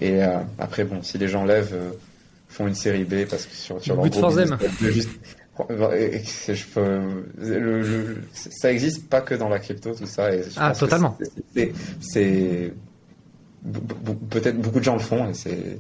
Et 0.01 0.23
euh, 0.23 0.39
après, 0.59 0.85
bon, 0.85 1.03
si 1.03 1.19
les 1.19 1.29
gens 1.29 1.45
lèvent, 1.45 1.75
euh, 1.75 1.91
font 2.49 2.67
une 2.67 2.75
série 2.75 3.05
B 3.05 3.25
parce 3.29 3.47
que 3.47 3.55
sur, 3.55 3.83
sur 3.83 3.97
leur 3.97 4.09
gros 4.09 4.31
juste, 4.91 5.11
je 5.59 6.65
peux, 6.75 7.01
le, 7.39 7.83
le, 7.83 8.23
ça 8.33 8.73
existe 8.73 9.09
pas 9.09 9.21
que 9.21 9.35
dans 9.35 9.49
la 9.49 9.59
crypto, 9.59 9.95
tout 9.95 10.07
ça. 10.07 10.35
Et 10.35 10.43
ah, 10.57 10.73
totalement. 10.73 11.17
C'est 12.01 12.73
peut-être 14.31 14.61
beaucoup 14.61 14.79
de 14.81 14.85
gens 14.85 14.95
le 14.95 15.01
font 15.01 15.29
et 15.31 15.35
c'est. 15.35 15.79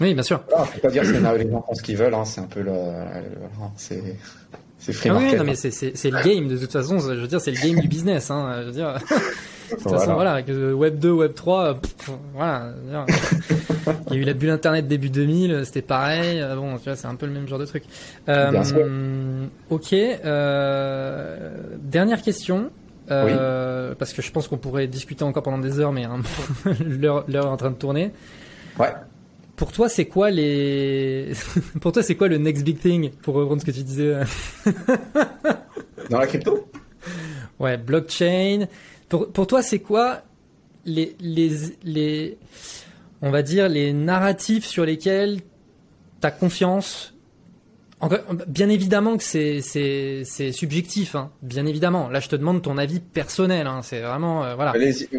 Oui, 0.00 0.14
bien 0.14 0.22
sûr. 0.22 0.42
Ah, 0.54 0.64
faut 0.64 0.80
pas 0.80 0.90
dire 0.90 1.02
que 1.02 1.08
les 1.08 1.50
gens 1.50 1.62
font 1.62 1.74
ce 1.74 1.82
qu'ils 1.82 1.96
veulent. 1.96 2.14
Hein, 2.14 2.24
c'est 2.24 2.40
un 2.40 2.46
peu 2.46 2.60
le, 2.60 2.72
c'est 3.76 4.02
c'est 4.78 4.92
free 4.92 5.08
ah 5.08 5.16
oui, 5.16 5.34
non, 5.34 5.44
mais 5.44 5.54
c'est, 5.54 5.70
c'est, 5.70 5.96
c'est 5.96 6.10
le 6.10 6.22
game 6.22 6.46
de 6.46 6.58
toute 6.58 6.72
façon. 6.72 6.98
Je 6.98 7.14
veux 7.14 7.26
dire, 7.26 7.40
c'est 7.40 7.52
le 7.52 7.60
game 7.60 7.80
du 7.80 7.88
business. 7.88 8.30
Hein, 8.30 8.56
je 8.60 8.66
veux 8.66 8.72
dire. 8.72 8.98
De 9.70 9.76
toute 9.76 9.90
façon, 9.90 10.12
voilà, 10.12 10.32
avec 10.32 10.46
Web 10.48 10.98
2, 10.98 11.10
Web 11.10 11.34
3, 11.34 11.80
voilà. 12.34 12.74
Il 14.10 14.14
y 14.14 14.16
a 14.16 14.20
eu 14.20 14.24
la 14.24 14.34
bulle 14.34 14.50
Internet 14.50 14.86
début 14.86 15.08
2000, 15.08 15.62
c'était 15.64 15.82
pareil. 15.82 16.44
Bon, 16.54 16.76
tu 16.76 16.84
vois, 16.84 16.96
c'est 16.96 17.06
un 17.06 17.14
peu 17.14 17.24
le 17.26 17.32
même 17.32 17.48
genre 17.48 17.58
de 17.58 17.64
truc. 17.64 17.84
Euh, 18.28 19.46
ok. 19.70 19.92
Euh, 19.92 21.50
dernière 21.78 22.20
question. 22.22 22.70
Euh, 23.10 23.94
Parce 23.98 24.12
que 24.12 24.22
je 24.22 24.30
pense 24.30 24.48
qu'on 24.48 24.58
pourrait 24.58 24.86
discuter 24.86 25.24
encore 25.24 25.42
pendant 25.42 25.58
des 25.58 25.80
heures, 25.80 25.92
mais 25.92 26.04
hein, 26.04 26.20
l'heure 27.00 27.24
est 27.28 27.38
en 27.38 27.56
train 27.56 27.70
de 27.70 27.76
tourner. 27.76 28.12
Ouais. 28.78 28.92
Pour 29.56 29.72
toi, 29.72 29.88
c'est 29.88 30.06
quoi 30.06 30.30
les 30.30 31.32
Pour 31.80 31.92
toi, 31.92 32.02
c'est 32.02 32.14
quoi 32.14 32.28
le 32.28 32.38
next 32.38 32.64
big 32.64 32.78
thing 32.78 33.10
Pour 33.22 33.34
reprendre 33.34 33.60
ce 33.60 33.66
que 33.66 33.70
tu 33.70 33.82
disais. 33.82 34.14
Dans 36.10 36.18
la 36.18 36.26
crypto? 36.26 36.68
Ouais, 37.58 37.76
blockchain. 37.76 38.66
Pour, 39.08 39.30
pour 39.30 39.46
toi, 39.46 39.62
c'est 39.62 39.78
quoi 39.78 40.22
les, 40.84 41.16
les, 41.20 41.50
les, 41.82 42.38
on 43.22 43.30
va 43.30 43.42
dire, 43.42 43.68
les 43.68 43.92
narratifs 43.92 44.66
sur 44.66 44.84
lesquels 44.84 45.40
tu 46.20 46.26
as 46.26 46.30
confiance 46.30 47.14
Bien 48.48 48.68
évidemment 48.68 49.16
que 49.16 49.22
c'est 49.22 49.60
c'est 49.62 50.52
subjectif, 50.52 51.14
hein. 51.14 51.30
bien 51.42 51.64
évidemment. 51.66 52.08
Là, 52.08 52.20
je 52.20 52.28
te 52.28 52.36
demande 52.36 52.60
ton 52.62 52.76
avis 52.76 53.00
personnel. 53.00 53.66
Hein. 53.66 53.80
C'est 53.82 54.00
vraiment 54.00 54.44
euh, 54.44 54.54
voilà. 54.56 54.74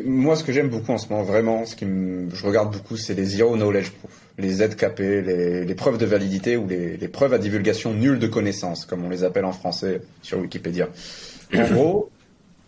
moi, 0.06 0.36
ce 0.36 0.44
que 0.44 0.52
j'aime 0.52 0.70
beaucoup 0.70 0.92
en 0.92 0.98
ce 0.98 1.10
moment, 1.10 1.24
vraiment, 1.24 1.66
ce 1.66 1.76
qui 1.76 1.86
me, 1.86 2.30
je 2.34 2.46
regarde 2.46 2.72
beaucoup, 2.72 2.98
c'est 2.98 3.14
les 3.16 3.26
zero 3.26 3.56
knowledge 3.56 3.90
proof, 3.92 4.12
les 4.38 4.56
ZKP, 4.56 5.00
les, 5.00 5.66
les 5.66 5.76
preuves 5.76 5.98
de 5.98 6.06
validité 6.06 6.58
ou 6.58 6.68
les, 6.68 6.98
les, 6.98 7.08
preuves 7.08 7.34
à 7.34 7.38
divulgation 7.38 7.94
nulle 7.94 8.20
de 8.20 8.28
connaissance, 8.28 8.86
comme 8.86 9.06
on 9.06 9.10
les 9.10 9.24
appelle 9.24 9.46
en 9.46 9.54
français 9.54 10.02
sur 10.22 10.40
Wikipédia. 10.40 10.90
En 11.54 11.68
gros, 11.72 12.10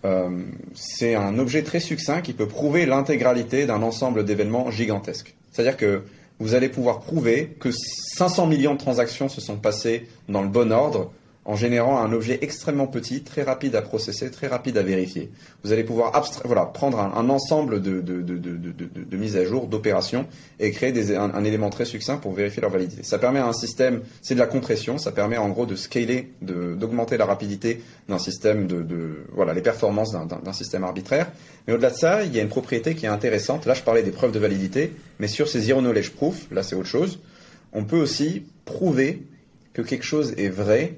euh, 0.06 0.30
c'est 0.74 1.16
un 1.16 1.38
objet 1.40 1.64
très 1.64 1.80
succinct 1.80 2.22
qui 2.22 2.34
peut 2.34 2.48
prouver 2.48 2.86
l'intégralité 2.86 3.66
d'un 3.66 3.82
ensemble 3.82 4.24
d'événements 4.24 4.72
gigantesques. 4.72 5.36
C'est-à-dire 5.52 5.78
que 5.78 6.04
vous 6.40 6.54
allez 6.54 6.70
pouvoir 6.70 7.00
prouver 7.00 7.56
que 7.60 7.70
500 7.72 8.48
millions 8.48 8.74
de 8.74 8.80
transactions 8.80 9.28
se 9.28 9.42
sont 9.42 9.58
passées 9.58 10.08
dans 10.30 10.44
le 10.44 10.48
bon 10.48 10.72
ordre 10.72 11.12
en 11.48 11.56
générant 11.56 11.98
un 12.00 12.12
objet 12.12 12.40
extrêmement 12.42 12.88
petit, 12.88 13.24
très 13.24 13.42
rapide 13.42 13.74
à 13.76 13.82
processer, 13.82 14.30
très 14.30 14.48
rapide 14.48 14.78
à 14.78 14.84
vérifier. 14.84 15.32
Vous 15.64 15.72
allez 15.72 15.86
pouvoir 15.86 16.12
voilà, 16.44 16.66
prendre 16.66 17.00
un, 17.00 17.30
ensemble 17.30 17.82
de, 17.82 18.02
de, 18.02 18.22
de, 18.22 18.38
de, 18.38 19.18
mises 19.18 19.38
à 19.38 19.46
jour, 19.46 19.68
d'opérations, 19.68 20.28
et 20.60 20.72
créer 20.72 21.16
un, 21.16 21.44
élément 21.46 21.70
très 21.70 21.86
succinct 21.86 22.18
pour 22.18 22.34
vérifier 22.34 22.62
leur 22.62 22.70
validité. 22.70 23.04
Ça 23.04 23.18
permet 23.18 23.40
à 23.40 23.48
un 23.48 23.54
système, 23.54 24.02
c'est 24.22 24.34
de 24.34 24.40
la 24.40 24.46
compression, 24.46 24.98
ça 24.98 25.14
permet 25.14 25.38
en 25.38 25.48
gros 25.48 25.66
de 25.66 25.78
scaler, 25.78 26.34
d'augmenter 26.42 27.16
la 27.16 27.26
rapidité 27.26 27.82
d'un 28.10 28.20
système, 28.20 28.68
de, 28.68 29.26
voilà, 29.32 29.54
les 29.54 29.62
performances 29.62 30.12
d'un 30.12 30.54
système 30.54 30.84
arbitraire. 30.84 31.32
Mais 31.66 31.74
au-delà 31.74 31.92
de 31.92 31.96
ça, 31.96 32.24
il 32.26 32.36
y 32.36 32.40
a 32.40 32.42
une 32.42 32.50
propriété 32.50 32.94
qui 32.94 33.06
est 33.06 33.10
intéressante. 33.10 33.66
Là, 33.66 33.74
je 33.74 33.84
parlais 33.84 34.04
des 34.04 34.12
preuves 34.12 34.34
de 34.34 34.40
validité, 34.40 34.92
mais 35.20 35.30
sur 35.30 35.48
ces 35.48 35.62
zero 35.62 35.80
knowledge 35.80 36.10
proof, 36.10 36.48
là 36.52 36.62
c'est 36.62 36.76
autre 36.76 36.90
chose, 36.90 37.22
on 37.72 37.86
peut 37.86 38.00
aussi 38.00 38.44
prouver 38.66 39.24
que 39.72 39.82
quelque 39.82 40.06
chose 40.06 40.34
est 40.38 40.50
vrai 40.50 40.98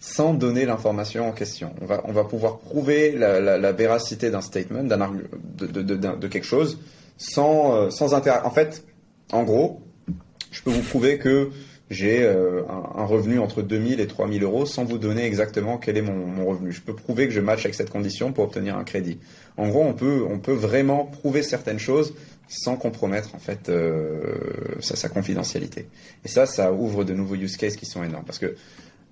sans 0.00 0.32
donner 0.32 0.64
l'information 0.64 1.28
en 1.28 1.32
question. 1.32 1.74
On 1.82 1.84
va, 1.84 2.00
on 2.04 2.12
va 2.12 2.24
pouvoir 2.24 2.58
prouver 2.58 3.12
la, 3.12 3.38
la, 3.38 3.72
véracité 3.72 4.30
d'un 4.30 4.40
statement, 4.40 4.82
d'un 4.82 5.12
de, 5.58 5.66
de, 5.66 5.82
de, 5.82 5.94
de, 5.94 6.28
quelque 6.28 6.46
chose, 6.46 6.80
sans, 7.18 7.74
euh, 7.74 7.90
sans 7.90 8.14
intérêt. 8.14 8.40
En 8.44 8.50
fait, 8.50 8.82
en 9.30 9.44
gros, 9.44 9.82
je 10.50 10.62
peux 10.62 10.70
vous 10.70 10.82
prouver 10.82 11.18
que 11.18 11.50
j'ai 11.90 12.22
euh, 12.22 12.62
un, 12.68 13.04
revenu 13.04 13.38
entre 13.40 13.60
2000 13.60 14.00
et 14.00 14.06
3000 14.06 14.42
euros 14.42 14.64
sans 14.64 14.84
vous 14.84 14.96
donner 14.96 15.26
exactement 15.26 15.76
quel 15.76 15.98
est 15.98 16.02
mon, 16.02 16.26
mon, 16.26 16.46
revenu. 16.46 16.72
Je 16.72 16.80
peux 16.80 16.94
prouver 16.94 17.26
que 17.26 17.34
je 17.34 17.40
match 17.40 17.60
avec 17.60 17.74
cette 17.74 17.90
condition 17.90 18.32
pour 18.32 18.44
obtenir 18.44 18.78
un 18.78 18.84
crédit. 18.84 19.18
En 19.58 19.68
gros, 19.68 19.82
on 19.82 19.92
peut, 19.92 20.24
on 20.26 20.38
peut 20.38 20.54
vraiment 20.54 21.04
prouver 21.04 21.42
certaines 21.42 21.78
choses 21.78 22.14
sans 22.48 22.76
compromettre 22.76 23.34
en 23.34 23.38
fait 23.38 23.68
euh, 23.68 24.34
sa, 24.80 24.96
sa, 24.96 25.08
confidentialité. 25.08 25.88
Et 26.24 26.28
ça, 26.28 26.46
ça 26.46 26.72
ouvre 26.72 27.04
de 27.04 27.12
nouveaux 27.12 27.36
use 27.36 27.56
cases 27.56 27.76
qui 27.76 27.86
sont 27.86 28.02
énormes. 28.02 28.24
Parce 28.24 28.38
que 28.38 28.56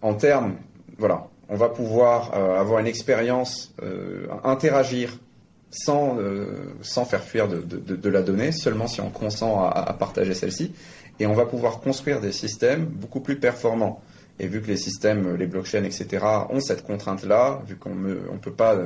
en 0.01 0.15
termes 0.15 0.57
voilà, 0.99 1.29
on 1.49 1.57
va 1.57 1.69
pouvoir 1.69 2.33
euh, 2.35 2.61
avoir 2.61 2.81
une 2.81 2.87
expérience, 2.87 3.73
euh, 3.83 4.27
interagir 4.45 5.19
sans, 5.71 6.19
euh, 6.19 6.75
sans 6.83 7.05
faire 7.05 7.23
fuir 7.23 7.49
de, 7.49 8.09
la 8.09 8.23
donnée, 8.23 8.53
seulement 8.53 8.87
si 8.87 9.01
on 9.01 9.11
consent 9.11 9.65
à, 9.65 9.93
partager 9.99 10.35
celle-ci. 10.35 10.73
Et 11.21 11.27
on 11.27 11.35
va 11.35 11.47
pouvoir 11.47 11.81
construire 11.81 12.21
des 12.21 12.33
systèmes 12.33 12.85
beaucoup 12.85 13.21
plus 13.21 13.39
performants. 13.39 14.01
Et 14.41 14.47
vu 14.47 14.63
que 14.63 14.69
les 14.69 14.77
systèmes, 14.77 15.37
les 15.37 15.47
blockchains, 15.47 15.85
etc., 15.85 16.25
ont 16.49 16.61
cette 16.61 16.85
contrainte-là, 16.85 17.63
vu 17.67 17.77
qu'on 17.77 17.95
ne 17.95 18.39
peut 18.41 18.53
pas 18.53 18.77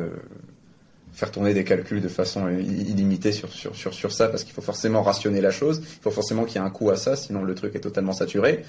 faire 1.12 1.30
tourner 1.30 1.52
des 1.52 1.64
calculs 1.64 2.00
de 2.00 2.08
façon 2.08 2.48
illimitée 2.48 3.32
sur, 3.32 3.52
sur, 3.52 3.76
sur, 3.76 3.92
sur 3.92 4.12
ça, 4.12 4.28
parce 4.28 4.44
qu'il 4.44 4.54
faut 4.54 4.62
forcément 4.62 5.02
rationner 5.02 5.40
la 5.40 5.50
chose, 5.50 5.82
il 5.82 6.02
faut 6.02 6.10
forcément 6.10 6.44
qu'il 6.44 6.60
y 6.60 6.64
ait 6.64 6.66
un 6.66 6.70
coût 6.70 6.90
à 6.90 6.96
ça, 6.96 7.16
sinon 7.16 7.42
le 7.42 7.54
truc 7.54 7.74
est 7.74 7.80
totalement 7.80 8.12
saturé. 8.12 8.62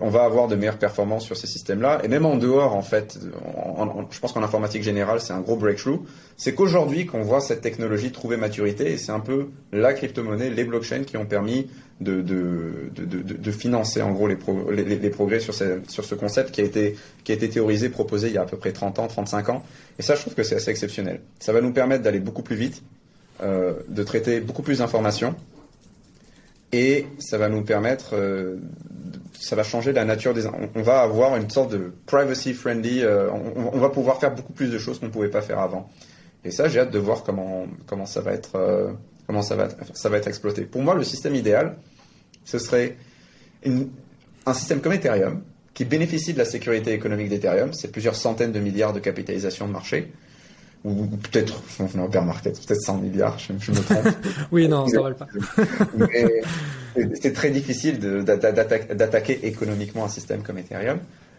On 0.00 0.08
va 0.08 0.24
avoir 0.24 0.48
de 0.48 0.56
meilleures 0.56 0.78
performances 0.78 1.24
sur 1.24 1.36
ces 1.36 1.46
systèmes-là, 1.46 2.00
et 2.02 2.08
même 2.08 2.24
en 2.24 2.36
dehors, 2.36 2.74
en 2.74 2.82
fait, 2.82 3.18
je 4.10 4.20
pense 4.20 4.32
qu'en 4.32 4.42
informatique 4.42 4.82
générale, 4.82 5.20
c'est 5.20 5.32
un 5.32 5.40
gros 5.40 5.56
breakthrough, 5.56 6.00
c'est 6.36 6.54
qu'aujourd'hui 6.54 7.06
qu'on 7.06 7.22
voit 7.22 7.40
cette 7.40 7.60
technologie 7.60 8.12
trouver 8.12 8.36
maturité, 8.38 8.92
et 8.92 8.96
c'est 8.96 9.12
un 9.12 9.20
peu 9.20 9.48
la 9.72 9.92
crypto-monnaie, 9.92 10.50
les 10.50 10.64
blockchains 10.64 11.04
qui 11.04 11.16
ont 11.16 11.26
permis 11.26 11.68
de, 12.00 12.22
de, 12.22 12.90
de, 12.94 13.22
de, 13.22 13.50
financer 13.52 14.02
en 14.02 14.12
gros 14.12 14.26
les, 14.26 14.36
progrès 15.10 15.38
sur, 15.38 15.54
sur 15.54 16.04
ce 16.04 16.14
concept 16.14 16.50
qui 16.50 16.60
a, 16.60 16.64
été, 16.64 16.96
qui 17.22 17.30
a 17.30 17.34
été 17.36 17.48
théorisé, 17.48 17.88
proposé 17.88 18.28
il 18.28 18.34
y 18.34 18.38
a 18.38 18.42
à 18.42 18.46
peu 18.46 18.56
près 18.56 18.72
30 18.72 18.98
ans, 18.98 19.06
35 19.06 19.48
ans. 19.50 19.62
Et 19.98 20.02
ça, 20.02 20.14
je 20.14 20.20
trouve 20.20 20.34
que 20.34 20.42
c'est 20.42 20.56
assez 20.56 20.70
exceptionnel. 20.70 21.20
Ça 21.38 21.52
va 21.52 21.60
nous 21.60 21.72
permettre 21.72 22.02
d'aller 22.02 22.20
beaucoup 22.20 22.42
plus 22.42 22.56
vite, 22.56 22.82
euh, 23.42 23.74
de 23.88 24.02
traiter 24.02 24.40
beaucoup 24.40 24.62
plus 24.62 24.78
d'informations, 24.78 25.34
et 26.72 27.06
ça 27.18 27.38
va 27.38 27.48
nous 27.48 27.62
permettre, 27.62 28.16
euh, 28.16 28.56
ça 29.38 29.54
va 29.54 29.62
changer 29.62 29.92
la 29.92 30.04
nature 30.04 30.34
des... 30.34 30.46
On, 30.46 30.82
va 30.82 31.00
avoir 31.00 31.36
une 31.36 31.48
sorte 31.48 31.70
de 31.70 31.92
privacy 32.06 32.52
friendly, 32.54 33.02
euh, 33.02 33.30
on, 33.30 33.78
va 33.78 33.90
pouvoir 33.90 34.18
faire 34.18 34.34
beaucoup 34.34 34.52
plus 34.52 34.70
de 34.70 34.78
choses 34.78 34.98
qu'on 34.98 35.06
ne 35.06 35.12
pouvait 35.12 35.30
pas 35.30 35.42
faire 35.42 35.60
avant. 35.60 35.88
Et 36.44 36.50
ça, 36.50 36.68
j'ai 36.68 36.80
hâte 36.80 36.90
de 36.90 36.98
voir 36.98 37.22
comment, 37.22 37.66
comment 37.86 38.06
ça 38.06 38.20
va 38.20 38.32
être... 38.32 38.94
Comment 39.26 39.40
ça 39.40 39.56
va, 39.56 39.68
ça 39.94 40.10
va 40.10 40.18
être 40.18 40.28
exploité. 40.28 40.66
Pour 40.66 40.82
moi, 40.82 40.94
le 40.94 41.02
système 41.02 41.34
idéal, 41.34 41.76
ce 42.44 42.58
serait 42.58 42.98
un 43.64 44.52
système 44.52 44.82
comme 44.82 44.92
Ethereum, 44.92 45.42
qui 45.74 45.84
bénéficie 45.84 46.32
de 46.32 46.38
la 46.38 46.44
sécurité 46.44 46.92
économique 46.92 47.28
d'Ethereum, 47.28 47.72
c'est 47.72 47.90
plusieurs 47.90 48.14
centaines 48.14 48.52
de 48.52 48.60
milliards 48.60 48.92
de 48.92 49.00
capitalisation 49.00 49.66
de 49.66 49.72
marché, 49.72 50.12
ou, 50.84 51.06
peut-être, 51.06 51.62
non, 51.94 52.08
bear 52.08 52.24
market, 52.24 52.54
peut-être 52.66 52.80
100 52.80 52.98
milliards, 52.98 53.38
je, 53.38 53.72
me 53.72 53.76
trompe. 53.80 54.06
oui, 54.52 54.68
non, 54.68 54.86
ça 54.86 54.98
ne 54.98 55.12
pas. 55.12 55.28
c'est 57.20 57.32
très 57.32 57.50
difficile 57.50 57.98
d'attaquer 57.98 59.46
économiquement 59.46 60.04
un 60.04 60.08
système 60.08 60.42
comme 60.42 60.58
Ethereum 60.58 60.98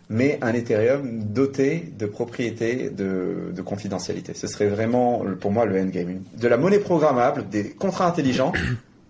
mais 0.10 0.38
un 0.42 0.54
Ethereum 0.54 1.24
doté 1.24 1.92
de 1.98 2.06
propriétés 2.06 2.90
de, 2.90 3.52
de, 3.56 3.62
confidentialité. 3.62 4.34
Ce 4.34 4.48
serait 4.48 4.68
vraiment, 4.68 5.24
pour 5.40 5.52
moi, 5.52 5.66
le 5.66 5.80
endgame. 5.82 6.22
De 6.40 6.48
la 6.48 6.58
monnaie 6.58 6.80
programmable, 6.80 7.50
des 7.50 7.72
contrats 7.72 8.06
intelligents, 8.06 8.54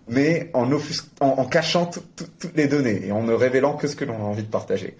mais 0.08 0.50
en, 0.54 0.70
en, 1.20 1.44
cachant 1.44 1.90
toutes 2.16 2.56
les 2.56 2.66
données 2.66 3.06
et 3.06 3.12
en 3.12 3.22
ne 3.22 3.32
révélant 3.32 3.74
que 3.74 3.86
ce 3.86 3.96
que 3.96 4.04
l'on 4.04 4.16
a 4.16 4.26
envie 4.26 4.42
de 4.42 4.48
partager. 4.48 4.96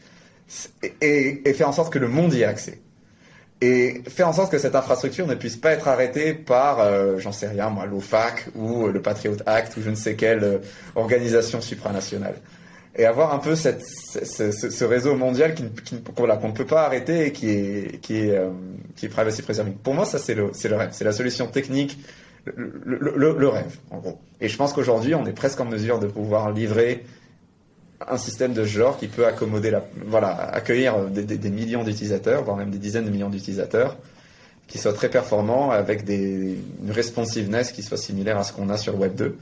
Et, 1.00 1.52
faire 1.54 1.68
en 1.68 1.72
sorte 1.72 1.92
que 1.92 1.98
le 1.98 2.08
monde 2.08 2.32
y 2.34 2.42
ait 2.42 2.44
accès. 2.44 2.80
Et 3.60 4.02
faire 4.08 4.28
en 4.28 4.32
sorte 4.32 4.52
que 4.52 4.58
cette 4.58 4.74
infrastructure 4.74 5.26
ne 5.26 5.34
puisse 5.34 5.56
pas 5.56 5.72
être 5.72 5.88
arrêtée 5.88 6.34
par, 6.34 6.80
euh, 6.80 7.18
j'en 7.18 7.32
sais 7.32 7.48
rien, 7.48 7.70
moi, 7.70 7.86
l'OFAC 7.86 8.48
ou 8.54 8.86
le 8.86 9.00
Patriot 9.00 9.36
Act 9.46 9.76
ou 9.78 9.82
je 9.82 9.90
ne 9.90 9.94
sais 9.94 10.14
quelle 10.14 10.44
euh, 10.44 10.58
organisation 10.94 11.60
supranationale 11.60 12.34
et 12.98 13.04
avoir 13.04 13.34
un 13.34 13.38
peu 13.38 13.54
ce, 13.54 14.84
réseau 14.84 15.16
mondial 15.16 15.54
qu'on 15.54 16.48
ne 16.48 16.52
peut 16.52 16.64
pas 16.64 16.86
arrêter 16.86 17.26
et 17.26 17.32
qui 17.32 17.50
est, 17.50 18.00
qui 18.00 18.20
est, 18.20 18.30
euh, 18.30 18.50
qui 18.96 19.06
est 19.06 19.08
privacy 19.08 19.42
preserving. 19.42 19.74
Pour 19.74 19.94
moi, 19.94 20.06
ça, 20.06 20.18
c'est 20.18 20.34
le, 20.34 20.50
le 20.64 20.76
rêve. 20.76 20.88
C'est 20.92 21.04
la 21.04 21.12
solution 21.12 21.46
technique, 21.46 21.98
le, 22.46 22.98
le, 23.16 23.48
rêve, 23.48 23.76
en 23.90 23.98
gros. 23.98 24.18
Et 24.40 24.48
je 24.48 24.56
pense 24.56 24.72
qu'aujourd'hui, 24.72 25.14
on 25.14 25.26
est 25.26 25.32
presque 25.32 25.60
en 25.60 25.66
mesure 25.66 25.98
de 25.98 26.06
pouvoir 26.06 26.50
livrer 26.52 27.04
un 28.06 28.18
système 28.18 28.52
de 28.52 28.62
ce 28.62 28.68
genre 28.68 28.98
qui 28.98 29.08
peut 29.08 29.26
accommoder 29.26 29.70
la, 29.70 29.84
voilà, 30.06 30.28
accueillir 30.28 31.06
des, 31.06 31.22
des, 31.22 31.38
des 31.38 31.50
millions 31.50 31.84
d'utilisateurs, 31.84 32.44
voire 32.44 32.56
même 32.56 32.70
des 32.70 32.78
dizaines 32.78 33.06
de 33.06 33.10
millions 33.10 33.30
d'utilisateurs, 33.30 33.96
qui 34.66 34.78
soit 34.78 34.92
très 34.92 35.08
performants 35.08 35.70
avec 35.70 36.04
des, 36.04 36.58
une 36.82 36.90
responsiveness 36.90 37.72
qui 37.72 37.82
soit 37.82 37.96
similaire 37.96 38.38
à 38.38 38.44
ce 38.44 38.52
qu'on 38.52 38.68
a 38.68 38.76
sur 38.76 38.98
Web 38.98 39.14
2 39.14 39.36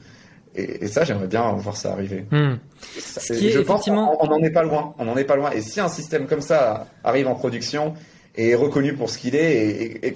et, 0.57 0.87
ça, 0.87 1.03
j'aimerais 1.03 1.27
bien 1.27 1.51
voir 1.53 1.75
ça 1.75 1.91
arriver. 1.91 2.25
Hmm. 2.31 2.55
je 2.97 3.59
pense 3.59 3.85
qu'on 3.85 3.93
n'en 3.93 4.41
est 4.41 4.51
pas 4.51 4.63
loin. 4.63 4.95
On 4.97 5.05
n'en 5.05 5.17
est 5.17 5.25
pas 5.25 5.35
loin. 5.35 5.51
Et 5.51 5.61
si 5.61 5.79
un 5.79 5.89
système 5.89 6.27
comme 6.27 6.41
ça 6.41 6.87
arrive 7.03 7.27
en 7.27 7.35
production 7.35 7.93
et 8.35 8.51
est 8.51 8.55
reconnu 8.55 8.93
pour 8.93 9.09
ce 9.09 9.17
qu'il 9.17 9.35
est, 9.35 9.53
et, 9.53 10.07
et, 10.07 10.13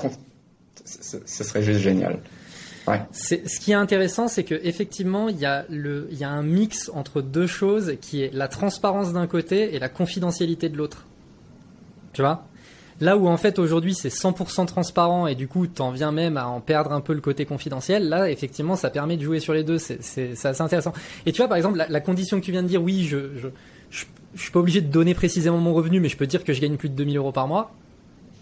ce 0.86 1.44
serait 1.44 1.62
juste 1.62 1.82
génial. 1.82 2.20
Ce 3.12 3.60
qui 3.60 3.72
est 3.72 3.76
intéressant, 3.76 4.28
c'est 4.28 4.44
que 4.44 4.56
effectivement, 4.64 5.30
il 5.30 5.40
y 5.40 5.46
a 5.46 5.66
un 6.30 6.44
mix 6.44 6.92
entre 6.94 7.22
deux 7.22 7.48
choses 7.48 7.96
qui 8.02 8.24
est 8.24 8.34
la 8.34 8.48
transparence 8.48 9.14
d'un 9.14 9.28
côté 9.28 9.76
et 9.76 9.80
la 9.80 9.90
confidentialité 9.90 10.70
de 10.70 10.78
l'autre. 10.78 11.06
Tu 12.14 12.22
vois? 12.22 12.46
Là 13.02 13.16
où 13.16 13.28
en 13.28 13.38
fait 13.38 13.60
aujourd'hui 13.60 13.94
c'est 13.94 14.10
100% 14.10 14.66
transparent 14.66 15.26
et 15.26 15.36
du 15.36 15.48
coup 15.48 15.68
t'en 15.68 15.92
viens 15.92 16.12
même 16.12 16.36
à 16.36 16.48
en 16.48 16.60
perdre 16.60 16.92
un 16.92 17.00
peu 17.00 17.14
le 17.14 17.22
côté 17.22 17.46
confidentiel, 17.46 18.10
là 18.10 18.30
effectivement 18.30 18.76
ça 18.76 18.90
permet 18.90 19.16
de 19.16 19.24
jouer 19.24 19.40
sur 19.40 19.54
les 19.54 19.64
deux, 19.64 19.78
c'est 19.78 20.32
assez 20.44 20.62
intéressant. 20.62 20.92
Et 21.26 21.32
tu 21.32 21.38
vois 21.38 21.48
par 21.48 21.56
exemple 21.56 21.78
la, 21.78 21.88
la, 21.88 22.02
condition 22.02 22.40
que 22.42 22.46
tu 22.46 22.52
viens 22.52 22.64
de 22.64 22.68
dire, 22.68 22.84
oui 22.84 23.06
je, 23.06 23.38
je, 23.38 23.48
je, 23.90 24.06
je, 24.36 24.42
suis 24.42 24.52
pas 24.52 24.60
obligé 24.60 24.82
de 24.82 24.92
donner 24.92 25.14
précisément 25.14 25.60
mon 25.60 25.74
revenu 25.74 26.02
mais 26.02 26.10
je 26.10 26.18
peux 26.18 26.28
dire 26.28 26.44
que 26.44 26.52
je 26.52 26.60
gagne 26.60 26.76
plus 26.76 26.90
de 26.90 26.96
2000 26.96 27.16
euros 27.16 27.32
par 27.32 27.48
mois, 27.48 27.72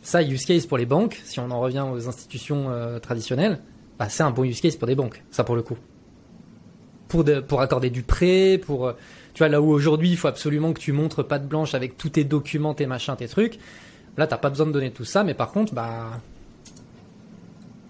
ça 0.01 0.23
use 0.23 0.43
case 0.45 0.65
pour 0.65 0.79
les 0.79 0.87
banques, 0.87 1.21
si 1.23 1.39
on 1.39 1.51
en 1.51 1.59
revient 1.59 1.85
aux 1.93 2.07
institutions 2.07 2.71
euh, 2.71 2.97
traditionnelles, 2.97 3.59
bah, 3.99 4.09
c'est 4.09 4.23
un 4.23 4.31
bon 4.31 4.43
use 4.43 4.61
case 4.61 4.75
pour 4.75 4.87
des 4.87 4.95
banques, 4.95 5.23
ça 5.31 5.43
pour 5.43 5.55
le 5.55 5.61
coup. 5.61 5.77
Pour, 7.07 7.23
pour 7.47 7.61
accorder 7.61 7.89
du 7.89 8.03
prêt, 8.03 8.59
pour... 8.63 8.93
Tu 9.33 9.39
vois, 9.39 9.49
là 9.49 9.61
où 9.61 9.69
aujourd'hui, 9.69 10.09
il 10.09 10.17
faut 10.17 10.27
absolument 10.27 10.73
que 10.73 10.79
tu 10.79 10.91
montres 10.91 11.25
patte 11.25 11.47
blanche 11.47 11.73
avec 11.73 11.95
tous 11.95 12.09
tes 12.09 12.23
documents, 12.23 12.73
tes 12.73 12.87
machins, 12.87 13.15
tes 13.15 13.27
trucs. 13.27 13.59
Là, 14.17 14.25
t'as 14.25 14.37
pas 14.37 14.49
besoin 14.49 14.65
de 14.65 14.71
donner 14.71 14.91
tout 14.91 15.05
ça, 15.05 15.23
mais 15.23 15.35
par 15.35 15.51
contre, 15.51 15.73
bah, 15.73 16.19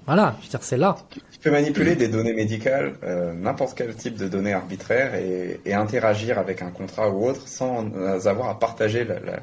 voilà, 0.06 0.36
je 0.40 0.46
veux 0.46 0.50
dire, 0.50 0.64
c'est 0.64 0.78
là. 0.78 0.96
Tu 1.10 1.40
peux 1.42 1.52
manipuler 1.52 1.96
des 1.96 2.08
données 2.08 2.34
médicales, 2.34 2.96
euh, 3.04 3.34
n'importe 3.34 3.78
quel 3.78 3.96
type 3.96 4.18
de 4.18 4.28
données 4.28 4.54
arbitraires, 4.54 5.16
et, 5.16 5.74
interagir 5.74 6.38
avec 6.38 6.62
un 6.62 6.70
contrat 6.70 7.10
ou 7.10 7.26
autre 7.28 7.48
sans 7.48 7.92
avoir 8.26 8.50
à 8.50 8.60
partager 8.60 9.04
la, 9.04 9.40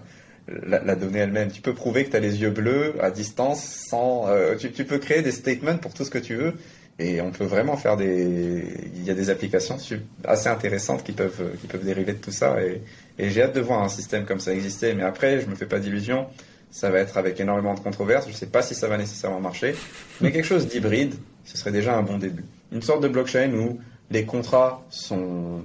la, 0.48 0.94
donnée 0.94 1.20
elle-même. 1.20 1.50
Tu 1.50 1.62
peux 1.62 1.74
prouver 1.74 2.04
que 2.04 2.10
tu 2.10 2.16
as 2.16 2.20
les 2.20 2.40
yeux 2.40 2.50
bleus 2.50 2.94
à 3.00 3.10
distance 3.10 3.64
sans. 3.64 4.28
Euh, 4.28 4.56
tu, 4.56 4.84
peux 4.84 4.98
créer 4.98 5.22
des 5.22 5.32
statements 5.32 5.76
pour 5.76 5.94
tout 5.94 6.04
ce 6.04 6.10
que 6.10 6.18
tu 6.18 6.34
veux, 6.34 6.54
et 6.98 7.20
on 7.20 7.30
peut 7.30 7.44
vraiment 7.44 7.76
faire 7.76 7.96
des. 7.96 8.64
Il 8.94 9.04
y 9.04 9.10
a 9.10 9.14
des 9.14 9.30
applications 9.30 9.76
assez 10.24 10.48
intéressantes 10.48 11.02
qui 11.02 11.12
peuvent 11.12 11.56
qui 11.60 11.66
peuvent 11.66 11.84
dériver 11.84 12.12
de 12.12 12.18
tout 12.18 12.32
ça, 12.32 12.62
et, 12.62 12.82
et 13.18 13.30
j'ai 13.30 13.42
hâte 13.42 13.54
de 13.54 13.60
voir 13.60 13.82
un 13.82 13.88
système 13.88 14.24
comme 14.24 14.40
ça 14.40 14.52
exister. 14.52 14.94
Mais 14.94 15.04
après, 15.04 15.40
je 15.40 15.46
me 15.46 15.54
fais 15.54 15.66
pas 15.66 15.78
d'illusions 15.78 16.26
ça 16.74 16.90
va 16.90 16.98
être 16.98 17.16
avec 17.18 17.38
énormément 17.38 17.74
de 17.74 17.78
controverses. 17.78 18.26
Je 18.26 18.32
ne 18.32 18.36
sais 18.36 18.48
pas 18.48 18.60
si 18.60 18.74
ça 18.74 18.88
va 18.88 18.98
nécessairement 18.98 19.38
marcher, 19.38 19.76
mais 20.20 20.32
quelque 20.32 20.44
chose 20.44 20.66
d'hybride, 20.66 21.14
ce 21.44 21.56
serait 21.56 21.70
déjà 21.70 21.96
un 21.96 22.02
bon 22.02 22.18
début. 22.18 22.44
Une 22.72 22.82
sorte 22.82 23.00
de 23.00 23.06
blockchain 23.06 23.52
où 23.54 23.78
les 24.10 24.24
contrats 24.24 24.84
sont, 24.90 25.62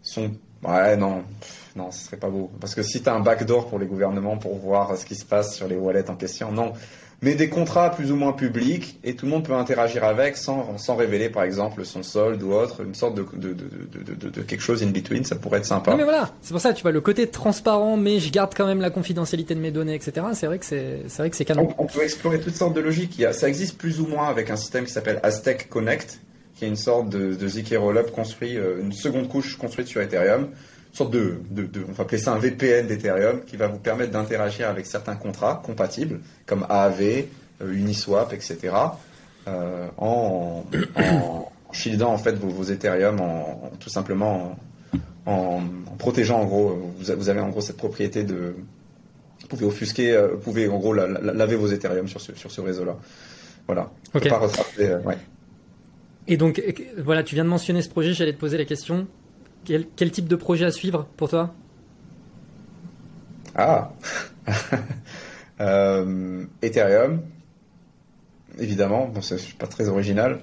sont, 0.00 0.30
ouais, 0.62 0.96
non, 0.96 1.24
non, 1.76 1.90
ce 1.90 2.04
serait 2.04 2.16
pas 2.16 2.30
beau. 2.30 2.50
Parce 2.60 2.74
que 2.74 2.82
si 2.82 3.02
tu 3.02 3.08
as 3.08 3.14
un 3.14 3.20
backdoor 3.20 3.68
pour 3.68 3.78
les 3.78 3.86
gouvernements 3.86 4.36
pour 4.36 4.56
voir 4.56 4.96
ce 4.96 5.04
qui 5.04 5.16
se 5.16 5.24
passe 5.24 5.56
sur 5.56 5.66
les 5.66 5.76
wallets 5.76 6.08
en 6.10 6.16
question, 6.16 6.52
non 6.52 6.72
mais 7.24 7.34
des 7.34 7.48
contrats 7.48 7.90
plus 7.90 8.12
ou 8.12 8.16
moins 8.16 8.32
publics 8.32 8.98
et 9.02 9.14
tout 9.14 9.24
le 9.24 9.32
monde 9.32 9.44
peut 9.44 9.54
interagir 9.54 10.04
avec 10.04 10.36
sans, 10.36 10.76
sans 10.76 10.94
révéler 10.94 11.30
par 11.30 11.42
exemple 11.42 11.84
son 11.84 12.02
solde 12.02 12.42
ou 12.42 12.52
autre, 12.52 12.82
une 12.84 12.94
sorte 12.94 13.14
de, 13.14 13.24
de, 13.34 13.54
de, 13.54 14.28
de, 14.28 14.42
quelque 14.42 14.60
chose 14.60 14.82
in 14.82 14.90
between, 14.90 15.24
ça 15.24 15.36
pourrait 15.36 15.58
être 15.58 15.64
sympa. 15.64 15.92
Non 15.92 15.96
mais 15.96 16.04
voilà, 16.04 16.30
c'est 16.42 16.52
pour 16.52 16.60
ça, 16.60 16.74
tu 16.74 16.82
vois, 16.82 16.92
le 16.92 17.00
côté 17.00 17.26
transparent, 17.26 17.96
mais 17.96 18.20
je 18.20 18.30
garde 18.30 18.52
quand 18.54 18.66
même 18.66 18.80
la 18.80 18.90
confidentialité 18.90 19.54
de 19.54 19.60
mes 19.60 19.70
données, 19.70 19.94
etc. 19.94 20.26
C'est 20.34 20.46
vrai 20.46 20.58
que 20.58 20.66
c'est, 20.66 21.02
c'est 21.08 21.22
vrai 21.22 21.30
que 21.30 21.36
c'est 21.36 21.46
canon. 21.46 21.72
On, 21.78 21.86
peut 21.86 22.02
explorer 22.02 22.40
toutes 22.40 22.56
sortes 22.56 22.74
de 22.74 22.80
logiques. 22.80 23.14
Il 23.18 23.22
y 23.22 23.26
a, 23.26 23.32
ça 23.32 23.48
existe 23.48 23.78
plus 23.78 24.00
ou 24.00 24.06
moins 24.06 24.28
avec 24.28 24.50
un 24.50 24.56
système 24.56 24.84
qui 24.84 24.92
s'appelle 24.92 25.20
Aztec 25.22 25.70
Connect, 25.70 26.20
qui 26.56 26.66
est 26.66 26.68
une 26.68 26.76
sorte 26.76 27.08
de, 27.08 27.34
de 27.34 27.48
ZK 27.48 27.76
Rollup 27.78 28.10
construit, 28.10 28.58
euh, 28.58 28.80
une 28.82 28.92
seconde 28.92 29.28
couche 29.28 29.56
construite 29.56 29.88
sur 29.88 30.02
Ethereum 30.02 30.50
sorte 30.96 31.12
de, 31.12 31.38
de, 31.50 31.62
de, 31.64 31.84
on 31.88 31.92
va 31.92 32.04
appeler 32.04 32.18
ça 32.18 32.32
un 32.32 32.38
VPN 32.38 32.86
d'Ethereum 32.86 33.40
qui 33.44 33.56
va 33.56 33.66
vous 33.66 33.78
permettre 33.78 34.12
d'interagir 34.12 34.68
avec 34.68 34.86
certains 34.86 35.16
contrats 35.16 35.60
compatibles 35.64 36.20
comme 36.46 36.64
AAV, 36.68 37.00
euh, 37.00 37.72
Uniswap, 37.72 38.32
etc. 38.32 38.74
Euh, 39.48 39.88
en, 39.98 40.64
en, 40.96 41.52
shieldant 41.72 42.12
en 42.12 42.18
fait 42.18 42.32
vos, 42.32 42.48
vos 42.48 42.62
Ethereum 42.62 43.20
en, 43.20 43.72
tout 43.80 43.90
simplement 43.90 44.56
en, 45.26 45.32
en, 45.32 45.96
protégeant 45.98 46.40
en 46.40 46.44
gros 46.44 46.92
vous, 46.96 47.14
vous, 47.16 47.28
avez 47.28 47.40
en 47.40 47.48
gros 47.50 47.60
cette 47.60 47.76
propriété 47.76 48.22
de 48.22 48.54
vous 49.40 49.46
pouvez 49.48 49.66
offusquer 49.66 50.12
euh, 50.12 50.28
vous 50.28 50.38
pouvez 50.38 50.68
en 50.68 50.78
gros 50.78 50.94
la, 50.94 51.08
la, 51.08 51.32
laver 51.34 51.56
vos 51.56 51.66
Ethereum 51.66 52.08
sur 52.08 52.20
ce, 52.20 52.34
sur 52.36 52.50
ce 52.50 52.60
réseau 52.60 52.84
là 52.84 52.96
voilà 53.66 53.90
okay. 54.14 54.28
pas 54.28 54.40
euh, 54.78 55.00
ouais. 55.02 55.18
et 56.28 56.36
donc 56.36 56.62
voilà 56.98 57.22
tu 57.22 57.34
viens 57.34 57.44
de 57.44 57.50
mentionner 57.50 57.82
ce 57.82 57.90
projet 57.90 58.14
j'allais 58.14 58.32
te 58.32 58.40
poser 58.40 58.56
la 58.56 58.64
question 58.64 59.08
quel, 59.64 59.86
quel, 59.96 60.10
type 60.10 60.28
de 60.28 60.36
projet 60.36 60.64
à 60.64 60.70
suivre 60.70 61.06
pour 61.16 61.28
toi? 61.28 61.54
Ah 63.54 63.92
euh, 65.60 66.44
Ethereum, 66.62 67.22
évidemment, 68.58 69.06
bon, 69.08 69.20
c'est 69.20 69.54
pas 69.54 69.66
très 69.66 69.88
original. 69.88 70.40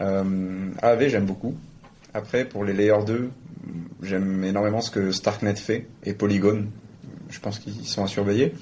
Euh, 0.00 0.70
AAV, 0.82 1.08
j'aime 1.08 1.26
beaucoup. 1.26 1.56
Après, 2.14 2.44
pour 2.44 2.64
les 2.64 2.72
Layer 2.72 3.04
2, 3.06 3.30
j'aime 4.02 4.44
énormément 4.44 4.80
ce 4.80 4.90
que 4.90 5.12
Starknet 5.12 5.56
fait 5.56 5.86
et 6.04 6.12
Polygon. 6.12 6.66
Je 7.30 7.40
pense 7.40 7.58
qu'ils 7.58 7.86
sont 7.86 8.04
à 8.04 8.06
surveiller. 8.06 8.54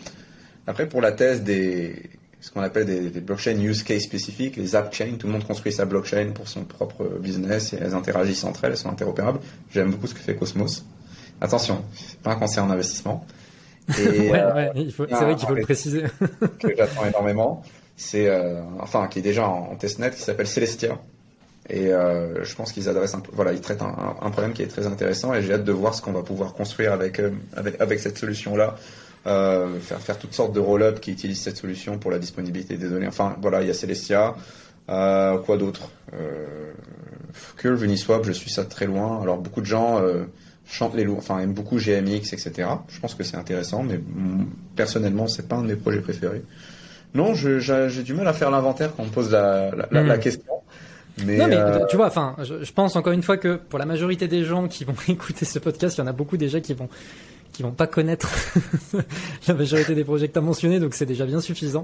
Après, 0.67 0.89
pour 0.89 1.01
la 1.01 1.13
thèse 1.13 1.43
des, 1.43 2.11
ce 2.41 2.51
qu'on 2.51 2.63
appelle 2.63 2.87
des, 2.87 3.11
des, 3.11 3.21
blockchains 3.21 3.59
use 3.59 3.83
case 3.83 4.03
spécifiques, 4.03 4.57
les 4.57 4.75
app 4.75 4.95
chains. 4.95 5.17
Tout 5.19 5.27
le 5.27 5.35
monde 5.35 5.47
construit 5.47 5.73
sa 5.73 5.85
blockchain 5.85 6.33
pour 6.35 6.49
son 6.49 6.65
propre 6.65 7.05
business 7.21 7.73
et 7.73 7.79
elles 7.81 7.95
interagissent 7.95 8.45
entre 8.45 8.65
elles, 8.65 8.73
elles 8.73 8.77
sont 8.79 8.91
interopérables. 8.91 9.41
J'aime 9.73 9.91
beaucoup 9.91 10.07
ce 10.07 10.15
que 10.15 10.21
fait 10.21 10.35
Cosmos. 10.35 10.85
Attention, 11.41 11.85
c'est 11.95 12.21
pas 12.21 12.33
un 12.33 12.37
conseil 12.37 12.61
en 12.61 12.71
investissement. 12.71 13.27
Et, 13.99 14.31
ouais, 14.31 14.33
euh, 14.35 14.73
ouais, 14.73 14.89
c'est 14.97 15.07
vrai 15.07 15.37
qu'il 15.37 15.49
faut 15.49 15.55
le 15.55 15.63
préciser. 15.63 16.05
que 16.59 16.77
j'attends 16.77 17.07
énormément. 17.07 17.63
C'est, 17.97 18.29
euh, 18.29 18.63
enfin, 18.79 19.09
qui 19.09 19.19
est 19.19 19.23
déjà 19.23 19.47
en, 19.47 19.73
en 19.73 19.77
testnet, 19.77 20.11
qui 20.11 20.21
s'appelle 20.23 20.47
Celestia. 20.47 20.99
Et 21.71 21.93
euh, 21.93 22.43
je 22.43 22.55
pense 22.57 22.73
qu'ils 22.73 22.89
adressent 22.89 23.15
un, 23.15 23.23
voilà, 23.33 23.53
ils 23.53 23.61
traitent 23.61 23.83
un, 23.83 24.17
un, 24.21 24.31
problème 24.31 24.53
qui 24.53 24.63
est 24.63 24.67
très 24.67 24.87
intéressant 24.87 25.35
et 25.35 25.43
j'ai 25.43 25.53
hâte 25.53 25.65
de 25.65 25.73
voir 25.73 25.95
ce 25.95 26.03
qu'on 26.03 26.13
va 26.13 26.23
pouvoir 26.23 26.53
construire 26.55 26.93
avec, 26.93 27.21
euh, 27.21 27.31
avec, 27.55 27.81
avec 27.81 28.01
cette 28.01 28.19
solution-là 28.19 28.77
euh, 29.27 29.79
faire, 29.81 30.01
faire 30.01 30.19
toutes 30.19 30.35
sortes 30.35 30.53
de 30.53 30.61
roll-up 30.61 31.01
qui 31.01 31.13
utilisent 31.13 31.43
cette 31.43 31.57
solution 31.57 31.99
pour 31.99 32.11
la 32.11 32.19
disponibilité 32.19 32.77
des 32.77 32.89
données. 32.89 33.07
Enfin, 33.09 33.37
voilà, 33.41 33.63
il 33.63 33.69
y 33.69 33.71
a 33.71 33.75
Celestia. 33.75 34.35
Euh, 34.89 35.39
quoi 35.39 35.57
d'autre? 35.57 35.91
Euh, 36.15 36.73
Curve, 37.57 37.85
Uniswap, 37.85 38.25
je 38.25 38.33
suis 38.33 38.51
ça 38.51 38.65
très 38.65 38.87
loin. 38.87 39.21
Alors, 39.23 39.39
beaucoup 39.39 39.61
de 39.61 39.67
gens 39.67 40.01
euh, 40.03 40.25
chantent 40.67 40.97
les 40.97 41.05
loups, 41.05 41.19
enfin, 41.19 41.39
aiment 41.39 41.53
beaucoup 41.53 41.79
GMX, 41.79 42.33
etc. 42.33 42.69
Je 42.89 43.01
pense 43.01 43.15
que 43.15 43.23
c'est 43.23 43.37
intéressant, 43.37 43.83
mais 43.83 44.01
personnellement, 44.75 45.29
c'est 45.29 45.49
pas 45.49 45.57
un 45.57 45.63
de 45.63 45.69
mes 45.69 45.77
projets 45.77 46.01
préférés. 46.01 46.43
Non, 47.15 47.35
j'ai 47.35 48.03
du 48.03 48.15
mal 48.15 48.27
à 48.27 48.33
faire 48.33 48.51
l'inventaire 48.51 48.93
quand 48.97 49.03
on 49.03 49.07
me 49.07 49.11
pose 49.11 49.31
la, 49.31 49.71
la, 49.91 50.03
mmh. 50.03 50.07
la 50.07 50.19
question. 50.19 50.45
Mais 51.27 51.37
non, 51.37 51.49
mais 51.49 51.57
euh... 51.57 51.87
tu 51.89 51.97
vois, 51.97 52.07
enfin, 52.07 52.37
je, 52.43 52.65
je, 52.65 52.73
pense 52.73 52.97
encore 52.97 53.13
une 53.13 53.23
fois 53.23 53.37
que 53.37 53.57
pour 53.57 53.79
la 53.79 53.85
majorité 53.85 54.29
des 54.29 54.45
gens 54.45 54.69
qui 54.69 54.85
vont 54.85 54.95
écouter 55.09 55.45
ce 55.45 55.59
podcast, 55.59 55.99
il 55.99 56.01
y 56.01 56.05
en 56.05 56.07
a 56.07 56.13
beaucoup 56.13 56.37
déjà 56.37 56.61
qui 56.61 56.73
vont 56.73 56.89
qui 57.61 57.65
vont 57.65 57.73
pas 57.73 57.87
connaître 57.87 58.31
la 59.49 59.53
majorité 59.53 59.95
des 59.95 60.05
projets 60.05 60.29
que 60.29 60.33
tu 60.33 60.39
as 60.39 60.43
mentionnés, 60.43 60.81
donc 60.81 60.95
c'est 60.95 61.05
déjà 61.05 61.27
bien 61.27 61.43
suffisant. 61.43 61.83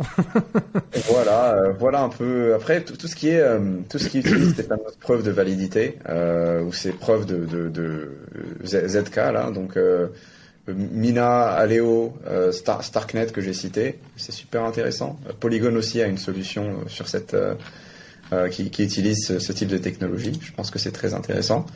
voilà, 1.10 1.54
euh, 1.54 1.72
voilà 1.78 2.00
un 2.00 2.08
peu. 2.08 2.54
Après, 2.54 2.82
tout, 2.82 3.06
ce 3.06 3.14
qui 3.14 3.28
est, 3.28 3.40
euh, 3.40 3.58
tout 3.90 3.98
ce 3.98 4.08
qui 4.08 4.20
utilise 4.20 4.54
des 4.54 4.62
fameuses 4.62 4.96
preuves 4.98 5.22
de 5.22 5.30
validité 5.30 5.98
euh, 6.08 6.62
ou 6.62 6.72
ces 6.72 6.92
preuves 6.92 7.26
de, 7.26 8.10
ZK 8.64 9.16
là, 9.16 9.50
donc 9.50 9.78
Mina, 10.66 11.42
Aleo, 11.42 12.14
Star, 12.52 12.82
Starknet 12.82 13.26
que 13.26 13.42
j'ai 13.42 13.52
cité, 13.52 13.98
c'est 14.16 14.32
super 14.32 14.64
intéressant. 14.64 15.18
Polygon 15.40 15.76
aussi 15.76 16.00
a 16.00 16.06
une 16.06 16.18
solution 16.18 16.78
sur 16.86 17.06
cette 17.06 17.36
qui, 18.50 18.62
utilise 18.62 19.26
ce, 19.26 19.38
ce, 19.38 19.52
type 19.52 19.68
de 19.68 19.78
technologie. 19.78 20.40
Je 20.42 20.52
pense 20.52 20.70
que 20.70 20.78
c'est 20.78 20.90
très 20.90 21.12
intéressant. 21.12 21.66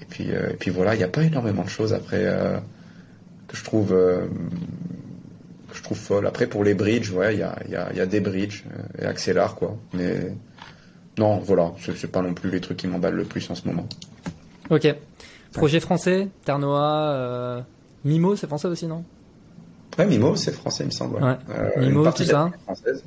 Et 0.00 0.06
puis, 0.06 0.30
et 0.30 0.56
puis 0.58 0.70
voilà, 0.70 0.94
il 0.94 0.98
n'y 0.98 1.04
a 1.04 1.08
pas 1.08 1.22
énormément 1.22 1.64
de 1.64 1.68
choses 1.68 1.92
après 1.92 2.26
que 3.52 3.58
je 3.58 3.64
trouve 3.64 3.92
euh, 3.92 4.26
que 5.70 5.76
je 5.76 5.82
trouve 5.82 5.98
folle. 5.98 6.26
Après 6.26 6.46
pour 6.46 6.64
les 6.64 6.74
bridges, 6.74 7.12
ouais, 7.12 7.34
il 7.34 7.40
y 7.40 7.42
a, 7.42 7.56
y, 7.68 7.76
a, 7.76 7.92
y 7.92 8.00
a, 8.00 8.06
des 8.06 8.20
bridges 8.20 8.64
euh, 8.66 9.02
et 9.02 9.06
Axelar 9.06 9.54
quoi. 9.54 9.76
Mais 9.92 10.32
non, 11.18 11.38
voilà, 11.38 11.72
c'est 11.78 12.10
pas 12.10 12.22
non 12.22 12.34
plus 12.34 12.50
les 12.50 12.60
trucs 12.60 12.78
qui 12.78 12.88
m'emballent 12.88 13.14
le 13.14 13.24
plus 13.24 13.48
en 13.50 13.54
ce 13.54 13.68
moment. 13.68 13.86
Ok. 14.70 14.94
Projet 15.52 15.80
français, 15.80 16.28
Ternoa, 16.46 17.12
euh, 17.12 17.60
Mimo, 18.04 18.36
c'est 18.36 18.46
français 18.46 18.68
aussi, 18.68 18.86
non? 18.86 19.04
Ouais, 19.98 20.06
Mimo, 20.06 20.34
c'est 20.34 20.52
français, 20.52 20.84
il 20.84 20.86
me 20.86 20.90
semble. 20.90 21.16
Ouais. 21.16 21.22
ouais. 21.22 21.36
Euh, 21.50 21.80
Mimo, 21.80 22.10
tout 22.10 22.24
ça. 22.24 22.50
Française. 22.64 23.04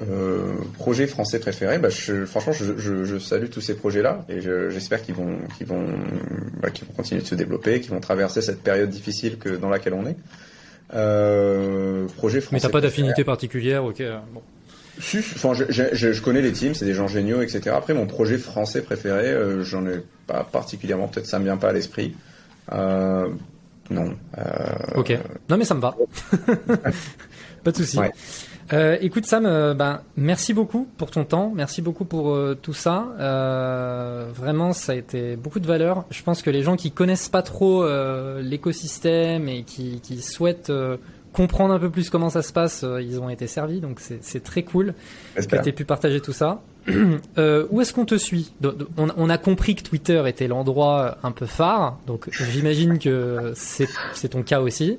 Euh, 0.00 0.54
projet 0.74 1.08
français 1.08 1.40
préféré, 1.40 1.78
bah, 1.78 1.88
je, 1.88 2.24
franchement, 2.24 2.52
je, 2.52 2.78
je, 2.78 3.04
je, 3.04 3.18
salue 3.18 3.48
tous 3.50 3.60
ces 3.60 3.74
projets-là 3.74 4.24
et 4.28 4.40
j'espère 4.40 5.02
qu'ils 5.02 5.16
vont, 5.16 5.38
qu'ils 5.56 5.66
vont, 5.66 5.86
bah, 6.60 6.70
qu'ils 6.70 6.86
vont 6.86 6.94
continuer 6.94 7.20
de 7.20 7.26
se 7.26 7.34
développer, 7.34 7.80
qu'ils 7.80 7.90
vont 7.90 8.00
traverser 8.00 8.40
cette 8.40 8.62
période 8.62 8.90
difficile 8.90 9.38
que 9.38 9.48
dans 9.48 9.68
laquelle 9.68 9.94
on 9.94 10.06
est. 10.06 10.16
Euh, 10.94 12.06
projet 12.16 12.40
français. 12.40 12.56
Mais 12.56 12.60
t'as 12.60 12.68
pas 12.68 12.80
d'affinité 12.80 13.24
particulière, 13.24 13.84
ok. 13.84 14.02
Bon. 14.32 14.42
Si, 15.00 15.18
enfin, 15.18 15.52
je, 15.54 15.64
je, 15.68 16.12
je, 16.12 16.22
connais 16.22 16.42
les 16.42 16.52
teams, 16.52 16.74
c'est 16.74 16.84
des 16.84 16.94
gens 16.94 17.08
géniaux, 17.08 17.42
etc. 17.42 17.70
Après, 17.76 17.94
mon 17.94 18.06
projet 18.06 18.38
français 18.38 18.82
préféré, 18.82 19.28
euh, 19.28 19.62
j'en 19.62 19.86
ai 19.86 20.00
pas 20.26 20.44
particulièrement, 20.44 21.08
peut-être 21.08 21.26
ça 21.26 21.38
me 21.38 21.44
vient 21.44 21.56
pas 21.56 21.68
à 21.68 21.72
l'esprit. 21.72 22.14
Euh, 22.72 23.28
non. 23.90 24.16
Euh, 24.38 24.96
ok. 24.96 25.18
Non, 25.48 25.56
mais 25.56 25.64
ça 25.64 25.74
me 25.74 25.80
va. 25.80 25.96
pas 27.64 27.70
de 27.70 27.76
souci. 27.76 27.98
Ouais. 27.98 28.10
Euh, 28.72 28.98
écoute 29.00 29.24
Sam, 29.24 29.46
euh, 29.46 29.72
ben, 29.72 30.02
merci 30.16 30.52
beaucoup 30.52 30.86
pour 30.98 31.10
ton 31.10 31.24
temps, 31.24 31.52
merci 31.54 31.80
beaucoup 31.80 32.04
pour 32.04 32.34
euh, 32.34 32.58
tout 32.60 32.74
ça. 32.74 33.06
Euh, 33.18 34.26
vraiment, 34.34 34.72
ça 34.72 34.92
a 34.92 34.94
été 34.94 35.36
beaucoup 35.36 35.60
de 35.60 35.66
valeur. 35.66 36.04
Je 36.10 36.22
pense 36.22 36.42
que 36.42 36.50
les 36.50 36.62
gens 36.62 36.76
qui 36.76 36.90
connaissent 36.90 37.30
pas 37.30 37.42
trop 37.42 37.82
euh, 37.82 38.42
l'écosystème 38.42 39.48
et 39.48 39.62
qui, 39.62 40.00
qui 40.02 40.20
souhaitent 40.20 40.72
comprendre 41.32 41.72
un 41.72 41.78
peu 41.78 41.90
plus 41.90 42.10
comment 42.10 42.30
ça 42.30 42.42
se 42.42 42.52
passe, 42.52 42.84
ils 43.00 43.20
ont 43.20 43.30
été 43.30 43.46
servis, 43.46 43.80
donc 43.80 44.00
c'est 44.00 44.42
très 44.42 44.62
cool 44.62 44.94
que 45.36 45.56
tu 45.62 45.68
aies 45.68 45.72
pu 45.72 45.84
partager 45.84 46.20
tout 46.20 46.32
ça. 46.32 46.60
où 46.88 47.80
est-ce 47.80 47.92
qu'on 47.92 48.06
te 48.06 48.16
suit? 48.16 48.52
On, 48.96 49.08
on, 49.16 49.30
a 49.30 49.38
compris 49.38 49.74
que 49.76 49.82
Twitter 49.82 50.22
était 50.26 50.48
l'endroit 50.48 51.18
un 51.22 51.32
peu 51.32 51.46
phare, 51.46 51.98
donc 52.06 52.28
j'imagine 52.32 52.98
que 52.98 53.52
c'est 53.54 54.28
ton 54.28 54.42
cas 54.42 54.60
aussi. 54.60 54.98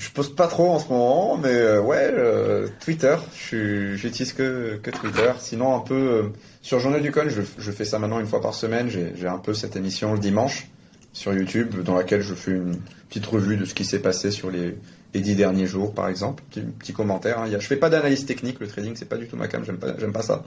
Je 0.00 0.08
poste 0.08 0.34
pas 0.34 0.46
trop 0.46 0.70
en 0.70 0.78
ce 0.78 0.88
moment, 0.88 1.36
mais 1.36 1.52
euh, 1.52 1.82
ouais, 1.82 2.10
euh, 2.10 2.68
Twitter, 2.82 3.16
j'utilise 3.34 4.32
que, 4.32 4.80
que 4.82 4.90
Twitter. 4.90 5.30
Sinon, 5.40 5.76
un 5.76 5.80
peu 5.80 5.94
euh, 5.94 6.22
sur 6.62 6.80
Journée 6.80 7.02
du 7.02 7.12
Con, 7.12 7.28
je, 7.28 7.42
je, 7.58 7.70
fais 7.70 7.84
ça 7.84 7.98
maintenant 7.98 8.18
une 8.18 8.26
fois 8.26 8.40
par 8.40 8.54
semaine. 8.54 8.88
J'ai 8.88 9.28
un 9.28 9.36
peu 9.36 9.52
cette 9.52 9.76
émission 9.76 10.14
le 10.14 10.18
dimanche 10.18 10.68
sur 11.12 11.34
YouTube, 11.34 11.82
dans 11.82 11.94
laquelle 11.94 12.22
je 12.22 12.32
fais 12.32 12.52
une 12.52 12.80
petite 13.10 13.26
revue 13.26 13.58
de 13.58 13.66
ce 13.66 13.74
qui 13.74 13.84
s'est 13.84 13.98
passé 13.98 14.30
sur 14.30 14.50
les, 14.50 14.74
les 15.12 15.20
dix 15.20 15.34
derniers 15.34 15.66
jours, 15.66 15.92
par 15.92 16.08
exemple. 16.08 16.42
Petit, 16.48 16.62
petit 16.62 16.92
commentaire. 16.94 17.38
Hein. 17.38 17.50
je 17.50 17.66
fais 17.66 17.76
pas 17.76 17.90
d'analyse 17.90 18.24
technique. 18.24 18.58
Le 18.58 18.68
trading, 18.68 18.94
c'est 18.96 19.08
pas 19.08 19.18
du 19.18 19.28
tout 19.28 19.36
ma 19.36 19.48
cam. 19.48 19.66
J'aime 19.66 19.76
pas, 19.76 19.92
pas 19.92 20.22
ça. 20.22 20.44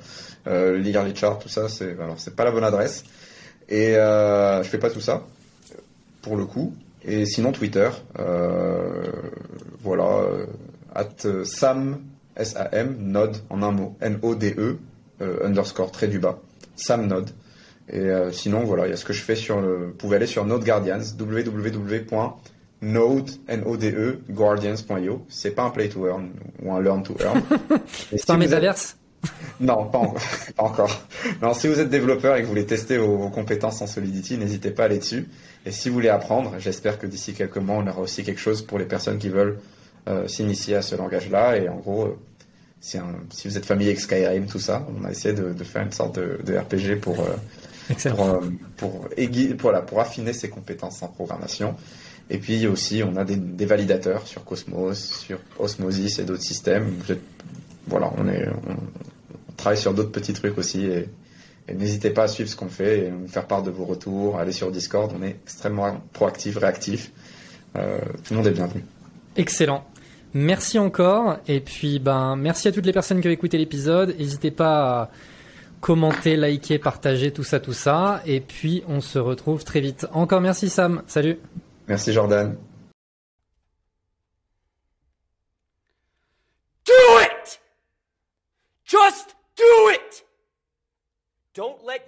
Euh, 0.47 0.79
lire 0.79 1.03
les 1.03 1.13
charts, 1.13 1.37
tout 1.37 1.49
ça, 1.49 1.69
c'est 1.69 1.95
pas 2.35 2.43
la 2.43 2.49
bonne 2.49 2.63
adresse. 2.63 3.03
Et 3.69 3.97
euh, 3.97 4.63
je 4.63 4.69
fais 4.69 4.79
pas 4.79 4.89
tout 4.89 5.01
ça 5.01 5.27
pour 6.23 6.37
le 6.37 6.45
coup. 6.45 6.73
Et 7.05 7.25
sinon 7.25 7.51
Twitter, 7.51 7.89
euh, 8.19 9.11
voilà, 9.81 10.19
euh, 10.21 10.45
at 10.95 11.43
Sam, 11.43 12.01
S-A-M, 12.35 12.95
Node 12.99 13.37
en 13.49 13.61
un 13.61 13.71
mot, 13.71 13.97
N-O-D-E, 14.01 14.77
euh, 15.21 15.45
underscore 15.45 15.91
trait 15.91 16.07
du 16.07 16.19
bas, 16.19 16.39
Sam 16.75 17.07
Node. 17.07 17.29
Et 17.91 18.09
sinon, 18.31 18.63
voilà, 18.63 18.87
il 18.87 18.91
y 18.91 18.93
a 18.93 18.97
ce 18.97 19.03
que 19.03 19.11
je 19.11 19.21
fais 19.21 19.35
sur 19.35 19.59
le. 19.59 19.87
Vous 19.87 19.93
pouvez 19.93 20.15
aller 20.15 20.25
sur 20.25 20.45
Node 20.45 20.63
Guardians, 20.63 21.01
www.node, 21.19 22.39
N-O-D-E, 23.49 24.19
guardians.io. 24.29 25.25
C'est 25.27 25.51
pas 25.51 25.63
un 25.63 25.69
play 25.69 25.89
to 25.89 26.07
earn 26.07 26.29
ou 26.63 26.73
un 26.73 26.79
learn 26.79 27.03
to 27.03 27.13
earn. 27.19 27.41
C'est 28.15 28.29
un 28.29 28.37
métaverse 28.37 28.95
non, 29.59 29.85
pas, 29.85 30.01
encore. 30.57 31.05
Non, 31.41 31.53
si 31.53 31.67
vous 31.67 31.79
êtes 31.79 31.89
développeur 31.89 32.35
et 32.35 32.39
que 32.39 32.45
vous 32.45 32.51
voulez 32.51 32.65
tester 32.65 32.97
vos, 32.97 33.29
compétences 33.29 33.81
en 33.81 33.87
Solidity, 33.87 34.37
n'hésitez 34.37 34.71
pas 34.71 34.83
à 34.83 34.85
aller 34.87 34.99
dessus. 34.99 35.27
Et 35.65 35.71
si 35.71 35.89
vous 35.89 35.95
voulez 35.95 36.09
apprendre, 36.09 36.53
j'espère 36.59 36.99
que 36.99 37.07
d'ici 37.07 37.33
quelques 37.33 37.57
mois, 37.57 37.77
on 37.77 37.87
aura 37.87 38.01
aussi 38.01 38.23
quelque 38.23 38.41
chose 38.41 38.61
pour 38.61 38.79
les 38.79 38.85
personnes 38.85 39.17
qui 39.17 39.29
veulent 39.29 39.57
euh, 40.07 40.27
s'initier 40.27 40.75
à 40.75 40.81
ce 40.81 40.95
langage-là. 40.95 41.57
Et 41.57 41.69
en 41.69 41.77
gros, 41.77 42.05
euh, 42.05 42.17
si, 42.81 42.97
si, 43.29 43.47
vous 43.47 43.57
êtes 43.57 43.65
familier 43.65 43.91
avec 43.91 44.01
Skyrim, 44.01 44.45
tout 44.47 44.59
ça, 44.59 44.85
on 44.99 45.05
a 45.05 45.11
essayé 45.11 45.33
de, 45.33 45.63
faire 45.63 45.83
une 45.83 45.91
sorte 45.93 46.19
de, 46.19 46.57
RPG 46.57 46.99
pour, 46.99 47.21
euh, 47.21 48.41
pour, 48.77 49.09
pour, 49.57 49.85
pour 49.85 49.99
affiner 49.99 50.33
ses 50.33 50.49
compétences 50.49 51.01
en 51.01 51.07
programmation. 51.07 51.75
Et 52.29 52.37
puis 52.37 52.67
aussi, 52.67 53.03
on 53.03 53.15
a 53.15 53.23
des, 53.23 53.35
des 53.35 53.65
validateurs 53.65 54.27
sur 54.27 54.43
Cosmos, 54.43 54.97
sur 54.97 55.39
Osmosis 55.59 56.19
et 56.19 56.23
d'autres 56.23 56.43
systèmes. 56.43 56.93
Voilà, 57.87 58.11
on 58.17 58.27
est, 59.53 59.57
travaille 59.57 59.77
sur 59.77 59.93
d'autres 59.93 60.11
petits 60.11 60.33
trucs 60.33 60.57
aussi. 60.57 60.85
Et, 60.85 61.09
n'hésitez 61.73 62.09
pas 62.09 62.23
à 62.23 62.27
suivre 62.27 62.49
ce 62.49 62.55
qu'on 62.55 62.67
fait 62.67 63.07
et 63.07 63.11
nous 63.11 63.27
faire 63.27 63.47
part 63.47 63.63
de 63.63 63.71
vos 63.71 63.85
retours. 63.85 64.37
Allez 64.37 64.51
sur 64.51 64.71
Discord, 64.71 65.11
on 65.17 65.23
est 65.23 65.37
extrêmement 65.43 66.01
proactif, 66.11 66.57
réactif. 66.57 67.11
Euh, 67.75 67.99
tout 68.23 68.33
le 68.33 68.37
monde 68.37 68.47
est 68.47 68.51
bienvenu. 68.51 68.83
Excellent. 69.35 69.85
Merci 70.33 70.79
encore. 70.79 71.37
Et 71.47 71.59
puis, 71.59 71.99
ben, 71.99 72.35
merci 72.35 72.67
à 72.67 72.71
toutes 72.71 72.85
les 72.85 72.93
personnes 72.93 73.21
qui 73.21 73.27
ont 73.27 73.31
écouté 73.31 73.57
l'épisode. 73.57 74.15
N'hésitez 74.17 74.51
pas 74.51 75.01
à 75.01 75.09
commenter, 75.79 76.35
liker, 76.35 76.79
partager, 76.79 77.31
tout 77.31 77.43
ça, 77.43 77.59
tout 77.59 77.73
ça. 77.73 78.21
Et 78.25 78.39
puis, 78.39 78.83
on 78.87 79.01
se 79.01 79.19
retrouve 79.19 79.63
très 79.63 79.81
vite. 79.81 80.07
Encore 80.13 80.41
merci 80.41 80.69
Sam. 80.69 81.03
Salut. 81.07 81.39
Merci 81.87 82.13
Jordan. 82.13 82.55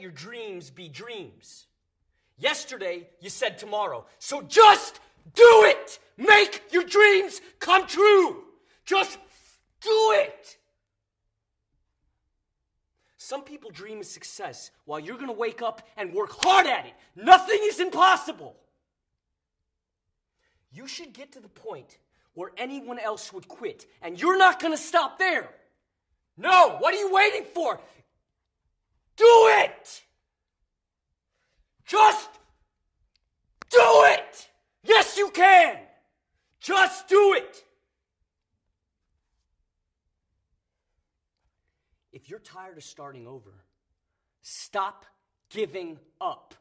Your 0.06 0.12
dreams 0.12 0.70
be 0.70 0.88
dreams. 0.88 1.66
Yesterday, 2.38 3.08
you 3.22 3.30
said 3.32 3.58
tomorrow. 3.58 4.06
So 4.20 4.44
just 4.44 5.00
do 5.34 5.64
it! 5.66 5.98
Make 6.16 6.62
your 6.72 6.84
dreams 6.84 7.42
come 7.58 7.88
true! 7.88 8.44
Just 8.86 9.18
do 9.82 10.12
it! 10.14 10.58
Some 13.18 13.42
people 13.42 13.72
dream 13.72 14.02
of 14.02 14.06
success 14.06 14.70
while 14.86 15.00
you're 15.00 15.18
gonna 15.18 15.32
wake 15.32 15.64
up 15.64 15.82
and 15.98 16.14
work 16.14 16.34
hard 16.40 16.68
at 16.68 16.86
it. 16.86 16.94
Nothing 17.16 17.62
is 17.64 17.80
impossible. 17.80 18.56
You 20.72 20.88
should 20.88 21.14
get 21.14 21.32
to 21.32 21.40
the 21.40 21.48
point 21.48 21.98
where 22.36 22.52
anyone 22.58 23.00
else 23.00 23.34
would 23.34 23.48
quit, 23.48 23.88
and 24.04 24.22
you're 24.22 24.38
not 24.38 24.62
gonna 24.62 24.78
stop 24.78 25.18
there. 25.18 25.50
No! 26.38 26.76
What 26.78 26.94
are 26.94 26.98
you 26.98 27.12
waiting 27.12 27.46
for? 27.56 27.80
Do 29.16 29.50
it! 29.64 30.04
Just 31.86 32.30
do 33.70 33.80
it! 33.80 34.50
Yes, 34.84 35.18
you 35.18 35.30
can! 35.30 35.78
Just 36.60 37.08
do 37.08 37.34
it! 37.34 37.64
If 42.12 42.30
you're 42.30 42.40
tired 42.40 42.78
of 42.78 42.84
starting 42.84 43.28
over, 43.28 43.54
stop 44.42 45.06
giving 45.50 46.00
up. 46.20 46.56